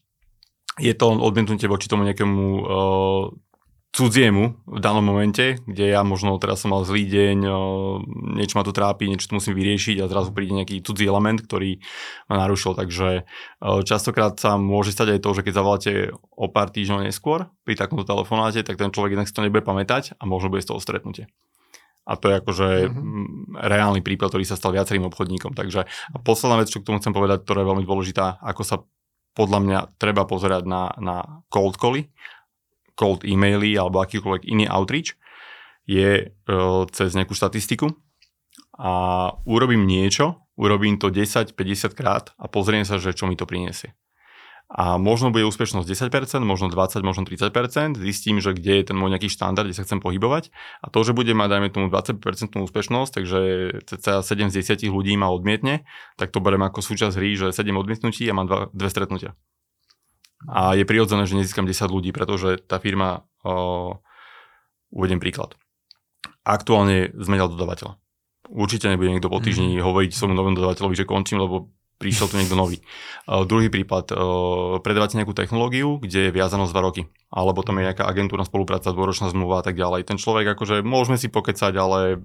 Je 0.82 0.92
to 0.92 1.08
odmietnutie 1.08 1.70
voči 1.70 1.88
tomu 1.88 2.04
nejakému 2.04 2.44
uh, 2.60 3.24
cudziemu 3.96 4.60
v 4.68 4.80
danom 4.84 5.00
momente, 5.00 5.64
kde 5.64 5.96
ja 5.96 6.04
možno 6.04 6.36
teraz 6.36 6.60
som 6.60 6.76
mal 6.76 6.84
zlý 6.84 7.08
deň, 7.08 7.38
niečo 8.36 8.60
ma 8.60 8.68
tu 8.68 8.76
trápi, 8.76 9.08
niečo 9.08 9.32
tu 9.32 9.40
musím 9.40 9.56
vyriešiť 9.56 10.04
a 10.04 10.12
zrazu 10.12 10.36
príde 10.36 10.52
nejaký 10.52 10.84
cudzí 10.84 11.08
element, 11.08 11.40
ktorý 11.40 11.80
ma 12.28 12.44
narušil. 12.44 12.76
Takže 12.76 13.24
častokrát 13.88 14.36
sa 14.36 14.60
môže 14.60 14.92
stať 14.92 15.16
aj 15.16 15.20
to, 15.24 15.30
že 15.40 15.42
keď 15.48 15.54
zavoláte 15.56 15.92
o 16.36 16.52
pár 16.52 16.76
týždňov 16.76 17.08
neskôr 17.08 17.48
pri 17.64 17.80
takomto 17.80 18.04
telefonáte, 18.04 18.60
tak 18.68 18.76
ten 18.76 18.92
človek 18.92 19.16
jednak 19.16 19.32
si 19.32 19.36
to 19.36 19.48
nebude 19.48 19.64
pamätať 19.64 20.20
a 20.20 20.24
možno 20.28 20.52
bude 20.52 20.68
z 20.68 20.76
toho 20.76 20.84
stretnutie. 20.84 21.32
A 22.04 22.20
to 22.20 22.30
je 22.30 22.36
akože 22.38 22.68
Mhm. 22.86 22.92
mm-hmm. 22.92 23.64
reálny 23.64 24.02
prípad, 24.04 24.28
ktorý 24.30 24.44
sa 24.44 24.60
stal 24.60 24.76
viacerým 24.76 25.08
obchodníkom. 25.08 25.56
Takže 25.56 25.88
a 25.88 26.18
posledná 26.20 26.60
vec, 26.60 26.68
čo 26.68 26.84
k 26.84 26.88
tomu 26.92 27.00
chcem 27.00 27.16
povedať, 27.16 27.48
ktorá 27.48 27.64
je 27.64 27.70
veľmi 27.72 27.86
dôležitá, 27.88 28.44
ako 28.44 28.62
sa 28.62 28.76
podľa 29.36 29.60
mňa 29.64 29.80
treba 30.00 30.24
pozerať 30.24 30.64
na, 30.64 30.96
na 30.96 31.44
cold 31.52 31.76
cally, 31.76 32.08
cold 32.96 33.28
e-maily 33.28 33.76
alebo 33.76 34.02
akýkoľvek 34.02 34.48
iný 34.48 34.66
outreach, 34.72 35.20
je 35.86 36.34
uh, 36.34 36.84
cez 36.90 37.14
nejakú 37.14 37.38
štatistiku 37.38 37.94
a 38.76 38.94
urobím 39.46 39.86
niečo, 39.86 40.44
urobím 40.58 40.98
to 40.98 41.14
10-50 41.14 41.56
krát 41.94 42.34
a 42.36 42.50
pozriem 42.50 42.84
sa, 42.84 42.98
že 42.98 43.14
čo 43.14 43.30
mi 43.30 43.38
to 43.38 43.46
priniesie. 43.46 43.94
A 44.66 44.98
možno 44.98 45.30
bude 45.30 45.46
úspešnosť 45.46 46.10
10%, 46.10 46.42
možno 46.42 46.74
20, 46.74 47.06
možno 47.06 47.22
30%, 47.22 48.02
zistím, 48.02 48.42
že 48.42 48.58
kde 48.58 48.82
je 48.82 48.86
ten 48.90 48.98
môj 48.98 49.14
nejaký 49.14 49.30
štandard, 49.30 49.70
kde 49.70 49.78
sa 49.78 49.86
chcem 49.86 50.02
pohybovať. 50.02 50.50
A 50.82 50.90
to, 50.90 51.06
že 51.06 51.14
bude 51.14 51.30
mať, 51.38 51.50
dajme 51.54 51.70
tomu 51.70 51.86
20% 51.94 52.18
úspešnosť, 52.58 53.12
takže 53.14 53.40
cca 53.86 54.26
7 54.26 54.50
z 54.50 54.66
10 54.66 54.90
ľudí 54.90 55.14
ma 55.22 55.30
odmietne, 55.30 55.86
tak 56.18 56.34
to 56.34 56.42
berem 56.42 56.66
ako 56.66 56.82
súčasť 56.82 57.14
hry, 57.14 57.38
že 57.38 57.54
7 57.54 57.62
odmietnutí 57.78 58.26
a 58.26 58.34
mám 58.34 58.50
dva, 58.50 58.60
dve 58.74 58.90
stretnutia. 58.90 59.38
A 60.46 60.76
je 60.78 60.86
prirodzené, 60.86 61.26
že 61.26 61.40
nezískam 61.40 61.66
10 61.66 61.90
ľudí, 61.90 62.12
pretože 62.12 62.62
tá 62.68 62.78
firma, 62.78 63.26
o, 63.42 63.98
uvediem 64.94 65.18
príklad. 65.18 65.58
Aktuálne 66.46 67.16
zmenil 67.18 67.50
dodavateľa. 67.50 67.98
Určite 68.46 68.92
nebude 68.92 69.10
niekto 69.10 69.32
po 69.32 69.42
týždni 69.42 69.82
hovoriť 69.82 70.14
svojmu 70.14 70.38
novému 70.38 70.56
dodavateľovi, 70.62 70.94
že 70.94 71.10
končím, 71.10 71.42
lebo 71.42 71.74
prišiel 71.98 72.30
tu 72.30 72.36
niekto 72.38 72.54
nový. 72.54 72.84
Uh, 73.26 73.48
druhý 73.48 73.74
prípad, 73.74 74.14
uh, 74.14 74.18
predávate 74.84 75.18
nejakú 75.18 75.34
technológiu, 75.34 75.98
kde 75.98 76.30
je 76.30 76.36
viazanosť 76.36 76.72
2 76.76 76.86
roky, 76.86 77.02
alebo 77.34 77.66
tam 77.66 77.82
je 77.82 77.90
nejaká 77.90 78.06
agentúrna 78.06 78.46
spolupráca, 78.46 78.94
dvoročná 78.94 79.32
zmluva 79.32 79.64
a 79.64 79.66
tak 79.66 79.80
ďalej. 79.80 80.06
Ten 80.06 80.22
človek 80.22 80.54
akože 80.54 80.86
môžeme 80.86 81.18
si 81.18 81.32
pokecať, 81.32 81.74
ale 81.80 82.22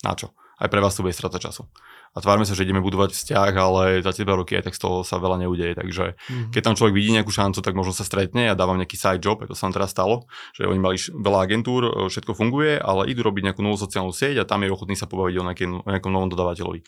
na 0.00 0.14
čo? 0.16 0.32
Aj 0.60 0.68
pre 0.68 0.80
vás 0.80 0.96
to 0.96 1.04
bude 1.04 1.16
strata 1.16 1.40
času. 1.40 1.66
A 2.10 2.18
tvárme 2.18 2.42
sa, 2.42 2.58
že 2.58 2.66
ideme 2.66 2.82
budovať 2.82 3.14
vzťah, 3.14 3.52
ale 3.54 4.02
za 4.02 4.10
tie 4.10 4.26
2 4.26 4.34
roky 4.34 4.58
aj 4.58 4.66
tak 4.66 4.74
z 4.74 4.82
toho 4.82 5.06
sa 5.06 5.22
veľa 5.22 5.46
neudeje. 5.46 5.78
Takže 5.78 6.18
Mhm. 6.26 6.50
keď 6.50 6.60
tam 6.66 6.74
človek 6.74 6.94
vidí 6.94 7.14
nejakú 7.14 7.30
šancu, 7.30 7.62
tak 7.62 7.78
možno 7.78 7.94
sa 7.94 8.02
stretne 8.02 8.50
a 8.50 8.58
dávam 8.58 8.74
nejaký 8.74 8.98
side 8.98 9.22
job, 9.22 9.38
to 9.46 9.54
sa 9.54 9.70
nám 9.70 9.78
teraz 9.78 9.94
stalo, 9.94 10.26
že 10.58 10.66
oni 10.66 10.82
mali 10.82 10.98
veľa 10.98 11.38
agentúr, 11.46 11.80
e, 11.86 11.90
všetko 12.10 12.34
funguje, 12.34 12.82
ale 12.82 13.06
idú 13.06 13.22
robiť 13.22 13.54
nejakú 13.54 13.62
novú 13.62 13.78
sociálnu 13.78 14.10
sieť 14.10 14.42
a 14.42 14.48
tam 14.48 14.66
je 14.66 14.74
ochotný 14.74 14.98
sa 14.98 15.06
pobaviť 15.06 15.34
o, 15.38 15.42
nejaké, 15.46 15.64
o 15.70 15.86
nejakom 15.86 16.10
novom 16.10 16.26
dodávateľovi. 16.34 16.82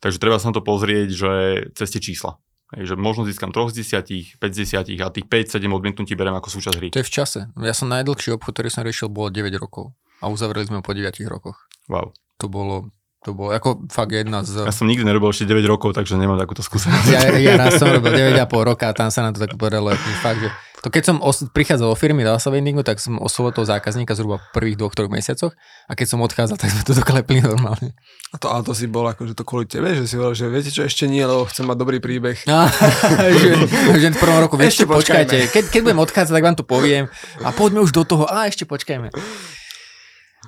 Takže 0.00 0.20
treba 0.20 0.36
sa 0.36 0.52
na 0.52 0.56
to 0.56 0.64
pozrieť, 0.64 1.08
že 1.08 1.32
cez 1.72 1.88
tie 1.92 2.00
čísla. 2.00 2.36
Hej, 2.70 2.92
že 2.92 2.94
možno 2.94 3.26
získam 3.26 3.50
3 3.50 3.72
z 3.74 3.82
10, 3.82 4.38
5 4.38 4.54
z 4.54 4.58
10 4.62 5.02
a 5.02 5.10
tých 5.10 5.26
5-7 5.26 5.72
odmietnutí 5.74 6.14
berem 6.14 6.38
ako 6.38 6.54
súčasť 6.54 6.76
hry. 6.78 6.88
To 6.94 7.02
je 7.02 7.08
v 7.08 7.14
čase. 7.16 7.40
Ja 7.58 7.74
som 7.74 7.90
najdlhší 7.90 8.30
obchod, 8.38 8.54
ktorý 8.54 8.68
som 8.70 8.86
riešil, 8.86 9.10
bolo 9.10 9.26
9 9.26 9.50
rokov. 9.58 9.90
A 10.22 10.30
uzavreli 10.30 10.70
sme 10.70 10.78
ho 10.78 10.84
po 10.84 10.94
9 10.94 11.10
rokoch. 11.26 11.66
Wow. 11.90 12.14
To 12.38 12.46
bolo 12.46 12.94
To 13.28 13.36
bolo 13.36 13.52
ako 13.52 13.84
fakt 13.92 14.16
jedna 14.16 14.40
z... 14.40 14.64
Ja 14.64 14.72
som 14.72 14.88
nikdy 14.88 15.04
nerobil 15.04 15.28
ešte 15.28 15.44
9 15.44 15.60
rokov, 15.68 15.92
takže 15.92 16.16
nemám 16.16 16.40
takúto 16.40 16.64
skúsenosť. 16.64 17.04
Ja, 17.12 17.20
ja 17.36 17.52
raz 17.60 17.76
som 17.76 17.92
robil 17.92 18.16
9,5 18.16 18.48
roka 18.64 18.88
a 18.88 18.96
tam 18.96 19.12
sa 19.12 19.20
na 19.20 19.36
to 19.36 19.44
tak 19.44 19.60
podarilo. 19.60 19.92
Fakt, 20.24 20.40
že 20.40 20.48
to 20.80 20.88
keď 20.88 21.12
som 21.12 21.16
os- 21.20 21.44
prichádzal 21.52 21.92
o 21.92 21.96
firmy 21.96 22.24
do 22.24 22.32
vendingu, 22.32 22.80
tak 22.80 22.96
som 23.04 23.20
oslovil 23.20 23.52
toho 23.52 23.68
zákazníka 23.68 24.16
zhruba 24.16 24.40
v 24.40 24.44
prvých 24.56 24.76
dvoch, 24.80 24.96
troch 24.96 25.12
mesiacoch 25.12 25.52
a 25.84 25.92
keď 25.92 26.06
som 26.08 26.24
odchádzal, 26.24 26.56
tak 26.56 26.72
sme 26.72 26.82
to 26.88 26.96
doklepli 26.96 27.44
normálne. 27.44 27.92
A 28.32 28.40
to, 28.40 28.48
ale 28.48 28.64
to 28.64 28.72
si 28.72 28.88
bol 28.88 29.04
akože 29.04 29.36
to 29.36 29.44
kvôli 29.44 29.68
tebe, 29.68 29.92
že 29.92 30.08
si 30.08 30.16
hovoril, 30.16 30.40
že 30.40 30.48
viete 30.48 30.72
čo, 30.72 30.80
ešte 30.80 31.04
nie, 31.04 31.20
lebo 31.20 31.44
chcem 31.44 31.68
mať 31.68 31.76
dobrý 31.76 32.00
príbeh. 32.00 32.48
A, 32.48 32.72
že, 33.36 33.60
že 34.00 34.08
v 34.08 34.16
prvom 34.16 34.40
roku, 34.40 34.56
ešte, 34.56 34.80
Ešte 34.80 34.84
počkajte, 34.88 35.36
keď, 35.52 35.64
keď 35.68 35.80
budem 35.84 36.00
odchádzať, 36.00 36.32
tak 36.32 36.44
vám 36.48 36.56
to 36.56 36.64
poviem 36.64 37.12
a 37.44 37.52
poďme 37.52 37.84
už 37.84 37.92
do 37.92 38.08
toho, 38.08 38.24
a 38.24 38.48
ešte 38.48 38.64
počkajme. 38.64 39.12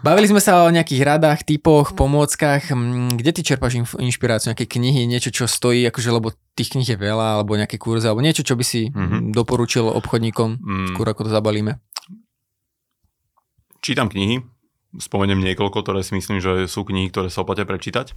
Bavili 0.01 0.25
sme 0.25 0.41
sa 0.41 0.65
o 0.65 0.73
nejakých 0.73 1.05
radách, 1.05 1.45
typoch, 1.45 1.93
pomôckach. 1.93 2.65
Mm, 2.67 3.13
Kde 3.13 3.31
ty 3.31 3.41
čerpáš 3.45 3.77
inšpiráciu? 3.93 4.51
Nejaké 4.51 4.65
knihy, 4.67 5.05
niečo, 5.05 5.29
čo 5.29 5.45
stojí, 5.45 5.85
akože, 5.85 6.09
lebo 6.11 6.33
tých 6.57 6.73
kníh 6.73 6.89
je 6.89 6.97
veľa, 6.97 7.37
alebo 7.37 7.53
nejaké 7.55 7.77
kurzy, 7.77 8.09
alebo 8.09 8.19
niečo, 8.19 8.41
čo 8.41 8.57
by 8.57 8.65
si 8.65 8.89
Mhm. 8.89 8.97
mm-hmm. 8.97 9.23
doporučil 9.31 9.85
obchodníkom, 9.85 10.51
Mm, 10.57 10.87
skôr 10.91 11.07
ako 11.07 11.29
to 11.29 11.31
zabalíme. 11.31 11.77
čítam 13.83 14.07
knihy, 14.07 14.47
spomeniem 14.97 15.43
niekoľko, 15.43 15.83
ktoré 15.83 16.01
si 16.01 16.15
myslím, 16.15 16.39
že 16.39 16.65
sú 16.65 16.87
knihy, 16.87 17.11
ktoré 17.11 17.27
sa 17.27 17.43
oplatia 17.43 17.67
prečítať. 17.67 18.15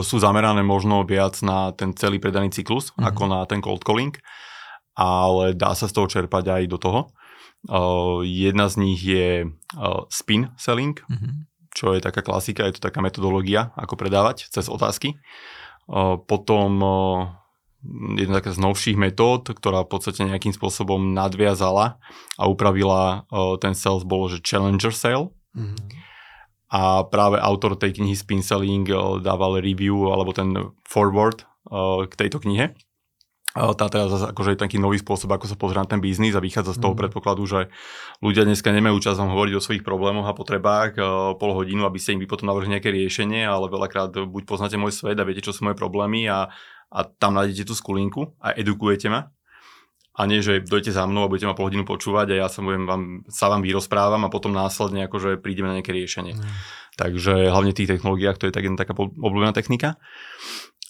Sú 0.00 0.16
zamerané 0.18 0.60
možno 0.60 1.00
viac 1.02 1.40
na 1.40 1.72
ten 1.72 1.92
celý 1.92 2.20
predaný 2.20 2.52
cyklus, 2.52 2.92
Mhm. 2.92 2.92
mm-hmm. 2.94 3.08
ako 3.08 3.22
na 3.26 3.40
ten 3.44 3.60
cold 3.60 3.82
calling, 3.82 4.12
ale 4.94 5.56
dá 5.56 5.72
sa 5.72 5.88
z 5.88 5.92
toho 5.92 6.06
čerpať 6.06 6.44
aj 6.48 6.62
do 6.68 6.78
toho. 6.78 7.00
Jedna 8.22 8.66
z 8.70 8.74
nich 8.78 9.00
je 9.02 9.50
spin 10.12 10.54
selling, 10.54 10.94
Mm-hmm. 10.94 11.32
čo 11.74 11.94
je 11.94 12.00
taká 12.02 12.22
klasika, 12.22 12.66
je 12.66 12.78
to 12.78 12.86
taká 12.86 13.02
metodológia, 13.02 13.74
ako 13.74 13.98
predávať 13.98 14.46
cez 14.50 14.70
otázky. 14.70 15.18
Potom 16.26 16.70
jedna 18.18 18.42
taká 18.42 18.50
z 18.50 18.58
novších 18.62 18.98
metód, 18.98 19.46
ktorá 19.54 19.86
v 19.86 19.90
podstate 19.94 20.26
nejakým 20.26 20.50
spôsobom 20.50 21.14
nadviazala 21.14 22.02
a 22.34 22.44
upravila 22.50 23.26
ten 23.62 23.74
sales, 23.74 24.02
bolo, 24.02 24.30
že 24.30 24.42
Challenger 24.42 24.94
Sale. 24.94 25.30
Mhm. 25.54 25.76
A 26.68 27.00
práve 27.08 27.40
autor 27.40 27.80
tej 27.80 27.96
knihy 27.96 28.12
Spin 28.12 28.44
Selling 28.44 28.84
dával 29.24 29.64
review 29.64 30.12
alebo 30.12 30.36
ten 30.36 30.52
forward 30.84 31.48
k 32.04 32.12
tejto 32.12 32.44
knihe. 32.44 32.76
Tá 33.58 33.86
teraz 33.90 34.08
zase 34.12 34.30
akože 34.30 34.54
je 34.54 34.62
taký 34.62 34.78
nový 34.78 35.02
spôsob, 35.02 35.26
ako 35.34 35.50
sa 35.50 35.56
pozrie 35.58 35.82
na 35.82 35.88
ten 35.88 35.98
biznis 35.98 36.36
a 36.36 36.40
vychádza 36.40 36.76
z 36.76 36.82
toho 36.82 36.94
Mhm. 36.94 37.00
predpokladu, 37.00 37.42
že 37.44 37.60
ľudia 38.22 38.46
dneska 38.46 38.70
nemajú 38.70 39.02
čas 39.02 39.18
vám 39.18 39.34
hovoriť 39.34 39.54
o 39.58 39.64
svojich 39.64 39.82
problémoch 39.82 40.28
a 40.28 40.36
potrebách 40.36 40.94
uh, 40.96 41.34
pol 41.34 41.52
hodinu, 41.52 41.82
aby 41.82 41.98
ste 41.98 42.14
im 42.14 42.22
vy 42.22 42.28
potom 42.30 42.46
navrhli 42.46 42.78
nejaké 42.78 42.94
riešenie, 42.94 43.42
ale 43.42 43.66
veľakrát 43.66 44.14
buď 44.14 44.42
poznáte 44.46 44.78
môj 44.78 44.94
svet 44.94 45.18
a 45.18 45.26
viete, 45.26 45.42
čo 45.42 45.50
sú 45.50 45.66
moje 45.66 45.74
problémy 45.74 46.28
a, 46.30 46.48
a 46.88 47.00
tam 47.04 47.34
nájdete 47.34 47.66
tú 47.66 47.74
skulinku 47.74 48.36
a 48.38 48.54
edukujete 48.54 49.10
ma. 49.10 49.32
A 50.18 50.26
nie, 50.26 50.42
že 50.42 50.58
dojdete 50.58 50.90
za 50.98 51.06
mnou 51.06 51.22
a 51.24 51.30
budete 51.30 51.46
ma 51.46 51.54
pol 51.54 51.70
hodinu 51.70 51.86
počúvať 51.86 52.34
a 52.34 52.42
ja 52.42 52.46
sa, 52.50 52.58
budem 52.58 52.90
vám, 52.90 53.02
sa 53.30 53.46
vám 53.46 53.62
vyrozprávam 53.62 54.26
a 54.26 54.32
potom 54.34 54.50
následne 54.50 55.06
akože 55.06 55.38
prídeme 55.38 55.70
na 55.70 55.78
nejaké 55.78 55.94
riešenie. 55.94 56.34
Mhm. 56.34 56.48
Takže 56.98 57.54
hlavne 57.54 57.70
v 57.70 57.78
tých 57.78 57.90
technológiách 57.94 58.38
to 58.42 58.50
je 58.50 58.54
tak, 58.54 58.66
taká 58.74 58.92
po- 58.98 59.14
obľúbená 59.14 59.54
technika. 59.54 59.94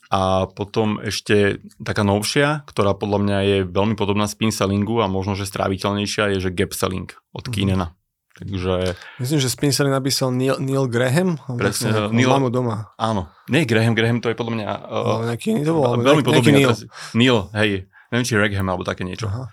A 0.09 0.21
potom 0.47 0.97
ešte 0.99 1.59
taká 1.79 2.01
novšia, 2.01 2.65
ktorá 2.65 2.93
podľa 2.93 3.19
mňa 3.21 3.39
je 3.43 3.57
veľmi 3.63 3.93
podobná 3.93 4.25
spin 4.25 4.49
sellingu 4.49 4.99
a 4.99 5.07
možno, 5.07 5.33
že 5.33 5.45
stráviteľnejšia, 5.45 6.33
je, 6.33 6.39
že 6.41 6.51
gap 6.51 6.73
selling 6.73 7.07
od 7.31 7.45
Mhm. 7.45 7.53
Keenana. 7.53 7.89
Takže 8.35 8.95
Myslím, 9.19 9.39
že 9.39 9.51
Spin 9.51 9.75
Selling 9.75 9.91
napísal 9.93 10.31
Neil, 10.31 10.63
Neil 10.63 10.87
Graham. 10.87 11.43
Presne, 11.51 11.91
Vlastne, 11.91 12.15
Neil- 12.15 12.31
Neil... 12.31 12.49
doma. 12.49 12.95
áno, 12.95 13.27
nie 13.47 13.67
Graham, 13.67 13.93
Graham 13.93 14.23
to 14.23 14.31
je 14.31 14.39
podľa 14.39 14.55
mňa 14.55 14.67
Ale 14.87 15.03
uh, 15.03 15.27
nejaký 15.27 15.47
iný 15.51 15.67
to 15.67 15.75
bol. 15.75 15.99
veľmi 15.99 16.23
podobný. 16.23 16.55
Neil. 16.55 16.71
Neil, 17.13 17.39
hej, 17.53 17.71
neviem, 18.09 18.23
či 18.23 18.39
Regham 18.39 18.63
alebo 18.65 18.87
také 18.87 19.03
niečo. 19.03 19.27
Aha, 19.27 19.51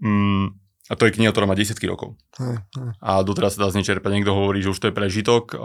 Mm, 0.00 0.56
a 0.92 0.94
to 0.94 1.08
je 1.08 1.16
kniha, 1.16 1.32
ktorá 1.32 1.48
má 1.48 1.56
desiatky 1.56 1.88
rokov. 1.88 2.20
hej, 2.36 2.60
hej. 2.60 2.88
A 3.00 3.24
doteraz 3.24 3.56
sa 3.56 3.64
dá 3.64 3.72
z 3.72 3.80
nej 3.80 3.86
čerpať. 3.88 4.12
Niekto 4.12 4.36
hovorí, 4.36 4.60
že 4.60 4.68
už 4.68 4.78
to 4.78 4.88
je 4.92 4.94
prežitok. 4.94 5.56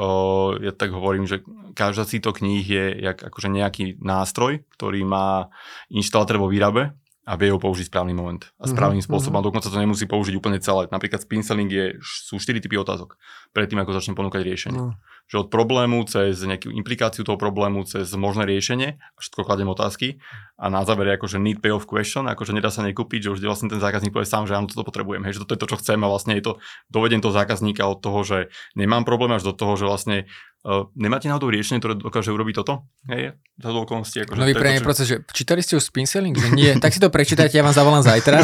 Ja 0.64 0.72
tak 0.72 0.96
hovorím, 0.96 1.28
že 1.28 1.44
každá 1.76 2.08
z 2.08 2.18
týchto 2.18 2.32
kníh 2.32 2.64
je 2.64 2.96
jak, 3.04 3.20
akože 3.20 3.52
nejaký 3.52 4.00
nástroj, 4.00 4.64
ktorý 4.80 5.04
má 5.04 5.52
inštalátor 5.92 6.40
vo 6.40 6.48
výrabe 6.48 6.96
a 7.28 7.36
vie 7.36 7.52
ho 7.52 7.60
použiť 7.60 7.92
správny 7.92 8.16
moment 8.16 8.40
a 8.56 8.72
správnym 8.72 9.04
Mhm, 9.04 9.08
spôsobom. 9.12 9.36
A 9.36 9.44
dokonca 9.44 9.68
to 9.68 9.76
nemusí 9.76 10.08
použiť 10.08 10.32
úplne 10.40 10.64
celé. 10.64 10.88
Napríklad 10.88 11.20
spin 11.20 11.44
selling 11.44 11.68
je, 11.68 11.86
sú 12.00 12.40
4 12.40 12.64
typy 12.64 12.80
otázok 12.80 13.20
predtým, 13.52 13.84
ako 13.84 13.92
začne 13.92 14.16
ponúkať 14.16 14.48
riešenie. 14.48 14.80
No. 14.80 14.96
Že 15.28 15.44
od 15.44 15.48
problému 15.52 16.08
cez 16.08 16.40
nejakú 16.40 16.72
implikáciu 16.72 17.28
toho 17.28 17.36
problému, 17.36 17.84
cez 17.84 18.08
možné 18.16 18.48
riešenie 18.48 18.96
všetko 19.20 19.44
kladem 19.44 19.68
otázky 19.68 20.24
a 20.56 20.72
na 20.72 20.88
záver 20.88 21.12
je 21.12 21.18
akože 21.20 21.38
need 21.38 21.60
pay 21.60 21.70
off 21.70 21.86
question, 21.86 22.26
akože 22.32 22.56
nedá 22.56 22.72
sa 22.72 22.82
nekúpiť, 22.82 23.28
že 23.28 23.32
už 23.36 23.40
vlastne 23.44 23.68
ten 23.68 23.84
zákazník 23.84 24.16
povie 24.16 24.26
sám, 24.26 24.48
že 24.48 24.56
áno, 24.56 24.72
toto 24.72 24.88
potrebujem, 24.88 25.22
hej, 25.28 25.38
že 25.38 25.42
toto 25.44 25.54
je 25.54 25.62
to, 25.62 25.70
čo 25.76 25.80
chcem 25.84 26.00
a 26.00 26.08
vlastne 26.08 26.34
je 26.40 26.44
to 26.48 26.54
dovedem 26.90 27.20
toho 27.20 27.36
zákazníka 27.36 27.86
od 27.86 28.00
toho, 28.00 28.20
že 28.24 28.38
nemám 28.74 29.04
problém 29.04 29.36
až 29.36 29.46
do 29.46 29.54
toho, 29.54 29.76
že 29.76 29.86
vlastne 29.86 30.18
uh, 30.68 30.92
nemáte 31.00 31.32
náhodou 31.32 31.48
riešenie, 31.48 31.80
ktoré 31.80 31.96
dokáže 31.96 32.36
urobiť 32.36 32.60
toto? 32.60 32.84
Hej, 33.08 33.40
za 33.56 33.70
to 33.72 33.80
okolnosti. 33.88 34.20
Akože 34.20 34.36
Nový 34.36 34.52
to 34.52 34.60
je 34.60 34.62
pre 34.62 34.70
to, 34.70 34.76
čo- 34.76 34.88
proces, 34.88 35.06
že 35.08 35.16
čítali 35.32 35.62
ste 35.64 35.80
už 35.80 35.84
spin 35.88 36.04
selling? 36.04 36.36
Že 36.36 36.50
nie, 36.52 36.72
tak 36.76 36.92
si 36.92 37.00
to 37.00 37.08
prečítajte, 37.08 37.56
ja 37.56 37.64
vám 37.64 37.72
zavolám 37.72 38.04
zajtra. 38.04 38.44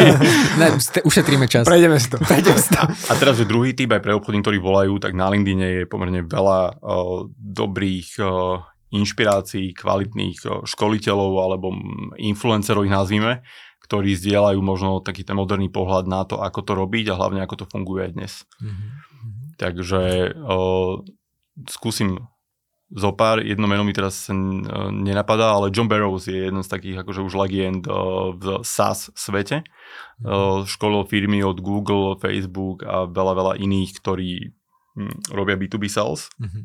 ne, 0.62 0.66
ste- 0.78 1.02
ušetríme 1.02 1.50
čas. 1.50 1.66
Prejdeme 1.66 1.98
si 1.98 2.08
to. 2.14 2.22
Prejdeme 2.22 2.60
si 2.62 2.70
to. 2.70 2.80
A 2.86 3.12
teraz, 3.18 3.34
že 3.34 3.44
druhý 3.44 3.74
typ 3.74 3.90
aj 3.90 4.00
pre 4.00 4.14
obchodník, 4.14 4.46
ktorí 4.46 4.62
volajú, 4.62 5.02
tak 5.02 5.18
na 5.18 5.26
LinkedIne 5.26 5.82
je 5.82 5.90
pomerne 5.90 6.22
veľa 6.22 6.78
uh, 6.78 7.26
dobrých 7.34 8.22
uh, 8.22 8.62
inšpirácií, 8.94 9.74
kvalitných 9.74 10.38
uh, 10.46 10.62
školiteľov 10.62 11.32
alebo 11.42 11.74
influencerov 12.14 12.86
ich 12.86 12.94
nazvime, 12.94 13.42
ktorí 13.82 14.14
zdieľajú 14.14 14.60
možno 14.62 15.02
taký 15.02 15.26
ten 15.26 15.34
moderný 15.36 15.68
pohľad 15.68 16.06
na 16.06 16.22
to, 16.24 16.38
ako 16.40 16.60
to 16.62 16.72
robiť 16.72 17.12
a 17.12 17.18
hlavne 17.18 17.42
ako 17.42 17.64
to 17.64 17.66
funguje 17.66 18.08
aj 18.08 18.12
dnes. 18.14 18.32
Mhm. 18.62 18.86
Takže 19.54 20.02
uh, 20.34 20.98
skúsim 21.68 22.18
zo 22.94 23.10
pár, 23.16 23.42
jedno 23.42 23.66
meno 23.66 23.82
mi 23.82 23.90
teraz 23.90 24.28
nenapadá, 24.92 25.56
ale 25.56 25.72
John 25.74 25.90
Barrows 25.90 26.30
je 26.30 26.46
jeden 26.46 26.62
z 26.62 26.68
takých 26.68 27.02
akože 27.02 27.26
už 27.26 27.34
legend 27.34 27.90
uh, 27.90 28.30
v 28.36 28.62
SaaS 28.62 29.10
svete. 29.18 29.66
Uh, 30.22 30.62
školil 30.62 31.02
firmy 31.08 31.42
od 31.42 31.58
Google, 31.58 32.14
Facebook 32.20 32.86
a 32.86 33.08
veľa, 33.10 33.32
veľa 33.34 33.52
iných, 33.58 33.90
ktorí 33.98 34.52
hm, 34.94 35.34
robia 35.34 35.58
B2B 35.58 35.90
sales, 35.90 36.30
Mhm. 36.38 36.60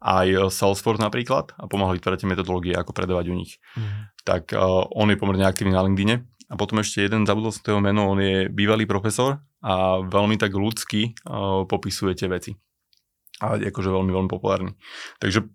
aj 0.00 0.26
uh, 0.32 0.48
Salesforce 0.50 0.98
napríklad 0.98 1.54
a 1.54 1.68
pomáhali 1.70 2.00
vytvárať 2.02 2.26
metodológie, 2.26 2.74
ako 2.74 2.90
predávať 2.90 3.30
u 3.30 3.34
nich. 3.36 3.60
Mhm. 3.76 4.24
Tak 4.26 4.52
on 4.96 5.08
je 5.12 5.16
pomerne 5.20 5.46
aktívny 5.46 5.72
na 5.76 5.84
LinkedIne. 5.86 6.24
A 6.50 6.58
potom 6.58 6.82
ešte 6.82 7.06
jeden, 7.06 7.30
zabudol 7.30 7.54
som 7.54 7.62
to 7.62 7.70
jeho 7.70 7.80
meno, 7.84 8.10
on 8.10 8.18
je 8.18 8.50
bývalý 8.50 8.82
profesor 8.90 9.38
a 9.62 10.02
veľmi 10.02 10.34
tak 10.34 10.50
ľudsky 10.50 11.14
popisuje 11.70 12.18
tie 12.18 12.26
veci. 12.26 12.58
A 13.40 13.56
je 13.56 13.68
akože 13.72 13.88
veľmi, 13.88 14.12
veľmi 14.12 14.30
populárny. 14.30 14.76
Takže 15.18 15.48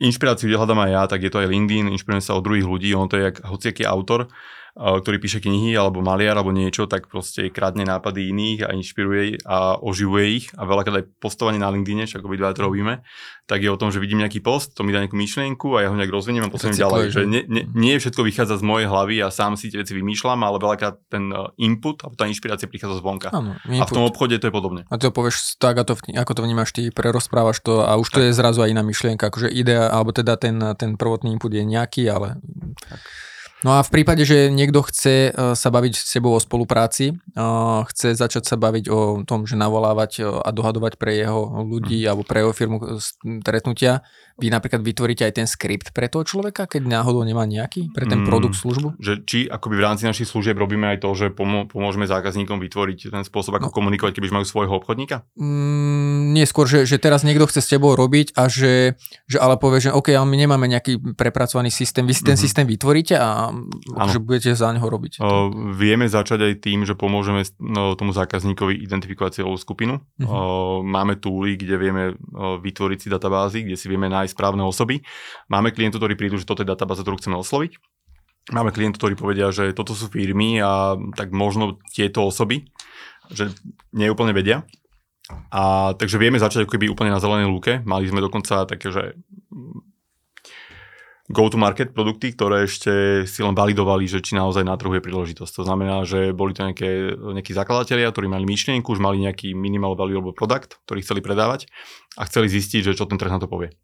inšpiráciu, 0.00 0.48
kde 0.48 0.60
hľadám 0.60 0.80
aj 0.88 0.90
ja, 0.92 1.02
tak 1.08 1.20
je 1.24 1.30
to 1.32 1.40
aj 1.40 1.48
LinkedIn, 1.48 1.92
inšpirujem 1.92 2.24
sa 2.24 2.36
od 2.36 2.44
druhých 2.44 2.68
ľudí, 2.68 2.92
on 2.92 3.08
to 3.08 3.16
je 3.16 3.32
jak 3.32 3.36
hociaký 3.44 3.88
autor, 3.88 4.28
ktorý 4.76 5.16
píše 5.16 5.40
knihy 5.40 5.72
alebo 5.72 6.04
maliar 6.04 6.36
alebo 6.36 6.52
niečo, 6.52 6.84
tak 6.84 7.08
proste 7.08 7.48
kradne 7.48 7.88
nápady 7.88 8.28
iných 8.28 8.60
a 8.68 8.76
inšpiruje 8.76 9.40
a 9.48 9.80
oživuje 9.80 10.26
ich 10.36 10.46
a 10.52 10.68
veľakrát 10.68 11.00
aj 11.00 11.04
postovanie 11.16 11.56
na 11.56 11.72
LinkedIne, 11.72 12.04
čo 12.04 12.20
ako 12.20 12.36
dva 12.36 12.52
to 12.52 12.68
robíme, 12.68 13.00
tak 13.48 13.64
je 13.64 13.72
o 13.72 13.80
tom, 13.80 13.88
že 13.88 13.96
vidím 13.96 14.20
nejaký 14.20 14.44
post, 14.44 14.76
to 14.76 14.84
mi 14.84 14.92
dá 14.92 15.00
nejakú 15.00 15.16
myšlienku 15.16 15.80
a 15.80 15.86
ja 15.86 15.88
ho 15.88 15.96
nejak 15.96 16.12
rozviniem 16.12 16.44
a 16.44 16.52
posuniem 16.52 16.76
ďalej. 16.76 17.04
Že 17.08 17.22
no. 17.24 17.60
nie, 17.72 17.96
všetko 17.96 18.20
vychádza 18.20 18.60
z 18.60 18.64
mojej 18.68 18.84
hlavy 18.84 19.16
a 19.24 19.32
sám 19.32 19.56
si 19.56 19.72
tie 19.72 19.80
veci 19.80 19.96
vymýšľam, 19.96 20.44
ale 20.44 20.60
veľakrát 20.60 21.00
ten 21.08 21.32
uh, 21.32 21.48
input 21.56 22.04
alebo 22.04 22.18
tá 22.20 22.28
inšpirácia 22.28 22.68
prichádza 22.68 23.00
zvonka. 23.00 23.32
Áno, 23.32 23.56
A 23.56 23.84
v 23.88 23.92
tom 23.96 24.04
obchode 24.04 24.36
to 24.36 24.50
je 24.50 24.52
podobne. 24.52 24.84
A 24.92 25.00
ty 25.00 25.08
to 25.08 25.14
povieš 25.14 25.56
tak, 25.56 25.80
a 25.80 25.88
to, 25.88 25.96
ako 25.96 26.32
to 26.36 26.44
vnímaš 26.44 26.76
ty, 26.76 26.92
prerozprávaš 26.92 27.64
to 27.64 27.80
a 27.80 27.96
už 27.96 28.12
to 28.12 28.20
je 28.20 28.36
zrazu 28.36 28.60
aj 28.60 28.76
iná 28.76 28.84
myšlienka, 28.84 29.32
akože 29.32 29.48
idea, 29.48 29.88
alebo 29.88 30.12
teda 30.12 30.36
ten, 30.36 30.60
ten 30.76 31.00
prvotný 31.00 31.32
input 31.32 31.48
je 31.48 31.64
nejaký, 31.64 32.12
ale... 32.12 32.36
No 33.64 33.72
a 33.72 33.80
v 33.80 33.88
prípade, 33.88 34.20
že 34.28 34.52
niekto 34.52 34.84
chce 34.84 35.32
uh, 35.32 35.56
sa 35.56 35.68
baviť 35.72 35.92
s 35.96 36.12
tebou 36.12 36.36
o 36.36 36.40
spolupráci, 36.40 37.16
uh, 37.16 37.88
chce 37.88 38.12
začať 38.12 38.44
sa 38.44 38.60
baviť 38.60 38.84
o 38.92 39.24
tom, 39.24 39.48
že 39.48 39.56
navolávať 39.56 40.12
uh, 40.20 40.44
a 40.44 40.52
dohadovať 40.52 41.00
pre 41.00 41.16
jeho 41.16 41.64
ľudí 41.64 42.04
alebo 42.04 42.20
pre 42.20 42.44
jeho 42.44 42.52
firmu 42.52 43.00
stretnutia, 43.00 44.04
vy 44.36 44.48
napríklad 44.48 44.80
vytvoríte 44.80 45.24
aj 45.24 45.34
ten 45.34 45.46
skript 45.46 45.90
pre 45.90 46.06
toho 46.06 46.20
človeka, 46.22 46.66
keď 46.66 46.84
náhodou 46.84 47.24
nemá 47.24 47.42
nejaký, 47.42 47.88
pre 47.90 48.04
ten 48.04 48.20
Mm. 48.20 48.26
produkt, 48.26 48.56
službu? 48.56 48.88
Že 48.96 49.12
či 49.22 49.38
akoby 49.46 49.74
v 49.74 49.82
rámci 49.82 50.04
našich 50.04 50.26
služieb 50.26 50.54
robíme 50.54 50.92
aj 50.92 51.00
to, 51.00 51.10
že 51.12 51.26
pomo- 51.30 51.64
pomôžeme 51.64 52.04
zákazníkom 52.04 52.58
vytvoriť 52.58 53.08
ten 53.08 53.22
spôsob, 53.22 53.56
ako 53.56 53.68
No. 53.68 53.74
komunikovať, 53.74 54.18
už 54.18 54.32
majú 54.32 54.44
svojho 54.44 54.74
obchodníka? 54.74 55.24
Mm, 55.36 56.32
nie 56.32 56.44
skôr, 56.44 56.64
že, 56.64 56.84
že 56.84 56.96
teraz 56.96 57.22
niekto 57.22 57.46
chce 57.46 57.60
s 57.60 57.68
tebou 57.68 57.94
robiť 57.94 58.34
a 58.34 58.46
že, 58.46 58.98
že 59.24 59.38
ale 59.38 59.56
povie, 59.56 59.80
že 59.80 59.90
OK, 59.90 60.10
ale 60.10 60.24
my 60.24 60.36
nemáme 60.36 60.66
nejaký 60.66 61.14
prepracovaný 61.14 61.70
systém, 61.70 62.02
vy 62.02 62.12
si 62.12 62.22
ten 62.22 62.34
Mhm. 62.34 62.42
systém 62.42 62.66
vytvoríte 62.66 63.14
a 63.14 63.54
že 64.06 64.18
budete 64.18 64.52
za 64.52 64.68
neho 64.68 64.84
robiť. 64.84 65.18
O, 65.18 65.48
vieme 65.72 66.04
začať 66.06 66.42
aj 66.42 66.54
tým, 66.60 66.82
že 66.82 66.92
pomôžeme 66.92 67.40
no, 67.58 67.94
tomu 67.94 68.10
zákazníkovi 68.10 68.74
identifikovať 68.76 69.40
cieľovú 69.40 69.56
skupinu. 69.56 69.94
Mhm. 70.18 70.26
O, 70.26 70.38
máme 70.82 71.16
túly, 71.16 71.54
kde 71.54 71.76
vieme 71.76 72.04
o, 72.32 72.58
vytvoriť 72.58 72.98
si 72.98 73.08
databázy, 73.08 73.62
kde 73.62 73.76
si 73.76 73.86
vieme 73.86 74.08
nájsť 74.08 74.25
nájsť 74.26 74.34
správne 74.34 74.66
osoby. 74.66 75.06
Máme 75.46 75.70
klientov, 75.70 76.02
ktorí 76.02 76.18
prídu, 76.18 76.42
že 76.42 76.50
toto 76.50 76.66
je 76.66 76.68
databáza, 76.68 77.06
ktorú 77.06 77.22
chceme 77.22 77.38
osloviť. 77.38 77.78
Máme 78.50 78.74
klientov, 78.74 78.98
ktorí 79.06 79.14
povedia, 79.14 79.54
že 79.54 79.70
toto 79.70 79.94
sú 79.94 80.10
firmy 80.10 80.58
a 80.58 80.98
tak 81.14 81.30
možno 81.30 81.78
tieto 81.94 82.26
osoby, 82.26 82.66
že 83.30 83.54
neúplne 83.94 84.34
vedia. 84.34 84.66
A 85.50 85.94
takže 85.98 86.22
vieme 86.22 86.38
začať 86.38 86.66
ako 86.66 86.78
keby 86.78 86.86
úplne 86.86 87.10
na 87.10 87.18
zelenej 87.18 87.50
lúke. 87.50 87.82
Mali 87.82 88.06
sme 88.06 88.22
dokonca 88.22 88.62
také, 88.66 88.94
že 88.94 89.18
go-to-market 91.26 91.90
produkty, 91.90 92.30
ktoré 92.30 92.70
ešte 92.70 93.26
si 93.26 93.42
len 93.42 93.50
validovali, 93.50 94.06
že 94.06 94.22
či 94.22 94.38
naozaj 94.38 94.62
na 94.62 94.78
trhu 94.78 94.94
je 94.94 95.02
príležitosť. 95.02 95.52
To 95.58 95.66
znamená, 95.66 96.06
že 96.06 96.30
boli 96.30 96.54
to 96.54 96.62
nejaké, 96.62 97.18
nejakí 97.18 97.50
zakladatelia, 97.50 98.14
ktorí 98.14 98.30
mali 98.30 98.46
myšlienku, 98.46 98.94
už 98.94 99.02
mali 99.02 99.26
nejaký 99.26 99.50
minimal 99.58 99.98
valuable 99.98 100.30
product, 100.30 100.78
ktorý 100.86 101.02
chceli 101.02 101.20
predávať 101.26 101.66
a 102.14 102.30
chceli 102.30 102.46
zistiť, 102.46 102.94
že 102.94 102.94
čo 102.94 103.10
ten 103.10 103.18
trh 103.18 103.34
na 103.34 103.42
to 103.42 103.50
povie. 103.50 103.74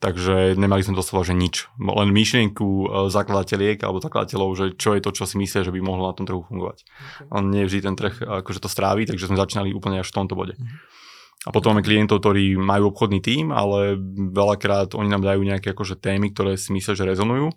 Takže 0.00 0.56
nemali 0.56 0.80
sme 0.80 0.96
doslova, 0.96 1.28
že 1.28 1.36
nič. 1.36 1.68
Len 1.76 2.08
myšlienku 2.08 2.64
e, 2.64 2.86
zakladateľiek 3.12 3.84
alebo 3.84 4.00
zakladateľov, 4.00 4.48
že 4.56 4.66
čo 4.80 4.96
je 4.96 5.04
to, 5.04 5.12
čo 5.12 5.28
si 5.28 5.36
myslia, 5.36 5.60
že 5.60 5.68
by 5.68 5.80
mohlo 5.84 6.08
na 6.08 6.16
tom 6.16 6.24
trhu 6.24 6.40
fungovať. 6.40 6.88
Okay. 6.88 7.28
A 7.28 7.44
nie 7.44 7.68
vždy 7.68 7.84
ten 7.84 7.94
trh 8.00 8.16
akože 8.24 8.64
to 8.64 8.72
strávi, 8.72 9.04
takže 9.04 9.28
sme 9.28 9.36
začínali 9.36 9.76
úplne 9.76 10.00
až 10.00 10.08
v 10.08 10.16
tomto 10.24 10.32
bode. 10.32 10.56
Mm-hmm. 10.56 10.98
A 11.40 11.56
potom 11.56 11.72
máme 11.72 11.84
klientov, 11.84 12.20
ktorí 12.20 12.56
majú 12.56 12.92
obchodný 12.92 13.20
tím, 13.24 13.52
ale 13.52 13.96
veľakrát 14.32 14.92
oni 14.92 15.08
nám 15.08 15.24
dajú 15.24 15.40
nejaké 15.40 15.72
akože 15.72 15.96
témy, 15.96 16.32
ktoré 16.32 16.56
si 16.56 16.72
myslia, 16.72 16.96
že 16.96 17.08
rezonujú. 17.08 17.52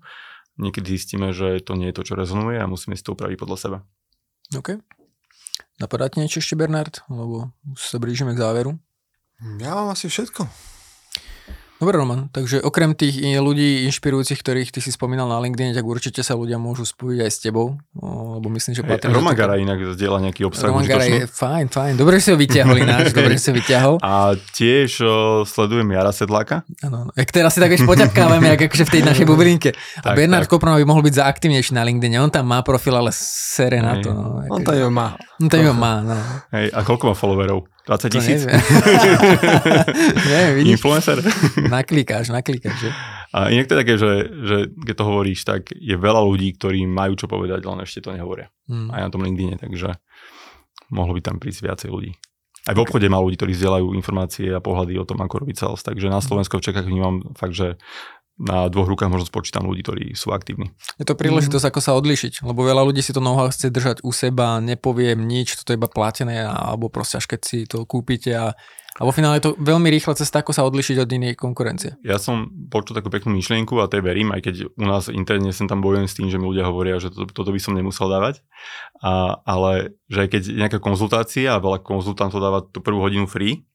Niekedy 0.56 0.88
zistíme, 1.00 1.36
že 1.36 1.60
to 1.60 1.76
nie 1.76 1.92
je 1.92 1.96
to, 2.00 2.08
čo 2.08 2.14
rezonuje 2.16 2.60
a 2.60 2.68
musíme 2.68 2.96
si 2.96 3.04
to 3.04 3.12
upraviť 3.16 3.36
podľa 3.40 3.58
seba. 3.60 3.78
OK. 4.56 4.80
Napadá 5.84 6.08
ti 6.08 6.24
niečo 6.24 6.40
ešte, 6.40 6.56
Bernard? 6.56 7.04
Lebo 7.12 7.52
sa 7.76 8.00
blížime 8.00 8.32
k 8.36 8.44
záveru. 8.44 8.80
Ja 9.60 9.76
mám 9.76 9.92
asi 9.92 10.08
všetko. 10.08 10.73
Dobre, 11.82 12.00
Roman, 12.00 12.30
takže 12.32 12.64
okrem 12.64 12.96
tých 12.96 13.20
ľudí 13.20 13.84
inšpirujúcich, 13.90 14.40
ktorých 14.40 14.70
ty 14.72 14.80
si 14.80 14.94
spomínal 14.94 15.28
na 15.28 15.42
LinkedIn, 15.42 15.76
tak 15.76 15.84
určite 15.84 16.22
sa 16.24 16.38
ľudia 16.38 16.56
môžu 16.56 16.88
spojiť 16.88 17.20
aj 17.26 17.32
s 17.34 17.38
tebou, 17.44 17.76
lebo 17.98 18.48
myslím, 18.54 18.78
že 18.78 18.88
patrí... 18.88 19.12
Roman 19.12 19.36
Gara 19.36 19.60
inak 19.60 19.98
zdieľa 19.98 20.24
nejaký 20.30 20.48
obsah. 20.48 20.72
Roman 20.72 20.88
Gara 20.88 21.04
je 21.04 21.28
fajn, 21.28 21.66
fajn. 21.74 21.94
Dobre, 22.00 22.24
si 22.24 22.32
ho 22.32 22.38
vyťahol 22.40 22.78
ináč, 22.80 23.12
dobre, 23.18 23.36
si 23.36 23.52
ho 23.52 23.56
vyťahol. 23.58 23.96
A 24.00 24.32
tiež 24.56 24.90
o, 25.04 25.14
sledujem 25.44 25.90
Jara 25.92 26.16
Sedláka. 26.16 26.64
Áno, 26.86 27.12
jak 27.20 27.30
teraz 27.36 27.58
si 27.58 27.60
tak 27.60 27.76
už 27.76 27.84
poťapkávame, 27.84 28.56
jak 28.56 28.72
akože 28.72 28.86
v 28.88 28.92
tej 28.94 29.04
našej 29.04 29.26
bublinke. 29.28 29.76
A 30.00 30.14
tak, 30.14 30.16
Bernard 30.16 30.48
Kopronov 30.48 30.80
by 30.80 30.88
mohol 30.88 31.04
byť 31.04 31.20
zaaktívnejší 31.20 31.76
na 31.76 31.84
LinkedIn. 31.84 32.16
On 32.22 32.32
tam 32.32 32.48
má 32.48 32.64
profil, 32.64 32.96
ale 32.96 33.12
sere 33.12 33.84
na 33.84 34.00
to. 34.00 34.14
No, 34.14 34.40
on 34.48 34.64
tam 34.64 34.78
ho 34.78 34.92
má. 34.94 35.20
On 35.42 35.52
tam 35.52 35.68
ho 35.68 35.76
má, 35.76 36.00
no. 36.00 36.16
Hej, 36.56 36.72
a 36.72 36.80
koľko 36.86 37.12
má 37.12 37.16
followerov? 37.18 37.68
20 37.84 38.16
tisíc? 38.16 38.42
Nie, 40.24 40.44
vidíš? 40.56 40.80
Influencer? 40.80 41.20
naklikáš, 41.68 42.32
naklikáš. 42.32 42.80
Že? 42.80 42.90
A 43.36 43.52
inak 43.52 43.68
to 43.68 43.76
je 43.76 43.82
také, 43.84 43.94
že, 44.00 44.12
že 44.32 44.58
keď 44.88 44.96
to 44.96 45.04
hovoríš, 45.04 45.44
tak 45.44 45.74
je 45.76 45.96
veľa 46.00 46.24
ľudí, 46.24 46.56
ktorí 46.56 46.88
majú 46.88 47.20
čo 47.20 47.28
povedať, 47.28 47.66
len 47.68 47.84
ešte 47.84 48.08
to 48.08 48.16
nehovoria. 48.16 48.48
Hmm. 48.72 48.88
Aj 48.94 49.04
na 49.04 49.10
tom 49.12 49.26
LinkedIne, 49.26 49.60
takže 49.60 50.00
mohlo 50.94 51.12
by 51.12 51.22
tam 51.26 51.44
prísť 51.44 51.68
viacej 51.68 51.90
ľudí. 51.92 52.16
Aj 52.64 52.72
v 52.72 52.80
obchode 52.80 53.04
má 53.12 53.20
ľudí, 53.20 53.36
ktorí 53.36 53.52
zdieľajú 53.60 53.92
informácie 53.92 54.48
a 54.56 54.64
pohľady 54.64 54.96
o 54.96 55.04
tom, 55.04 55.20
ako 55.20 55.44
robiť 55.44 55.56
sales. 55.60 55.84
Takže 55.84 56.08
na 56.08 56.24
Slovensku 56.24 56.56
v 56.56 56.64
Čechách 56.64 56.88
vnímam 56.88 57.36
fakt, 57.36 57.52
že 57.52 57.76
na 58.38 58.66
dvoch 58.70 58.90
rukách 58.90 59.14
možno 59.14 59.30
spočítam 59.30 59.70
ľudí, 59.70 59.86
ktorí 59.86 60.04
sú 60.18 60.34
aktívni. 60.34 60.74
Je 60.98 61.06
to 61.06 61.14
príležitosť, 61.14 61.66
mm. 61.66 61.70
ako 61.70 61.80
sa 61.82 61.94
odlišiť, 61.94 62.42
lebo 62.42 62.66
veľa 62.66 62.82
ľudí 62.82 63.06
si 63.06 63.14
to 63.14 63.22
know 63.22 63.38
chce 63.46 63.70
držať 63.70 63.98
u 64.02 64.10
seba, 64.10 64.58
nepoviem 64.58 65.22
nič, 65.22 65.54
toto 65.60 65.74
je 65.74 65.80
iba 65.80 65.90
platené, 65.90 66.42
alebo 66.42 66.90
proste 66.90 67.22
až 67.22 67.30
keď 67.30 67.40
si 67.46 67.70
to 67.70 67.86
kúpite 67.86 68.34
a 68.34 68.58
a 68.94 69.10
vo 69.10 69.10
finále 69.10 69.42
je 69.42 69.50
to 69.50 69.58
veľmi 69.58 69.90
rýchla 69.90 70.14
cesta, 70.14 70.46
ako 70.46 70.54
sa 70.54 70.62
odlišiť 70.70 71.02
od 71.02 71.10
inej 71.10 71.34
konkurencie. 71.34 71.98
Ja 72.06 72.22
som 72.22 72.54
počul 72.70 72.94
takú 72.94 73.10
peknú 73.10 73.34
myšlienku 73.34 73.74
a 73.82 73.90
tej 73.90 74.06
verím, 74.06 74.30
aj 74.30 74.46
keď 74.46 74.56
u 74.70 74.86
nás 74.86 75.10
interne 75.10 75.50
sem 75.50 75.66
tam 75.66 75.82
bojujem 75.82 76.06
s 76.06 76.14
tým, 76.14 76.30
že 76.30 76.38
mi 76.38 76.46
ľudia 76.46 76.70
hovoria, 76.70 77.02
že 77.02 77.10
to, 77.10 77.26
toto 77.26 77.50
by 77.50 77.58
som 77.58 77.74
nemusel 77.74 78.06
dávať. 78.06 78.46
A, 79.02 79.42
ale 79.50 79.98
že 80.14 80.30
aj 80.30 80.30
keď 80.30 80.44
nejaká 80.54 80.78
konzultácia 80.78 81.58
a 81.58 81.64
veľa 81.64 81.82
konzultantov 81.82 82.38
dáva 82.38 82.62
tú 82.62 82.86
prvú 82.86 83.02
hodinu 83.02 83.26
free, 83.26 83.66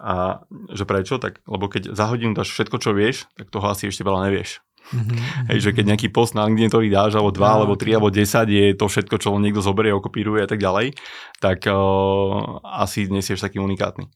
a 0.00 0.44
že 0.72 0.84
prečo? 0.88 1.20
Tak, 1.20 1.44
lebo 1.44 1.68
keď 1.68 1.92
za 1.92 2.08
hodinu 2.08 2.32
dáš 2.32 2.56
všetko, 2.56 2.76
čo 2.80 2.90
vieš, 2.96 3.28
tak 3.36 3.52
toho 3.52 3.68
asi 3.68 3.92
ešte 3.92 4.04
veľa 4.04 4.30
nevieš. 4.30 4.64
Mm-hmm. 4.84 5.48
Hej, 5.48 5.58
že 5.64 5.70
keď 5.72 5.84
nejaký 5.96 6.08
post 6.12 6.36
na 6.36 6.44
LinkedIn, 6.44 6.68
ktorý 6.68 6.92
dáš, 6.92 7.16
alebo 7.16 7.32
dva, 7.32 7.56
no, 7.56 7.64
alebo 7.64 7.74
tri, 7.76 7.96
alebo 7.96 8.12
desať, 8.12 8.52
je 8.52 8.64
to 8.76 8.84
všetko, 8.84 9.16
čo 9.16 9.32
niekto 9.40 9.64
zoberie, 9.64 9.96
okopíruje 9.96 10.44
a 10.44 10.48
tak 10.48 10.60
ďalej, 10.60 10.92
tak 11.40 11.64
uh, 11.64 12.60
asi 12.64 13.08
nesieš 13.08 13.40
taký 13.40 13.64
unikátny. 13.64 14.12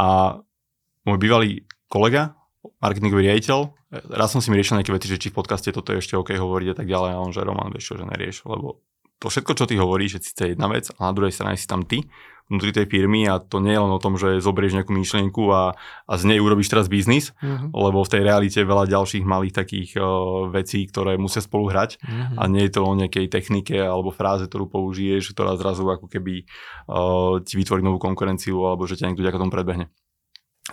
A 0.00 0.40
môj 1.04 1.18
bývalý 1.20 1.68
kolega, 1.92 2.32
marketingový 2.80 3.28
riaditeľ, 3.28 3.60
raz 4.08 4.32
som 4.32 4.40
si 4.40 4.48
mi 4.48 4.56
riešil 4.56 4.80
nejaké 4.80 4.92
veci, 4.96 5.08
že 5.12 5.20
či 5.20 5.28
v 5.28 5.36
podcaste 5.36 5.68
toto 5.68 5.92
je 5.92 6.00
ešte 6.00 6.16
OK 6.16 6.32
hovoriť 6.32 6.68
a 6.72 6.76
tak 6.80 6.88
ďalej, 6.88 7.10
a 7.12 7.20
on, 7.20 7.30
že 7.36 7.44
Roman, 7.44 7.68
vieš 7.68 7.92
čo, 7.92 8.00
že 8.00 8.08
nerieš, 8.08 8.48
lebo 8.48 8.80
to 9.24 9.32
všetko, 9.32 9.52
čo 9.56 9.64
ty 9.64 9.80
hovoríš, 9.80 10.20
je 10.20 10.28
síce 10.28 10.44
jedna 10.52 10.68
vec, 10.68 10.92
a 11.00 11.08
na 11.08 11.16
druhej 11.16 11.32
strane 11.32 11.56
si 11.56 11.64
tam 11.64 11.88
ty, 11.88 12.04
vnútri 12.44 12.76
tej 12.76 12.84
firmy 12.84 13.24
a 13.24 13.40
to 13.40 13.56
nie 13.56 13.72
je 13.72 13.80
len 13.80 13.88
o 13.88 14.02
tom, 14.02 14.20
že 14.20 14.44
zoberieš 14.44 14.76
nejakú 14.76 14.92
myšlienku 14.92 15.48
a, 15.48 15.72
a 16.04 16.12
z 16.20 16.28
nej 16.28 16.38
urobíš 16.44 16.68
teraz 16.68 16.92
biznis, 16.92 17.32
uh-huh. 17.40 17.72
lebo 17.72 18.04
v 18.04 18.12
tej 18.12 18.20
realite 18.20 18.60
veľa 18.60 18.84
ďalších 18.84 19.24
malých 19.24 19.56
takých 19.56 19.96
uh, 19.96 20.52
vecí, 20.52 20.84
ktoré 20.84 21.16
musia 21.16 21.40
spolu 21.40 21.72
hrať 21.72 21.96
uh-huh. 22.04 22.36
a 22.36 22.42
nie 22.52 22.68
je 22.68 22.72
to 22.76 22.84
o 22.84 22.92
nejakej 22.92 23.32
technike 23.32 23.72
alebo 23.80 24.12
fráze, 24.12 24.44
ktorú 24.44 24.68
použiješ, 24.68 25.32
ktorá 25.32 25.56
zrazu 25.56 25.88
ako 25.88 26.04
keby 26.04 26.44
uh, 26.44 27.40
ti 27.40 27.56
vytvorí 27.56 27.80
novú 27.80 27.96
konkurenciu 27.96 28.60
alebo 28.60 28.84
že 28.84 29.00
ťa 29.00 29.08
niekto 29.08 29.24
ďaká 29.24 29.40
tomu 29.40 29.48
predbehne. 29.48 29.88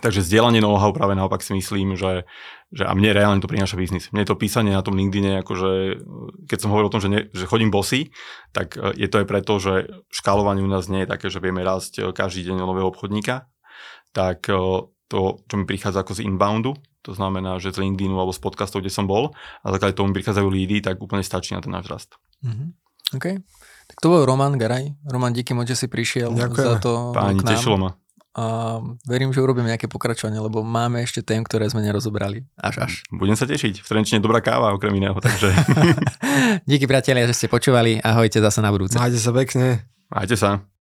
Takže 0.02 0.26
zdieľanie 0.26 0.58
know-how 0.58 0.90
práve 0.90 1.14
naopak 1.14 1.46
si 1.46 1.54
myslím, 1.54 1.94
že, 1.94 2.26
že 2.74 2.82
a 2.82 2.90
mne 2.90 3.14
reálne 3.14 3.38
to 3.38 3.46
prináša 3.46 3.78
biznis. 3.78 4.10
Mne 4.10 4.26
to 4.26 4.34
písanie 4.34 4.74
na 4.74 4.82
tom 4.82 4.98
LinkedIne, 4.98 5.46
akože 5.46 6.02
keď 6.50 6.58
som 6.58 6.74
hovoril 6.74 6.90
o 6.90 6.94
tom, 6.98 6.98
že, 6.98 7.08
ne, 7.08 7.20
že 7.30 7.46
chodím 7.46 7.70
bosy, 7.70 8.10
tak 8.50 8.74
e, 8.74 8.98
je 8.98 9.06
to 9.06 9.22
aj 9.22 9.26
preto, 9.30 9.62
že 9.62 10.02
škálovanie 10.10 10.58
u 10.58 10.66
nás 10.66 10.90
nie 10.90 11.06
je 11.06 11.08
také, 11.14 11.30
že 11.30 11.38
vieme 11.38 11.62
rásť 11.62 11.92
e, 12.02 12.02
každý 12.10 12.50
deň 12.50 12.66
nového 12.66 12.90
obchodníka. 12.90 13.46
Tak 14.10 14.50
e, 14.50 14.58
to, 15.06 15.38
čo 15.46 15.54
mi 15.54 15.70
prichádza 15.70 16.02
ako 16.02 16.18
z 16.18 16.26
inboundu, 16.26 16.74
to 17.06 17.14
znamená, 17.14 17.62
že 17.62 17.70
z 17.70 17.86
LinkedInu 17.86 18.18
alebo 18.18 18.34
z 18.34 18.42
podcastov, 18.42 18.82
kde 18.82 18.90
som 18.90 19.06
bol, 19.06 19.30
a 19.62 19.66
základe 19.70 19.94
tomu 19.94 20.10
prichádzajú 20.18 20.50
lídy, 20.50 20.82
tak 20.82 20.98
úplne 20.98 21.22
stačí 21.22 21.54
na 21.54 21.62
ten 21.62 21.70
náš 21.70 21.86
rast. 21.86 22.10
Mm-hmm. 22.42 22.68
OK. 23.22 23.26
Tak 23.86 23.96
to 24.02 24.10
bol 24.10 24.26
Roman 24.26 24.58
Garaj. 24.58 24.98
Roman, 25.06 25.30
díky 25.30 25.54
moc, 25.54 25.70
že 25.70 25.78
si 25.78 25.86
prišiel 25.86 26.34
Ďakujem. 26.34 26.66
za 26.66 26.74
to 26.82 27.14
Páni, 27.14 27.38
tešilo 27.38 27.78
ma 27.78 28.01
a 28.32 28.80
verím, 29.04 29.28
že 29.28 29.44
urobím 29.44 29.68
nejaké 29.68 29.92
pokračovanie, 29.92 30.40
lebo 30.40 30.64
máme 30.64 31.04
ešte 31.04 31.20
tém, 31.20 31.44
ktoré 31.44 31.68
sme 31.68 31.84
nerozobrali. 31.84 32.48
Až 32.56 32.88
až. 32.88 32.92
Budem 33.12 33.36
sa 33.36 33.44
tešiť. 33.44 33.84
V 33.84 33.88
Trenčine 33.88 34.24
dobrá 34.24 34.40
káva 34.40 34.72
okrem 34.72 34.96
iného, 34.96 35.16
takže... 35.20 35.52
Díky 36.70 36.88
priatelia, 36.88 37.28
že 37.28 37.36
ste 37.36 37.52
počúvali. 37.52 38.00
Ahojte 38.00 38.40
zase 38.40 38.64
na 38.64 38.72
budúce. 38.72 38.96
Majte 38.96 39.20
sa 39.20 39.36
pekne. 39.36 39.84
Majte 40.08 40.40
sa. 40.40 40.71